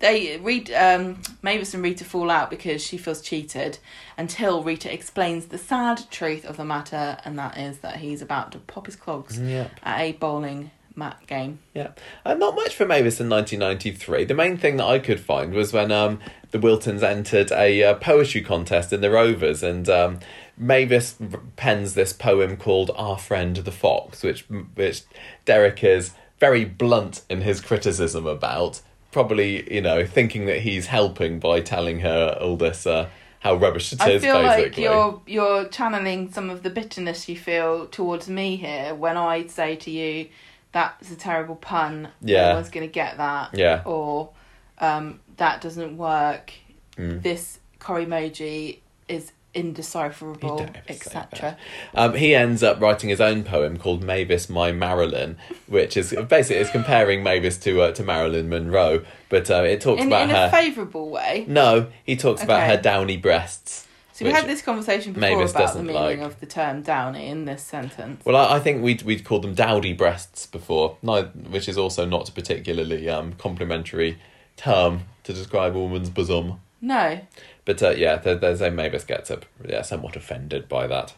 they 0.00 0.38
read 0.38 0.72
um, 0.72 1.22
Mavis 1.42 1.72
and 1.74 1.84
Rita 1.84 2.04
fall 2.04 2.30
out 2.30 2.50
because 2.50 2.82
she 2.82 2.96
feels 2.98 3.20
cheated 3.22 3.78
until 4.18 4.64
Rita 4.64 4.92
explains 4.92 5.46
the 5.46 5.58
sad 5.58 6.02
truth 6.10 6.44
of 6.44 6.56
the 6.56 6.64
matter, 6.64 7.18
and 7.24 7.38
that 7.38 7.56
is 7.56 7.78
that 7.78 7.98
he's 7.98 8.20
about 8.22 8.50
to 8.52 8.58
pop 8.58 8.86
his 8.86 8.96
clogs 8.96 9.38
Yeah. 9.38 9.68
at 9.84 10.00
a 10.00 10.12
bowling 10.12 10.72
mat 10.96 11.20
game. 11.26 11.60
Yeah, 11.74 11.90
uh, 12.24 12.34
not 12.34 12.56
much 12.56 12.74
for 12.74 12.86
Mavis 12.86 13.20
in 13.20 13.28
1993. 13.28 14.24
The 14.24 14.34
main 14.34 14.56
thing 14.56 14.78
that 14.78 14.86
I 14.86 14.98
could 14.98 15.20
find 15.20 15.52
was 15.52 15.72
when 15.72 15.92
um, 15.92 16.20
the 16.50 16.58
Wiltons 16.58 17.02
entered 17.02 17.52
a 17.52 17.82
uh, 17.84 17.94
poetry 17.94 18.40
contest 18.40 18.92
in 18.92 19.00
the 19.00 19.10
Rovers, 19.10 19.62
and 19.62 19.88
um, 19.88 20.20
Mavis 20.56 21.16
pens 21.56 21.94
this 21.94 22.12
poem 22.12 22.56
called 22.56 22.90
"Our 22.96 23.18
Friend 23.18 23.56
the 23.56 23.72
Fox," 23.72 24.22
which 24.22 24.48
which 24.74 25.02
Derek 25.44 25.84
is 25.84 26.12
very 26.38 26.64
blunt 26.64 27.22
in 27.28 27.42
his 27.42 27.60
criticism 27.60 28.26
about. 28.26 28.80
Probably, 29.12 29.72
you 29.72 29.80
know, 29.80 30.04
thinking 30.04 30.44
that 30.44 30.60
he's 30.60 30.86
helping 30.86 31.38
by 31.38 31.60
telling 31.60 32.00
her 32.00 32.36
all 32.38 32.56
this 32.56 32.86
uh, 32.86 33.08
how 33.40 33.54
rubbish 33.54 33.92
it 33.92 34.00
I 34.00 34.10
is. 34.10 34.22
feel 34.22 34.42
like 34.42 34.76
you're 34.76 35.22
you're 35.26 35.68
channeling 35.68 36.32
some 36.32 36.50
of 36.50 36.62
the 36.62 36.70
bitterness 36.70 37.28
you 37.28 37.36
feel 37.36 37.86
towards 37.86 38.28
me 38.28 38.56
here 38.56 38.94
when 38.94 39.16
I 39.16 39.46
say 39.46 39.76
to 39.76 39.90
you 39.90 40.28
that's 40.76 41.10
a 41.10 41.16
terrible 41.16 41.56
pun. 41.56 42.08
Yeah. 42.20 42.48
No 42.50 42.54
one's 42.56 42.68
gonna 42.70 42.86
get 42.86 43.16
that. 43.16 43.50
Yeah. 43.56 43.82
Or 43.86 44.30
um, 44.78 45.20
that 45.38 45.60
doesn't 45.62 45.96
work. 45.96 46.52
Mm. 46.98 47.22
This 47.22 47.58
core 47.78 48.00
emoji 48.00 48.80
is 49.08 49.32
indecipherable, 49.54 50.50
You 50.60 50.66
don't 50.66 50.76
ever 50.76 50.92
say 50.92 50.94
etc. 50.94 51.56
Um, 51.94 52.12
he 52.14 52.34
ends 52.34 52.62
up 52.62 52.78
writing 52.78 53.08
his 53.08 53.22
own 53.22 53.42
poem 53.42 53.78
called 53.78 54.02
Mavis 54.02 54.50
My 54.50 54.70
Marilyn, 54.70 55.38
which 55.66 55.96
is 55.96 56.14
basically 56.28 56.56
it's 56.60 56.70
comparing 56.70 57.22
Mavis 57.22 57.56
to 57.58 57.80
uh, 57.80 57.92
to 57.92 58.02
Marilyn 58.02 58.50
Monroe, 58.50 59.02
but 59.30 59.50
uh, 59.50 59.62
it 59.62 59.80
talks 59.80 60.02
In, 60.02 60.08
about 60.08 60.24
in 60.24 60.30
her. 60.30 60.46
a 60.46 60.50
favourable 60.50 61.08
way. 61.08 61.46
no, 61.48 61.86
he 62.04 62.16
talks 62.16 62.42
about 62.42 62.66
her 62.68 62.76
downy 62.76 63.16
breasts. 63.16 63.85
So 64.16 64.24
we 64.24 64.30
had 64.30 64.46
this 64.46 64.62
conversation 64.62 65.12
before 65.12 65.44
about 65.44 65.74
the 65.74 65.82
meaning 65.82 66.20
like. 66.20 66.20
of 66.20 66.40
the 66.40 66.46
term 66.46 66.80
downy 66.80 67.26
in 67.26 67.44
this 67.44 67.62
sentence. 67.62 68.24
Well, 68.24 68.34
I, 68.34 68.56
I 68.56 68.60
think 68.60 68.82
we'd 68.82 69.02
we'd 69.02 69.24
called 69.24 69.42
them 69.42 69.52
dowdy 69.52 69.92
breasts 69.92 70.46
before, 70.46 70.96
which 71.02 71.68
is 71.68 71.76
also 71.76 72.06
not 72.06 72.26
a 72.30 72.32
particularly 72.32 73.10
um, 73.10 73.34
complimentary 73.34 74.16
term 74.56 75.02
to 75.24 75.34
describe 75.34 75.76
a 75.76 75.78
woman's 75.78 76.08
bosom. 76.08 76.62
No. 76.80 77.20
But 77.66 77.82
uh, 77.82 77.90
yeah, 77.90 78.16
there, 78.16 78.36
there's 78.36 78.62
a 78.62 78.70
Mavis 78.70 79.04
gets 79.04 79.30
up, 79.30 79.44
yeah, 79.68 79.82
somewhat 79.82 80.16
offended 80.16 80.66
by 80.66 80.86
that. 80.86 81.12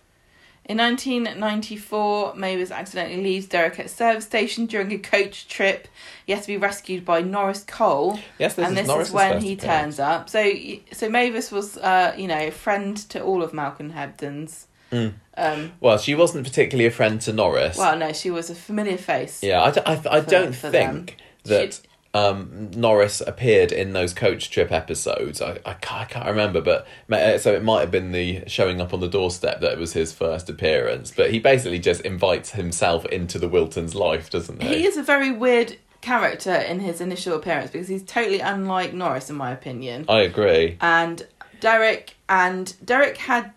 In 0.68 0.76
1994, 0.76 2.34
Mavis 2.34 2.70
accidentally 2.70 3.22
leaves 3.22 3.46
Derek 3.46 3.78
at 3.80 3.86
a 3.86 3.88
service 3.88 4.24
station 4.26 4.66
during 4.66 4.92
a 4.92 4.98
coach 4.98 5.48
trip. 5.48 5.88
He 6.26 6.32
has 6.32 6.42
to 6.42 6.48
be 6.48 6.56
rescued 6.58 7.04
by 7.04 7.22
Norris 7.22 7.64
Cole, 7.64 8.18
Yes, 8.38 8.54
this 8.54 8.66
and 8.68 8.74
is 8.76 8.82
this 8.82 8.88
Norris's 8.88 9.08
is 9.08 9.14
when 9.14 9.40
he 9.40 9.54
appearance. 9.54 9.96
turns 9.96 10.00
up. 10.00 10.28
So, 10.28 10.52
so 10.92 11.08
Mavis 11.08 11.50
was, 11.50 11.78
uh, 11.78 12.14
you 12.18 12.28
know, 12.28 12.38
a 12.38 12.50
friend 12.50 12.96
to 13.10 13.22
all 13.22 13.42
of 13.42 13.54
Malcolm 13.54 13.92
Hebden's. 13.92 14.66
Mm. 14.92 15.14
Um, 15.36 15.72
Well, 15.80 15.98
she 15.98 16.14
wasn't 16.14 16.44
particularly 16.46 16.86
a 16.86 16.90
friend 16.90 17.20
to 17.22 17.32
Norris. 17.32 17.76
well, 17.78 17.96
no, 17.96 18.12
she 18.12 18.30
was 18.30 18.50
a 18.50 18.54
familiar 18.54 18.96
face. 18.98 19.42
Yeah, 19.42 19.62
I, 19.62 19.70
d- 19.70 19.80
I, 19.86 19.92
I 19.92 20.20
for- 20.22 20.30
don't 20.30 20.54
for 20.54 20.70
think 20.70 21.16
them. 21.44 21.60
that 21.60 21.80
um, 22.14 22.70
Norris 22.74 23.20
appeared 23.20 23.70
in 23.70 23.92
those 23.92 24.12
coach 24.12 24.50
trip 24.50 24.72
episodes. 24.72 25.42
I, 25.42 25.58
I, 25.64 25.74
can't, 25.74 26.02
I 26.02 26.04
can't 26.06 26.26
remember, 26.26 26.60
but 26.60 26.86
uh, 27.10 27.38
so 27.38 27.54
it 27.54 27.62
might 27.62 27.80
have 27.80 27.90
been 27.90 28.12
the 28.12 28.44
showing 28.46 28.80
up 28.80 28.94
on 28.94 29.00
the 29.00 29.08
doorstep 29.08 29.60
that 29.60 29.78
was 29.78 29.92
his 29.92 30.12
first 30.12 30.48
appearance. 30.48 31.12
But 31.14 31.30
he 31.30 31.38
basically 31.38 31.78
just 31.78 32.00
invites 32.02 32.52
himself 32.52 33.04
into 33.06 33.38
the 33.38 33.48
Wiltons' 33.48 33.94
life, 33.94 34.30
doesn't 34.30 34.62
he? 34.62 34.68
He 34.68 34.86
is 34.86 34.96
a 34.96 35.02
very 35.02 35.30
weird 35.30 35.76
character 36.00 36.54
in 36.54 36.80
his 36.80 37.00
initial 37.00 37.34
appearance 37.34 37.70
because 37.70 37.88
he's 37.88 38.04
totally 38.04 38.40
unlike 38.40 38.94
Norris, 38.94 39.28
in 39.30 39.36
my 39.36 39.52
opinion. 39.52 40.04
I 40.08 40.20
agree. 40.20 40.78
and 40.80 41.26
Derek 41.60 42.14
and 42.28 42.74
Derek 42.84 43.16
had 43.16 43.52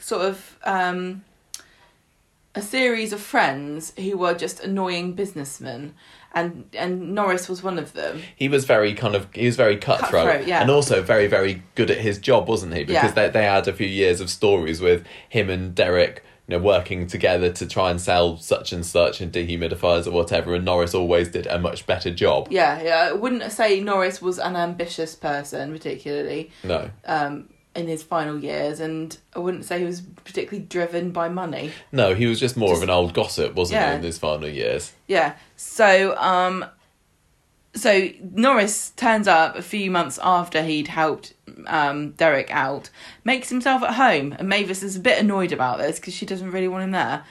sort 0.00 0.22
of 0.22 0.58
um, 0.64 1.24
a 2.54 2.62
series 2.62 3.12
of 3.12 3.20
friends 3.20 3.92
who 3.98 4.16
were 4.16 4.34
just 4.34 4.60
annoying 4.60 5.12
businessmen, 5.12 5.94
and 6.40 6.64
and 6.74 7.14
Norris 7.14 7.48
was 7.48 7.62
one 7.62 7.78
of 7.78 7.92
them. 7.92 8.20
He 8.36 8.48
was 8.48 8.64
very 8.64 8.94
kind 8.94 9.14
of 9.14 9.26
he 9.34 9.46
was 9.46 9.56
very 9.56 9.76
cutthroat, 9.76 10.10
Cutthroat, 10.26 10.46
yeah. 10.46 10.60
and 10.62 10.70
also 10.70 11.02
very 11.02 11.26
very 11.26 11.62
good 11.74 11.90
at 11.90 11.98
his 11.98 12.18
job, 12.18 12.48
wasn't 12.48 12.74
he? 12.74 12.84
Because 12.84 13.10
Yeah. 13.16 13.26
they 13.26 13.28
they 13.30 13.44
had 13.44 13.68
a 13.68 13.72
few 13.72 13.86
years 13.86 14.20
of 14.20 14.30
stories 14.30 14.80
with 14.80 15.04
him 15.28 15.50
and 15.50 15.74
Derek. 15.74 16.24
You 16.50 16.56
know, 16.56 16.64
working 16.64 17.06
together 17.06 17.52
to 17.52 17.66
try 17.66 17.90
and 17.90 18.00
sell 18.00 18.38
such 18.38 18.72
and 18.72 18.86
such 18.86 19.20
and 19.20 19.30
dehumidifiers 19.30 20.06
or 20.06 20.12
whatever, 20.12 20.54
and 20.54 20.64
Norris 20.64 20.94
always 20.94 21.28
did 21.28 21.46
a 21.46 21.58
much 21.58 21.84
better 21.86 22.10
job. 22.10 22.48
Yeah, 22.50 22.80
yeah. 22.82 23.08
I 23.10 23.12
wouldn't 23.12 23.52
say 23.52 23.80
Norris 23.80 24.22
was 24.22 24.38
an 24.38 24.56
ambitious 24.56 25.14
person, 25.14 25.70
particularly 25.70 26.50
No, 26.64 26.88
um, 27.04 27.50
in 27.78 27.86
his 27.86 28.02
final 28.02 28.38
years, 28.38 28.80
and 28.80 29.16
I 29.34 29.38
wouldn't 29.38 29.64
say 29.64 29.78
he 29.78 29.84
was 29.84 30.00
particularly 30.24 30.66
driven 30.66 31.10
by 31.12 31.28
money. 31.28 31.70
No, 31.92 32.14
he 32.14 32.26
was 32.26 32.40
just 32.40 32.56
more 32.56 32.70
Just- 32.70 32.82
of 32.82 32.88
an 32.88 32.94
old 32.94 33.14
gossip, 33.14 33.54
wasn't 33.54 33.80
Yeah. 33.80 33.90
he, 33.92 33.96
in 33.98 34.02
his 34.02 34.18
final 34.18 34.48
years? 34.48 34.92
Yeah. 35.06 35.34
So, 35.56 36.16
um, 36.18 36.64
so 37.74 38.08
Norris 38.32 38.90
turns 38.96 39.28
up 39.28 39.56
a 39.56 39.62
few 39.62 39.90
months 39.90 40.18
after 40.22 40.62
he'd 40.62 40.88
helped 40.88 41.34
um, 41.66 42.10
Derek 42.12 42.50
out, 42.50 42.90
makes 43.24 43.48
himself 43.48 43.82
at 43.82 43.94
home, 43.94 44.34
and 44.38 44.48
Mavis 44.48 44.82
is 44.82 44.96
a 44.96 45.00
bit 45.00 45.18
annoyed 45.18 45.52
about 45.52 45.78
this 45.78 45.98
because 46.00 46.14
she 46.14 46.26
doesn't 46.26 46.50
really 46.50 46.68
want 46.68 46.84
him 46.84 46.90
there. 46.92 47.24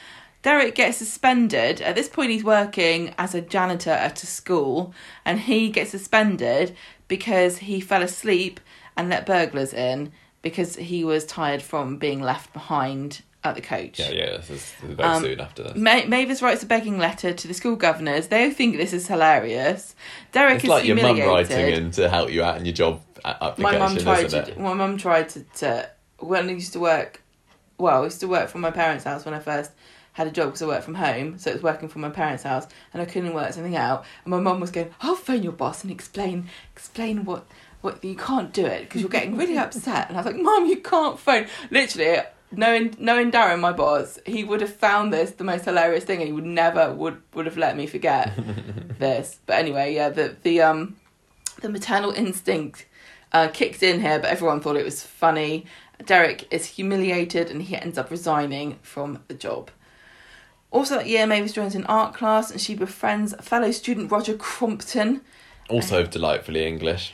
Derek 0.43 0.75
gets 0.75 0.97
suspended. 0.97 1.81
At 1.81 1.95
this 1.95 2.07
point, 2.07 2.31
he's 2.31 2.43
working 2.43 3.13
as 3.17 3.35
a 3.35 3.41
janitor 3.41 3.89
at 3.91 4.23
a 4.23 4.27
school, 4.27 4.93
and 5.25 5.39
he 5.41 5.69
gets 5.69 5.91
suspended 5.91 6.75
because 7.07 7.57
he 7.59 7.79
fell 7.81 8.01
asleep 8.03 8.59
and 8.95 9.09
let 9.09 9.25
burglars 9.25 9.73
in 9.73 10.11
because 10.41 10.75
he 10.75 11.03
was 11.03 11.25
tired 11.25 11.61
from 11.61 11.97
being 11.97 12.21
left 12.21 12.53
behind 12.53 13.21
at 13.43 13.55
the 13.55 13.61
coach. 13.61 13.99
Yeah, 13.99 14.09
yeah, 14.11 14.37
this 14.37 14.49
is 14.49 14.73
very 14.81 15.07
Um, 15.09 15.23
soon 15.23 15.39
after 15.39 15.63
this. 15.63 15.75
Ma- 15.75 16.05
Mavis 16.07 16.41
writes 16.41 16.63
a 16.63 16.65
begging 16.65 16.97
letter 16.97 17.33
to 17.33 17.47
the 17.47 17.53
school 17.53 17.75
governors. 17.75 18.27
They 18.27 18.49
think 18.51 18.77
this 18.77 18.93
is 18.93 19.07
hilarious. 19.07 19.95
Derek 20.31 20.55
It's 20.55 20.63
is 20.65 20.69
like 20.69 20.85
your 20.85 20.95
mum 20.97 21.19
writing 21.19 21.69
in 21.69 21.91
to 21.91 22.09
help 22.09 22.31
you 22.31 22.43
out 22.43 22.57
in 22.57 22.65
your 22.65 22.73
job 22.73 23.01
a- 23.23 23.53
my 23.57 23.77
mum 23.77 23.97
tried 23.97 24.29
to. 24.29 24.37
it? 24.51 24.59
My 24.59 24.73
mum 24.73 24.97
tried 24.97 25.29
to, 25.29 25.43
to. 25.57 25.89
When 26.19 26.49
I 26.49 26.53
used 26.53 26.73
to 26.73 26.79
work, 26.79 27.21
well, 27.77 28.01
I 28.01 28.05
used 28.05 28.19
to 28.21 28.27
work 28.27 28.49
from 28.49 28.61
my 28.61 28.71
parents' 28.71 29.03
house 29.03 29.23
when 29.25 29.33
I 29.33 29.39
first 29.39 29.71
had 30.13 30.25
a 30.27 30.31
job 30.31 30.47
because 30.47 30.63
I 30.63 30.67
worked 30.67 30.83
from 30.83 30.95
home, 30.95 31.37
so 31.37 31.51
it 31.51 31.53
was 31.53 31.63
working 31.63 31.89
from 31.89 32.01
my 32.01 32.09
parents' 32.09 32.43
house, 32.43 32.65
and 32.91 33.01
I 33.01 33.05
couldn't 33.05 33.33
work 33.35 33.53
something 33.53 33.75
out. 33.75 34.03
And 34.25 34.31
my 34.31 34.39
mum 34.39 34.59
was 34.59 34.71
going, 34.71 34.93
"I'll 35.01 35.15
phone 35.15 35.43
your 35.43 35.51
boss 35.51 35.83
and 35.83 35.91
explain, 35.91 36.47
explain 36.73 37.23
what." 37.25 37.45
What 37.81 38.03
you 38.03 38.15
can't 38.15 38.51
do 38.53 38.65
it 38.65 38.81
because 38.81 39.01
you're 39.01 39.09
getting 39.09 39.37
really 39.37 39.57
upset, 39.57 40.09
and 40.09 40.17
I 40.17 40.21
was 40.21 40.25
like, 40.25 40.41
"Mum, 40.41 40.65
you 40.65 40.77
can't 40.77 41.19
phone." 41.19 41.47
Literally, 41.69 42.21
knowing 42.51 42.95
knowing 42.99 43.31
Darren, 43.31 43.59
my 43.59 43.71
boss, 43.71 44.19
he 44.25 44.43
would 44.43 44.61
have 44.61 44.73
found 44.73 45.13
this 45.13 45.31
the 45.31 45.43
most 45.43 45.65
hilarious 45.65 46.03
thing, 46.03 46.19
and 46.19 46.27
he 46.27 46.33
would 46.33 46.45
never 46.45 46.93
would 46.93 47.21
would 47.33 47.45
have 47.45 47.57
let 47.57 47.77
me 47.77 47.87
forget 47.87 48.33
this. 48.99 49.39
But 49.45 49.57
anyway, 49.57 49.93
yeah, 49.93 50.09
the 50.09 50.35
the 50.43 50.61
um 50.61 50.95
the 51.61 51.69
maternal 51.69 52.11
instinct 52.11 52.85
uh, 53.31 53.47
kicked 53.49 53.83
in 53.83 54.01
here, 54.01 54.19
but 54.19 54.29
everyone 54.29 54.61
thought 54.61 54.75
it 54.75 54.85
was 54.85 55.03
funny. 55.03 55.65
Derek 56.05 56.47
is 56.51 56.65
humiliated, 56.65 57.49
and 57.49 57.61
he 57.61 57.75
ends 57.75 57.97
up 57.97 58.11
resigning 58.11 58.79
from 58.81 59.23
the 59.27 59.33
job. 59.33 59.71
Also 60.69 60.95
that 60.95 61.07
year, 61.07 61.25
Mavis 61.25 61.53
joins 61.53 61.75
an 61.75 61.85
art 61.85 62.13
class, 62.13 62.51
and 62.51 62.61
she 62.61 62.75
befriends 62.75 63.33
fellow 63.41 63.71
student 63.71 64.11
Roger 64.11 64.35
Crompton. 64.35 65.21
Also 65.69 66.05
delightfully 66.05 66.65
English. 66.65 67.13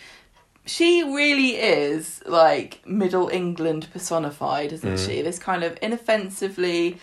She 0.65 1.03
really 1.03 1.57
is 1.57 2.21
like 2.25 2.81
Middle 2.87 3.27
England 3.29 3.87
personified, 3.91 4.71
isn't 4.71 4.93
Mm. 4.95 5.05
she? 5.07 5.21
This 5.21 5.37
kind 5.39 5.63
of 5.63 5.77
inoffensively, 5.81 6.97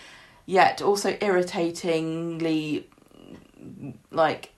yet 0.45 0.81
also 0.81 1.15
irritatingly, 1.21 2.87
like 4.11 4.49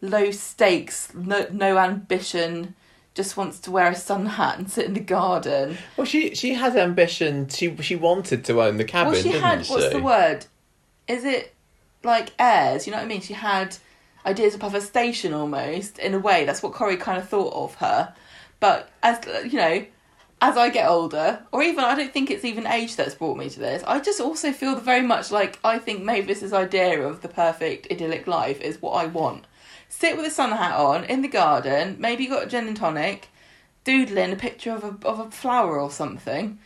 low 0.00 0.30
stakes, 0.30 1.08
no 1.14 1.46
no 1.50 1.78
ambition, 1.78 2.74
just 3.14 3.36
wants 3.36 3.58
to 3.60 3.70
wear 3.70 3.90
a 3.90 3.94
sun 3.94 4.26
hat 4.26 4.58
and 4.58 4.70
sit 4.70 4.84
in 4.86 4.94
the 4.94 5.00
garden. 5.00 5.78
Well, 5.96 6.04
she 6.06 6.34
she 6.34 6.54
has 6.54 6.76
ambition. 6.76 7.48
She 7.48 7.76
she 7.78 7.96
wanted 7.96 8.44
to 8.44 8.62
own 8.62 8.76
the 8.76 8.84
cabin, 8.84 9.12
well, 9.14 9.22
she 9.22 9.30
had 9.30 9.66
she? 9.66 9.72
what's 9.72 9.88
the 9.92 10.00
word? 10.02 10.46
Is 11.08 11.24
it 11.24 11.54
like 12.04 12.32
airs? 12.38 12.86
You 12.86 12.92
know 12.92 12.98
what 12.98 13.04
I 13.04 13.08
mean? 13.08 13.20
She 13.22 13.34
had 13.34 13.76
ideas 14.26 14.54
of 14.54 14.72
her 14.72 14.80
station 14.80 15.32
almost 15.32 15.98
in 15.98 16.14
a 16.14 16.18
way. 16.18 16.44
That's 16.44 16.62
what 16.62 16.72
Corrie 16.72 16.96
kind 16.96 17.18
of 17.18 17.28
thought 17.28 17.54
of 17.54 17.76
her. 17.76 18.14
But 18.60 18.90
as 19.02 19.24
you 19.50 19.58
know, 19.58 19.86
as 20.40 20.56
I 20.56 20.68
get 20.68 20.88
older, 20.88 21.44
or 21.52 21.62
even 21.62 21.84
I 21.84 21.94
don't 21.94 22.12
think 22.12 22.30
it's 22.30 22.44
even 22.44 22.66
age 22.66 22.96
that's 22.96 23.14
brought 23.14 23.38
me 23.38 23.48
to 23.48 23.58
this. 23.58 23.82
I 23.86 24.00
just 24.00 24.20
also 24.20 24.52
feel 24.52 24.76
very 24.76 25.02
much 25.02 25.30
like 25.30 25.58
I 25.64 25.78
think 25.78 26.02
Mavis's 26.02 26.52
idea 26.52 27.00
of 27.02 27.22
the 27.22 27.28
perfect 27.28 27.90
idyllic 27.90 28.26
life 28.26 28.60
is 28.60 28.82
what 28.82 28.92
I 28.92 29.06
want. 29.06 29.46
Sit 29.88 30.16
with 30.16 30.26
a 30.26 30.30
sun 30.30 30.50
hat 30.50 30.76
on 30.78 31.04
in 31.04 31.22
the 31.22 31.28
garden, 31.28 31.96
maybe 31.98 32.24
you 32.24 32.30
got 32.30 32.44
a 32.44 32.48
gin 32.48 32.66
and 32.66 32.76
tonic, 32.76 33.28
doodling 33.84 34.32
a 34.32 34.36
picture 34.36 34.72
of 34.72 34.84
a 34.84 35.06
of 35.06 35.20
a 35.20 35.30
flower 35.30 35.80
or 35.80 35.90
something, 35.90 36.58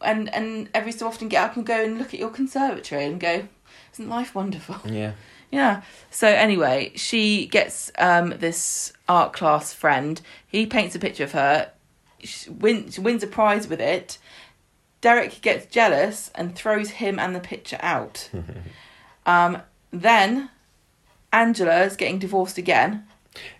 and 0.00 0.32
and 0.34 0.68
every 0.74 0.92
so 0.92 1.06
often 1.06 1.28
get 1.28 1.42
up 1.42 1.56
and 1.56 1.66
go 1.66 1.82
and 1.82 1.98
look 1.98 2.12
at 2.12 2.20
your 2.20 2.30
conservatory 2.30 3.04
and 3.04 3.18
go, 3.18 3.48
isn't 3.92 4.08
life 4.08 4.34
wonderful? 4.34 4.76
Yeah. 4.84 5.12
Yeah. 5.50 5.82
So 6.10 6.26
anyway, 6.28 6.92
she 6.96 7.46
gets 7.46 7.92
um, 7.98 8.30
this 8.38 8.92
art 9.08 9.32
class 9.32 9.72
friend. 9.72 10.20
He 10.46 10.66
paints 10.66 10.94
a 10.94 10.98
picture 10.98 11.24
of 11.24 11.32
her. 11.32 11.70
She, 12.20 12.50
win, 12.50 12.90
she 12.90 13.00
wins 13.00 13.22
a 13.22 13.26
prize 13.26 13.68
with 13.68 13.80
it. 13.80 14.18
Derek 15.00 15.40
gets 15.42 15.66
jealous 15.66 16.30
and 16.34 16.54
throws 16.56 16.90
him 16.90 17.18
and 17.18 17.34
the 17.34 17.40
picture 17.40 17.78
out. 17.80 18.28
um, 19.26 19.62
then 19.92 20.50
Angela 21.32 21.82
is 21.84 21.96
getting 21.96 22.18
divorced 22.18 22.58
again, 22.58 23.06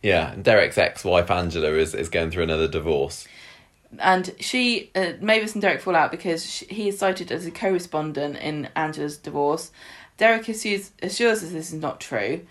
Yeah, 0.02 0.34
Derek's 0.40 0.78
ex-wife 0.78 1.30
Angela 1.30 1.70
is, 1.72 1.94
is 1.94 2.08
going 2.08 2.30
through 2.30 2.44
another 2.44 2.66
divorce. 2.68 3.28
and 4.00 4.34
she 4.40 4.90
uh, 4.94 5.12
Mavis 5.20 5.52
and 5.52 5.62
Derek 5.62 5.80
fall 5.80 5.94
out 5.94 6.10
because 6.10 6.44
she, 6.50 6.64
he 6.66 6.88
is 6.88 6.98
cited 6.98 7.30
as 7.30 7.46
a 7.46 7.50
co-respondent 7.50 8.36
in 8.38 8.68
Angela's 8.74 9.18
divorce. 9.18 9.70
Derek 10.16 10.48
assures, 10.48 10.90
assures 11.02 11.42
us 11.42 11.50
this 11.50 11.72
is 11.72 11.80
not 11.80 12.00
true. 12.00 12.46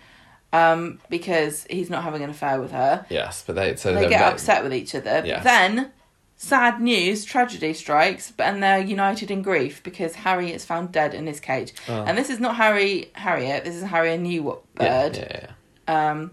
Um, 0.52 1.00
because 1.10 1.66
he's 1.68 1.90
not 1.90 2.02
having 2.02 2.22
an 2.22 2.30
affair 2.30 2.60
with 2.60 2.70
her. 2.70 3.04
Yes, 3.10 3.42
but 3.46 3.56
they 3.56 3.76
so 3.76 3.92
they 3.92 4.08
get 4.08 4.22
upset 4.32 4.62
with 4.62 4.72
each 4.72 4.94
other. 4.94 5.22
Yes. 5.26 5.44
Then, 5.44 5.90
sad 6.36 6.80
news, 6.80 7.24
tragedy 7.26 7.74
strikes, 7.74 8.30
but 8.30 8.44
and 8.44 8.62
they're 8.62 8.78
united 8.78 9.30
in 9.30 9.42
grief 9.42 9.82
because 9.82 10.14
Harry 10.14 10.52
is 10.52 10.64
found 10.64 10.92
dead 10.92 11.12
in 11.12 11.26
his 11.26 11.40
cage. 11.40 11.74
Oh. 11.88 12.04
And 12.04 12.16
this 12.16 12.30
is 12.30 12.40
not 12.40 12.56
Harry 12.56 13.10
Harriet. 13.14 13.64
This 13.64 13.74
is 13.74 13.82
Harry 13.82 14.14
a 14.14 14.18
new 14.18 14.44
Yeah, 14.80 15.08
bird. 15.08 15.16
yeah, 15.16 15.46
yeah. 15.88 16.10
Um, 16.10 16.30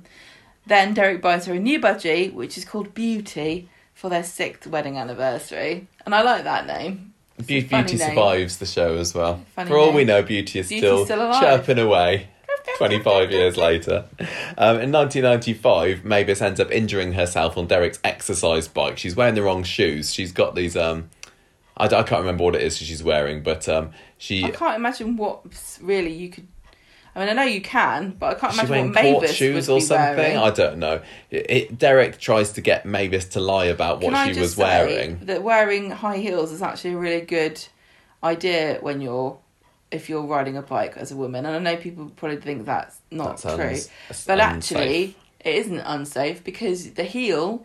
then 0.67 0.93
Derek 0.93 1.21
buys 1.21 1.45
her 1.47 1.53
a 1.55 1.59
new 1.59 1.79
budgie, 1.79 2.31
which 2.31 2.57
is 2.57 2.63
called 2.63 2.93
Beauty, 2.93 3.67
for 3.93 4.09
their 4.09 4.23
sixth 4.23 4.67
wedding 4.67 4.97
anniversary, 4.97 5.87
and 6.05 6.15
I 6.15 6.21
like 6.21 6.43
that 6.45 6.65
name. 6.67 7.12
Beauty, 7.37 7.67
Beauty 7.67 7.97
survives 7.97 8.57
the 8.57 8.65
show 8.65 8.95
as 8.95 9.13
well. 9.13 9.43
Funny 9.55 9.69
For 9.69 9.77
all 9.77 9.87
name. 9.87 9.95
we 9.95 10.03
know, 10.05 10.21
Beauty 10.21 10.59
is 10.59 10.69
Beauty's 10.69 10.79
still, 10.83 11.05
still 11.05 11.21
alive. 11.27 11.41
chirping 11.41 11.79
away. 11.79 12.29
25 12.77 13.31
years 13.31 13.57
later. 13.57 14.05
Um, 14.57 14.79
in 14.79 14.91
1995, 14.91 16.05
Mavis 16.05 16.41
ends 16.41 16.59
up 16.59 16.71
injuring 16.71 17.13
herself 17.13 17.57
on 17.57 17.67
Derek's 17.67 17.99
exercise 18.03 18.67
bike. 18.67 18.97
She's 18.97 19.15
wearing 19.15 19.35
the 19.35 19.43
wrong 19.43 19.63
shoes. 19.63 20.13
She's 20.13 20.31
got 20.31 20.55
these. 20.55 20.77
Um, 20.77 21.09
I, 21.77 21.85
I 21.85 22.03
can't 22.03 22.21
remember 22.21 22.43
what 22.43 22.55
it 22.55 22.61
is 22.61 22.77
she's 22.77 23.03
wearing, 23.03 23.43
but 23.43 23.67
um, 23.67 23.91
she. 24.17 24.45
I 24.45 24.51
can't 24.51 24.75
imagine 24.75 25.17
what 25.17 25.41
really 25.81 26.13
you 26.13 26.29
could. 26.29 26.47
I 27.15 27.19
mean, 27.19 27.29
I 27.29 27.33
know 27.33 27.43
you 27.43 27.61
can, 27.61 28.15
but 28.17 28.35
I 28.37 28.39
can't 28.39 28.53
she 28.53 28.59
imagine 28.61 28.85
what 28.87 29.03
Mavis 29.03 29.33
shoes 29.35 29.67
would 29.67 29.73
or 29.75 29.77
be 29.77 29.85
something? 29.85 30.17
wearing. 30.17 30.37
I 30.37 30.49
don't 30.49 30.79
know. 30.79 31.01
It, 31.29 31.45
it- 31.49 31.77
Derek 31.77 32.19
tries 32.19 32.53
to 32.53 32.61
get 32.61 32.85
Mavis 32.85 33.25
to 33.29 33.39
lie 33.39 33.65
about 33.65 34.01
what 34.01 34.13
Can 34.13 34.33
she 34.33 34.39
was 34.39 34.57
wearing. 34.57 35.19
That 35.25 35.43
wearing 35.43 35.91
high 35.91 36.17
heels 36.17 36.51
is 36.51 36.61
actually 36.63 36.93
a 36.93 36.97
really 36.97 37.21
good 37.21 37.63
idea 38.23 38.77
when 38.81 39.01
you're 39.01 39.37
if 39.91 40.09
you're 40.09 40.23
riding 40.23 40.57
a 40.57 40.61
bike 40.63 40.97
as 40.97 41.11
a 41.11 41.15
woman. 41.15 41.45
And 41.45 41.55
I 41.55 41.59
know 41.59 41.79
people 41.79 42.11
probably 42.15 42.37
think 42.37 42.65
that's 42.65 42.97
not 43.11 43.37
That 43.43 43.57
true, 43.57 43.77
but 44.25 44.39
unsafe. 44.39 44.39
actually 44.39 45.15
it 45.41 45.55
isn't 45.55 45.81
unsafe 45.81 46.43
because 46.43 46.91
the 46.93 47.03
heel 47.03 47.63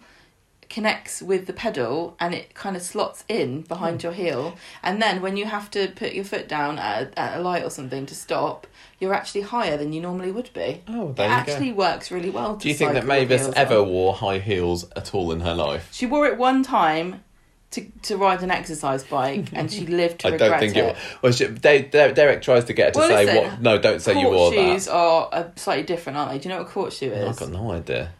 connects 0.71 1.23
with 1.23 1.47
the 1.47 1.53
pedal 1.53 2.15
and 2.21 2.35
it 2.35 2.53
kind 2.55 2.77
of 2.77 2.83
slots 2.83 3.25
in 3.29 3.63
behind 3.63 4.03
your 4.03 4.13
heel 4.13 4.55
and 4.83 5.01
then 5.01 5.23
when 5.23 5.37
you 5.37 5.47
have 5.47 5.71
to 5.71 5.89
put 5.97 6.13
your 6.13 6.25
foot 6.25 6.47
down 6.47 6.79
at 6.79 7.03
a, 7.15 7.19
at 7.19 7.39
a 7.39 7.41
light 7.43 7.65
or 7.65 7.71
something 7.71 8.05
to 8.05 8.15
stop 8.15 8.67
you're 8.99 9.15
actually 9.15 9.41
higher 9.41 9.77
than 9.77 9.93
you 9.93 10.01
normally 10.01 10.31
would 10.31 10.53
be 10.53 10.83
Oh, 10.89 11.09
it 11.11 11.17
there 11.17 11.29
you 11.29 11.35
actually 11.35 11.71
go. 11.71 11.77
works 11.77 12.11
really 12.11 12.31
well 12.31 12.57
to 12.57 12.63
Do 12.63 12.69
you 12.69 12.75
think 12.75 12.93
that 12.93 13.07
Mavis 13.07 13.49
ever 13.57 13.77
on. 13.79 13.89
wore 13.89 14.15
high 14.15 14.39
heels 14.41 14.85
at 14.97 15.15
all 15.15 15.33
in 15.33 15.41
her 15.41 15.55
life? 15.55 15.89
She 15.93 16.05
wore 16.07 16.27
it 16.27 16.37
one 16.37 16.63
time 16.63 17.25
to 17.71 17.85
to 18.03 18.17
ride 18.17 18.43
an 18.43 18.51
exercise 18.51 19.05
bike, 19.05 19.51
and 19.53 19.71
she 19.71 19.87
lived 20.01 20.21
to 20.21 20.29
I 20.29 20.31
regret 20.31 20.51
don't 20.53 20.59
think 20.61 20.77
it. 20.77 20.85
it. 20.87 20.97
Well, 21.21 21.33
she, 21.33 21.45
they, 21.45 21.83
De- 21.83 22.15
Derek 22.15 22.41
tries 22.41 22.65
to 22.65 22.73
get 22.73 22.87
her 22.89 22.93
to 22.93 22.99
Well, 23.01 23.09
say 23.11 23.27
listen, 23.27 23.45
what. 23.51 23.61
No, 23.61 23.79
don't 23.79 24.01
say 24.01 24.15
you 24.19 24.23
court 24.27 24.35
wore 24.35 24.53
shoes 24.55 24.87
that. 24.87 24.95
are 24.95 25.29
uh, 25.31 25.49
slightly 25.57 25.85
different, 25.85 26.17
aren't 26.19 26.33
they? 26.33 26.39
Do 26.39 26.49
you 26.49 26.55
know 26.55 26.63
what 26.63 26.69
a 26.69 26.73
court 26.73 26.95
shoe 26.95 27.13
is? 27.13 27.29
I've 27.29 27.37
got 27.37 27.51
no 27.51 27.71
idea. 27.73 28.13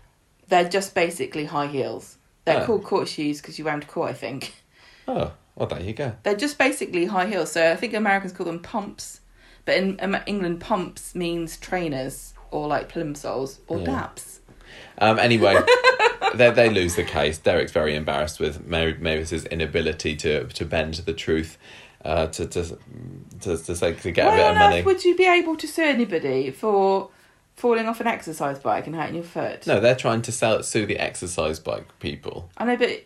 They're 0.49 0.69
just 0.69 0.95
basically 0.95 1.47
high 1.47 1.67
heels. 1.69 2.18
They're 2.49 2.63
Oh. 2.63 2.67
called 2.67 2.85
court 2.85 3.09
shoes 3.09 3.41
because 3.41 3.59
you 3.59 3.65
round 3.65 3.87
court, 3.87 4.11
I 4.11 4.15
think. 4.15 4.55
Oh, 5.07 5.33
well, 5.57 5.69
there 5.69 5.81
you 5.81 5.93
go. 5.93 6.13
They're 6.23 6.37
just 6.37 6.59
basically 6.59 7.07
high 7.07 7.27
heels. 7.27 7.53
So 7.53 7.73
I 7.73 7.77
think 7.77 7.95
Americans 7.95 8.33
call 8.33 8.47
them 8.47 8.61
pumps, 8.61 9.21
but 9.65 9.77
in 9.77 9.99
um, 10.01 10.17
England, 10.27 10.61
pumps 10.61 11.15
means 11.15 11.57
trainers 11.57 12.35
or 12.51 12.67
like 12.69 12.91
plimsolls 12.93 13.59
or 13.69 13.79
Yeah. 13.81 13.87
daps. 13.87 14.39
Um, 14.99 15.19
anyway, 15.19 15.57
they 16.35 16.51
they 16.51 16.69
lose 16.71 16.95
the 16.97 17.05
case. 17.05 17.39
Derek's 17.39 17.73
very 17.73 17.95
embarrassed 17.95 18.39
with 18.41 18.67
Ma- 18.67 18.93
Mavis's 19.01 19.45
inability 19.47 20.15
to 20.17 20.45
to 20.47 20.65
bend 20.65 20.95
the 20.95 21.13
truth, 21.15 21.57
uh, 22.05 22.27
to 22.29 22.47
to 22.47 22.65
to 23.41 23.57
to, 23.57 23.77
say, 23.77 23.93
to 23.95 24.11
get 24.11 24.27
a 24.27 24.31
bit 24.37 24.45
on 24.45 24.51
of 24.53 24.57
money. 24.59 24.79
earth 24.81 24.85
would 24.85 25.05
you 25.05 25.17
be 25.17 25.27
able 25.27 25.57
to 25.57 25.67
sue 25.67 25.85
anybody 25.85 26.51
for 26.51 27.09
falling 27.59 27.87
off 27.87 28.01
an 28.01 28.07
exercise 28.07 28.59
bike 28.59 28.87
and 28.87 28.95
hurting 28.95 29.17
your 29.17 29.25
foot? 29.25 29.67
No, 29.67 29.81
they're 29.81 29.97
trying 29.97 30.23
to 30.23 30.33
sell 30.33 30.55
it 30.55 30.65
sue 30.65 30.87
the 30.87 30.99
exercise 30.99 31.59
bike 31.59 31.87
people. 31.99 32.49
I 32.57 32.65
know, 32.65 32.77
but 32.77 33.05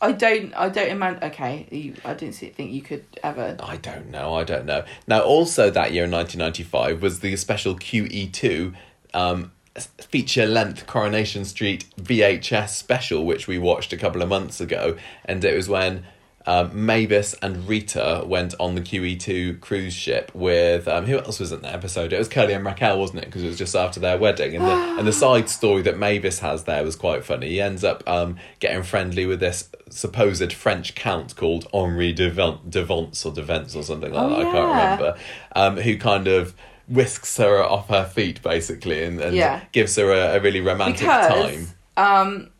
I 0.00 0.12
don't. 0.12 0.54
I 0.54 0.68
don't 0.68 0.88
imagine. 0.88 1.24
Okay, 1.24 1.66
you, 1.70 1.94
I 2.04 2.14
didn't 2.14 2.36
see, 2.36 2.48
think 2.50 2.72
you 2.72 2.82
could 2.82 3.04
ever. 3.22 3.56
I 3.60 3.76
don't 3.76 4.10
know. 4.10 4.34
I 4.34 4.44
don't 4.44 4.64
know. 4.64 4.84
Now, 5.06 5.22
also 5.22 5.70
that 5.70 5.92
year 5.92 6.04
in 6.04 6.10
1995 6.10 7.02
was 7.02 7.20
the 7.20 7.34
special 7.36 7.74
QE2 7.74 8.74
um, 9.12 9.50
feature 9.76 10.46
length 10.46 10.86
Coronation 10.86 11.44
Street 11.44 11.86
VHS 12.00 12.70
special, 12.70 13.24
which 13.24 13.48
we 13.48 13.58
watched 13.58 13.92
a 13.92 13.96
couple 13.96 14.22
of 14.22 14.28
months 14.28 14.60
ago. 14.60 14.96
And 15.24 15.44
it 15.44 15.54
was 15.54 15.68
when 15.68 16.04
um, 16.48 16.86
Mavis 16.86 17.34
and 17.42 17.68
Rita 17.68 18.22
went 18.26 18.54
on 18.58 18.74
the 18.74 18.80
QE2 18.80 19.60
cruise 19.60 19.92
ship 19.92 20.30
with. 20.34 20.88
Um, 20.88 21.04
who 21.04 21.18
else 21.18 21.38
was 21.38 21.52
in 21.52 21.60
that 21.62 21.74
episode? 21.74 22.12
It 22.12 22.18
was 22.18 22.28
Curly 22.28 22.54
and 22.54 22.64
Raquel, 22.64 22.98
wasn't 22.98 23.18
it? 23.20 23.26
Because 23.26 23.42
it 23.42 23.48
was 23.48 23.58
just 23.58 23.76
after 23.76 24.00
their 24.00 24.16
wedding. 24.16 24.56
And 24.56 24.64
the, 24.64 24.70
and 24.98 25.06
the 25.06 25.12
side 25.12 25.50
story 25.50 25.82
that 25.82 25.98
Mavis 25.98 26.38
has 26.38 26.64
there 26.64 26.82
was 26.82 26.96
quite 26.96 27.22
funny. 27.24 27.48
He 27.50 27.60
ends 27.60 27.84
up 27.84 28.02
um, 28.08 28.36
getting 28.60 28.82
friendly 28.82 29.26
with 29.26 29.40
this 29.40 29.68
supposed 29.90 30.52
French 30.52 30.94
count 30.94 31.36
called 31.36 31.66
Henri 31.74 32.12
de, 32.12 32.30
Ven- 32.30 32.58
de 32.68 32.82
Vence 32.84 33.24
or 33.26 33.32
de 33.32 33.42
Vence 33.42 33.76
or 33.76 33.82
something 33.82 34.12
like 34.12 34.22
Oh, 34.24 34.30
that. 34.30 34.38
I 34.38 34.42
can't 34.52 34.68
remember. 34.68 35.18
Um, 35.54 35.76
who 35.76 35.98
kind 35.98 36.26
of 36.28 36.54
whisks 36.88 37.36
her 37.36 37.62
off 37.62 37.88
her 37.88 38.04
feet 38.06 38.40
basically 38.42 39.04
and, 39.04 39.20
and 39.20 39.36
Yeah. 39.36 39.60
gives 39.72 39.96
her 39.96 40.10
a, 40.10 40.36
a 40.36 40.40
really 40.40 40.62
romantic 40.62 41.06
time. 41.06 41.66
Um, 41.98 42.50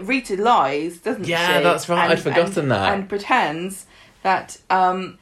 Rita 0.00 0.36
lies, 0.36 0.98
doesn't 0.98 1.24
she? 1.24 1.30
Yeah, 1.30 1.60
that's 1.60 1.88
right, 1.88 2.10
I'd 2.10 2.20
forgotten 2.20 2.64
and, 2.64 2.70
that. 2.70 2.94
And 2.94 3.08
pretends 3.08 3.86
that 4.22 4.58
um, 4.70 5.18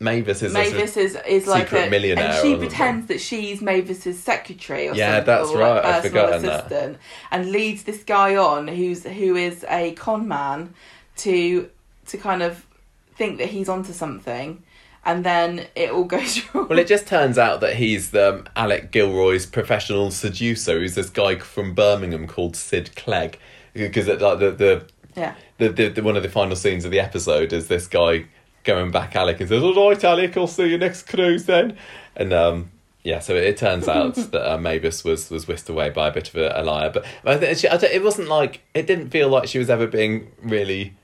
Mavis 0.00 0.42
is 0.42 0.52
Mavis 0.52 0.96
is 0.96 1.16
is 1.26 1.46
like 1.46 1.68
secret 1.68 1.86
a 1.86 1.90
millionaire 1.90 2.26
and 2.26 2.42
she 2.42 2.56
pretends 2.56 3.06
that 3.06 3.20
she's 3.20 3.62
Mavis's 3.62 4.18
secretary 4.18 4.88
or 4.88 4.94
Yeah, 4.94 5.16
something, 5.18 5.26
that's 5.26 5.48
or 5.50 5.58
right, 5.58 5.74
like 5.76 5.84
I'd 5.84 6.02
personal 6.02 6.24
forgotten 6.26 6.42
that. 6.46 6.60
assistant, 6.66 6.98
and 7.30 7.50
leads 7.52 7.84
this 7.84 8.02
guy 8.02 8.36
on 8.36 8.68
who's 8.68 9.04
who 9.04 9.36
is 9.36 9.64
a 9.68 9.92
con 9.92 10.26
man 10.26 10.74
to 11.18 11.68
to 12.06 12.16
kind 12.18 12.42
of 12.42 12.66
think 13.14 13.38
that 13.38 13.48
he's 13.50 13.68
onto 13.68 13.92
something, 13.92 14.62
and 15.04 15.24
then 15.24 15.66
it 15.76 15.90
all 15.90 16.04
goes 16.16 16.42
wrong. 16.52 16.66
Well, 16.68 16.80
it 16.80 16.88
just 16.88 17.06
turns 17.06 17.38
out 17.38 17.60
that 17.60 17.76
he's 17.76 18.10
the 18.10 18.44
Alec 18.56 18.90
Gilroy's 18.90 19.46
professional 19.46 20.10
seducer. 20.10 20.80
He's 20.80 20.96
this 20.96 21.10
guy 21.10 21.36
from 21.38 21.74
Birmingham 21.74 22.26
called 22.26 22.56
Sid 22.56 22.96
Clegg. 22.96 23.38
Because 23.74 24.08
like 24.08 24.38
the 24.38 24.50
the, 24.50 24.86
yeah. 25.16 25.34
the, 25.58 25.68
the, 25.70 25.88
the 25.88 26.02
one 26.02 26.16
of 26.16 26.22
the 26.22 26.28
final 26.28 26.56
scenes 26.56 26.84
of 26.84 26.90
the 26.90 27.00
episode 27.00 27.52
is 27.52 27.68
this 27.68 27.86
guy 27.86 28.26
going 28.64 28.90
back 28.90 29.16
Alec 29.16 29.40
and 29.40 29.48
says, 29.48 29.62
"All 29.62 29.88
right, 29.88 30.04
Alec, 30.04 30.36
I'll 30.36 30.46
see 30.46 30.70
you 30.70 30.78
next 30.78 31.04
cruise 31.04 31.46
then." 31.46 31.76
And 32.16 32.32
um, 32.32 32.70
yeah, 33.02 33.18
so 33.18 33.34
it, 33.34 33.56
turns 33.56 33.88
out 33.88 34.14
that 34.32 34.52
uh, 34.52 34.58
Mavis 34.58 35.04
was 35.04 35.30
was 35.30 35.48
whisked 35.48 35.68
away 35.68 35.90
by 35.90 36.08
a 36.08 36.12
bit 36.12 36.28
of 36.28 36.36
a, 36.36 36.52
a 36.54 36.62
liar. 36.62 36.90
But 36.90 37.04
I 37.24 37.36
think 37.36 37.58
she, 37.58 37.68
I 37.68 37.76
don't, 37.76 37.92
it 37.92 38.02
wasn't 38.02 38.28
like 38.28 38.60
it 38.74 38.86
didn't 38.86 39.10
feel 39.10 39.28
like 39.28 39.48
she 39.48 39.58
was 39.58 39.70
ever 39.70 39.86
being 39.86 40.32
really 40.42 40.94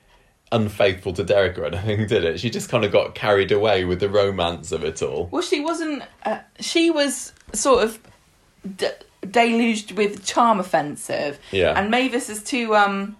unfaithful 0.50 1.12
to 1.12 1.24
Derek 1.24 1.58
or 1.58 1.66
anything, 1.66 2.06
did 2.06 2.24
it? 2.24 2.40
She 2.40 2.50
just 2.50 2.70
kind 2.70 2.84
of 2.84 2.92
got 2.92 3.14
carried 3.14 3.52
away 3.52 3.84
with 3.84 4.00
the 4.00 4.08
romance 4.08 4.72
of 4.72 4.84
it 4.84 5.02
all. 5.02 5.28
Well, 5.30 5.42
she 5.42 5.60
wasn't. 5.60 6.02
Uh, 6.24 6.38
she 6.60 6.90
was 6.90 7.32
sort 7.52 7.84
of. 7.84 7.98
D- 8.76 8.88
deluged 9.28 9.92
with 9.92 10.24
charm 10.24 10.60
offensive. 10.60 11.38
Yeah. 11.50 11.78
And 11.78 11.90
Mavis 11.90 12.28
is 12.28 12.42
too 12.42 12.74
um 12.74 13.16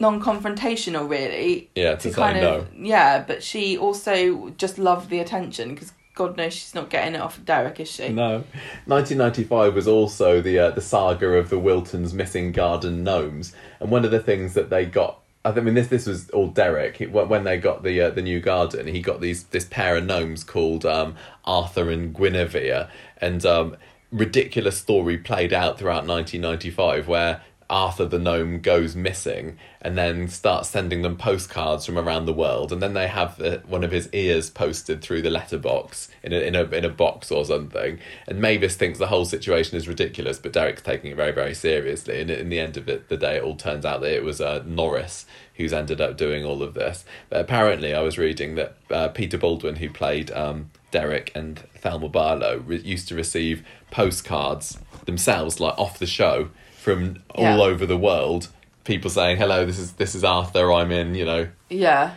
non-confrontational 0.00 1.08
really. 1.08 1.70
Yeah, 1.74 1.94
to 1.96 2.10
kind 2.10 2.36
say 2.36 2.66
Yeah, 2.76 3.24
but 3.26 3.42
she 3.42 3.76
also 3.78 4.50
just 4.50 4.78
loved 4.78 5.10
the 5.10 5.20
attention 5.20 5.74
because 5.74 5.92
God 6.14 6.36
knows 6.36 6.52
she's 6.52 6.74
not 6.74 6.90
getting 6.90 7.16
it 7.16 7.20
off 7.20 7.38
of 7.38 7.44
Derek, 7.44 7.80
is 7.80 7.90
she? 7.90 8.08
No. 8.08 8.44
1995 8.86 9.74
was 9.74 9.88
also 9.88 10.40
the 10.40 10.58
uh, 10.58 10.70
the 10.70 10.80
saga 10.80 11.26
of 11.36 11.50
the 11.50 11.58
Wiltons 11.58 12.12
missing 12.12 12.52
garden 12.52 13.02
gnomes, 13.02 13.54
and 13.80 13.90
one 13.90 14.04
of 14.04 14.10
the 14.10 14.20
things 14.20 14.54
that 14.54 14.70
they 14.70 14.86
got. 14.86 15.20
I 15.44 15.52
mean, 15.52 15.74
this 15.74 15.88
this 15.88 16.06
was 16.06 16.30
all 16.30 16.46
Derek. 16.46 16.98
He, 16.98 17.06
when 17.06 17.44
they 17.44 17.58
got 17.58 17.82
the 17.82 18.00
uh, 18.00 18.10
the 18.10 18.22
new 18.22 18.40
garden, 18.40 18.86
he 18.86 19.02
got 19.02 19.20
these 19.20 19.44
this 19.44 19.64
pair 19.64 19.96
of 19.96 20.04
gnomes 20.04 20.44
called 20.44 20.86
um, 20.86 21.16
Arthur 21.44 21.90
and 21.90 22.14
Guinevere, 22.14 22.88
and 23.20 23.44
um, 23.44 23.76
ridiculous 24.14 24.78
story 24.78 25.18
played 25.18 25.52
out 25.52 25.78
throughout 25.78 26.06
1995 26.06 27.08
where 27.08 27.42
Arthur 27.70 28.04
the 28.04 28.18
gnome 28.18 28.60
goes 28.60 28.94
missing 28.94 29.58
and 29.80 29.96
then 29.96 30.28
starts 30.28 30.68
sending 30.68 31.02
them 31.02 31.16
postcards 31.16 31.86
from 31.86 31.98
around 31.98 32.26
the 32.26 32.32
world. 32.32 32.72
And 32.72 32.82
then 32.82 32.94
they 32.94 33.08
have 33.08 33.38
the, 33.38 33.62
one 33.66 33.82
of 33.82 33.90
his 33.90 34.08
ears 34.12 34.50
posted 34.50 35.02
through 35.02 35.22
the 35.22 35.30
letterbox 35.30 36.08
in 36.22 36.32
a, 36.32 36.36
in 36.36 36.54
a 36.54 36.62
in 36.64 36.84
a 36.84 36.90
box 36.90 37.30
or 37.30 37.44
something. 37.44 37.98
And 38.28 38.40
Mavis 38.40 38.76
thinks 38.76 38.98
the 38.98 39.06
whole 39.06 39.24
situation 39.24 39.76
is 39.76 39.88
ridiculous 39.88 40.38
but 40.38 40.52
Derek's 40.52 40.82
taking 40.82 41.10
it 41.10 41.16
very 41.16 41.32
very 41.32 41.54
seriously. 41.54 42.20
And 42.20 42.30
in 42.30 42.48
the 42.48 42.60
end 42.60 42.76
of 42.76 42.88
it 42.88 43.08
the 43.08 43.16
day 43.16 43.36
it 43.36 43.42
all 43.42 43.56
turns 43.56 43.84
out 43.84 44.00
that 44.02 44.14
it 44.14 44.24
was 44.24 44.40
uh, 44.40 44.62
Norris 44.66 45.26
who's 45.54 45.72
ended 45.72 46.00
up 46.00 46.16
doing 46.16 46.44
all 46.44 46.62
of 46.62 46.74
this. 46.74 47.04
But 47.30 47.40
apparently 47.40 47.94
I 47.94 48.02
was 48.02 48.18
reading 48.18 48.56
that 48.56 48.76
uh, 48.90 49.08
Peter 49.08 49.38
Baldwin 49.38 49.76
who 49.76 49.90
played 49.90 50.30
um, 50.32 50.70
Derek 50.94 51.32
and 51.34 51.58
Thelma 51.74 52.08
Barlow 52.08 52.62
re- 52.64 52.80
used 52.80 53.08
to 53.08 53.16
receive 53.16 53.64
postcards 53.90 54.78
themselves 55.06 55.58
like 55.58 55.76
off 55.76 55.98
the 55.98 56.06
show 56.06 56.50
from 56.78 57.22
all 57.34 57.42
Yeah. 57.44 57.60
over 57.60 57.84
the 57.84 57.96
world. 57.96 58.48
People 58.84 59.10
saying, 59.10 59.38
"Hello, 59.38 59.66
this 59.66 59.78
is 59.78 59.94
this 59.94 60.14
is 60.14 60.22
Arthur. 60.22 60.72
I'm 60.72 60.92
in 60.92 61.14
you 61.16 61.24
know 61.24 61.48
Yeah. 61.68 62.12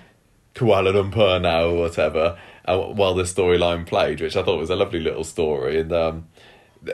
Kuala 0.53 0.91
Lumpur 0.93 1.41
now 1.41 1.63
or 1.69 1.77
whatever." 1.79 2.37
Uh, 2.65 2.77
while 2.99 3.15
the 3.15 3.23
storyline 3.23 3.85
played, 3.87 4.21
which 4.21 4.35
I 4.35 4.43
thought 4.43 4.59
was 4.59 4.69
a 4.69 4.75
lovely 4.75 4.99
little 4.99 5.23
story, 5.23 5.79
and 5.79 5.91
um, 5.93 6.27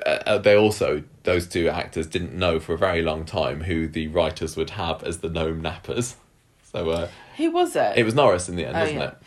uh, 0.06 0.38
they 0.38 0.56
also 0.56 1.04
those 1.24 1.48
two 1.48 1.68
actors 1.68 2.08
didn't 2.08 2.34
know 2.34 2.60
for 2.62 2.74
a 2.74 2.78
very 2.78 3.02
long 3.02 3.26
time 3.26 3.62
who 3.62 3.88
the 3.88 4.08
writers 4.08 4.56
would 4.56 4.70
have 4.72 5.04
as 5.04 5.18
the 5.18 5.30
gnome 5.30 5.62
nappers. 5.62 6.16
So 6.72 6.90
uh, 6.92 7.08
Who 7.38 7.52
was 7.52 7.76
it? 7.76 7.98
it 7.98 8.04
was 8.04 8.16
Norris 8.16 8.48
in 8.48 8.56
the 8.56 8.66
end, 8.66 8.78
Oh, 8.78 8.82
wasn't 8.82 9.00
yeah. 9.00 9.08
it? 9.08 9.18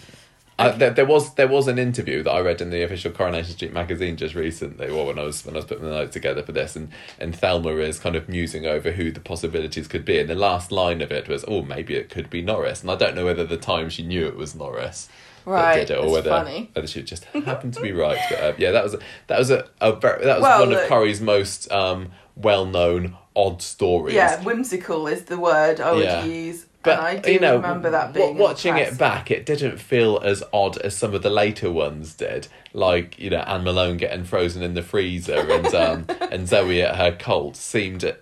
Uh, 0.59 0.73
there, 0.75 0.91
there 0.91 1.05
was 1.05 1.35
there 1.35 1.49
was 1.49 1.69
an 1.69 1.79
interview 1.79 2.23
that 2.23 2.31
I 2.33 2.41
read 2.41 2.63
in 2.63 2.71
the 2.71 2.83
official 2.83 3.11
Coronation 3.13 3.53
Street 3.53 3.75
magazine 3.75 4.17
just 4.17 4.35
recently, 4.35 4.91
well 4.91 5.07
when 5.07 5.19
I 5.19 5.23
was 5.25 5.45
when 5.45 5.55
I 5.55 5.59
was 5.59 5.67
putting 5.67 5.85
the 5.85 5.91
notes 5.91 6.15
together 6.15 6.43
for 6.43 6.53
this, 6.53 6.75
and 6.77 6.89
and 7.21 7.37
Thelma 7.37 7.77
is 7.77 7.99
kind 7.99 8.17
of 8.17 8.27
musing 8.29 8.65
over 8.65 8.93
who 8.93 9.11
the 9.11 9.21
possibilities 9.21 9.87
could 9.87 10.05
be, 10.07 10.19
and 10.19 10.31
the 10.31 10.35
last 10.35 10.73
line 10.73 11.03
of 11.03 11.13
it 11.13 11.29
was, 11.29 11.45
"Oh, 11.47 11.61
maybe 11.61 11.95
it 11.95 12.09
could 12.09 12.31
be 12.31 12.41
Norris," 12.41 12.81
and 12.81 12.91
I 12.91 12.95
don't 12.97 13.15
know 13.15 13.27
whether 13.27 13.45
the 13.45 13.59
time 13.59 13.91
she 13.91 14.03
knew 14.03 14.27
it 14.27 14.37
was 14.37 14.55
Norris 14.55 15.09
Right, 15.45 15.81
that 15.81 15.87
did 15.89 15.95
it, 15.99 16.05
or 16.05 16.11
whether 16.11 16.31
funny. 16.31 16.71
whether 16.73 16.89
she 16.89 17.03
just 17.03 17.25
happened 17.27 17.75
to 17.75 17.83
be 17.83 17.93
right. 17.93 18.19
But 18.31 18.41
uh, 18.41 18.53
yeah, 18.57 18.71
that 18.73 18.83
was 18.83 18.95
a, 18.95 18.99
that 19.27 19.39
was 19.39 19.51
a, 19.51 19.69
a 19.81 19.93
very, 19.93 20.25
that 20.25 20.37
was 20.39 20.43
Well, 20.43 20.61
one 20.67 20.73
of 20.73 20.89
Corrie's 20.89 21.21
most 21.21 21.71
um, 21.71 22.13
well 22.35 22.65
known 22.65 23.15
odd 23.37 23.61
stories. 23.63 24.15
yeah, 24.15 24.43
whimsical 24.43 25.07
is 25.07 25.25
the 25.25 25.39
word 25.39 25.81
I 25.81 25.93
would 25.93 26.05
Yeah. 26.05 26.25
use. 26.25 26.66
But 26.87 26.99
and 26.99 27.07
I 27.07 27.17
do 27.21 27.33
you 27.33 27.41
know, 27.41 27.57
remember 27.57 27.91
that 27.91 28.15
being 28.15 28.39
watching 28.39 28.77
it 28.79 28.97
back, 28.97 29.31
it 29.31 29.45
didn't 29.45 29.79
feel 29.79 30.19
as 30.25 30.43
odd 30.53 30.79
as 30.79 30.97
some 30.97 31.13
of 31.15 31.23
the 31.23 31.31
later 31.31 31.71
ones 31.71 32.15
did. 32.15 32.49
Like 32.73 33.19
you 33.19 33.29
know, 33.31 33.41
Anne 33.41 33.65
Malone 33.65 33.97
getting 33.99 34.25
frozen 34.25 34.63
in 34.63 34.75
the 34.75 34.83
freezer 34.83 35.39
and 35.39 35.75
um, 35.75 36.07
and 36.33 36.49
Zoe 36.49 36.81
at 36.83 36.97
her 36.97 37.13
cult 37.17 37.57
seemed 37.57 38.03
a, 38.05 38.17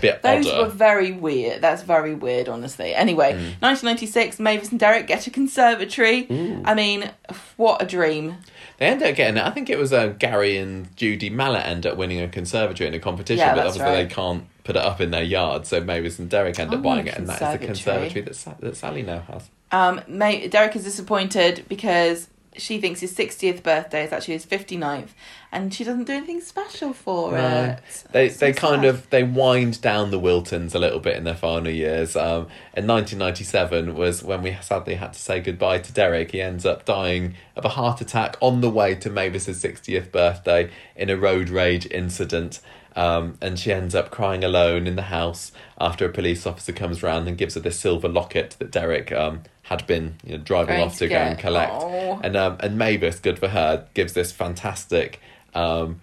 bit 0.00 0.20
Those 0.22 0.46
odder. 0.46 0.64
were 0.64 0.68
very 0.68 1.12
weird. 1.12 1.62
That's 1.62 1.82
very 1.82 2.14
weird, 2.14 2.46
honestly. 2.48 2.94
Anyway, 2.94 3.32
Mm. 3.32 3.60
1996, 3.62 4.38
Mavis 4.38 4.70
and 4.70 4.78
Derek 4.78 5.06
get 5.06 5.26
a 5.26 5.30
conservatory. 5.30 6.26
I 6.64 6.74
mean, 6.74 7.10
what 7.56 7.80
a 7.82 7.86
dream. 7.86 8.36
They 8.76 8.86
end 8.86 9.02
up 9.02 9.14
getting 9.16 9.38
it. 9.38 9.44
I 9.44 9.50
think 9.50 9.70
it 9.70 9.78
was 9.78 9.92
uh, 9.92 10.08
Gary 10.08 10.58
and 10.58 10.94
Judy 10.94 11.30
Mallett 11.30 11.64
end 11.66 11.86
up 11.86 11.96
winning 11.96 12.20
a 12.20 12.28
conservatory 12.28 12.86
in 12.86 12.94
a 12.94 13.00
competition, 13.00 13.38
Yeah, 13.38 13.54
but 13.54 13.66
obviously 13.66 13.82
right. 13.90 14.08
they 14.08 14.14
can't 14.14 14.44
put 14.68 14.76
it 14.76 14.82
up 14.82 15.00
in 15.00 15.10
their 15.10 15.22
yard. 15.22 15.66
So 15.66 15.80
Mavis 15.80 16.18
and 16.18 16.28
Derek 16.28 16.58
end 16.58 16.74
up 16.74 16.80
want 16.82 16.98
buying 16.98 17.06
it, 17.06 17.16
and 17.16 17.26
that 17.26 17.40
is 17.54 17.58
the 17.60 17.66
conservatory. 17.66 18.20
that, 18.20 18.36
Sa- 18.36 18.54
that 18.60 18.76
Sally 18.76 19.02
now 19.02 19.20
has. 19.20 19.48
Um, 19.72 20.02
May- 20.06 20.46
Derek 20.48 20.76
is 20.76 20.84
disappointed 20.84 21.64
because 21.70 22.28
she 22.54 22.78
thinks 22.80 23.00
his 23.00 23.16
60th 23.16 23.62
birthday 23.62 24.04
is 24.04 24.12
actually 24.12 24.34
his 24.34 24.44
59th, 24.44 25.10
and 25.52 25.72
she 25.72 25.84
doesn't 25.84 26.04
do 26.04 26.12
anything 26.12 26.40
special 26.42 26.92
for 26.92 27.32
No. 27.32 27.64
it. 27.64 28.04
They 28.12 28.28
So 28.28 28.38
they 28.46 28.52
kind 28.52 28.84
of 28.84 29.08
they 29.08 29.22
wind 29.22 29.80
down 29.80 30.10
the 30.10 30.18
Wiltons 30.20 30.74
a 30.74 30.78
little 30.78 30.98
bit 31.00 31.16
in 31.16 31.24
their 31.24 31.36
final 31.36 31.70
years. 31.72 32.14
Um, 32.14 32.48
in 32.76 32.84
nineteen 32.84 33.20
ninety 33.20 33.44
seven 33.44 33.94
was 33.94 34.22
when 34.22 34.42
we 34.42 34.54
sadly 34.60 34.96
had 34.96 35.14
to 35.14 35.18
say 35.18 35.40
goodbye 35.40 35.78
to 35.78 35.92
Derek. 35.92 36.32
He 36.32 36.42
ends 36.42 36.66
up 36.66 36.84
dying 36.84 37.36
of 37.56 37.64
a 37.64 37.70
heart 37.70 38.02
attack 38.02 38.36
on 38.40 38.60
the 38.60 38.68
way 38.70 38.94
to 38.96 39.08
Mavis's 39.08 39.60
sixtieth 39.60 40.12
birthday 40.12 40.68
in 40.94 41.08
a 41.08 41.16
road 41.16 41.48
rage 41.48 41.86
incident. 41.90 42.60
Um, 42.98 43.38
and 43.40 43.56
she 43.58 43.72
ends 43.72 43.94
up 43.94 44.10
crying 44.10 44.42
alone 44.42 44.88
in 44.88 44.96
the 44.96 45.02
house 45.02 45.52
after 45.80 46.04
a 46.04 46.08
police 46.08 46.46
officer 46.46 46.72
comes 46.72 47.00
round 47.00 47.28
and 47.28 47.38
gives 47.38 47.54
her 47.54 47.60
this 47.60 47.78
silver 47.78 48.08
locket 48.08 48.56
that 48.58 48.72
Derek 48.72 49.12
um, 49.12 49.42
had 49.62 49.86
been 49.86 50.16
you 50.24 50.36
know, 50.36 50.42
driving 50.42 50.74
Going 50.76 50.88
off 50.88 50.94
to 50.94 50.98
to, 51.00 51.08
go 51.08 51.14
and 51.16 51.38
collect. 51.38 51.70
Aw. 51.72 52.18
And 52.24 52.36
um, 52.36 52.56
and 52.58 52.76
Mavis, 52.76 53.20
good 53.20 53.38
for 53.38 53.46
her, 53.48 53.86
gives 53.94 54.14
this 54.14 54.32
fantastic 54.32 55.20
um, 55.54 56.00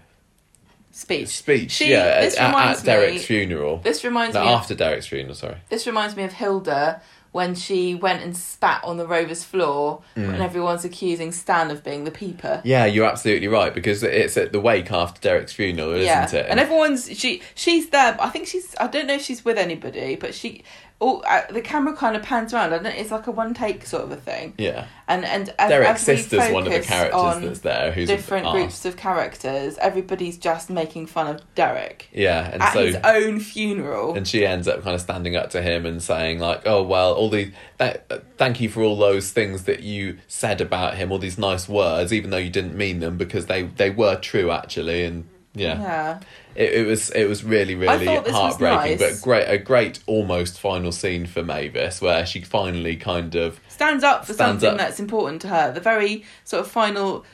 speech. 0.92 1.28
speech. 1.30 1.72
She- 1.72 1.92
yeah, 1.92 2.22
at, 2.24 2.36
at 2.38 2.84
Derek's 2.86 3.14
me- 3.14 3.20
funeral. 3.20 3.78
This 3.80 4.06
reminds 4.06 4.34
No, 4.36 4.42
me. 4.46 4.48
Of, 4.48 4.60
after 4.62 4.76
Derek's 4.76 5.08
funeral, 5.08 5.36
sorry. 5.36 5.58
this 5.70 5.86
reminds 5.86 6.16
me 6.16 6.24
of 6.24 6.32
Hilda 6.32 7.02
when 7.36 7.54
she 7.54 7.94
went 7.94 8.24
and 8.24 8.36
spat 8.36 8.82
on 8.86 8.96
the 8.96 9.06
Rover's 9.06 9.44
floor, 9.44 10.02
mm. 10.16 10.24
and 10.24 10.42
everyone's 10.42 10.86
accusing 10.86 11.34
Stan 11.34 11.70
of 11.70 11.84
being 11.84 12.06
the 12.06 12.10
peeper. 12.10 12.62
Yeah, 12.64 12.86
you're 12.86 13.06
absolutely 13.06 13.50
right 13.50 13.74
because 13.74 14.04
it's 14.04 14.38
at 14.38 14.54
the 14.54 14.62
wake 14.62 14.90
after 14.90 15.20
Derek's 15.20 15.52
funeral, 15.52 15.92
isn't 15.92 16.06
yeah, 16.06 16.34
it? 16.34 16.46
and 16.48 16.62
everyone's 16.62 17.14
she 17.20 17.42
she's 17.54 17.90
there. 17.90 18.16
I 18.22 18.30
think 18.30 18.48
she's. 18.48 18.74
I 18.80 18.88
don't 18.88 19.06
know 19.06 19.16
if 19.16 19.22
she's 19.22 19.44
with 19.44 19.58
anybody, 19.58 20.16
but 20.16 20.34
she. 20.34 20.64
All 21.00 21.22
uh, 21.28 21.42
the 21.52 21.60
camera 21.60 21.94
kind 21.94 22.16
of 22.16 22.24
pans 22.24 22.54
around. 22.54 22.74
I 22.74 22.78
don't. 22.78 22.86
It's 22.88 23.12
like 23.12 23.28
a 23.28 23.32
one 23.32 23.54
take 23.54 23.86
sort 23.86 24.04
of 24.06 24.12
a 24.12 24.16
thing. 24.16 24.54
yeah, 24.58 24.88
And 25.10 25.26
and 25.26 25.54
as, 25.60 25.70
Derek's 25.70 26.04
sister's 26.04 26.52
one 26.54 26.66
of 26.66 26.72
the 26.72 26.80
characters 26.80 27.14
on 27.22 27.42
that's 27.46 27.60
there. 27.60 27.92
Who's 27.92 28.08
different 28.08 28.50
groups 28.52 28.86
of 28.86 28.96
characters. 28.96 29.78
Everybody's 29.80 30.38
just 30.38 30.70
making 30.70 31.08
fun 31.08 31.28
of 31.36 31.42
Derek 31.54 32.08
Yeah, 32.14 32.50
and 32.50 32.62
at 32.62 32.72
so 32.74 32.86
his 32.86 32.96
own 33.04 33.42
funeral. 33.42 34.16
and 34.16 34.26
she 34.26 34.46
ends 34.46 34.70
up 34.70 34.84
kind 34.84 34.96
of 34.96 35.02
standing 35.02 35.36
up 35.36 35.50
to 35.50 35.62
him 35.62 35.86
and 35.86 36.02
saying 36.02 36.40
like, 36.40 36.62
"Oh 36.66 36.82
well, 36.82 37.14
all 37.14 37.30
the 37.30 37.52
th- 37.78 37.98
thank 38.38 38.62
you 38.62 38.70
for 38.70 38.82
all 38.82 38.96
those 38.98 39.32
things 39.32 39.64
that 39.64 39.84
you 39.84 40.18
said 40.30 40.62
about 40.62 40.96
him, 40.96 41.12
all 41.12 41.20
these 41.20 41.38
nice 41.38 41.68
words, 41.68 42.14
even 42.14 42.30
though 42.30 42.38
you 42.38 42.50
didn't 42.50 42.76
mean 42.78 43.02
them 43.02 43.18
because 43.18 43.48
they 43.48 43.64
they 43.64 43.90
were 43.90 44.16
true 44.16 44.50
actually." 44.50 45.04
And 45.04 45.28
yeah, 45.54 45.82
yeah. 45.82 46.20
It, 46.56 46.74
it 46.74 46.88
was 46.88 47.10
it 47.12 47.26
was 47.28 47.44
really 47.44 47.76
really 47.76 48.06
thought 48.06 48.24
this 48.24 48.34
was 48.34 48.42
heartbreaking, 48.58 48.98
nice. 49.00 49.20
but 49.20 49.22
great 49.24 49.46
a 49.48 49.58
great 49.58 50.00
almost 50.08 50.60
final 50.60 50.92
scene 50.92 51.26
for 51.26 51.44
Mavis 51.44 52.02
where 52.02 52.26
she 52.26 52.42
finally 52.42 52.96
kind 52.96 53.36
of 53.36 53.60
stands 53.68 54.04
up 54.04 54.26
for 54.26 54.34
Stands 54.34 54.62
something 54.62 54.80
up. 54.80 54.88
that's 54.88 55.00
important 55.00 55.42
to 55.42 55.50
her. 55.50 55.72
The 55.74 55.82
very 55.82 56.24
sort 56.46 56.62
of 56.62 56.72
final 56.72 57.26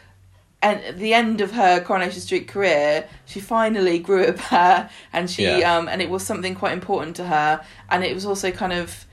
and 0.63 0.97
the 0.99 1.13
end 1.13 1.41
of 1.41 1.51
her 1.53 1.81
Coronation 1.81 2.19
Street 2.21 2.47
career, 2.47 3.07
she 3.25 3.39
finally 3.39 3.97
grew 3.99 4.25
a 4.25 4.33
pair 4.33 4.89
and 5.13 5.29
she 5.29 5.43
Yeah. 5.43 5.77
um 5.77 5.87
and 5.87 6.01
it 6.01 6.09
was 6.09 6.25
something 6.25 6.55
quite 6.55 6.73
important 6.73 7.15
to 7.17 7.25
her 7.25 7.63
and 7.89 8.03
it 8.03 8.13
was 8.13 8.25
also 8.25 8.51
kind 8.51 8.73
of 8.73 9.05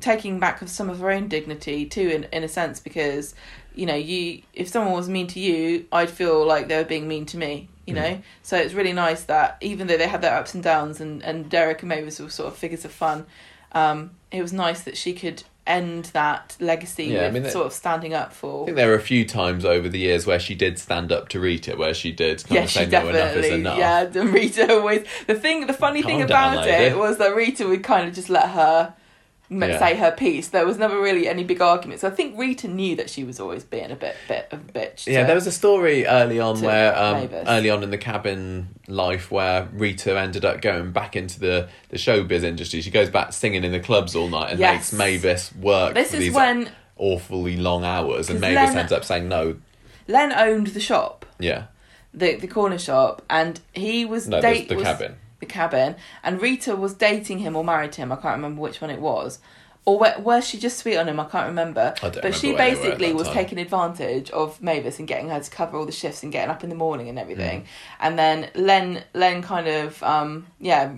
taking 0.00 0.38
back 0.38 0.62
of 0.62 0.68
some 0.70 0.88
of 0.88 1.00
her 1.00 1.10
own 1.10 1.26
dignity 1.28 1.84
too 1.86 2.08
in, 2.08 2.24
in 2.32 2.44
a 2.44 2.48
sense 2.48 2.78
because 2.78 3.34
you 3.74 3.86
know 3.86 3.94
you 3.94 4.40
if 4.54 4.68
someone 4.68 4.92
was 4.94 5.08
mean 5.08 5.26
to 5.26 5.40
you 5.40 5.84
i'd 5.90 6.08
feel 6.10 6.46
like 6.46 6.68
they 6.68 6.76
were 6.76 6.84
being 6.84 7.08
mean 7.08 7.26
to 7.26 7.36
me 7.36 7.68
you 7.86 7.94
know 7.94 8.20
so 8.42 8.56
it's 8.56 8.74
really 8.74 8.92
nice 8.92 9.24
that 9.24 9.56
even 9.60 9.86
though 9.86 9.96
they 9.96 10.06
had 10.06 10.20
their 10.22 10.34
ups 10.36 10.54
and 10.54 10.62
downs 10.62 11.00
and, 11.00 11.22
and 11.22 11.48
derek 11.48 11.82
and 11.82 11.88
mavis 11.88 12.20
were 12.20 12.28
sort 12.30 12.46
of 12.52 12.56
figures 12.56 12.84
of 12.84 12.92
fun 12.92 13.26
um, 13.72 14.10
it 14.30 14.42
was 14.42 14.52
nice 14.52 14.82
that 14.82 14.96
she 14.96 15.12
could 15.12 15.42
end 15.66 16.06
that 16.06 16.56
legacy 16.58 17.04
Yeah, 17.04 17.26
I 17.26 17.30
mean, 17.30 17.44
that- 17.44 17.52
sort 17.52 17.66
of 17.66 17.72
standing 17.72 18.14
up 18.14 18.32
for. 18.32 18.62
I 18.62 18.66
think 18.66 18.76
there 18.76 18.88
were 18.88 18.94
a 18.96 19.00
few 19.00 19.24
times 19.24 19.64
over 19.64 19.88
the 19.88 20.00
years 20.00 20.26
where 20.26 20.40
she 20.40 20.56
did 20.56 20.78
stand 20.78 21.12
up 21.12 21.28
to 21.28 21.38
Rita, 21.40 21.76
where 21.76 21.94
she 21.94 22.10
did 22.10 22.42
kind 22.44 22.54
yeah, 22.56 22.62
of 22.64 22.70
say 22.70 22.86
no 22.86 23.08
enough 23.08 23.14
is 23.14 23.14
definitely. 23.14 23.50
enough. 23.60 23.78
Yeah, 23.78 24.20
and 24.20 24.34
Rita 24.34 24.72
always. 24.72 25.06
The 25.28 25.36
thing, 25.36 25.68
the 25.68 25.72
funny 25.72 26.02
thing 26.02 26.18
Calm 26.18 26.26
down, 26.26 26.52
about 26.54 26.66
it 26.68 26.96
was 26.96 27.18
that 27.18 27.36
Rita 27.36 27.68
would 27.68 27.84
kind 27.84 28.08
of 28.08 28.14
just 28.14 28.28
let 28.28 28.48
her 28.50 28.94
Yeah. 29.50 29.78
say 29.78 29.96
her 29.96 30.12
piece. 30.12 30.48
There 30.48 30.64
was 30.64 30.78
never 30.78 31.00
really 31.00 31.26
any 31.26 31.42
big 31.44 31.60
arguments. 31.60 32.04
I 32.04 32.10
think 32.10 32.38
Rita 32.38 32.68
knew 32.68 32.94
that 32.96 33.10
she 33.10 33.24
was 33.24 33.40
always 33.40 33.64
being 33.64 33.90
a 33.90 33.96
bit, 33.96 34.14
bit 34.28 34.46
of 34.52 34.60
a 34.60 34.72
bitch. 34.72 35.06
Yeah, 35.06 35.22
to- 35.22 35.26
there 35.26 35.34
was 35.34 35.46
a 35.48 35.52
story 35.52 36.06
early 36.06 36.38
on 36.38 36.60
where 36.60 36.96
um, 36.96 37.28
early 37.48 37.68
on 37.68 37.82
in 37.82 37.90
the 37.90 37.98
cabin 37.98 38.68
life 38.86 39.30
where 39.30 39.68
Rita 39.72 40.18
ended 40.18 40.44
up 40.44 40.60
going 40.60 40.92
back 40.92 41.16
into 41.16 41.40
the, 41.40 41.68
the 41.88 41.96
showbiz 41.96 42.42
industry. 42.44 42.80
She 42.80 42.90
goes 42.90 43.10
back 43.10 43.32
singing 43.32 43.64
in 43.64 43.72
the 43.72 43.80
clubs 43.80 44.14
all 44.14 44.28
night 44.28 44.50
and 44.52 44.60
Yes. 44.60 44.92
makes 44.92 45.22
Mavis 45.22 45.54
work 45.56 45.94
This 45.94 46.14
is 46.14 46.20
these 46.20 46.32
when 46.32 46.70
awfully 46.96 47.56
long 47.56 47.82
hours, 47.84 48.30
and 48.30 48.40
Mavis 48.40 48.54
Len- 48.70 48.78
ends 48.78 48.92
up 48.92 49.04
saying 49.04 49.28
no. 49.28 49.56
Len 50.06 50.32
owned 50.32 50.68
the 50.68 50.80
shop. 50.80 51.24
Yeah, 51.38 51.64
the 52.14 52.36
the 52.36 52.46
corner 52.48 52.78
shop, 52.78 53.22
and 53.30 53.58
he 53.72 54.04
was 54.04 54.28
No, 54.28 54.40
date 54.40 54.68
the, 54.68 54.74
the 54.74 54.78
was- 54.78 54.84
cabin. 54.84 55.16
The 55.40 55.46
cabin, 55.46 55.96
and 56.22 56.40
Rita 56.40 56.76
was 56.76 56.94
dating 56.94 57.38
him 57.38 57.56
or 57.56 57.64
married 57.64 57.96
him. 57.96 58.12
I 58.12 58.16
can't 58.16 58.36
remember 58.36 58.60
which 58.60 58.80
one 58.80 58.90
it 58.90 59.00
was. 59.00 59.40
Or 59.86 59.98
was 60.18 60.46
she 60.46 60.58
just 60.58 60.78
sweet 60.78 60.98
on 60.98 61.08
him? 61.08 61.18
I 61.18 61.24
can't 61.24 61.46
remember. 61.48 61.94
I 61.96 62.00
don't 62.00 62.14
but 62.16 62.16
remember 62.16 62.36
she 62.38 62.48
where 62.52 62.56
they 62.58 62.70
were 62.74 62.76
at 62.76 62.82
basically 62.84 63.12
was 63.14 63.26
time. 63.28 63.34
taking 63.36 63.58
advantage 63.58 64.30
of 64.30 64.60
Mavis 64.62 64.98
and 64.98 65.08
getting 65.08 65.30
her 65.30 65.40
to 65.40 65.50
cover 65.50 65.78
all 65.78 65.86
the 65.86 65.90
shifts 65.90 66.22
and 66.22 66.30
getting 66.30 66.50
up 66.50 66.62
in 66.62 66.68
the 66.68 66.76
morning 66.76 67.08
and 67.08 67.16
Mm. 67.18 67.22
everything. 67.22 67.64
And 67.98 68.18
then 68.18 68.48
Len, 68.54 69.02
Len 69.14 69.42
kind 69.42 69.66
of, 69.66 70.00
um, 70.02 70.46
yeah, 70.60 70.92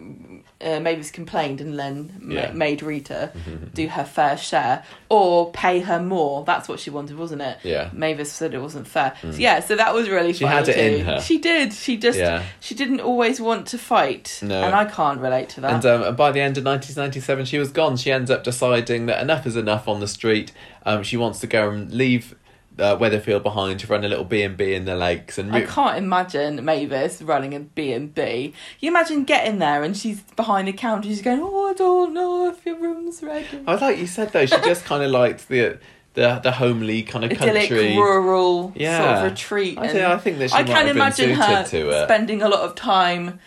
uh, 0.61 0.81
Mavis 0.81 1.11
complained 1.13 1.61
and 1.61 1.77
Len 1.77 2.13
ma- 2.21 2.51
made 2.53 2.83
Rita 2.83 3.31
do 3.75 3.87
her 3.87 4.05
fair 4.05 4.37
share 4.37 4.83
or 5.09 5.53
pay 5.53 5.79
her 5.81 6.01
more. 6.01 6.45
That's 6.45 6.69
what 6.69 6.81
she 6.81 6.91
wanted, 6.91 7.17
wasn't 7.17 7.43
it? 7.43 7.59
Yeah. 7.63 7.89
Mavis 7.93 8.33
said 8.33 8.53
it 8.53 8.61
wasn't 8.61 8.89
fair. 8.89 9.15
So, 9.23 9.29
yeah, 9.31 9.61
so 9.61 9.77
that 9.77 9.95
was 9.95 10.09
really 10.11 10.33
She 10.33 10.45
had 10.45 10.69
it 10.69 10.77
in 10.77 11.07
her. 11.07 11.21
She 11.21 11.39
did. 11.39 11.73
She 11.73 11.97
just 11.97 12.19
Yeah. 12.19 12.43
she 12.59 12.75
didn't 12.75 13.01
always 13.01 13.41
want 13.41 13.69
to 13.69 13.79
fight, 13.79 14.41
No. 14.43 14.61
and 14.65 14.75
I 14.75 14.87
can't 14.87 15.21
relate 15.21 15.49
to 15.51 15.61
that. 15.63 15.73
And 15.73 15.87
um, 15.87 16.17
by 16.17 16.33
the 16.33 16.41
end 16.41 16.59
of 16.59 16.65
1997, 16.65 17.45
she 17.47 17.59
was 17.59 17.71
gone. 17.71 17.97
She 17.97 18.11
ends 18.11 18.29
up 18.31 18.43
deciding 18.43 18.82
that 18.87 19.21
enough 19.23 19.47
is 19.47 19.57
enough 19.57 19.89
on 19.89 20.01
the 20.01 20.09
street. 20.09 20.53
Um, 20.85 21.03
she 21.03 21.17
wants 21.17 21.41
to 21.41 21.47
go 21.47 21.71
and 21.71 21.93
leave 21.93 22.35
uh, 22.79 22.97
Weatherfield 22.97 23.43
behind 23.43 23.81
to 23.81 23.87
run 23.87 24.03
a 24.05 24.09
little 24.09 24.25
B 24.25 24.43
and 24.43 24.57
B 24.57 24.73
in 24.75 24.85
the 24.87 24.97
lakes. 24.97 25.37
And 25.39 25.55
I 25.55 25.61
can't 25.63 25.99
imagine 25.99 26.65
Mavis 26.65 27.21
running 27.23 27.55
a 27.55 27.61
B 27.61 27.93
and 27.93 28.15
B. 28.15 28.55
You 28.81 28.91
imagine 28.91 29.25
getting 29.25 29.59
there 29.59 29.83
and 29.83 29.97
she's 29.97 30.21
behind 30.23 30.69
the 30.69 30.73
counter. 30.73 31.09
She's 31.09 31.23
going, 31.23 31.41
"Oh, 31.43 31.71
I 31.71 31.75
don't 31.75 32.15
know 32.15 32.49
if 32.49 32.65
your 32.65 32.79
room's 32.79 33.23
ready." 33.23 33.63
I 33.67 33.75
like 33.77 33.99
you 33.99 34.07
said 34.07 34.33
though. 34.33 34.47
She 34.47 34.57
just 34.65 34.85
kind 34.85 35.03
of 35.03 35.11
liked 35.11 35.49
the 35.49 35.79
the 36.15 36.41
the 36.43 36.53
homely 36.53 37.03
kind 37.03 37.25
of 37.25 37.31
Idyllic, 37.33 37.69
country. 37.69 37.97
rural 37.97 38.65
sort 38.69 38.77
Yeah. 38.81 39.19
of 39.25 39.31
retreat. 39.31 39.79
I 39.79 39.83
and 39.85 39.93
think- 39.93 40.05
I 40.07 40.19
think 40.19 40.39
that 40.39 40.51
she 40.51 40.57
I 40.57 40.63
might 40.63 40.67
can 40.69 40.89
imagine 40.89 41.31
her 41.35 41.65
to 41.65 41.91
it. 41.91 42.05
spending 42.05 42.43
a 42.43 42.49
lot 42.49 42.61
of 42.61 42.75
time 42.75 43.39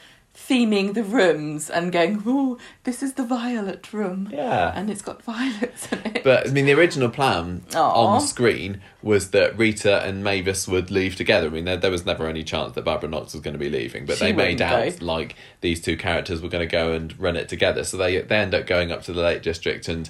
theming 0.47 0.93
the 0.93 1.03
rooms 1.03 1.69
and 1.69 1.91
going, 1.91 2.23
"Oh, 2.26 2.57
this 2.84 3.01
is 3.01 3.13
the 3.13 3.23
violet 3.23 3.91
room, 3.93 4.30
Yeah. 4.31 4.72
and 4.76 4.89
it's 4.89 5.01
got 5.01 5.22
violets 5.34 5.91
in 5.91 5.99
it." 6.05 6.23
But 6.23 6.47
I 6.47 6.51
mean, 6.51 6.65
the 6.65 6.73
original 6.73 7.09
plan 7.09 7.63
Aw. 7.73 7.80
on 8.05 8.22
screen 8.22 8.81
was 9.01 9.31
that 9.31 9.57
Rita 9.57 10.03
and 10.03 10.23
Mavis 10.23 10.67
would 10.67 10.91
leave 10.91 11.15
together. 11.15 11.47
I 11.47 11.49
mean, 11.49 11.65
there, 11.65 11.77
there 11.77 11.91
was 11.91 12.05
never 12.05 12.27
any 12.27 12.43
chance 12.43 12.73
that 12.73 12.84
Barbara 12.85 13.09
Knox 13.09 13.34
was 13.34 13.41
going 13.41 13.53
to 13.53 13.59
be 13.59 13.69
leaving, 13.69 14.05
but 14.05 14.17
She 14.17 14.26
they 14.26 14.34
made 14.34 14.61
out 14.61 14.99
though. 14.99 15.05
like 15.05 15.35
these 15.61 15.81
two 15.81 15.97
characters 15.97 16.41
were 16.41 16.49
going 16.49 16.67
to 16.67 16.72
go 16.72 16.91
and 16.93 17.17
run 17.19 17.35
it 17.35 17.49
together. 17.49 17.84
So 17.84 17.97
they 17.97 18.22
they 18.22 18.38
end 18.38 18.53
up 18.53 18.65
going 18.67 18.91
up 18.91 19.03
to 19.03 19.13
the 19.13 19.22
Lake 19.22 19.41
District 19.41 19.88
and 19.88 20.09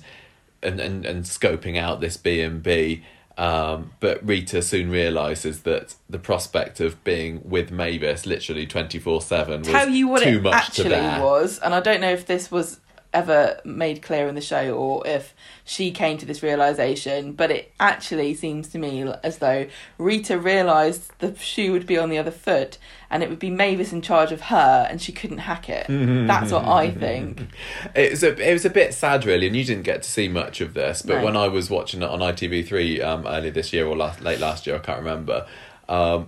and 0.63 0.79
and, 0.79 1.05
and 1.05 1.23
scoping 1.25 1.77
out 1.77 2.01
this 2.01 2.17
B 2.17 2.41
and 2.41 2.61
B. 2.63 3.03
Um, 3.37 3.91
but 3.99 4.25
Rita 4.25 4.61
soon 4.61 4.89
realizes 4.89 5.63
that 5.63 5.95
the 6.09 6.19
prospect 6.19 6.79
of 6.79 7.03
being 7.03 7.41
with 7.43 7.69
Mavis 7.69 8.25
literally 8.25 8.65
twenty 8.65 8.97
four 8.97 9.21
seven 9.21 9.59
was 9.59 9.67
tell 9.67 9.89
you 9.89 10.07
what 10.07 10.23
too 10.23 10.37
it 10.37 10.41
much 10.41 10.51
to 10.53 10.57
actually 10.57 10.89
bear. 10.91 11.21
was, 11.21 11.59
and 11.59 11.73
I 11.73 11.81
don't 11.81 11.99
know 11.99 12.11
if 12.11 12.25
this 12.25 12.49
was 12.49 12.79
ever 13.15 13.59
made 13.63 14.01
clear 14.01 14.27
in 14.27 14.35
the 14.35 14.41
show 14.41 14.75
or 14.75 15.05
if 15.07 15.33
she 15.63 15.89
came 15.91 16.17
to 16.17 16.25
this 16.25 16.43
realization, 16.43 17.31
but 17.33 17.49
it 17.49 17.71
actually 17.79 18.33
seems 18.33 18.67
to 18.69 18.77
me 18.77 19.01
as 19.23 19.37
though 19.39 19.65
Rita 19.97 20.37
realized 20.37 21.11
the 21.19 21.35
shoe 21.37 21.71
would 21.71 21.87
be 21.87 21.97
on 21.97 22.09
the 22.09 22.17
other 22.17 22.31
foot 22.31 22.77
and 23.09 23.23
it 23.23 23.29
would 23.29 23.39
be 23.39 23.49
Mavis 23.49 23.93
in 23.93 24.01
charge 24.01 24.31
of 24.31 24.41
her 24.41 24.87
and 24.89 25.01
she 25.01 25.11
couldn't 25.11 25.39
hack 25.39 25.69
it. 25.69 25.87
That's 26.27 26.51
what 26.51 26.65
I 26.65 26.91
think. 26.91 27.41
It 27.95 28.11
was 28.11 28.23
a 28.23 28.49
it 28.49 28.51
was 28.53 28.65
a 28.65 28.69
bit 28.69 28.93
sad, 28.93 29.25
really, 29.25 29.47
and 29.47 29.55
you 29.55 29.63
didn't 29.63 29.83
get 29.83 30.03
to 30.03 30.09
see 30.09 30.27
much 30.27 30.59
of 30.59 30.73
this. 30.73 31.01
But 31.01 31.17
No. 31.19 31.25
when 31.25 31.37
I 31.37 31.47
was 31.47 31.69
watching 31.69 32.01
it 32.01 32.09
on 32.09 32.19
ITV3 32.19 33.03
um, 33.03 33.25
early 33.25 33.49
this 33.49 33.71
year 33.71 33.85
or 33.87 33.95
last, 33.95 34.21
late 34.21 34.39
last 34.39 34.67
year, 34.67 34.75
I 34.75 34.79
can't 34.79 34.99
remember. 34.99 35.45
Um, 35.87 36.27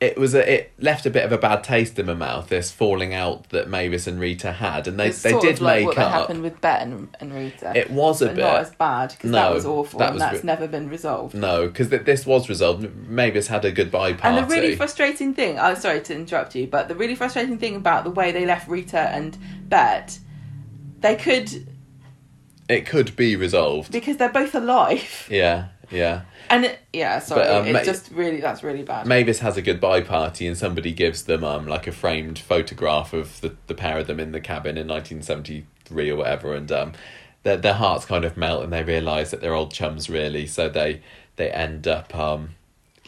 it 0.00 0.16
was 0.16 0.34
a, 0.34 0.50
it 0.50 0.72
left 0.78 1.04
a 1.04 1.10
bit 1.10 1.24
of 1.26 1.30
a 1.32 1.36
bad 1.36 1.62
taste 1.62 1.98
in 1.98 2.06
my 2.06 2.14
mouth. 2.14 2.48
This 2.48 2.70
falling 2.72 3.12
out 3.12 3.50
that 3.50 3.68
Mavis 3.68 4.06
and 4.06 4.18
Rita 4.18 4.52
had, 4.52 4.88
and 4.88 4.98
they 4.98 5.08
It's 5.08 5.20
they 5.22 5.38
did 5.38 5.60
like 5.60 5.80
make 5.80 5.86
what 5.88 5.98
up. 5.98 6.12
happened 6.12 6.42
with 6.42 6.58
Bet 6.62 6.80
and, 6.82 7.14
and 7.20 7.34
Rita. 7.34 7.72
It 7.76 7.90
was 7.90 8.22
a 8.22 8.28
bit. 8.28 8.38
not 8.38 8.60
as 8.62 8.70
bad 8.70 9.10
because 9.10 9.30
that 9.32 9.52
was 9.52 9.66
awful 9.66 9.98
that 9.98 10.12
and 10.12 10.20
that's 10.20 10.38
re- 10.38 10.46
never 10.46 10.66
been 10.66 10.88
resolved. 10.88 11.34
No, 11.34 11.66
because 11.68 11.90
th- 11.90 12.04
this 12.06 12.24
was 12.24 12.48
resolved. 12.48 12.88
Mavis 13.08 13.48
had 13.48 13.64
a 13.66 13.70
goodbye 13.72 14.14
party. 14.14 14.38
And 14.38 14.50
the 14.50 14.54
really 14.54 14.74
frustrating 14.74 15.34
thing, 15.34 15.58
I'm 15.58 15.76
sorry 15.76 16.00
to 16.00 16.14
interrupt 16.14 16.54
you, 16.54 16.66
but 16.66 16.88
the 16.88 16.94
really 16.94 17.14
frustrating 17.14 17.58
thing 17.58 17.76
about 17.76 18.04
the 18.04 18.10
way 18.10 18.32
they 18.32 18.46
left 18.46 18.68
Rita 18.68 18.98
and 19.00 19.36
Bet, 19.68 20.18
they 21.00 21.14
could, 21.16 21.66
it 22.70 22.86
could 22.86 23.16
be 23.16 23.36
resolved. 23.36 23.92
because 23.92 24.16
they're 24.16 24.28
both 24.30 24.54
alive. 24.54 25.28
Yeah, 25.30 25.68
yeah. 25.90 26.22
And 26.48 26.64
it, 26.64 26.78
yeah, 26.92 27.20
sorry, 27.20 27.42
But, 27.42 27.50
um, 27.50 27.66
it's 27.66 27.72
ma- 27.72 27.84
just 27.84 28.10
really, 28.10 28.40
that's 28.40 28.62
really 28.62 28.82
bad. 28.82 29.06
Mavis 29.06 29.38
has 29.38 29.56
a 29.56 29.62
goodbye 29.62 30.00
party 30.00 30.46
and 30.46 30.56
somebody 30.56 30.92
gives 30.92 31.24
them 31.24 31.44
um 31.44 31.66
like 31.66 31.86
a 31.86 31.92
framed 31.92 32.38
photograph 32.38 33.12
of 33.12 33.40
the, 33.40 33.54
the 33.66 33.74
pair 33.74 33.98
of 33.98 34.06
them 34.06 34.18
in 34.18 34.32
the 34.32 34.40
cabin 34.40 34.76
in 34.76 34.88
1973 34.88 36.10
or 36.10 36.16
whatever 36.16 36.54
and 36.54 36.70
um 36.72 36.92
their 37.42 37.56
their 37.56 37.74
hearts 37.74 38.04
kind 38.04 38.24
of 38.24 38.36
melt 38.36 38.64
and 38.64 38.72
they 38.72 38.82
realize 38.82 39.30
that 39.30 39.40
they're 39.40 39.54
old 39.54 39.72
chums 39.72 40.10
really 40.10 40.46
so 40.46 40.68
they 40.68 41.00
they 41.36 41.50
end 41.50 41.86
up 41.86 42.14
um 42.14 42.50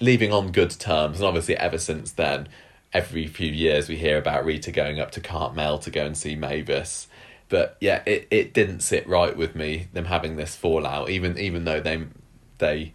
leaving 0.01 0.33
on 0.33 0.53
good 0.53 0.71
terms 0.71 1.19
and 1.19 1.27
obviously 1.27 1.57
ever 1.57 1.79
since 1.79 2.13
then 2.13 2.49
every 2.93 3.27
few 3.27 3.51
years 3.51 3.89
we 3.89 3.97
hear 3.97 4.19
about 4.19 4.45
Rita 4.45 4.71
going 4.71 5.01
up 5.01 5.11
to 5.13 5.21
Cartmel 5.21 5.79
to 5.79 5.91
go 5.91 6.07
and 6.07 6.17
see 6.17 6.35
Mavis 6.37 7.09
but 7.49 7.77
yeah 7.81 8.03
it 8.07 8.27
it 8.31 8.55
didn't 8.55 8.81
sit 8.81 9.07
right 9.07 9.37
with 9.37 9.55
me 9.55 9.89
them 9.93 10.07
having 10.07 10.37
this 10.37 10.57
fallout 10.57 11.11
even 11.11 11.39
even 11.39 11.65
though 11.65 11.81
they 11.81 12.05
they 12.62 12.94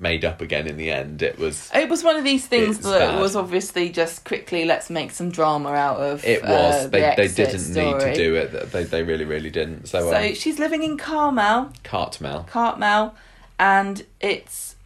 made 0.00 0.24
up 0.24 0.40
again 0.40 0.68
in 0.68 0.76
the 0.76 0.92
end 0.92 1.22
it 1.22 1.36
was 1.40 1.68
It 1.74 1.88
was 1.88 2.04
one 2.04 2.14
of 2.16 2.22
these 2.22 2.46
things 2.46 2.78
that 2.80 3.00
bad. 3.14 3.20
was 3.20 3.34
obviously 3.34 3.88
just 3.90 4.24
quickly 4.24 4.64
let's 4.64 4.88
make 4.90 5.10
some 5.10 5.30
drama 5.30 5.70
out 5.70 5.96
of. 5.98 6.24
It 6.24 6.38
It 6.38 6.42
was. 6.44 6.74
uh, 6.74 6.82
the 6.84 6.88
they 6.90 7.14
they 7.16 7.28
didn't 7.28 7.68
need 7.74 7.98
to 8.00 8.14
do 8.14 8.36
it. 8.36 8.70
They 8.72 8.84
they 8.84 9.02
really 9.02 9.24
really 9.24 9.50
didn't. 9.50 9.88
So, 9.88 9.98
So 10.10 10.16
um, 10.16 10.34
she's 10.34 10.58
living 10.60 10.84
in 10.84 10.96
Carmel, 10.98 11.72
Cartmel. 11.82 12.46
Cartmel, 12.46 13.14
and 13.58 14.06
it's 14.20 14.76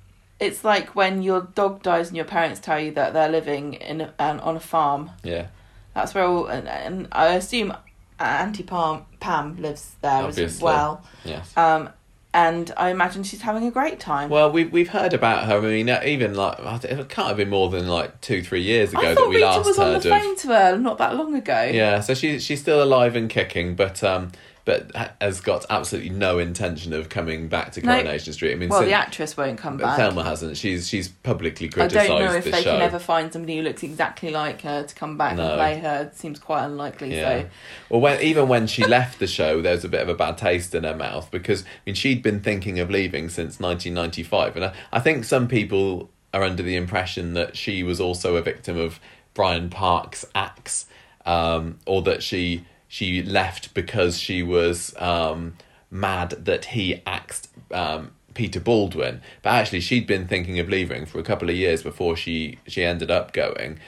it's 0.40 0.64
like 0.64 0.96
when 0.96 1.22
your 1.22 1.42
dog 1.54 1.82
dies 1.82 2.08
and 2.08 2.16
your 2.16 2.24
parents 2.26 2.58
tell 2.58 2.80
you 2.80 2.92
that 2.92 3.12
they're 3.12 3.28
living 3.28 3.74
in 3.74 4.00
a, 4.00 4.14
an, 4.18 4.40
on 4.40 4.56
a 4.56 4.60
farm. 4.60 5.10
Yeah, 5.22 5.48
That's 5.94 6.14
where 6.14 6.24
all, 6.24 6.46
and, 6.46 6.66
and 6.66 7.06
I 7.12 7.34
assume 7.34 7.76
Auntie 8.18 8.64
Pam, 8.64 9.04
Pam 9.20 9.60
lives 9.60 9.94
there 10.00 10.24
as 10.26 10.60
well. 10.60 11.04
yes. 11.24 11.54
Um, 11.56 11.90
and 12.34 12.72
I 12.76 12.90
imagine 12.90 13.24
she's 13.24 13.42
having 13.42 13.66
a 13.66 13.70
great 13.70 14.00
time. 14.00 14.30
Well, 14.30 14.50
we've 14.50 14.72
we've 14.72 14.88
heard 14.88 15.12
about 15.12 15.44
her. 15.46 15.58
I 15.58 15.60
mean, 15.60 15.90
uh, 15.90 16.00
even 16.04 16.34
like 16.34 16.58
it 16.84 17.08
can't 17.08 17.28
have 17.28 17.36
been 17.36 17.50
more 17.50 17.68
than 17.68 17.88
like 17.88 18.20
two 18.20 18.42
three 18.42 18.62
years 18.62 18.92
ago 18.92 19.14
that 19.14 19.28
we 19.28 19.36
Rita 19.36 19.46
last 19.46 19.66
was 19.66 19.78
on 19.78 20.00
the 20.00 20.08
heard 20.08 20.32
of. 20.32 20.38
to 20.38 20.48
her 20.48 20.78
not 20.78 20.98
that 20.98 21.14
long 21.14 21.34
ago. 21.34 21.70
Yeah, 21.72 22.00
so 22.00 22.14
she's 22.14 22.42
she's 22.42 22.60
still 22.60 22.82
alive 22.82 23.16
and 23.16 23.28
kicking, 23.28 23.74
but 23.74 24.02
um, 24.02 24.32
but 24.64 24.90
has 25.20 25.40
got 25.40 25.66
absolutely 25.70 26.10
no 26.10 26.38
intention 26.38 26.92
of 26.92 27.08
coming 27.08 27.48
back 27.48 27.72
to 27.72 27.82
No. 27.84 27.92
Coronation 27.94 28.32
Street. 28.32 28.52
I 28.52 28.54
mean, 28.54 28.68
Well, 28.68 28.82
the 28.84 28.92
actress 28.92 29.36
won't 29.36 29.58
come 29.58 29.76
back. 29.76 29.96
Thelma 29.96 30.22
hasn't. 30.22 30.56
She's 30.56 30.88
she's 30.88 31.08
publicly 31.08 31.68
criticised. 31.68 32.10
I 32.10 32.18
don't 32.18 32.24
know 32.26 32.34
if 32.36 32.44
the 32.44 32.50
they 32.52 32.62
show. 32.62 32.72
can 32.72 32.82
ever 32.82 32.98
find 33.00 33.32
somebody 33.32 33.56
who 33.56 33.62
looks 33.62 33.82
exactly 33.82 34.30
like 34.30 34.60
her 34.62 34.84
to 34.84 34.94
come 34.94 35.18
back 35.18 35.36
No. 35.36 35.48
and 35.48 35.54
play 35.58 35.78
her. 35.78 36.02
It 36.10 36.16
seems 36.16 36.38
quite 36.38 36.64
unlikely. 36.64 37.14
Yeah. 37.16 37.42
So 37.42 37.48
Well, 37.90 38.00
when 38.02 38.20
even 38.22 38.46
when 38.48 38.66
she 38.68 38.84
left 38.86 39.18
the 39.18 39.26
show, 39.26 39.60
there 39.60 39.74
was 39.74 39.84
a 39.84 39.88
bit 39.88 40.00
of 40.00 40.08
a 40.08 40.14
bad 40.14 40.38
taste 40.38 40.74
in 40.74 40.84
her 40.84 40.94
mouth 40.96 41.30
because 41.30 41.62
I 41.62 41.66
mean 41.86 41.94
she'd 41.96 42.22
been 42.22 42.40
thinking 42.40 42.78
of 42.78 42.88
leaving 42.90 43.28
since 43.30 43.58
1995, 43.58 44.56
and 44.56 44.64
I, 44.66 44.74
I 44.92 45.00
think 45.00 45.24
some 45.24 45.48
people 45.48 46.08
are 46.32 46.42
under 46.44 46.62
the 46.62 46.76
impression 46.76 47.34
that 47.34 47.56
she 47.56 47.82
was 47.82 48.00
also 48.00 48.36
a 48.36 48.42
victim 48.42 48.78
of 48.78 49.00
Brian 49.34 49.68
Park's 49.70 50.24
acts, 50.34 50.86
um, 51.26 51.78
or 51.86 52.02
that 52.02 52.22
she 52.22 52.64
she 52.92 53.22
left 53.22 53.72
because 53.72 54.18
she 54.18 54.42
was 54.42 54.94
um, 54.98 55.54
mad 55.90 56.32
that 56.32 56.66
he 56.66 57.00
axed 57.06 57.48
um, 57.70 58.10
Peter 58.34 58.60
Baldwin. 58.60 59.22
But 59.40 59.54
actually, 59.54 59.80
she'd 59.80 60.06
been 60.06 60.28
thinking 60.28 60.58
of 60.58 60.68
leaving 60.68 61.06
for 61.06 61.18
a 61.18 61.22
couple 61.22 61.48
of 61.48 61.56
years 61.56 61.82
before 61.82 62.18
she 62.18 62.58
she 62.66 62.84
ended 62.84 63.10
up 63.10 63.32
going. 63.32 63.78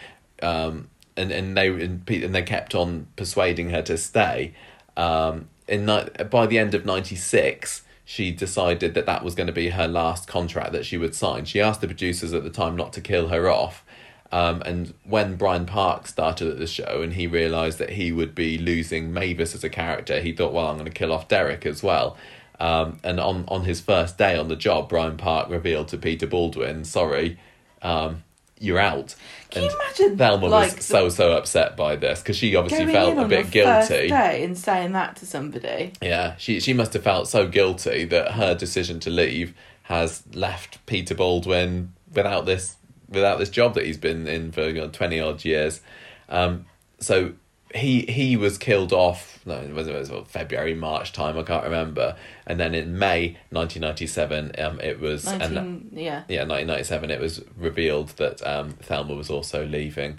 Um, 0.43 0.89
and 1.19 1.31
and 1.31 1.55
they 1.55 1.69
and, 1.69 2.07
Pe- 2.07 2.23
and 2.23 2.35
they 2.35 2.41
kept 2.41 2.75
on 2.75 3.09
persuading 3.15 3.69
her 3.69 3.83
to 3.83 3.99
stay. 3.99 4.55
Um, 4.97 5.51
in 5.69 5.85
by 6.31 6.47
the 6.47 6.59
end 6.59 6.75
of 6.75 6.87
'96, 6.87 7.83
she 8.07 8.31
decided 8.31 8.95
that 8.95 9.05
that 9.05 9.23
was 9.23 9.35
going 9.35 9.49
to 9.49 9.53
be 9.53 9.69
her 9.69 9.87
last 9.87 10.27
contract 10.27 10.73
that 10.73 10.87
she 10.87 10.97
would 10.97 11.15
sign. 11.15 11.45
She 11.45 11.61
asked 11.61 11.83
the 11.83 11.89
producers 11.89 12.33
at 12.33 12.43
the 12.43 12.49
time 12.49 12.75
not 12.75 12.95
to 12.95 13.03
kill 13.03 13.29
her 13.29 13.51
off. 13.51 13.84
Um, 14.35 14.63
and 14.67 14.93
when 15.05 15.37
Brian 15.37 15.65
Park 15.65 16.09
started 16.09 16.49
at 16.49 16.59
the 16.59 16.67
show 16.67 17.03
and 17.03 17.13
he 17.13 17.29
realised 17.29 17.79
that 17.79 17.91
he 17.91 18.11
would 18.11 18.35
be 18.35 18.59
losing 18.59 19.13
Mavis 19.13 19.55
as 19.55 19.63
a 19.63 19.69
character, 19.69 20.21
he 20.21 20.33
thought, 20.33 20.53
well, 20.53 20.67
I'm 20.67 20.75
going 20.75 20.87
to 20.87 20.93
kill 20.93 21.13
off 21.13 21.29
Derek 21.29 21.65
as 21.65 21.85
well. 21.85 22.17
Um, 22.59 22.99
and 23.05 23.21
on, 23.21 23.45
on 23.47 23.63
his 23.65 23.81
first 23.81 24.19
day 24.19 24.37
on 24.37 24.49
the 24.49 24.57
job, 24.57 24.89
Brian 24.89 25.17
Park 25.17 25.49
revealed 25.51 25.87
to 25.89 25.99
Peter 25.99 26.27
Baldwin, 26.27 26.85
sorry, 26.85 27.39
um, 27.81 28.25
you're 28.59 28.81
out. 28.81 29.15
Can 29.51 29.63
and 29.63 29.71
you 29.71 29.81
imagine, 29.81 30.19
Thelma 30.19 30.47
like, 30.49 30.75
was 30.75 30.85
so, 30.85 31.09
so 31.11 31.37
upset 31.37 31.77
by 31.77 31.95
this 31.95 32.21
because 32.21 32.37
she 32.37 32.57
obviously 32.57 32.93
felt 32.93 33.13
in 33.13 33.21
a 33.21 33.29
bit 33.29 33.53
guilty. 33.53 34.09
day 34.09 34.43
and 34.43 34.59
saying 34.59 34.93
that 34.93 35.15
to 35.17 35.27
somebody. 35.27 35.93
Yeah, 36.03 36.35
she 36.39 36.59
she 36.59 36.73
must 36.73 36.93
have 36.95 37.05
felt 37.05 37.29
so 37.29 37.47
guilty 37.47 38.05
that 38.07 38.33
her 38.33 38.55
decision 38.57 38.99
to 39.01 39.11
leave 39.11 39.55
has 39.85 40.25
left 40.33 40.85
Peter 40.87 41.15
Baldwin 41.15 41.93
without 42.13 42.47
this 42.47 42.77
without 43.15 43.39
this 43.39 43.51
job 43.51 43.75
that 43.75 43.87
he's 43.87 43.99
been 43.99 44.27
in 44.27 44.53
for 44.53 44.67
you 44.69 44.75
know, 44.81 44.89
twenty 44.89 45.21
odd 45.21 45.45
years. 45.45 45.81
Um, 46.29 46.67
so 46.99 47.33
he 47.75 48.03
he 48.03 48.37
was 48.37 48.59
killed 48.59 48.93
off. 48.93 49.41
No, 49.47 49.57
it 49.57 49.75
was, 49.75 49.89
it 49.89 49.95
was 49.95 50.11
February 50.29 50.75
March 50.75 51.13
time. 51.13 51.37
I 51.37 51.43
can't 51.43 51.65
remember. 51.65 52.17
And 52.47 52.59
then 52.59 52.75
in 52.75 52.99
May 52.99 53.37
nineteen 53.51 53.83
ninety 53.83 54.07
seven, 54.07 54.53
um, 54.59 54.81
it 54.81 55.01
was 55.01 55.27
and 55.27 55.91
yeah. 55.93 56.25
yeah, 56.29 56.45
1997, 56.45 57.11
it 57.11 57.21
was 57.21 57.43
revealed 57.59 58.09
that 58.17 58.47
um, 58.47 58.71
Thelma 58.71 59.15
was 59.15 59.29
also 59.29 59.67
leaving. 59.67 60.19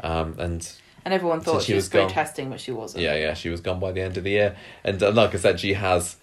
Um, 0.00 0.34
and 0.38 0.70
And 1.04 1.14
everyone 1.14 1.40
thought 1.40 1.62
she 1.62 1.68
she, 1.68 1.74
was, 1.74 1.84
was 1.84 1.88
protesting, 1.90 2.50
but 2.50 2.60
she 2.60 2.72
wasn't. 2.72 3.02
yeah, 3.04 3.14
yeah, 3.14 3.34
she 3.34 3.48
was 3.48 3.60
gone 3.60 3.80
by 3.80 3.92
the 3.92 4.02
end 4.02 4.18
of 4.18 4.24
the 4.24 4.30
year. 4.30 4.56
And 4.84 5.02
uh, 5.02 5.10
like 5.12 5.34
I 5.34 5.38
said, 5.38 5.58
she 5.60 5.72
has 5.74 6.16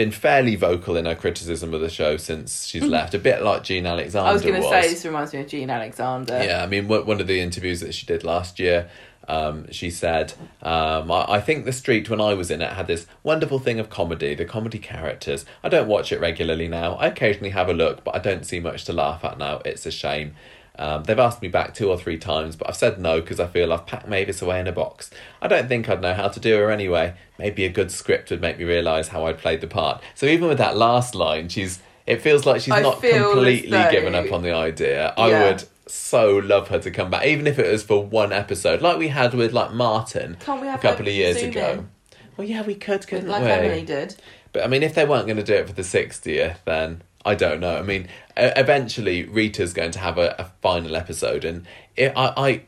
been 0.00 0.10
fairly 0.10 0.56
vocal 0.56 0.96
in 0.96 1.04
her 1.04 1.14
criticism 1.14 1.74
of 1.74 1.82
the 1.82 1.90
show 1.90 2.16
since 2.16 2.64
she's 2.64 2.82
left, 2.82 3.12
a 3.12 3.18
bit 3.18 3.42
like 3.42 3.62
Jean 3.62 3.84
Alexander 3.84 4.20
Mm-hmm. 4.20 4.30
I 4.30 4.32
was 4.32 4.42
going 4.42 4.62
to 4.62 4.68
say 4.68 4.88
this 4.88 5.04
reminds 5.04 5.34
me 5.34 5.40
of 5.40 5.46
Jean 5.46 5.68
Alexander. 5.68 6.42
yeah, 6.42 6.62
I 6.62 6.66
mean, 6.66 6.88
one 6.88 7.04
one 7.04 7.20
of 7.20 7.26
the 7.26 7.38
interviews 7.40 7.80
that 7.80 7.92
she 7.92 8.06
did 8.06 8.24
last 8.24 8.58
year, 8.58 8.88
um, 9.28 9.70
she 9.70 9.90
said, 9.90 10.32
um, 10.62 11.10
I, 11.12 11.32
I 11.36 11.40
think 11.40 11.66
The 11.66 11.72
Street, 11.72 12.08
when 12.08 12.20
I 12.20 12.32
was 12.32 12.50
in 12.50 12.62
it, 12.62 12.72
had 12.72 12.86
this 12.86 13.06
wonderful 13.22 13.58
thing 13.58 13.78
of 13.78 13.90
comedy, 13.90 14.34
the 14.34 14.46
comedy 14.46 14.78
characters. 14.78 15.44
I 15.62 15.68
don't 15.68 15.86
watch 15.86 16.12
it 16.12 16.20
regularly 16.20 16.66
now. 16.66 16.94
I 16.94 17.08
occasionally 17.08 17.50
have 17.50 17.68
a 17.68 17.74
look, 17.74 18.02
but 18.02 18.14
I 18.14 18.20
don't 18.20 18.46
see 18.46 18.58
much 18.58 18.84
to 18.86 18.94
laugh 18.94 19.22
at 19.22 19.36
now. 19.36 19.60
It's 19.66 19.84
a 19.84 19.90
shame. 19.90 20.34
Um, 20.80 21.04
they've 21.04 21.18
asked 21.18 21.42
me 21.42 21.48
back 21.48 21.74
two 21.74 21.90
or 21.90 21.98
three 21.98 22.16
times, 22.16 22.56
but 22.56 22.66
I've 22.68 22.74
said 22.76 22.98
no 22.98 23.20
because 23.20 23.38
I 23.38 23.46
feel 23.46 23.70
I've 23.72 23.86
packed 23.86 24.08
Mavis 24.08 24.40
away 24.40 24.58
in 24.60 24.66
a 24.66 24.72
box. 24.72 25.10
I 25.42 25.46
don't 25.46 25.68
think 25.68 25.88
I'd 25.90 26.00
know 26.00 26.14
how 26.14 26.28
to 26.28 26.40
do 26.40 26.56
her 26.56 26.70
anyway. 26.70 27.14
Maybe 27.38 27.66
a 27.66 27.68
good 27.68 27.92
script 27.92 28.30
would 28.30 28.40
make 28.40 28.58
me 28.58 28.64
realise 28.64 29.08
how 29.08 29.26
I'd 29.26 29.36
played 29.38 29.60
the 29.60 29.66
part. 29.66 30.02
So 30.14 30.24
even 30.26 30.48
with 30.48 30.56
that 30.58 30.76
last 30.78 31.14
line, 31.14 31.50
she's 31.50 31.80
it 32.06 32.22
feels 32.22 32.46
like 32.46 32.62
she's 32.62 32.72
I 32.72 32.80
not 32.80 33.00
completely 33.02 33.70
though- 33.70 33.90
given 33.90 34.14
up 34.14 34.32
on 34.32 34.42
the 34.42 34.52
idea. 34.54 35.12
I 35.18 35.28
would 35.28 35.64
so 35.86 36.38
love 36.38 36.68
her 36.68 36.78
to 36.78 36.90
come 36.90 37.10
back, 37.10 37.26
even 37.26 37.46
if 37.46 37.58
it 37.58 37.70
was 37.70 37.82
for 37.82 38.02
one 38.04 38.32
episode, 38.32 38.80
like 38.80 38.96
we 38.96 39.08
had 39.08 39.34
with 39.34 39.52
like 39.52 39.72
Martin 39.72 40.38
Can't 40.40 40.60
we 40.62 40.66
have 40.68 40.78
a 40.78 40.82
couple 40.82 41.06
of 41.06 41.12
years 41.12 41.42
ago. 41.42 41.72
in? 41.72 41.90
Well, 42.36 42.46
yeah, 42.46 42.62
we 42.62 42.74
could, 42.74 43.06
couldn't 43.06 43.28
like 43.28 43.42
we? 43.42 43.50
Emily 43.50 43.84
did. 43.84 44.16
But 44.52 44.64
I 44.64 44.66
mean, 44.66 44.82
if 44.82 44.94
they 44.94 45.04
weren't 45.04 45.26
going 45.26 45.36
to 45.36 45.42
do 45.42 45.54
it 45.54 45.66
for 45.66 45.74
the 45.74 45.82
60th, 45.82 46.56
then 46.64 47.02
I 47.24 47.34
don't 47.34 47.60
know. 47.60 47.76
I 47.76 47.82
mean, 47.82 48.08
eventually 48.36 49.24
Rita's 49.24 49.72
going 49.72 49.90
to 49.92 49.98
have 49.98 50.18
a, 50.18 50.34
a 50.38 50.44
final 50.62 50.96
episode, 50.96 51.44
and 51.44 51.66
it, 51.96 52.12
I, 52.16 52.32
I, 52.36 52.62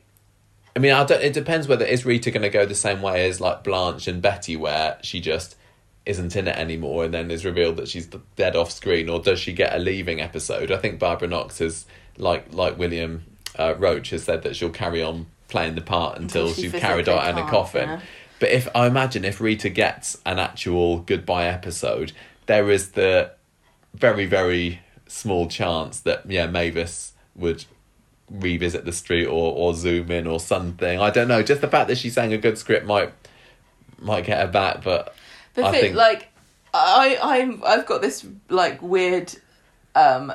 I 0.77 0.79
mean, 0.79 0.93
I 0.93 1.05
don't, 1.05 1.23
it 1.23 1.33
depends 1.33 1.69
whether 1.69 1.85
is 1.85 2.05
Rita 2.05 2.31
going 2.31 2.43
to 2.43 2.51
go 2.51 2.66
the 2.66 2.74
same 2.74 3.03
way 3.03 3.29
as 3.29 3.41
like 3.41 3.65
Blanche 3.65 4.09
and 4.09 4.20
Betty, 4.20 4.57
where 4.57 4.99
she 5.03 5.20
just 5.20 5.57
isn't 6.05 6.35
in 6.37 6.49
it 6.49 6.57
anymore, 6.57 7.05
and 7.05 7.15
then 7.15 7.31
is 7.31 7.45
revealed 7.45 7.77
that 7.77 7.89
she's 7.89 8.09
dead 8.37 8.57
off 8.57 8.70
screen, 8.70 9.09
or 9.09 9.20
does 9.20 9.39
she 9.41 9.53
get 9.53 9.74
a 9.74 9.79
leaving 9.79 10.20
episode? 10.20 10.70
I 10.70 10.77
think 10.77 10.99
Barbara 10.99 11.29
Knox 11.29 11.59
has, 11.59 11.87
like 12.19 12.53
like 12.53 12.79
William 12.79 13.24
uh, 13.59 13.74
Roach 13.79 14.11
has 14.11 14.24
said 14.24 14.43
that 14.43 14.57
she'll 14.57 14.70
carry 14.70 15.03
on 15.03 15.27
playing 15.49 15.74
the 15.74 15.83
part 15.83 16.19
until, 16.19 16.49
Until 16.49 16.55
she 16.62 16.70
she's 16.70 16.81
carried 16.81 17.09
out 17.09 17.29
in 17.29 17.39
a 17.39 17.49
coffin. 17.49 17.89
yeah. 17.89 18.01
But 18.41 18.51
if 18.51 18.69
I 18.74 18.87
imagine 18.87 19.24
if 19.24 19.41
Rita 19.41 19.69
gets 19.69 20.20
an 20.27 20.39
actual 20.39 20.99
goodbye 20.99 21.47
episode, 21.47 22.12
there 22.47 22.70
is 22.70 22.91
the 22.93 23.31
very 23.94 24.27
very 24.27 24.81
small 25.06 25.47
chance 25.47 26.01
that 26.01 26.28
yeah 26.31 26.47
Mavis 26.47 27.12
would 27.35 27.64
revisit 28.31 28.85
the 28.85 28.93
street 28.93 29.27
or 29.27 29.52
or 29.52 29.74
zoom 29.74 30.10
in 30.10 30.27
or 30.27 30.40
something. 30.40 30.98
I 31.01 31.10
don't 31.10 31.28
know. 31.28 31.43
Just 31.43 31.60
the 31.60 31.69
fact 31.69 31.89
that 31.89 31.98
she 31.98 32.10
sang 32.10 32.32
a 32.32 32.39
good 32.39 32.56
script 32.59 32.86
might 32.86 33.12
might 33.98 34.24
get 34.24 34.40
her 34.40 34.51
back, 34.51 34.82
but 34.82 35.14
The 35.55 35.64
I 35.64 35.70
thing, 35.70 35.81
think 35.81 35.97
like, 35.97 36.28
I, 36.74 37.19
I'm, 37.23 37.62
I've 37.64 37.86
got 37.86 38.02
this 38.02 38.27
like 38.48 38.82
weird, 38.82 39.32
um, 39.94 40.32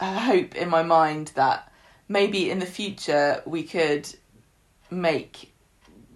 hope 0.00 0.54
in 0.54 0.68
my 0.68 0.82
mind 0.82 1.32
that 1.34 1.70
maybe 2.08 2.50
in 2.50 2.58
the 2.58 2.66
future 2.66 3.42
we 3.46 3.62
could 3.62 4.08
make 4.90 5.52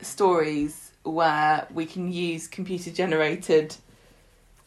stories 0.00 0.92
where 1.02 1.66
we 1.72 1.86
can 1.86 2.10
use 2.10 2.48
computer 2.48 2.90
generated 2.90 3.76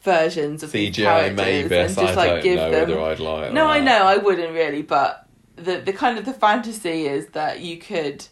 versions 0.02 0.62
of 0.62 0.72
these 0.72 0.94
CGI 0.94 1.04
characters 1.04 1.36
Mavis. 1.36 1.96
and 1.98 2.06
just 2.06 2.18
I 2.18 2.26
like 2.26 2.30
don't 2.34 2.42
give 2.42 2.56
know 2.56 2.70
them. 2.70 2.88
whether 2.90 3.00
I'd 3.02 3.20
like. 3.20 3.52
No, 3.52 3.66
I 3.66 3.80
know 3.80 4.04
I 4.06 4.16
wouldn't 4.16 4.52
really, 4.54 4.82
but 4.82 5.26
the 5.56 5.78
the 5.78 5.92
kind 5.92 6.18
of 6.18 6.24
the 6.24 6.32
fantasy 6.32 7.06
is 7.06 7.28
that 7.28 7.60
you 7.60 7.78
could 7.78 8.26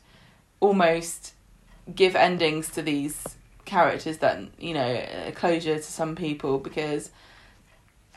almost 0.61 1.35
give 1.95 2.17
endings 2.17 2.71
to 2.71 2.83
these 2.83 3.23
characters 3.65 4.19
that 4.19 4.41
you 4.59 4.75
know 4.75 4.95
uh, 4.97 5.31
closure 5.33 5.77
to 5.77 5.83
some 5.83 6.15
people 6.15 6.59
because 6.59 7.11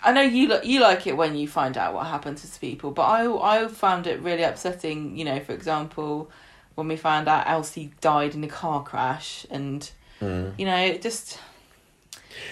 I 0.04 0.14
know 0.14 0.22
you 0.22 0.48
li- 0.48 0.60
you 0.64 0.80
like 0.80 1.08
it 1.08 1.18
when 1.18 1.36
you 1.36 1.48
find 1.48 1.76
out 1.78 1.94
what 1.94 2.06
happened 2.08 2.38
to 2.38 2.60
people, 2.60 2.92
but 2.92 3.04
I 3.04 3.26
I 3.64 3.68
found 3.68 4.08
it 4.08 4.22
really 4.22 4.44
upsetting. 4.44 5.18
You 5.18 5.26
know, 5.26 5.40
for 5.42 5.54
example, 5.54 6.30
when 6.76 6.88
we 6.88 6.96
found 6.96 7.28
out 7.28 7.48
Elsie 7.48 7.92
died 8.00 8.34
in 8.36 8.44
a 8.44 8.48
car 8.48 8.84
crash, 8.84 9.46
and 9.50 9.90
Mm. 10.22 10.54
you 10.60 10.66
know, 10.66 10.76
it 10.78 11.02
just. 11.02 11.40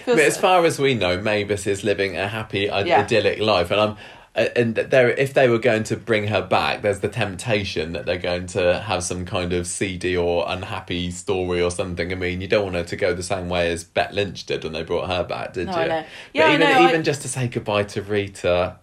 But 0.06 0.18
as 0.20 0.38
far 0.38 0.64
as 0.64 0.78
we 0.78 0.94
know, 0.94 1.20
Mavis 1.20 1.66
is 1.66 1.84
living 1.84 2.16
a 2.16 2.28
happy, 2.28 2.60
Yeah. 2.60 3.00
idyllic 3.00 3.38
life, 3.40 3.70
and 3.70 3.80
I'm. 3.80 3.90
uh, 4.36 4.46
And 4.54 4.74
there, 4.76 5.10
if 5.10 5.34
they 5.34 5.48
were 5.48 5.58
going 5.58 5.82
to 5.84 5.96
bring 5.96 6.28
her 6.28 6.42
back, 6.42 6.82
there's 6.82 7.00
the 7.00 7.08
temptation 7.08 7.92
that 7.94 8.06
they're 8.06 8.18
going 8.18 8.46
to 8.48 8.78
have 8.80 9.02
some 9.02 9.24
kind 9.24 9.52
of 9.52 9.66
seedy 9.66 10.16
or 10.16 10.44
unhappy 10.46 11.10
story 11.10 11.60
or 11.60 11.70
something. 11.72 12.12
I 12.12 12.14
mean, 12.14 12.40
you 12.40 12.46
don't 12.46 12.62
want 12.64 12.76
her 12.76 12.84
to 12.84 12.96
go 12.96 13.14
the 13.14 13.22
same 13.22 13.48
way 13.48 13.72
as 13.72 13.82
Bet 13.82 14.14
Lynch 14.14 14.46
did 14.46 14.62
when 14.62 14.74
they 14.74 14.84
brought 14.84 15.08
her 15.08 15.24
back, 15.24 15.54
did 15.54 15.66
No, 15.66 15.72
you? 15.72 15.78
I 15.78 15.86
know. 15.88 16.00
But 16.02 16.06
Yeah, 16.34 16.46
I 16.46 16.54
even 16.54 16.60
know, 16.60 16.72
I- 16.82 16.88
even 16.88 17.02
just 17.04 17.22
to 17.22 17.28
say 17.28 17.48
goodbye 17.48 17.84
to 17.84 18.02
Rita, 18.02 18.76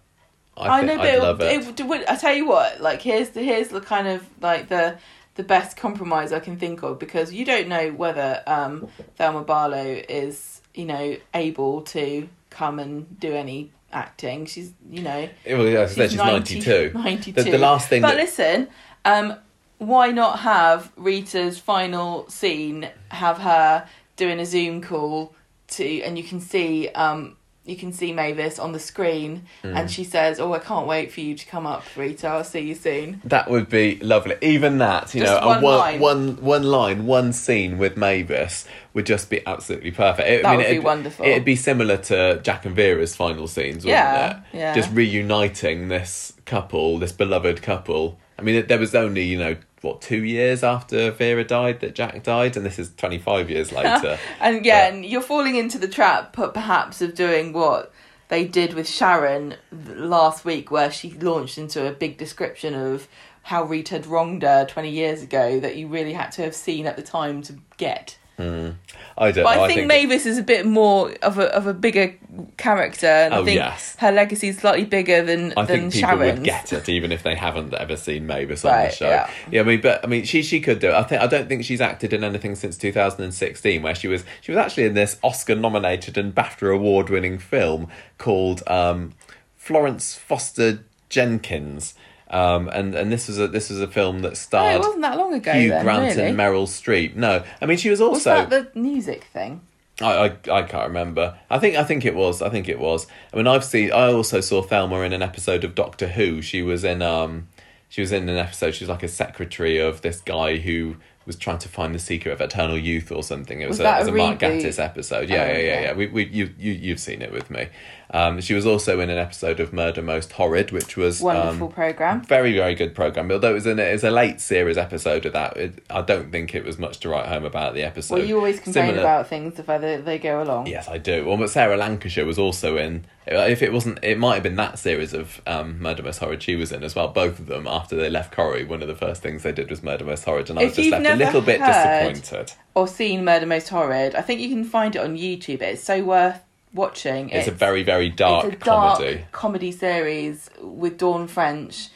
I, 0.58 0.68
I 0.68 0.80
think 0.80 0.92
know, 0.92 0.96
but 0.98 1.06
I'd 1.06 1.18
love 1.22 1.40
it. 1.40 1.80
it, 1.80 1.86
would- 1.86 2.04
I 2.06 2.16
tell 2.16 2.34
you 2.34 2.46
what, 2.46 2.80
like 2.82 3.00
here's 3.02 3.30
the 3.30 3.42
here's 3.42 3.68
the 3.68 3.80
kind 3.80 4.08
of 4.08 4.24
like 4.42 4.68
the 4.68 4.96
the 5.36 5.42
best 5.42 5.76
compromise 5.76 6.32
I 6.32 6.40
can 6.40 6.56
think 6.58 6.82
of 6.82 6.98
because 6.98 7.30
you 7.32 7.44
don't 7.44 7.68
know 7.68 7.90
whether 7.92 8.42
um, 8.46 8.88
Thelma 9.16 9.42
Barlow 9.42 10.02
is 10.08 10.55
you 10.76 10.84
know 10.84 11.16
able 11.34 11.82
to 11.82 12.28
come 12.50 12.78
and 12.78 13.18
do 13.18 13.32
any 13.32 13.72
acting. 13.92 14.46
She's 14.46 14.72
you 14.90 15.02
know 15.02 15.28
Well, 15.46 15.66
yeah, 15.66 15.86
said, 15.86 16.10
she's 16.10 16.18
92. 16.18 16.92
92. 16.94 17.32
The, 17.32 17.50
the 17.50 17.58
last 17.58 17.88
thing 17.88 18.02
But 18.02 18.12
that 18.12 18.16
listen, 18.16 18.68
um, 19.04 19.34
why 19.78 20.10
not 20.12 20.40
have 20.40 20.92
Rita's 20.96 21.58
final 21.58 22.28
scene 22.28 22.88
have 23.08 23.38
her 23.38 23.88
doing 24.16 24.40
a 24.40 24.46
Zoom 24.46 24.80
call 24.80 25.34
to, 25.68 26.02
and 26.02 26.16
you 26.16 26.24
can 26.24 26.40
see 26.40 26.88
um, 26.90 27.36
you 27.66 27.76
can 27.76 27.92
see 27.92 28.12
Mavis 28.12 28.58
on 28.58 28.72
the 28.72 28.78
screen, 28.78 29.42
Hmm. 29.62 29.76
and 29.76 29.90
she 29.90 30.04
says, 30.04 30.38
"Oh, 30.40 30.52
I 30.54 30.58
can't 30.60 30.86
wait 30.86 31.10
for 31.12 31.20
you 31.20 31.34
to 31.34 31.46
come 31.46 31.66
up, 31.66 31.82
Rita. 31.96 32.28
I'll 32.28 32.44
see 32.44 32.60
you 32.60 32.74
soon." 32.74 33.20
That 33.24 33.50
would 33.50 33.68
be 33.68 33.96
lovely. 34.00 34.36
Even 34.40 34.78
that, 34.78 35.14
you 35.14 35.22
Just 35.22 35.40
know, 35.40 35.46
one 35.46 35.58
a 35.58 35.62
one, 35.62 35.78
line. 35.78 36.00
one, 36.00 36.36
one 36.42 36.62
line, 36.62 37.06
one 37.06 37.32
scene 37.32 37.76
with 37.78 37.96
Mavis 37.96 38.66
would 38.94 39.04
just 39.06 39.28
be 39.28 39.40
absolutely 39.46 39.90
perfect. 39.90 40.28
It, 40.28 40.42
That 40.42 40.56
would 40.56 40.64
be 40.64 40.70
it'd- 40.72 40.84
wonderful. 40.84 41.26
It'd 41.26 41.44
be 41.44 41.56
similar 41.56 41.96
to 41.98 42.40
Jack 42.42 42.64
and 42.64 42.74
Vera's 42.74 43.14
final 43.16 43.46
scenes, 43.46 43.84
wouldn't 43.84 43.90
Yeah, 43.90 44.30
it? 44.30 44.36
yeah. 44.52 44.74
Just 44.74 44.90
reuniting 44.92 45.88
this 45.88 46.32
couple, 46.44 46.98
this 46.98 47.12
beloved 47.12 47.62
couple. 47.62 48.18
I 48.38 48.42
mean, 48.42 48.66
there 48.66 48.78
was 48.78 48.94
only, 48.94 49.22
you 49.24 49.38
know, 49.38 49.56
what, 49.82 50.00
two 50.00 50.24
years 50.24 50.64
after 50.64 51.10
Vera 51.10 51.44
died 51.44 51.80
that 51.80 51.94
Jack 51.94 52.22
died, 52.22 52.56
and 52.56 52.64
this 52.64 52.78
is 52.78 52.90
25 52.96 53.50
years 53.50 53.72
later. 53.80 54.18
And 54.40 54.64
yeah, 54.64 54.88
But- 54.90 54.94
and 54.94 55.06
you're 55.06 55.20
falling 55.22 55.56
into 55.56 55.78
the 55.78 55.88
trap, 55.88 56.34
but 56.36 56.54
perhaps 56.54 57.00
of 57.02 57.14
doing 57.14 57.52
what 57.52 57.92
they 58.28 58.44
did 58.44 58.74
with 58.74 58.88
Sharon 58.88 59.54
last 59.70 60.44
week, 60.44 60.70
where 60.70 60.90
she 60.90 61.10
launched 61.12 61.58
into 61.58 61.86
a 61.86 61.92
big 61.92 62.16
description 62.18 62.74
of 62.74 63.06
how 63.42 63.62
Rita 63.62 63.94
had 63.94 64.06
wronged 64.06 64.42
her 64.42 64.64
20 64.66 64.90
years 64.90 65.22
ago 65.22 65.60
that 65.60 65.76
you 65.76 65.86
really 65.86 66.14
had 66.14 66.32
to 66.32 66.42
have 66.42 66.54
seen 66.54 66.86
at 66.86 66.96
the 66.96 67.02
time 67.02 67.42
to 67.42 67.54
get. 67.76 68.18
I 68.38 69.32
don't 69.32 69.44
But 69.44 69.56
know. 69.56 69.64
I 69.64 69.66
think, 69.68 69.86
Mavis 69.86 70.26
is 70.26 70.36
a 70.36 70.42
bit 70.42 70.66
more 70.66 71.10
of 71.22 71.38
a 71.38 71.46
of 71.54 71.66
a 71.66 71.72
bigger 71.72 72.14
character, 72.58 73.06
and 73.06 73.32
I 73.34 73.38
Oh, 73.38 73.44
think 73.44 73.56
yes. 73.56 73.96
her 73.98 74.12
legacy 74.12 74.48
is 74.48 74.58
slightly 74.58 74.84
bigger 74.84 75.22
than 75.22 75.52
Sharon. 75.52 75.58
I 75.58 75.64
than 75.64 75.80
think 75.80 75.92
people 75.94 76.08
Sharon's. 76.10 76.38
would 76.40 76.44
get 76.44 76.72
it 76.72 76.88
even 76.90 77.12
if 77.12 77.22
they 77.22 77.34
haven't 77.34 77.72
ever 77.72 77.96
seen 77.96 78.26
Mavis 78.26 78.62
on 78.64 78.72
the 78.72 78.76
Right, 78.76 78.92
show. 78.94 79.08
yeah. 79.50 79.60
I 79.60 79.64
mean, 79.64 79.80
but 79.80 80.04
I 80.04 80.06
mean, 80.06 80.24
she 80.24 80.42
she 80.42 80.60
could 80.60 80.80
do 80.80 80.88
it. 80.88 80.94
I 80.94 81.02
think 81.04 81.22
I 81.22 81.26
don't 81.26 81.48
think 81.48 81.64
she's 81.64 81.80
acted 81.80 82.12
in 82.12 82.22
anything 82.24 82.54
since 82.56 82.76
2016, 82.76 83.80
where 83.82 83.94
she 83.94 84.08
was 84.08 84.24
she 84.42 84.52
was 84.52 84.58
actually 84.58 84.84
in 84.84 84.92
this 84.94 85.16
Oscar 85.22 85.54
nominated 85.54 86.18
and 86.18 86.34
BAFTA 86.34 86.74
award 86.74 87.08
winning 87.08 87.38
film 87.38 87.88
called 88.18 88.62
um, 88.66 89.14
Florence 89.56 90.14
Foster 90.14 90.84
Jenkins. 91.08 91.94
Um, 92.28 92.68
and 92.68 92.94
and 92.94 93.12
this 93.12 93.28
was 93.28 93.38
a 93.38 93.46
this 93.48 93.70
was 93.70 93.80
a 93.80 93.86
film 93.86 94.20
that 94.20 94.36
starred. 94.36 94.74
Oh, 94.74 94.76
it 94.76 94.80
wasn't 94.80 95.02
that 95.02 95.16
long 95.16 95.32
ago. 95.34 95.52
Hugh 95.52 95.68
then, 95.70 95.84
Grant 95.84 96.16
really. 96.16 96.28
and 96.30 96.38
Meryl 96.38 96.66
Streep. 96.66 97.14
No, 97.14 97.44
I 97.60 97.66
mean 97.66 97.78
she 97.78 97.90
was 97.90 98.00
Was 98.00 98.26
also 98.26 98.46
that 98.48 98.72
the 98.74 98.78
music 98.80 99.24
thing? 99.32 99.60
I, 100.00 100.12
I 100.46 100.50
I 100.50 100.62
can't 100.62 100.88
remember. 100.88 101.38
I 101.48 101.58
think 101.58 101.76
I 101.76 101.84
think 101.84 102.04
it 102.04 102.14
was. 102.14 102.42
I 102.42 102.50
think 102.50 102.68
it 102.68 102.78
was. 102.78 103.06
I 103.32 103.36
mean, 103.36 103.46
I've 103.46 103.64
seen. 103.64 103.92
I 103.92 104.12
also 104.12 104.40
saw 104.40 104.60
Thelma 104.62 105.00
in 105.00 105.12
an 105.12 105.22
episode 105.22 105.64
of 105.64 105.74
Doctor 105.74 106.08
Who. 106.08 106.42
She 106.42 106.62
was 106.62 106.84
in 106.84 107.00
um, 107.00 107.48
she 107.88 108.00
was 108.00 108.12
in 108.12 108.28
an 108.28 108.36
episode. 108.36 108.74
She 108.74 108.84
was 108.84 108.90
like 108.90 109.02
a 109.04 109.08
secretary 109.08 109.78
of 109.78 110.02
this 110.02 110.20
guy 110.20 110.56
who 110.58 110.96
was 111.24 111.34
trying 111.36 111.58
to 111.58 111.68
find 111.68 111.92
the 111.94 111.98
secret 111.98 112.30
of 112.32 112.40
eternal 112.40 112.78
youth 112.78 113.10
or 113.10 113.22
something. 113.22 113.60
It 113.60 113.68
was, 113.68 113.78
Was 113.78 113.86
a, 113.86 113.96
it 113.96 113.98
was 113.98 114.08
a 114.08 114.12
a 114.12 114.16
Mark? 114.16 114.38
Gatiss 114.38 114.78
episode. 114.78 115.28
Yeah, 115.28 115.42
Oh, 115.42 115.46
yeah, 115.46 115.52
yeah, 115.52 115.58
yeah. 115.58 115.80
yeah. 115.80 115.92
We, 115.94 116.06
we, 116.06 116.26
you, 116.26 116.54
you, 116.56 116.70
you've 116.70 117.00
seen 117.00 117.20
it 117.20 117.32
with 117.32 117.50
me. 117.50 117.66
Um, 118.10 118.40
she 118.40 118.54
was 118.54 118.64
also 118.66 119.00
in 119.00 119.10
an 119.10 119.18
episode 119.18 119.58
of 119.60 119.72
Murder 119.72 120.02
Most 120.02 120.32
Horrid, 120.32 120.70
which 120.70 120.96
was 120.96 121.20
Wonderful 121.20 121.66
um, 121.66 121.72
program. 121.72 122.22
very, 122.22 122.54
very 122.54 122.74
good 122.74 122.94
program. 122.94 123.30
Although 123.30 123.50
it 123.50 123.54
was, 123.54 123.66
an, 123.66 123.78
it 123.78 123.92
was 123.92 124.04
a 124.04 124.10
late 124.10 124.40
series 124.40 124.78
episode 124.78 125.26
of 125.26 125.32
that, 125.32 125.56
it, 125.56 125.84
I 125.90 126.02
don't 126.02 126.30
think 126.30 126.54
it 126.54 126.64
was 126.64 126.78
much 126.78 127.00
to 127.00 127.08
write 127.08 127.26
home 127.26 127.44
about 127.44 127.74
the 127.74 127.82
episode. 127.82 128.16
Well, 128.18 128.24
you 128.24 128.36
always 128.36 128.60
complain 128.60 128.86
Similar- 128.86 129.00
about 129.02 129.28
things 129.28 129.58
if 129.58 129.68
either 129.68 130.00
they 130.02 130.18
go 130.18 130.42
along. 130.42 130.66
Yes, 130.68 130.88
I 130.88 130.98
do. 130.98 131.24
Well, 131.24 131.36
but 131.36 131.50
Sarah 131.50 131.76
Lancashire 131.76 132.24
was 132.26 132.38
also 132.38 132.76
in. 132.76 133.04
If 133.28 133.60
it 133.60 133.72
wasn't, 133.72 133.98
it 134.04 134.18
might 134.18 134.34
have 134.34 134.44
been 134.44 134.54
that 134.54 134.78
series 134.78 135.12
of 135.12 135.42
um, 135.48 135.80
Murder 135.82 136.04
Most 136.04 136.18
Horrid 136.18 136.44
she 136.44 136.54
was 136.54 136.70
in 136.70 136.84
as 136.84 136.94
well. 136.94 137.08
Both 137.08 137.40
of 137.40 137.46
them 137.46 137.66
after 137.66 137.96
they 137.96 138.08
left 138.08 138.32
Corrie, 138.32 138.62
one 138.62 138.82
of 138.82 138.88
the 138.88 138.94
first 138.94 139.20
things 139.20 139.42
they 139.42 139.50
did 139.50 139.68
was 139.68 139.82
Murder 139.82 140.04
Most 140.04 140.24
Horrid, 140.24 140.48
and 140.48 140.60
I 140.60 140.62
If 140.62 140.68
was 140.68 140.76
just 140.76 140.90
left 140.90 141.06
a 141.06 141.16
little 141.16 141.40
bit 141.40 141.58
disappointed. 141.60 142.52
Or 142.76 142.86
seen 142.86 143.24
Murder 143.24 143.46
Most 143.46 143.68
Horrid. 143.68 144.14
I 144.14 144.20
think 144.20 144.40
you 144.40 144.48
can 144.48 144.62
find 144.62 144.94
it 144.94 145.00
on 145.00 145.16
YouTube. 145.16 145.60
It's 145.60 145.82
so 145.82 146.04
worth 146.04 146.40
watching. 146.76 147.30
It's, 147.30 147.48
a 147.48 147.50
very, 147.50 147.82
very 147.82 148.08
dark, 148.08 148.44
it's 148.44 148.54
a 148.54 148.58
dark 148.64 148.98
comedy. 148.98 149.24
comedy 149.32 149.72
series 149.72 150.48
with 150.60 150.98
Dawn 150.98 151.26
French, 151.26 151.88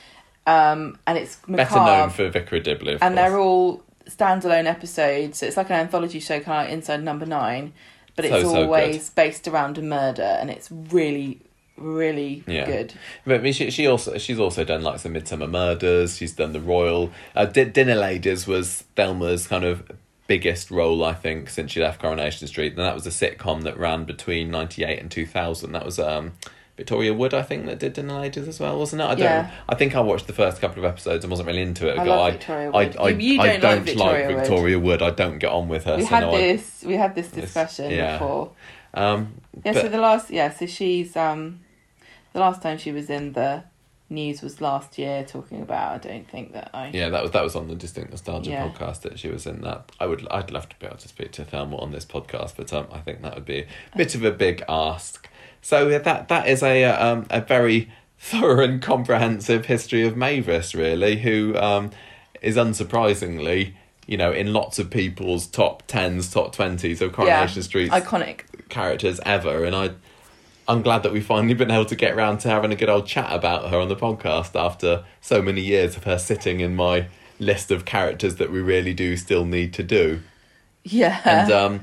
um, 0.47 0.99
and 1.07 1.17
it's 1.17 1.37
Better 1.47 1.77
known 1.77 2.11
for 2.11 2.29
Vicar 2.31 2.57
of 2.57 2.63
Dibley, 2.65 2.95
of 2.95 3.03
and 3.03 3.15
course. 3.15 3.29
they're 3.31 3.39
all 3.39 3.83
standalone 4.09 4.67
episodes. 4.67 5.39
So 5.39 5.47
it's 5.47 5.57
like 5.57 5.71
an 5.71 5.77
anthology 5.77 6.19
show, 6.19 6.41
kind 6.41 6.63
of 6.63 6.67
like 6.67 6.73
Inside 6.73 7.05
Number 7.05 7.27
Nine, 7.27 7.73
but 8.17 8.25
it's 8.25 8.35
So, 8.35 8.53
so 8.53 8.63
always 8.65 9.11
based 9.11 9.47
around 9.47 9.79
a 9.79 9.83
murder, 9.83 10.23
and 10.41 10.51
it's 10.51 10.69
really, 10.73 11.41
really 11.77 12.43
Yeah. 12.47 12.67
good. 12.67 12.95
But 13.25 13.37
I 13.37 13.39
mean, 13.39 13.53
she, 13.53 13.71
she 13.71 13.87
also 13.87 14.19
she's 14.19 14.39
also 14.41 14.65
done 14.65 14.83
like 14.83 14.99
some 14.99 15.15
Midsomer 15.15 15.49
Murders. 15.49 16.17
She's 16.17 16.33
done 16.33 16.53
the 16.53 16.61
Royal. 16.61 17.11
Uh, 17.37 17.47
D- 17.47 17.65
Dinner 17.67 17.95
Ladies 17.95 18.47
was 18.47 18.85
Thelma's 18.97 19.47
kind 19.47 19.65
of 19.65 19.85
biggest 20.31 20.71
role, 20.71 21.05
I 21.05 21.13
think, 21.13 21.51
since 21.51 21.73
she 21.73 21.81
left 21.81 22.01
Coronation 22.01 22.47
Street. 22.47 22.73
And 22.75 22.79
that 22.87 22.95
was 22.95 23.05
a 23.05 23.11
sitcom 23.11 23.65
that 23.65 23.77
ran 23.77 24.05
between 24.05 24.49
ninety 24.51 24.85
eight 24.85 25.01
and 25.01 25.11
two 25.11 25.27
thousand. 25.27 25.73
That 25.73 25.85
was 25.85 25.99
um, 25.99 26.33
Victoria 26.77 27.13
Wood, 27.13 27.35
I 27.35 27.43
think, 27.43 27.67
that 27.67 27.81
did 27.81 27.95
Dinner 27.95 28.21
Ladies 28.21 28.47
as 28.47 28.61
well, 28.61 28.79
wasn't 28.79 29.03
it? 29.03 29.07
I 29.07 29.15
don't. 29.17 29.19
Yeah. 29.19 29.51
I 29.69 29.75
think 29.75 29.97
I 29.97 30.01
watched 30.01 30.29
the 30.29 30.33
first 30.33 30.61
couple 30.61 30.79
of 30.79 30.85
episodes 30.85 31.25
and 31.25 31.31
wasn't 31.31 31.49
really 31.49 31.63
into 31.63 31.89
it. 31.91 31.99
I 31.99 32.05
go, 32.05 32.11
love 32.11 32.33
Victoria 32.35 32.71
Wood. 32.71 32.97
I, 32.97 33.09
You- 33.09 33.17
you 33.35 33.41
I 33.41 33.47
don't 33.47 33.53
like 33.55 33.61
don't 33.61 33.85
Victoria 33.85 34.27
Wood. 34.29 34.37
Victoria 34.39 34.79
Wood. 34.79 35.03
I 35.03 35.11
don't 35.11 35.39
get 35.39 35.51
on 35.51 35.69
with 35.69 35.85
her. 35.85 35.97
We 35.97 36.03
so 36.05 36.09
had 36.09 36.21
no, 36.21 36.31
I- 36.35 36.41
this. 36.41 36.85
We 36.87 36.95
had 36.95 37.15
this 37.17 37.29
discussion 37.33 37.91
yeah. 37.91 38.13
before. 38.19 38.53
um, 38.95 39.35
Yeah. 39.65 39.73
but- 39.73 39.83
So 39.83 39.89
the 39.89 39.99
last. 39.99 40.31
Yeah. 40.31 40.51
So 40.55 40.67
she's 40.67 41.17
um, 41.17 41.61
the 42.33 42.39
last 42.39 42.63
time 42.63 42.79
she 42.79 42.93
was 42.93 43.11
in 43.11 43.33
the 43.33 43.65
news 44.11 44.43
was 44.43 44.61
last 44.61 44.99
year, 44.99 45.25
talking 45.25 45.63
about. 45.63 45.93
I 46.05 46.09
don't 46.09 46.29
think 46.29 46.53
that 46.53 46.71
I. 46.75 46.91
Yeah, 46.93 47.09
that 47.11 47.23
was 47.23 47.31
that 47.33 47.43
was 47.45 47.55
on 47.57 47.69
the 47.69 47.75
Distinct 47.75 48.11
Nostalgia 48.11 48.51
Yeah. 48.51 48.69
podcast 48.69 49.03
that 49.03 49.19
she 49.19 49.29
was 49.29 49.47
in. 49.47 49.61
That 49.63 49.91
I 50.01 50.07
would 50.07 50.27
I'd 50.31 50.51
love 50.51 50.69
to 50.69 50.77
be 50.79 50.87
able 50.87 50.99
to 50.99 51.09
speak 51.09 51.33
to 51.33 51.45
Thelma 51.45 51.77
on 51.77 51.93
this 51.93 52.05
podcast, 52.05 52.55
but 52.57 52.73
um, 52.73 52.87
I 52.93 52.99
think 52.99 53.23
that 53.23 53.35
would 53.35 53.45
be 53.47 53.67
a 53.93 53.97
bit 53.97 54.15
of 54.15 54.25
a 54.25 54.31
big 54.33 54.63
ask. 54.69 55.29
So 55.63 55.89
yeah, 55.89 55.99
that 55.99 56.29
that 56.29 56.49
is 56.49 56.63
a 56.63 56.85
uh, 56.85 57.07
um 57.13 57.27
a 57.31 57.41
very 57.41 57.91
thorough 58.19 58.65
and 58.65 58.83
comprehensive 58.83 59.67
history 59.67 60.07
of 60.07 60.17
Mavis, 60.17 60.75
really, 60.75 61.17
who 61.21 61.57
um 61.57 61.91
is 62.43 62.57
unsurprisingly. 62.57 63.75
You 64.07 64.17
know, 64.17 64.33
in 64.33 64.53
lots 64.53 64.81
of 64.81 64.91
people's 64.91 65.47
top 65.47 65.85
tens, 65.87 66.31
top 66.33 66.53
twenties 66.53 67.01
of 67.01 67.13
Coronation 67.13 67.63
Street's 67.63 67.95
Iconic. 67.95 68.41
characters 68.69 69.21
ever, 69.25 69.63
and 69.65 69.77
I, 69.77 69.91
I'm 70.71 70.83
glad 70.83 71.03
that 71.03 71.13
we've 71.13 71.27
finally 71.27 71.55
been 71.55 71.73
able 71.73 71.87
to 71.87 71.97
get 71.97 72.15
around 72.15 72.39
to 72.39 72.49
having 72.49 72.71
a 72.71 72.77
good 72.77 72.89
old 72.89 73.05
chat 73.05 73.33
about 73.33 73.71
her 73.71 73.79
on 73.81 73.89
the 73.89 73.97
podcast 73.97 74.55
after 74.55 75.05
so 75.21 75.43
many 75.43 75.63
years 75.63 75.97
of 75.97 76.05
her 76.05 76.17
sitting 76.17 76.61
in 76.61 76.77
my 76.77 77.09
list 77.41 77.73
of 77.73 77.85
characters 77.85 78.37
that 78.37 78.53
we 78.53 78.61
really 78.61 78.95
do 78.95 79.17
still 79.17 79.45
need 79.45 79.75
to 79.75 79.83
do. 79.83 80.21
Yeah. 80.85 81.21
And 81.25 81.53
um, 81.53 81.81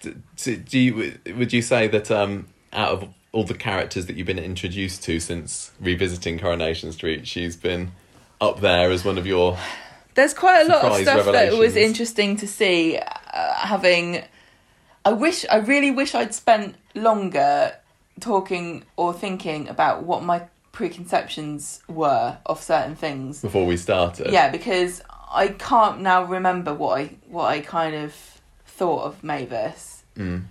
d- 0.00 0.14
d- 0.34 0.56
do 0.56 0.78
you 0.80 1.18
would 1.36 1.52
you 1.52 1.62
say 1.62 1.86
that 1.86 2.10
um, 2.10 2.48
out 2.72 2.88
of 2.90 3.08
all 3.30 3.44
the 3.44 3.54
characters 3.54 4.06
that 4.06 4.16
you've 4.16 4.26
been 4.26 4.40
introduced 4.40 5.04
to 5.04 5.20
since 5.20 5.70
revisiting 5.78 6.40
Coronation 6.40 6.90
Street, 6.90 7.28
she's 7.28 7.54
been 7.54 7.92
up 8.40 8.60
there 8.60 8.90
as 8.90 9.04
one 9.04 9.16
of 9.16 9.28
your 9.28 9.56
There's 10.14 10.34
quite 10.34 10.66
a 10.66 10.68
lot 10.68 10.84
of 10.84 10.96
stuff 11.02 11.26
that 11.26 11.52
was 11.52 11.76
interesting 11.76 12.36
to 12.38 12.48
see. 12.48 12.98
Uh, 12.98 13.54
having, 13.54 14.24
I 15.04 15.12
wish, 15.12 15.46
I 15.48 15.58
really 15.58 15.92
wish 15.92 16.16
I'd 16.16 16.34
spent 16.34 16.74
longer 16.96 17.76
talking 18.20 18.84
or 18.96 19.12
thinking 19.12 19.68
about 19.68 20.04
what 20.04 20.22
my 20.22 20.42
preconceptions 20.72 21.80
were 21.88 22.38
of 22.46 22.62
certain 22.62 22.94
things. 22.96 23.40
before 23.40 23.66
we 23.66 23.76
started. 23.76 24.30
Yeah, 24.32 24.50
because 24.50 25.02
I 25.32 25.48
can't 25.48 26.00
now 26.00 26.24
remember 26.24 26.72
what 26.74 26.98
I 27.00 27.10
what 27.28 27.46
I 27.46 27.60
kind 27.60 27.94
of 27.94 28.14
thought 28.66 29.04
of 29.04 29.22
Mavis 29.24 30.02
Mm. 30.16 30.44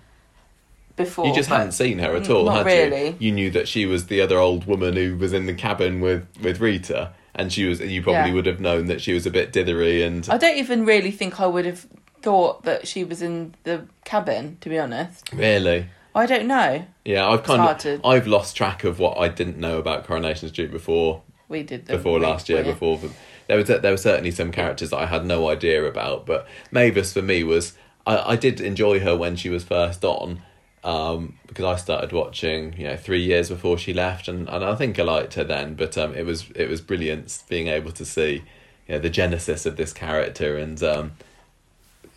before. 0.96 1.26
You 1.28 1.34
just 1.34 1.50
hadn't 1.50 1.72
seen 1.72 2.00
her 2.00 2.16
at 2.16 2.24
Mm, 2.24 2.36
all, 2.36 2.46
not 2.46 2.58
had 2.58 2.66
really. 2.66 3.08
you? 3.10 3.16
You 3.20 3.32
knew 3.32 3.52
that 3.52 3.68
she 3.68 3.86
was 3.86 4.08
the 4.08 4.20
other 4.22 4.38
old 4.38 4.66
woman 4.66 4.96
who 4.96 5.16
was 5.18 5.32
in 5.34 5.46
the 5.46 5.54
cabin 5.54 6.02
with, 6.02 6.28
with 6.42 6.60
Rita, 6.60 7.12
and 7.36 7.52
she 7.52 7.66
was. 7.66 7.80
You 7.80 8.02
probably 8.04 8.30
Yeah. 8.30 8.36
would 8.36 8.46
have 8.46 8.60
known 8.60 8.88
that 8.88 9.02
she 9.02 9.14
was 9.14 9.26
a 9.26 9.32
bit 9.32 9.52
dithery 9.54 10.06
and 10.06 10.28
I 10.30 10.38
don't 10.38 10.58
even 10.58 10.86
really 10.86 11.12
think 11.12 11.40
I 11.40 11.48
would 11.48 11.66
have 11.66 11.86
thought 12.22 12.64
that 12.64 12.88
she 12.88 13.04
was 13.04 13.22
in 13.22 13.56
the 13.64 13.86
cabin. 14.06 14.58
To 14.62 14.70
be 14.70 14.78
honest, 14.78 15.32
really. 15.34 15.86
I 16.16 16.26
don't 16.26 16.48
know. 16.48 16.86
Yeah, 17.06 17.28
I've 17.28 17.44
kind 17.44 17.62
of 17.62 17.78
to- 17.80 18.02
I've 18.06 18.28
lost 18.28 18.56
track 18.56 18.84
of 18.84 19.00
what 19.00 19.18
I 19.18 19.28
didn't 19.30 19.58
know 19.58 19.78
about 19.80 20.06
Coronation 20.06 20.50
Street 20.50 20.72
before 20.72 21.22
We 21.50 21.64
did 21.64 21.86
the 21.88 21.98
before 21.98 22.20
last 22.20 22.50
year. 22.50 22.60
yeah. 22.60 22.72
Before 22.72 22.98
the, 22.98 23.10
there 23.48 23.58
was 23.58 23.68
there 23.68 23.92
were 23.92 23.98
certainly 23.98 24.32
some 24.32 24.52
characters 24.52 24.92
that 24.92 24.98
I 24.98 25.06
had 25.08 25.26
no 25.26 25.50
idea 25.50 25.84
about, 25.86 26.26
but 26.26 26.48
Mavis 26.72 27.14
for 27.14 27.22
me 27.22 27.44
was 27.44 27.74
I, 28.06 28.34
I 28.34 28.36
did 28.36 28.62
enjoy 28.62 29.00
her 29.00 29.16
when 29.18 29.36
she 29.36 29.50
was 29.50 29.64
first 29.64 30.04
on. 30.06 30.42
Um, 30.86 31.40
because 31.48 31.64
I 31.64 31.76
started 31.78 32.12
watching, 32.12 32.78
you 32.78 32.84
know, 32.90 32.98
three 32.98 33.24
years 33.24 33.48
before 33.48 33.78
she 33.78 33.94
left, 33.94 34.28
and, 34.28 34.50
and 34.50 34.66
I 34.66 34.76
think 34.76 35.00
I 35.00 35.04
liked 35.04 35.36
her 35.36 35.46
then. 35.46 35.76
But 35.76 35.98
um, 35.98 36.14
it 36.14 36.26
was 36.26 36.50
it 36.56 36.68
was 36.70 36.82
brilliant 36.82 37.42
being 37.48 37.68
able 37.68 37.92
to 37.94 38.04
see, 38.04 38.44
you 38.88 38.96
know, 38.96 39.00
the 39.00 39.10
genesis 39.10 39.66
of 39.66 39.78
this 39.78 39.94
character 39.94 40.58
and 40.58 40.84
um, 40.84 41.14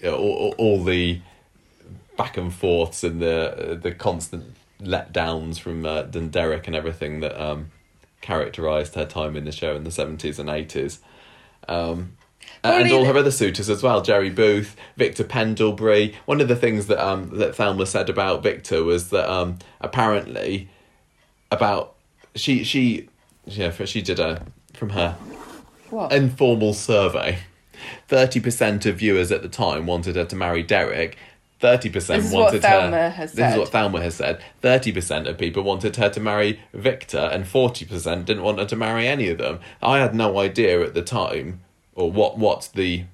you 0.01 0.07
know, 0.11 0.17
all, 0.17 0.33
all, 0.37 0.55
all 0.59 0.85
the 0.85 1.21
back 2.17 2.37
and 2.37 2.53
forths 2.53 3.05
and 3.05 3.21
the 3.21 3.79
the 3.81 3.93
constant 3.93 4.55
letdowns 4.81 5.59
from 5.59 5.85
uh, 5.87 6.03
Derek 6.03 6.67
and 6.67 6.77
everything 6.77 7.21
that 7.21 7.41
um, 7.41 7.71
characterized 8.21 8.95
her 8.95 9.07
time 9.07 9.37
in 9.37 9.45
the 9.45 9.53
show 9.53 9.75
in 9.77 9.85
the 9.85 9.91
seventies 9.91 10.39
and 10.39 10.49
eighties. 10.51 11.01
Um, 11.69 12.17
Well, 12.63 12.79
and 12.81 12.93
all 12.93 13.05
her 13.05 13.17
other 13.17 13.31
suitors 13.31 13.69
as 13.71 13.83
well, 13.83 14.03
Jerry 14.03 14.31
Booth, 14.31 14.77
Victor 14.97 15.25
Pendlebury. 15.25 16.15
One 16.27 16.41
of 16.41 16.49
the 16.49 16.57
things 16.57 16.87
that 16.87 17.05
um, 17.05 17.31
that 17.39 17.55
Thelma 17.55 17.87
said 17.87 18.09
about 18.09 18.43
Victor 18.43 18.85
was 18.85 19.11
that 19.11 19.31
um, 19.31 19.59
apparently 19.81 20.69
about 21.51 21.95
she 22.35 22.65
she 22.65 23.09
yeah 23.47 23.71
she 23.71 24.03
did 24.03 24.19
a 24.21 24.45
from 24.75 24.91
her 24.91 25.17
What? 25.91 26.13
informal 26.13 26.75
survey. 26.75 27.39
Thirty 28.09 28.41
percent 28.41 28.87
of 28.87 28.97
viewers 28.97 29.31
at 29.33 29.43
the 29.43 29.49
time 29.49 29.87
wanted 29.87 30.17
her 30.17 30.25
to 30.25 30.37
marry 30.37 30.63
Derek. 30.63 31.17
Thirty 31.59 31.89
percent 31.89 32.33
wanted 32.33 32.63
her. 32.65 33.11
has 33.11 33.33
this 33.33 33.53
is 33.53 33.59
what 33.59 33.69
Thelma 33.71 34.03
has 34.03 34.17
said. 34.17 34.43
Thirty 34.61 34.93
percent 34.93 35.27
of 35.27 35.39
people 35.39 35.63
wanted 35.63 35.97
her 35.97 36.11
to 36.11 36.21
marry 36.21 36.61
Victor, 36.75 37.31
and 37.33 37.47
forty 37.47 37.85
percent 37.85 38.27
didn't 38.27 38.43
want 38.43 38.59
her 38.59 38.67
to 38.67 38.77
marry 38.77 39.07
any 39.07 39.29
of 39.29 39.39
them. 39.39 39.61
I 39.83 39.99
had 39.99 40.15
no 40.15 40.39
idea 40.39 40.83
at 40.83 40.95
the 40.95 41.03
time, 41.03 41.61
or 41.95 42.13
what 42.13 42.37
what 42.39 42.69
the 42.75 43.05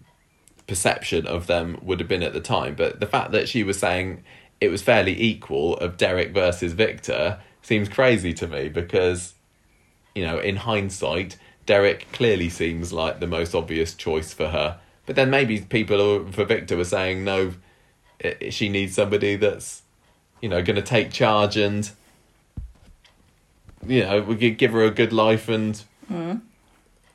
perception 0.66 1.26
of 1.26 1.46
them 1.46 1.78
would 1.82 2.00
have 2.00 2.08
been 2.08 2.22
at 2.22 2.32
the 2.32 2.40
time. 2.40 2.74
But 2.74 2.98
the 2.98 3.06
fact 3.06 3.30
that 3.32 3.48
she 3.48 3.62
was 3.62 3.78
saying 3.78 4.24
it 4.60 4.70
was 4.70 4.82
fairly 4.82 5.20
equal 5.20 5.76
of 5.76 5.96
Derek 5.96 6.32
versus 6.32 6.72
Victor 6.72 7.40
seems 7.62 7.88
crazy 7.88 8.32
to 8.34 8.48
me 8.48 8.68
because 8.68 9.34
you 10.14 10.24
know, 10.24 10.38
in 10.38 10.56
hindsight, 10.56 11.36
Derek 11.66 12.10
clearly 12.12 12.48
seems 12.48 12.92
like 12.92 13.20
the 13.20 13.26
most 13.26 13.54
obvious 13.54 13.94
choice 13.94 14.32
for 14.32 14.48
her. 14.48 14.78
But 15.06 15.16
then 15.16 15.30
maybe 15.30 15.60
people 15.60 16.30
for 16.32 16.44
Victor 16.44 16.76
were 16.76 16.84
saying 16.84 17.24
no, 17.24 17.54
she 18.50 18.68
needs 18.68 18.94
somebody 18.94 19.36
that's, 19.36 19.82
you 20.40 20.48
know, 20.48 20.62
going 20.62 20.76
to 20.76 20.82
take 20.82 21.12
charge 21.12 21.56
and, 21.56 21.90
you 23.86 24.02
know, 24.02 24.22
we 24.22 24.36
could 24.36 24.58
give 24.58 24.72
her 24.72 24.84
a 24.84 24.90
good 24.90 25.12
life 25.12 25.48
and. 25.48 25.82
Mm. 26.10 26.40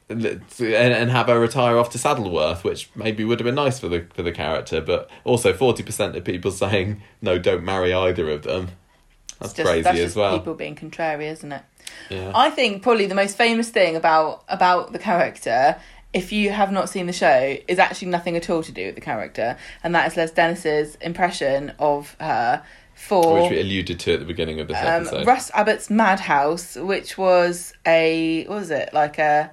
And, 0.09 0.41
and 0.61 1.11
have 1.11 1.27
her 1.27 1.37
retire 1.37 1.77
off 1.77 1.89
to 1.89 1.97
Saddleworth, 1.97 2.63
which 2.63 2.89
maybe 2.95 3.25
would 3.25 3.41
have 3.41 3.45
been 3.45 3.55
nice 3.55 3.77
for 3.77 3.89
the 3.89 4.07
for 4.13 4.23
the 4.23 4.31
character, 4.31 4.79
but 4.79 5.09
also 5.25 5.51
forty 5.53 5.83
percent 5.83 6.15
of 6.15 6.23
people 6.23 6.49
saying 6.51 7.01
no, 7.21 7.37
don't 7.37 7.61
marry 7.65 7.93
either 7.93 8.29
of 8.29 8.43
them. 8.43 8.69
That's 9.39 9.51
just- 9.51 9.67
crazy 9.67 9.81
that's 9.81 9.97
as 9.99 10.05
just 10.05 10.15
well. 10.15 10.37
People 10.39 10.53
being 10.53 10.75
contrary, 10.75 11.27
isn't 11.27 11.51
it? 11.51 11.61
Yeah. 12.09 12.31
I 12.33 12.49
think 12.51 12.83
probably 12.83 13.07
the 13.07 13.15
most 13.15 13.35
famous 13.35 13.69
thing 13.69 13.97
about 13.97 14.45
about 14.47 14.93
the 14.93 14.99
character, 14.99 15.75
if 16.17 16.31
you 16.31 16.51
have 16.51 16.71
not 16.71 16.89
seen 16.89 17.05
the 17.05 17.13
show, 17.13 17.57
is 17.67 17.79
actually 17.79 18.09
nothing 18.09 18.35
at 18.35 18.49
all 18.49 18.63
to 18.63 18.71
do 18.71 18.87
with 18.87 18.95
the 18.95 19.01
character, 19.01 19.57
and 19.83 19.93
that 19.95 20.07
is 20.07 20.17
Les 20.17 20.31
Dennis's 20.31 20.95
impression 20.95 21.73
of 21.79 22.15
her 22.19 22.63
for 22.95 23.43
which 23.43 23.51
we 23.51 23.59
alluded 23.59 23.99
to 23.99 24.13
at 24.13 24.19
the 24.19 24.25
beginning 24.25 24.59
of 24.59 24.67
this 24.67 24.77
um, 24.77 25.03
episode. 25.03 25.27
Russ 25.27 25.51
Abbott's 25.53 25.89
Madhouse, 25.89 26.75
which 26.75 27.17
was 27.17 27.73
a 27.85 28.45
what 28.47 28.55
was 28.55 28.71
it 28.71 28.89
like 28.91 29.19
a 29.19 29.51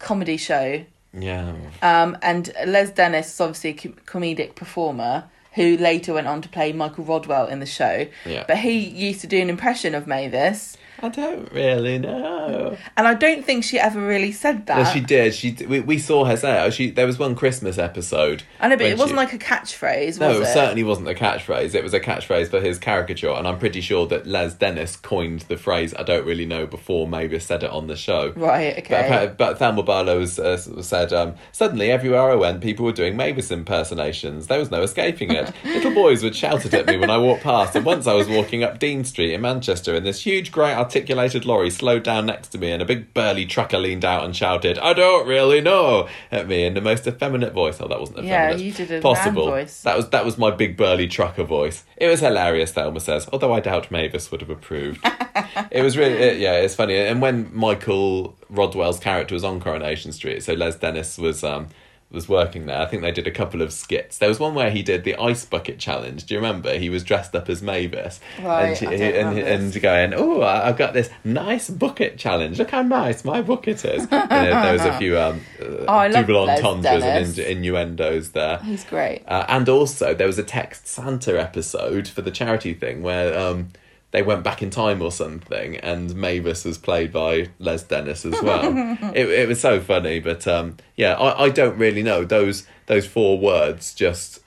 comedy 0.00 0.36
show 0.36 0.84
Yeah. 1.12 1.54
Um, 1.82 2.18
and 2.22 2.52
Les 2.66 2.90
Dennis 2.90 3.32
is 3.32 3.40
obviously 3.40 3.70
a 3.70 3.74
comedic 3.74 4.56
performer 4.56 5.24
who 5.54 5.76
later 5.76 6.14
went 6.14 6.26
on 6.26 6.42
to 6.42 6.48
play 6.48 6.72
Michael 6.72 7.04
Rodwell 7.04 7.46
in 7.46 7.60
the 7.60 7.66
show. 7.66 8.06
Yeah. 8.24 8.44
But 8.46 8.58
he 8.58 8.78
used 8.78 9.20
to 9.22 9.26
do 9.26 9.40
an 9.40 9.50
impression 9.50 9.94
of 9.94 10.06
Mavis, 10.06 10.76
I 11.02 11.08
don't 11.08 11.50
really 11.52 11.98
know. 11.98 12.76
and 12.96 13.06
I 13.06 13.14
don't 13.14 13.44
think 13.44 13.64
she 13.64 13.78
ever 13.78 14.00
really 14.06 14.32
said 14.32 14.66
that. 14.66 14.78
No, 14.78 14.84
she 14.92 15.00
did. 15.00 15.34
She 15.34 15.52
we, 15.66 15.80
we 15.80 15.98
saw 15.98 16.24
her 16.24 16.36
say 16.36 16.66
it. 16.66 16.72
She 16.74 16.90
there 16.90 17.06
was 17.06 17.18
one 17.18 17.34
Christmas 17.34 17.78
episode. 17.78 18.42
I 18.60 18.68
know, 18.68 18.76
but 18.76 18.86
it 18.86 18.98
wasn't 18.98 19.10
she- 19.10 19.16
like 19.16 19.32
a 19.32 19.38
catchphrase, 19.38 20.18
No, 20.20 20.28
was 20.28 20.38
it 20.38 20.42
it? 20.42 20.54
certainly 20.54 20.82
wasn't 20.82 21.08
a 21.08 21.14
catchphrase. 21.14 21.74
It 21.74 21.82
was 21.82 21.94
a 21.94 22.00
catchphrase 22.00 22.48
for 22.48 22.60
his 22.60 22.78
caricature, 22.78 23.30
and 23.30 23.46
I'm 23.48 23.58
pretty 23.58 23.80
sure 23.80 24.06
that 24.08 24.26
Les 24.26 24.54
Dennis 24.54 24.96
coined 24.96 25.40
the 25.42 25.56
phrase 25.56 25.94
"I 25.98 26.02
don't 26.02 26.24
really 26.26 26.46
know" 26.46 26.66
before 26.66 27.06
Mavis 27.08 27.46
said 27.46 27.62
it 27.62 27.70
on 27.70 27.86
the 27.86 27.96
show. 27.96 28.32
Right, 28.36 28.74
But, 28.76 28.84
okay. 28.84 28.94
appa- 29.24 29.34
but 29.36 29.58
Thelma 29.58 29.82
Barlow 29.82 30.18
was, 30.18 30.38
uh, 30.38 30.56
said, 30.82 31.12
um, 31.12 31.34
suddenly 31.52 31.90
everywhere 31.90 32.30
I 32.30 32.34
went, 32.34 32.60
people 32.60 32.84
were 32.84 32.92
doing 32.92 33.16
Mavis 33.16 33.50
impersonations. 33.50 34.46
There 34.48 34.58
was 34.58 34.70
no 34.70 34.82
escaping 34.82 35.30
it. 35.32 35.52
Little 35.64 35.94
boys 35.94 36.22
would 36.22 36.36
shout 36.36 36.64
it 36.66 36.74
at 36.74 36.86
me 36.86 36.96
when 36.98 37.10
I 37.10 37.18
walked 37.18 37.42
past, 37.42 37.74
and 37.74 37.84
once 37.84 38.06
I 38.06 38.14
was 38.14 38.28
walking 38.28 38.62
up 38.62 38.78
Dean 38.78 39.04
Street 39.04 39.32
in 39.32 39.40
Manchester, 39.40 39.94
and 39.94 40.04
this 40.04 40.22
huge, 40.22 40.52
grey, 40.52 40.72
articulated 40.90 41.44
lorry 41.44 41.70
slowed 41.70 42.02
down 42.02 42.26
next 42.26 42.48
to 42.48 42.58
me, 42.58 42.72
and 42.72 42.82
a 42.82 42.84
big 42.84 43.14
burly 43.14 43.46
trucker 43.46 43.78
leaned 43.78 44.04
out 44.04 44.24
and 44.24 44.34
shouted, 44.34 44.76
I 44.78 44.92
don't 44.92 45.26
really 45.26 45.60
know, 45.60 46.08
at 46.32 46.48
me 46.48 46.64
in 46.64 46.74
the 46.74 46.80
most 46.80 47.06
effeminate 47.06 47.52
voice. 47.52 47.80
Oh, 47.80 47.86
that 47.86 48.00
wasn't 48.00 48.24
Yeah, 48.24 48.48
effeminate. 48.48 48.64
you 48.66 48.72
did 48.72 48.90
a 48.98 49.00
Possible. 49.00 49.46
voice. 49.46 49.82
That 49.82 49.96
was, 49.96 50.10
that 50.10 50.24
was 50.24 50.36
my 50.36 50.50
big, 50.50 50.76
burly 50.76 51.06
trucker 51.06 51.44
voice. 51.44 51.84
It 51.96 52.08
was 52.08 52.18
hilarious, 52.20 52.72
Thelma 52.72 52.98
says, 53.00 53.28
although 53.32 53.52
I 53.52 53.60
doubt 53.60 53.90
Mavis 53.92 54.30
would 54.32 54.40
have 54.40 54.50
approved. 54.50 55.00
it 55.70 55.82
was 55.82 55.96
really 55.96 56.14
it, 56.16 56.38
yeah 56.38 56.54
it's 56.54 56.74
funny 56.74 56.96
and 56.96 57.22
when 57.22 57.50
michael 57.54 58.36
rodwell's 58.50 58.98
character 58.98 59.34
was 59.34 59.44
on 59.44 59.60
coronation 59.60 60.12
street 60.12 60.42
so 60.42 60.52
les 60.54 60.76
dennis 60.76 61.16
was 61.18 61.42
um 61.44 61.68
was 62.10 62.28
working 62.28 62.66
there. 62.66 62.80
I 62.80 62.86
think 62.86 63.02
they 63.02 63.12
did 63.12 63.26
a 63.26 63.30
couple 63.30 63.62
of 63.62 63.72
skits. 63.72 64.18
There 64.18 64.28
was 64.28 64.40
one 64.40 64.54
where 64.54 64.70
he 64.70 64.82
did 64.82 65.04
the 65.04 65.14
ice 65.16 65.44
bucket 65.44 65.78
challenge. 65.78 66.24
Do 66.26 66.34
you 66.34 66.40
remember? 66.40 66.76
He 66.76 66.90
was 66.90 67.04
dressed 67.04 67.34
up 67.36 67.48
as 67.48 67.62
mavis. 67.62 68.18
Right, 68.42 68.70
and, 68.70 68.76
she, 68.78 68.86
and, 68.86 69.38
and 69.38 69.80
going 69.80 70.12
oh 70.14 70.42
i've 70.42 70.76
got 70.76 70.92
this 70.92 71.08
nice 71.24 71.70
bucket 71.70 72.18
challenge. 72.18 72.58
Look 72.58 72.70
how 72.72 72.82
nice 72.82 73.24
my 73.24 73.42
bucket 73.42 73.84
is. 73.84 74.02
You 74.02 74.08
know, 74.10 74.26
there 74.28 74.72
was 74.72 74.84
a 74.84 74.98
few 74.98 75.18
um 75.18 75.40
Oh, 75.60 76.08
double 76.08 76.48
entendres 76.48 77.02
and 77.04 77.26
innu- 77.26 77.46
innuendos 77.46 78.30
there. 78.30 78.58
He's 78.58 78.84
great. 78.84 79.22
uh, 79.28 79.44
and 79.48 79.68
also, 79.68 80.12
there 80.14 80.26
was 80.26 80.38
a 80.38 80.42
Text 80.42 80.86
Santa 80.88 81.40
episode 81.40 82.08
for 82.08 82.22
the 82.22 82.30
charity 82.30 82.74
thing 82.74 83.02
where 83.02 83.38
um, 83.38 83.68
they 84.12 84.22
went 84.22 84.42
back 84.42 84.62
in 84.62 84.70
time 84.70 85.00
or 85.02 85.12
something, 85.12 85.76
and 85.76 86.14
Mavis 86.16 86.64
was 86.64 86.78
played 86.78 87.12
by 87.12 87.50
Les 87.58 87.82
Dennis 87.84 88.24
as 88.24 88.40
well. 88.42 88.64
it, 89.14 89.28
it 89.28 89.48
was 89.48 89.60
so 89.60 89.80
funny, 89.80 90.18
but 90.18 90.46
um, 90.48 90.76
yeah, 90.96 91.14
I, 91.14 91.44
I 91.44 91.50
don't 91.50 91.78
really 91.78 92.02
know 92.02 92.24
those 92.24 92.66
those 92.86 93.06
four 93.06 93.38
words. 93.38 93.94
Just 93.94 94.40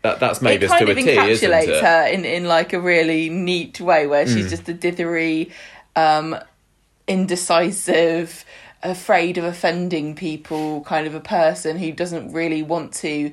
that 0.00 0.18
that's 0.18 0.40
Mavis 0.40 0.70
it 0.70 0.78
kind 0.78 0.86
to 0.86 0.92
of 0.92 0.96
a 0.96 1.02
T, 1.02 1.10
isn't 1.10 1.50
encapsulates 1.50 1.68
it? 1.68 1.84
her 1.84 2.06
in, 2.06 2.24
in 2.24 2.44
like 2.46 2.72
a 2.72 2.80
really 2.80 3.28
neat 3.28 3.80
way 3.80 4.06
where 4.06 4.26
she's 4.26 4.48
just 4.48 4.68
a 4.68 4.74
dithery, 4.74 5.50
um, 5.94 6.36
indecisive, 7.06 8.46
afraid 8.82 9.36
of 9.36 9.44
offending 9.44 10.14
people 10.14 10.80
kind 10.84 11.06
of 11.06 11.14
a 11.14 11.20
person 11.20 11.76
who 11.76 11.92
doesn't 11.92 12.32
really 12.32 12.62
want 12.62 12.94
to 12.94 13.32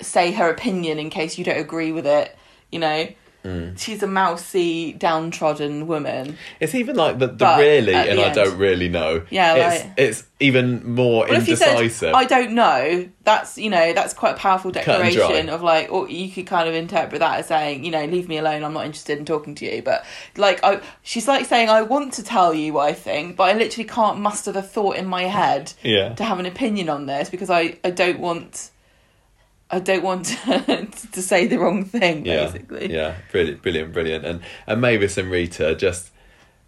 say 0.00 0.32
her 0.32 0.48
opinion 0.48 0.98
in 0.98 1.10
case 1.10 1.36
you 1.38 1.44
don't 1.44 1.58
agree 1.58 1.92
with 1.92 2.06
it. 2.06 2.34
You 2.72 2.78
know, 2.80 3.08
Mm. 3.44 3.78
she's 3.78 4.02
a 4.02 4.06
mousy, 4.06 4.94
downtrodden 4.94 5.86
woman. 5.86 6.38
It's 6.60 6.74
even 6.74 6.96
like 6.96 7.18
the, 7.18 7.26
the 7.26 7.34
But 7.34 7.58
really 7.58 7.94
at 7.94 8.06
the 8.06 8.10
and 8.12 8.20
I 8.20 8.32
don't 8.32 8.56
really 8.56 8.88
know. 8.88 9.22
Yeah, 9.28 9.54
it's 9.54 9.84
like- 9.84 9.92
it's 9.98 10.24
even 10.40 10.94
more 10.94 11.26
Well, 11.28 11.38
if 11.38 11.48
you 11.48 11.56
said 11.56 11.76
indecisive. 11.76 12.14
I 12.14 12.24
don't 12.24 12.52
know, 12.52 13.08
that's 13.22 13.58
you 13.58 13.68
know 13.68 13.92
that's 13.92 14.14
quite 14.14 14.34
a 14.34 14.38
powerful 14.38 14.70
declaration 14.70 15.48
of 15.50 15.62
like, 15.62 15.92
or 15.92 16.08
you 16.08 16.30
could 16.30 16.46
kind 16.46 16.68
of 16.68 16.74
interpret 16.74 17.20
that 17.20 17.40
as 17.40 17.46
saying, 17.48 17.84
you 17.84 17.90
know, 17.90 18.04
leave 18.06 18.28
me 18.28 18.38
alone. 18.38 18.64
I'm 18.64 18.72
not 18.72 18.86
interested 18.86 19.18
in 19.18 19.26
talking 19.26 19.54
to 19.56 19.66
you. 19.66 19.82
But 19.82 20.04
like, 20.36 20.64
I, 20.64 20.80
she's 21.02 21.28
like 21.28 21.44
saying, 21.46 21.68
I 21.68 21.82
want 21.82 22.14
to 22.14 22.22
tell 22.22 22.54
you 22.54 22.72
what 22.72 22.88
I 22.88 22.94
think, 22.94 23.36
but 23.36 23.44
I 23.44 23.52
literally 23.58 23.88
can't 23.88 24.18
muster 24.20 24.52
the 24.52 24.62
thought 24.62 24.96
in 24.96 25.06
my 25.06 25.24
head 25.24 25.72
yeah. 25.82 26.14
to 26.14 26.24
have 26.24 26.38
an 26.38 26.46
opinion 26.46 26.88
on 26.88 27.06
this 27.06 27.28
because 27.28 27.50
I 27.50 27.78
I 27.84 27.90
don't 27.90 28.20
want. 28.20 28.70
I 29.70 29.78
don't 29.80 30.02
want 30.04 30.26
to, 30.26 30.86
to 31.12 31.22
say 31.22 31.46
the 31.46 31.58
wrong 31.58 31.84
thing, 31.84 32.26
yeah, 32.26 32.44
basically. 32.46 32.92
Yeah, 32.92 33.16
brilliant, 33.32 33.62
brilliant, 33.62 33.92
brilliant. 33.92 34.24
And 34.24 34.40
and 34.66 34.80
Mavis 34.80 35.16
and 35.18 35.30
Rita 35.30 35.74
just 35.74 36.10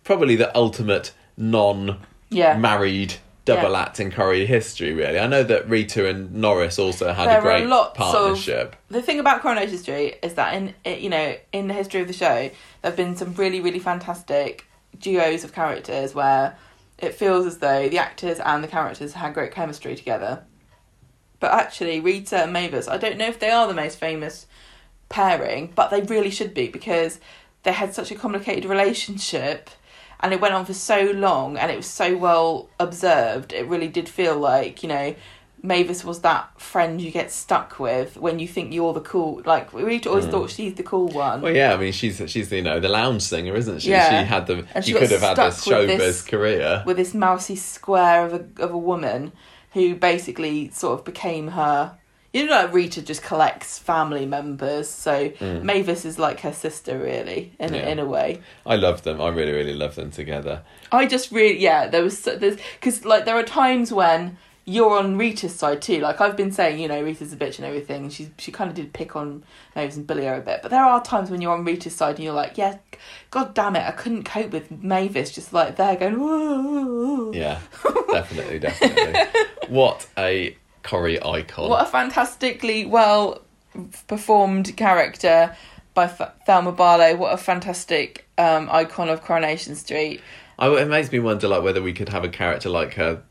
probably 0.05 0.37
the 0.37 0.55
ultimate 0.57 1.13
non 1.37 2.01
Yeah. 2.31 2.57
married 2.57 3.15
double 3.45 3.73
Yeah. 3.73 3.83
act 3.83 4.01
in 4.01 4.11
Corrie 4.11 4.45
history, 4.47 4.93
really. 4.93 5.21
I 5.21 5.29
know 5.29 5.45
that 5.45 5.69
Rita 5.69 6.09
and 6.09 6.35
Norris 6.35 6.79
also 6.81 7.13
had 7.13 7.29
There 7.29 7.39
a 7.39 7.43
great 7.43 7.67
lots 7.67 7.91
of- 7.91 7.97
partnership. 7.97 8.75
the 8.89 9.03
thing 9.03 9.21
about 9.21 9.41
Coronation 9.43 9.79
Street 9.79 10.19
is 10.23 10.35
that 10.35 10.55
in 10.55 10.75
you 10.85 11.11
know 11.11 11.37
in 11.53 11.69
the 11.69 11.75
history 11.75 12.01
of 12.01 12.09
the 12.09 12.13
show 12.13 12.35
there 12.35 12.51
have 12.83 12.97
been 12.97 13.15
some 13.17 13.35
really 13.35 13.61
really 13.61 13.79
fantastic 13.79 14.65
duos 14.99 15.45
of 15.45 15.53
characters 15.53 16.15
where 16.15 16.57
it 16.99 17.15
feels 17.15 17.47
as 17.47 17.59
though 17.59 17.89
the 17.89 17.99
actors 17.99 18.41
and 18.41 18.65
the 18.65 18.69
characters 18.69 19.13
had 19.13 19.35
great 19.35 19.53
chemistry 19.53 19.95
together. 19.95 20.43
But 21.41 21.53
actually, 21.53 22.01
Rita 22.01 22.43
and 22.43 22.53
Mavis, 22.53 22.89
I 22.89 22.97
don't 22.97 23.19
know 23.19 23.27
if 23.29 23.39
they 23.39 23.51
are 23.51 23.67
the 23.67 23.75
most 23.75 23.99
famous 23.99 24.47
pairing, 25.09 25.73
but 25.75 25.91
they 25.91 26.03
really 26.03 26.31
should 26.31 26.55
be 26.55 26.69
because 26.69 27.21
they 27.63 27.73
had 27.73 27.95
such 27.95 28.11
a 28.11 28.15
complicated 28.15 28.65
relationship 28.65 29.71
and 30.21 30.33
it 30.33 30.41
went 30.41 30.55
on 30.55 30.65
for 30.65 30.73
so 30.75 31.11
long 31.13 31.57
and 31.59 31.71
it 31.71 31.77
was 31.77 31.87
so 31.87 32.17
well 32.17 32.69
observed. 32.81 33.53
It 33.53 33.67
really 33.67 33.89
did 33.89 34.09
feel 34.09 34.39
like, 34.39 34.83
you 34.83 34.89
know, 34.89 35.15
Mavis 35.63 36.05
was 36.05 36.21
that 36.21 36.61
friend 36.61 37.01
you 37.01 37.11
get 37.11 37.31
stuck 37.33 37.79
with 37.81 38.17
when 38.17 38.39
you 38.39 38.47
think 38.47 38.73
you're 38.73 38.93
the 38.93 39.01
cool. 39.01 39.43
Like 39.45 39.73
Rita 39.73 40.09
always 40.09 40.27
thought 40.27 40.51
she's 40.51 40.75
the 40.75 40.83
cool 40.83 41.09
one. 41.09 41.41
Mm. 41.41 41.43
Well, 41.43 41.57
yeah, 41.57 41.75
I 41.75 41.77
mean, 41.77 41.93
she's 41.93 42.23
she's 42.31 42.53
you 42.53 42.63
know 42.63 42.79
the 42.79 42.89
lounge 42.89 43.23
singer, 43.23 43.55
isn't 43.57 43.81
she? 43.81 43.91
Yeah. 43.91 44.23
She 44.23 44.29
had 44.29 44.47
the 44.47 44.67
And 44.75 44.85
she, 44.85 44.93
she 44.93 44.99
could 44.99 45.11
have 45.11 45.23
had 45.23 45.37
this 45.37 45.65
showbiz 45.67 45.99
this- 45.99 46.23
career. 46.23 46.83
with 46.87 46.97
this 46.99 47.15
mousy 47.15 47.57
square 47.57 48.27
of 48.27 48.35
a 48.35 48.63
of 48.63 48.71
a 48.71 48.79
woman 48.79 49.33
who 49.73 49.95
basically 49.95 50.71
sort 50.71 50.99
of 50.99 51.05
became 51.05 51.49
her. 51.49 51.97
You 52.33 52.45
know, 52.45 52.53
like 52.53 52.75
Rita 52.75 53.01
just 53.01 53.23
collects 53.23 53.79
family 53.79 54.27
members, 54.27 54.91
so 54.91 55.33
Mavis 55.41 56.05
is 56.05 56.19
like 56.19 56.41
her 56.41 56.53
sister, 56.53 56.99
really, 56.99 57.53
in 57.59 57.71
Mm. 57.71 57.75
Yeah. 57.77 57.89
in 57.89 57.99
a 57.99 58.05
way. 58.05 58.41
I 58.67 58.77
love 58.77 59.03
them. 59.05 59.23
I 59.23 59.29
really, 59.29 59.53
really 59.53 59.73
love 59.75 59.95
them 59.95 60.11
together. 60.11 60.61
I 60.93 61.07
just 61.07 61.31
really, 61.33 61.59
yeah, 61.59 61.87
there 61.87 62.03
was 62.03 62.21
there's 62.23 62.59
because 62.79 63.07
like 63.07 63.25
there 63.25 63.37
are 63.37 63.43
times 63.43 63.91
when 63.91 64.37
you're 64.69 64.99
on 64.99 65.17
Rita's 65.17 65.55
side 65.55 65.81
too. 65.81 66.01
Like 66.01 66.21
I've 66.21 66.37
been 66.37 66.53
saying, 66.53 66.79
you 66.81 66.89
know, 66.89 67.01
Rita's 67.01 67.33
a 67.33 67.37
bitch 67.37 67.57
and 67.59 67.65
everything. 67.67 68.03
and 68.03 68.13
She 68.13 68.29
she 68.37 68.53
kind 68.53 68.69
of 68.69 68.77
did 68.77 68.93
pick 68.93 69.17
on 69.17 69.43
Mavis 69.75 69.97
and 69.97 70.07
bully 70.07 70.27
her 70.27 70.35
a 70.37 70.41
bit, 70.43 70.61
but 70.61 70.71
there 70.71 70.85
are 70.85 71.03
times 71.03 71.31
when 71.31 71.41
you're 71.41 71.53
on 71.55 71.65
Rita's 71.65 71.95
side 71.95 72.17
and 72.17 72.25
you're 72.25 72.35
like, 72.35 72.59
yeah, 72.59 72.79
god 73.31 73.55
damn 73.55 73.77
it, 73.77 73.87
I 73.87 73.93
couldn't 73.93 74.25
cope 74.25 74.51
with 74.51 74.71
Mavis 74.71 75.31
just 75.35 75.55
like 75.55 75.77
there 75.77 75.97
going, 75.97 76.21
whoa. 76.21 77.33
Yeah, 77.33 77.61
definitely, 78.11 78.59
definitely. 78.59 79.21
What 79.69 80.07
a 80.19 80.57
Corrie 80.83 81.23
icon. 81.23 81.69
What 81.69 81.83
a 81.87 81.91
fantastically 81.91 82.85
well 82.87 83.43
performed 84.07 84.77
character 84.77 85.57
by 85.95 86.05
F- 86.05 86.33
Thelma 86.47 86.73
Barlow. 86.73 87.17
What 87.17 87.33
a 87.33 87.37
fantastic 87.37 88.27
um, 88.39 88.69
icon 88.71 89.09
of 89.09 89.23
Coronation 89.23 89.75
Street. 89.75 90.21
I, 90.59 90.69
it 90.69 90.89
makes 90.89 91.11
me 91.13 91.19
wonder, 91.19 91.49
like, 91.49 91.63
whether 91.63 91.83
we 91.83 91.93
could 91.93 92.09
have 92.11 92.25
a 92.25 92.29
character 92.29 92.69
like 92.69 92.95
her 92.95 93.23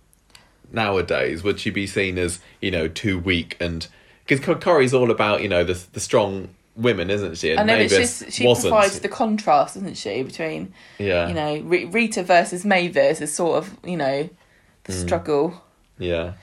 nowadays. 0.71 1.43
Would 1.43 1.59
she 1.59 1.69
be 1.69 1.87
seen 1.87 2.17
as, 2.17 2.39
you 2.61 2.71
know, 2.71 2.87
too 2.87 3.19
weak 3.19 3.57
and 3.59 3.87
because 4.27 4.39
Corrie's 4.59 4.93
all 4.93 5.11
about, 5.11 5.41
you 5.41 5.49
know, 5.49 5.63
the 5.63 5.79
the 5.93 5.99
strong 5.99 6.49
women, 6.75 7.09
isn't 7.09 7.37
she? 7.37 7.51
And 7.51 7.59
I 7.59 7.63
know, 7.63 7.77
Mavis 7.79 8.23
she 8.29 8.45
wasn't. 8.45 8.71
provides 8.73 8.99
the 8.99 9.07
contrast, 9.09 9.75
doesn't 9.75 9.95
she, 9.97 10.23
between 10.23 10.73
yeah, 10.97 11.27
you 11.27 11.33
know 11.33 11.53
R- 11.69 11.87
Rita 11.87 12.23
versus 12.23 12.65
Mavis 12.65 13.21
is 13.21 13.33
sort 13.33 13.57
of 13.57 13.77
you 13.85 13.97
know 13.97 14.29
the 14.85 14.93
Mm. 14.93 15.01
struggle. 15.05 15.61
Yeah. 15.97 16.33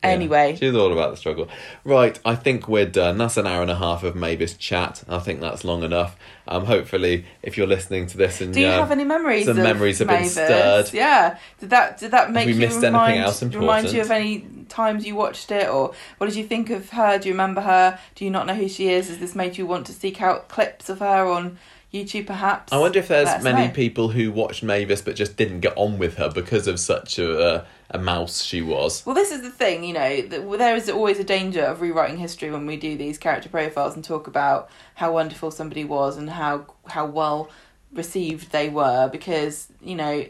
Anyway. 0.00 0.54
she 0.54 0.66
was 0.66 0.76
all 0.76 0.92
about 0.92 1.10
the 1.10 1.16
struggle. 1.16 1.48
Right, 1.82 2.18
I 2.24 2.36
think 2.36 2.68
we're 2.68 2.86
done. 2.86 3.18
That's 3.18 3.36
an 3.36 3.48
hour 3.48 3.62
and 3.62 3.70
a 3.70 3.74
half 3.74 4.04
of 4.04 4.14
Mavis 4.14 4.54
chat. 4.54 5.02
I 5.08 5.18
think 5.18 5.40
that's 5.40 5.64
long 5.64 5.82
enough. 5.82 6.16
Um, 6.46 6.66
hopefully, 6.66 7.26
if 7.42 7.58
you're 7.58 7.66
listening 7.66 8.06
to 8.08 8.16
this 8.16 8.40
and 8.40 8.54
Do 8.54 8.60
you 8.60 8.68
uh, 8.68 8.78
have 8.78 8.92
any 8.92 9.02
memories? 9.02 9.46
some 9.46 9.58
of 9.58 9.64
memories 9.64 9.98
have 9.98 10.06
been 10.06 10.24
stirred. 10.24 10.92
Yeah. 10.92 11.36
Did 11.58 11.70
that 11.70 11.98
did 11.98 12.12
that 12.12 12.30
make 12.30 12.46
we 12.46 12.52
you 12.52 12.60
missed 12.60 12.76
anything 12.76 12.92
remind, 12.92 13.20
else 13.20 13.42
remind 13.42 13.92
you 13.92 14.00
of 14.00 14.10
any 14.12 14.46
times 14.68 15.04
you 15.04 15.16
watched 15.16 15.50
it, 15.50 15.68
or 15.68 15.92
what 16.18 16.28
did 16.28 16.36
you 16.36 16.44
think 16.44 16.70
of 16.70 16.90
her? 16.90 17.18
Do 17.18 17.28
you 17.28 17.34
remember 17.34 17.62
her? 17.62 17.98
Do 18.14 18.24
you 18.24 18.30
not 18.30 18.46
know 18.46 18.54
who 18.54 18.68
she 18.68 18.90
is? 18.90 19.08
Has 19.08 19.18
this 19.18 19.34
made 19.34 19.58
you 19.58 19.66
want 19.66 19.86
to 19.86 19.92
seek 19.92 20.22
out 20.22 20.48
clips 20.48 20.88
of 20.88 21.00
her 21.00 21.26
on 21.26 21.58
YouTube, 21.92 22.26
perhaps? 22.26 22.72
I 22.72 22.78
wonder 22.78 23.00
if 23.00 23.08
there's 23.08 23.42
many 23.42 23.66
know. 23.66 23.74
people 23.74 24.10
who 24.10 24.30
watched 24.30 24.62
Mavis 24.62 25.02
but 25.02 25.16
just 25.16 25.36
didn't 25.36 25.60
get 25.60 25.72
on 25.76 25.98
with 25.98 26.18
her 26.18 26.30
because 26.30 26.68
of 26.68 26.78
such 26.78 27.18
a 27.18 27.56
a, 27.56 27.66
a 27.90 27.98
mouse 27.98 28.42
she 28.42 28.60
was. 28.60 29.04
Well, 29.06 29.14
this 29.14 29.30
is 29.30 29.42
the 29.42 29.50
thing, 29.50 29.82
you 29.84 29.94
know, 29.94 30.20
there 30.22 30.76
is 30.76 30.90
always 30.90 31.18
a 31.18 31.24
danger 31.24 31.62
of 31.64 31.80
rewriting 31.80 32.18
history 32.18 32.50
when 32.50 32.66
we 32.66 32.76
do 32.76 32.96
these 32.96 33.16
character 33.18 33.48
profiles 33.48 33.94
and 33.94 34.04
talk 34.04 34.26
about 34.26 34.68
how 34.94 35.12
wonderful 35.12 35.50
somebody 35.50 35.84
was 35.84 36.16
and 36.16 36.28
how 36.30 36.66
how 36.88 37.06
well 37.06 37.50
received 37.92 38.52
they 38.52 38.68
were 38.68 39.08
because, 39.08 39.68
you 39.80 39.94
know, 39.94 40.26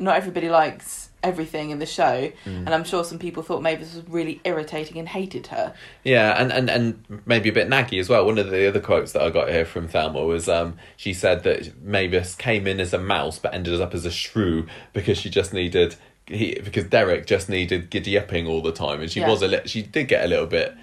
not 0.00 0.16
everybody 0.16 0.48
likes 0.48 1.10
everything 1.22 1.70
in 1.70 1.78
the 1.78 1.86
show, 1.86 2.32
Mm. 2.44 2.66
and 2.66 2.70
I'm 2.70 2.82
sure 2.82 3.04
some 3.04 3.20
people 3.20 3.44
thought 3.44 3.62
Mavis 3.62 3.94
was 3.94 4.04
really 4.08 4.40
irritating 4.42 4.98
and 4.98 5.08
hated 5.08 5.46
her. 5.48 5.72
Yeah, 6.02 6.32
and, 6.42 6.50
and, 6.52 6.68
and 6.68 7.22
maybe 7.26 7.48
a 7.48 7.52
bit 7.52 7.68
naggy 7.68 8.00
as 8.00 8.08
well. 8.08 8.26
One 8.26 8.38
of 8.38 8.50
the 8.50 8.66
other 8.66 8.80
quotes 8.80 9.12
that 9.12 9.22
I 9.22 9.30
got 9.30 9.48
here 9.48 9.64
from 9.64 9.86
Thelma 9.86 10.24
was 10.24 10.48
um, 10.48 10.76
she 10.96 11.14
said 11.14 11.44
that 11.44 11.80
Mavis 11.80 12.34
came 12.34 12.66
in 12.66 12.80
as 12.80 12.92
a 12.92 12.98
mouse 12.98 13.38
but 13.38 13.54
ended 13.54 13.80
up 13.80 13.94
as 13.94 14.04
a 14.04 14.10
shrew 14.10 14.66
because 14.92 15.16
she 15.18 15.30
just 15.30 15.52
needed 15.52 15.94
he 16.26 16.58
because 16.62 16.84
Derek 16.84 17.26
just 17.26 17.48
needed 17.48 17.90
giddy 17.90 18.18
upping 18.18 18.46
all 18.46 18.62
the 18.62 18.72
time, 18.72 19.00
and 19.00 19.10
she 19.10 19.20
Yeah. 19.20 19.28
was 19.28 19.42
a 19.42 19.48
li- 19.48 19.60
she 19.66 19.82
did 19.82 20.08
get 20.08 20.24
a 20.24 20.28
little 20.28 20.46
bit 20.46 20.74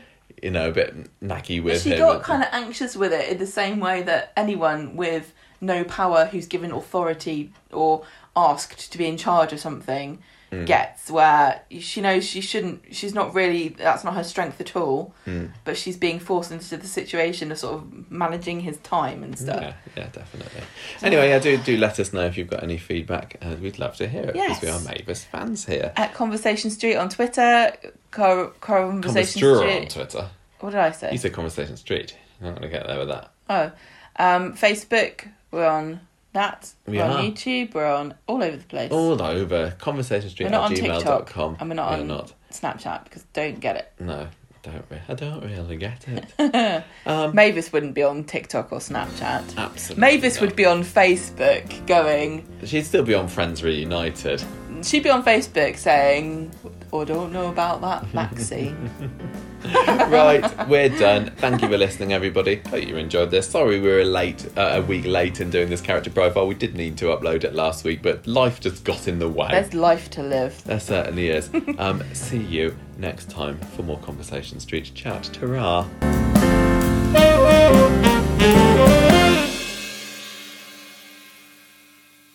you 0.43 0.51
know 0.51 0.69
a 0.69 0.71
bit 0.71 0.93
naggy 1.21 1.61
with 1.61 1.81
she 1.83 1.89
him. 1.91 1.99
got 1.99 2.23
kind 2.23 2.41
of 2.43 2.49
anxious 2.51 2.95
with 2.95 3.11
it 3.11 3.29
in 3.29 3.37
the 3.39 3.47
same 3.47 3.79
way 3.79 4.01
that 4.03 4.31
anyone 4.37 4.95
with 4.95 5.33
no 5.59 5.83
power 5.83 6.25
who's 6.31 6.45
given 6.47 6.71
authority 6.71 7.51
or 7.73 8.03
asked 8.37 8.89
to 8.91 8.97
be 8.97 9.05
in 9.05 9.17
charge 9.17 9.51
of 9.51 9.59
something 9.59 10.19
Mm. 10.51 10.65
gets 10.65 11.11
where 11.11 11.61
she 11.79 12.01
knows 12.01 12.25
she 12.25 12.41
shouldn't 12.41 12.83
she's 12.91 13.13
not 13.13 13.35
really 13.35 13.67
that's 13.69 14.03
not 14.03 14.15
her 14.15 14.23
strength 14.23 14.59
at 14.59 14.75
all 14.75 15.13
Mm. 15.27 15.51
but 15.63 15.77
she's 15.77 15.95
being 15.95 16.17
forced 16.19 16.51
into 16.51 16.75
the 16.75 16.87
situation 16.87 17.51
of 17.51 17.59
sort 17.59 17.75
of 17.75 18.09
managing 18.11 18.61
his 18.61 18.77
time 18.77 19.21
and 19.23 19.37
stuff 19.37 19.61
Yeah, 19.61 19.73
yeah, 19.95 20.07
definitely. 20.11 20.61
Anyway, 21.03 21.29
yeah, 21.29 21.37
do 21.37 21.55
do 21.57 21.77
let 21.77 21.99
us 21.99 22.13
know 22.13 22.25
if 22.25 22.35
you've 22.35 22.49
got 22.49 22.63
any 22.63 22.77
feedback. 22.79 23.37
Uh, 23.43 23.57
we'd 23.61 23.77
love 23.77 23.95
to 23.97 24.07
hear 24.07 24.23
it 24.23 24.33
because 24.33 24.61
we 24.63 24.69
are 24.69 24.79
Mavis 24.79 25.23
fans 25.23 25.65
here. 25.67 25.93
at 25.95 26.15
conversation 26.15 26.71
street 26.71 26.95
on 26.95 27.09
twitter 27.09 27.71
Cor- 28.09 28.47
conversation 28.59 29.39
street 29.39 29.81
on 29.83 29.87
Twitter. 29.87 30.29
what 30.61 30.71
did 30.71 30.79
i 30.79 30.89
say 30.89 31.11
You 31.11 31.19
said 31.19 31.33
Conversation 31.33 31.77
Street. 31.77 32.15
I'm 32.41 32.47
not 32.47 32.59
going 32.59 32.71
to 32.71 32.75
get 32.77 32.87
there 32.87 32.97
with 32.97 33.09
that. 33.09 33.29
Oh, 33.49 33.71
um, 34.17 34.53
Facebook. 34.55 35.27
We're 35.51 35.67
on 35.67 35.99
that. 36.33 36.73
We 36.85 36.97
We're 36.97 37.03
on 37.03 37.23
YouTube. 37.23 37.73
We're 37.73 37.91
on 37.91 38.13
all 38.27 38.43
over 38.43 38.57
the 38.57 38.63
place. 38.63 38.91
All 38.91 39.21
over 39.21 39.71
conversation 39.79 40.29
street 40.29 40.45
we're 40.45 40.51
not 40.51 40.71
on 40.71 40.75
TikTok, 40.75 41.35
and 41.35 41.69
we're 41.69 41.75
not 41.75 41.91
You're 41.91 42.01
on 42.01 42.07
not. 42.07 42.33
Snapchat 42.51 43.03
because 43.03 43.23
don't 43.33 43.59
get 43.59 43.75
it. 43.75 43.91
No, 43.99 44.27
don't 44.63 44.85
re- 44.89 45.01
I 45.07 45.13
don't 45.13 45.43
really 45.43 45.77
get 45.77 46.05
it. 46.07 46.83
um, 47.05 47.35
Mavis 47.35 47.71
wouldn't 47.71 47.93
be 47.93 48.03
on 48.03 48.23
TikTok 48.23 48.71
or 48.71 48.79
Snapchat. 48.79 49.57
absolutely. 49.57 50.01
Mavis 50.01 50.35
not. 50.35 50.41
would 50.41 50.55
be 50.55 50.65
on 50.65 50.83
Facebook 50.83 51.85
going. 51.87 52.47
She'd 52.65 52.85
still 52.85 53.03
be 53.03 53.13
on 53.13 53.27
Friends 53.27 53.63
Reunited. 53.63 54.43
She'd 54.83 55.03
be 55.03 55.09
on 55.09 55.23
Facebook 55.23 55.77
saying, 55.77 56.51
"I 56.93 57.03
don't 57.03 57.31
know 57.31 57.49
about 57.49 57.81
that 57.81 58.05
vaccine." 58.07 58.89
right, 60.09 60.67
we're 60.67 60.89
done. 60.89 61.31
Thank 61.37 61.61
you 61.61 61.67
for 61.67 61.77
listening, 61.77 62.13
everybody. 62.13 62.61
Hope 62.67 62.87
you 62.87 62.95
enjoyed 62.95 63.29
this. 63.31 63.49
Sorry 63.49 63.79
we 63.79 63.89
were 63.89 64.03
late, 64.03 64.47
uh, 64.57 64.73
a 64.75 64.81
week 64.81 65.05
late 65.05 65.41
in 65.41 65.49
doing 65.49 65.69
this 65.69 65.81
character 65.81 66.09
profile. 66.09 66.47
We 66.47 66.55
did 66.55 66.75
need 66.75 66.97
to 66.99 67.05
upload 67.05 67.43
it 67.43 67.53
last 67.53 67.83
week, 67.83 68.01
but 68.01 68.25
life 68.25 68.59
just 68.59 68.83
got 68.83 69.07
in 69.07 69.19
the 69.19 69.27
way. 69.27 69.49
There's 69.51 69.73
life 69.73 70.09
to 70.11 70.23
live. 70.23 70.63
There 70.63 70.79
certainly 70.79 71.29
is. 71.29 71.49
um, 71.77 72.03
see 72.13 72.41
you 72.41 72.75
next 72.97 73.29
time 73.29 73.57
for 73.75 73.83
more 73.83 73.99
Conversation 73.99 74.59
Street 74.59 74.91
chat. 74.93 75.29
Ta-ra. 75.33 75.87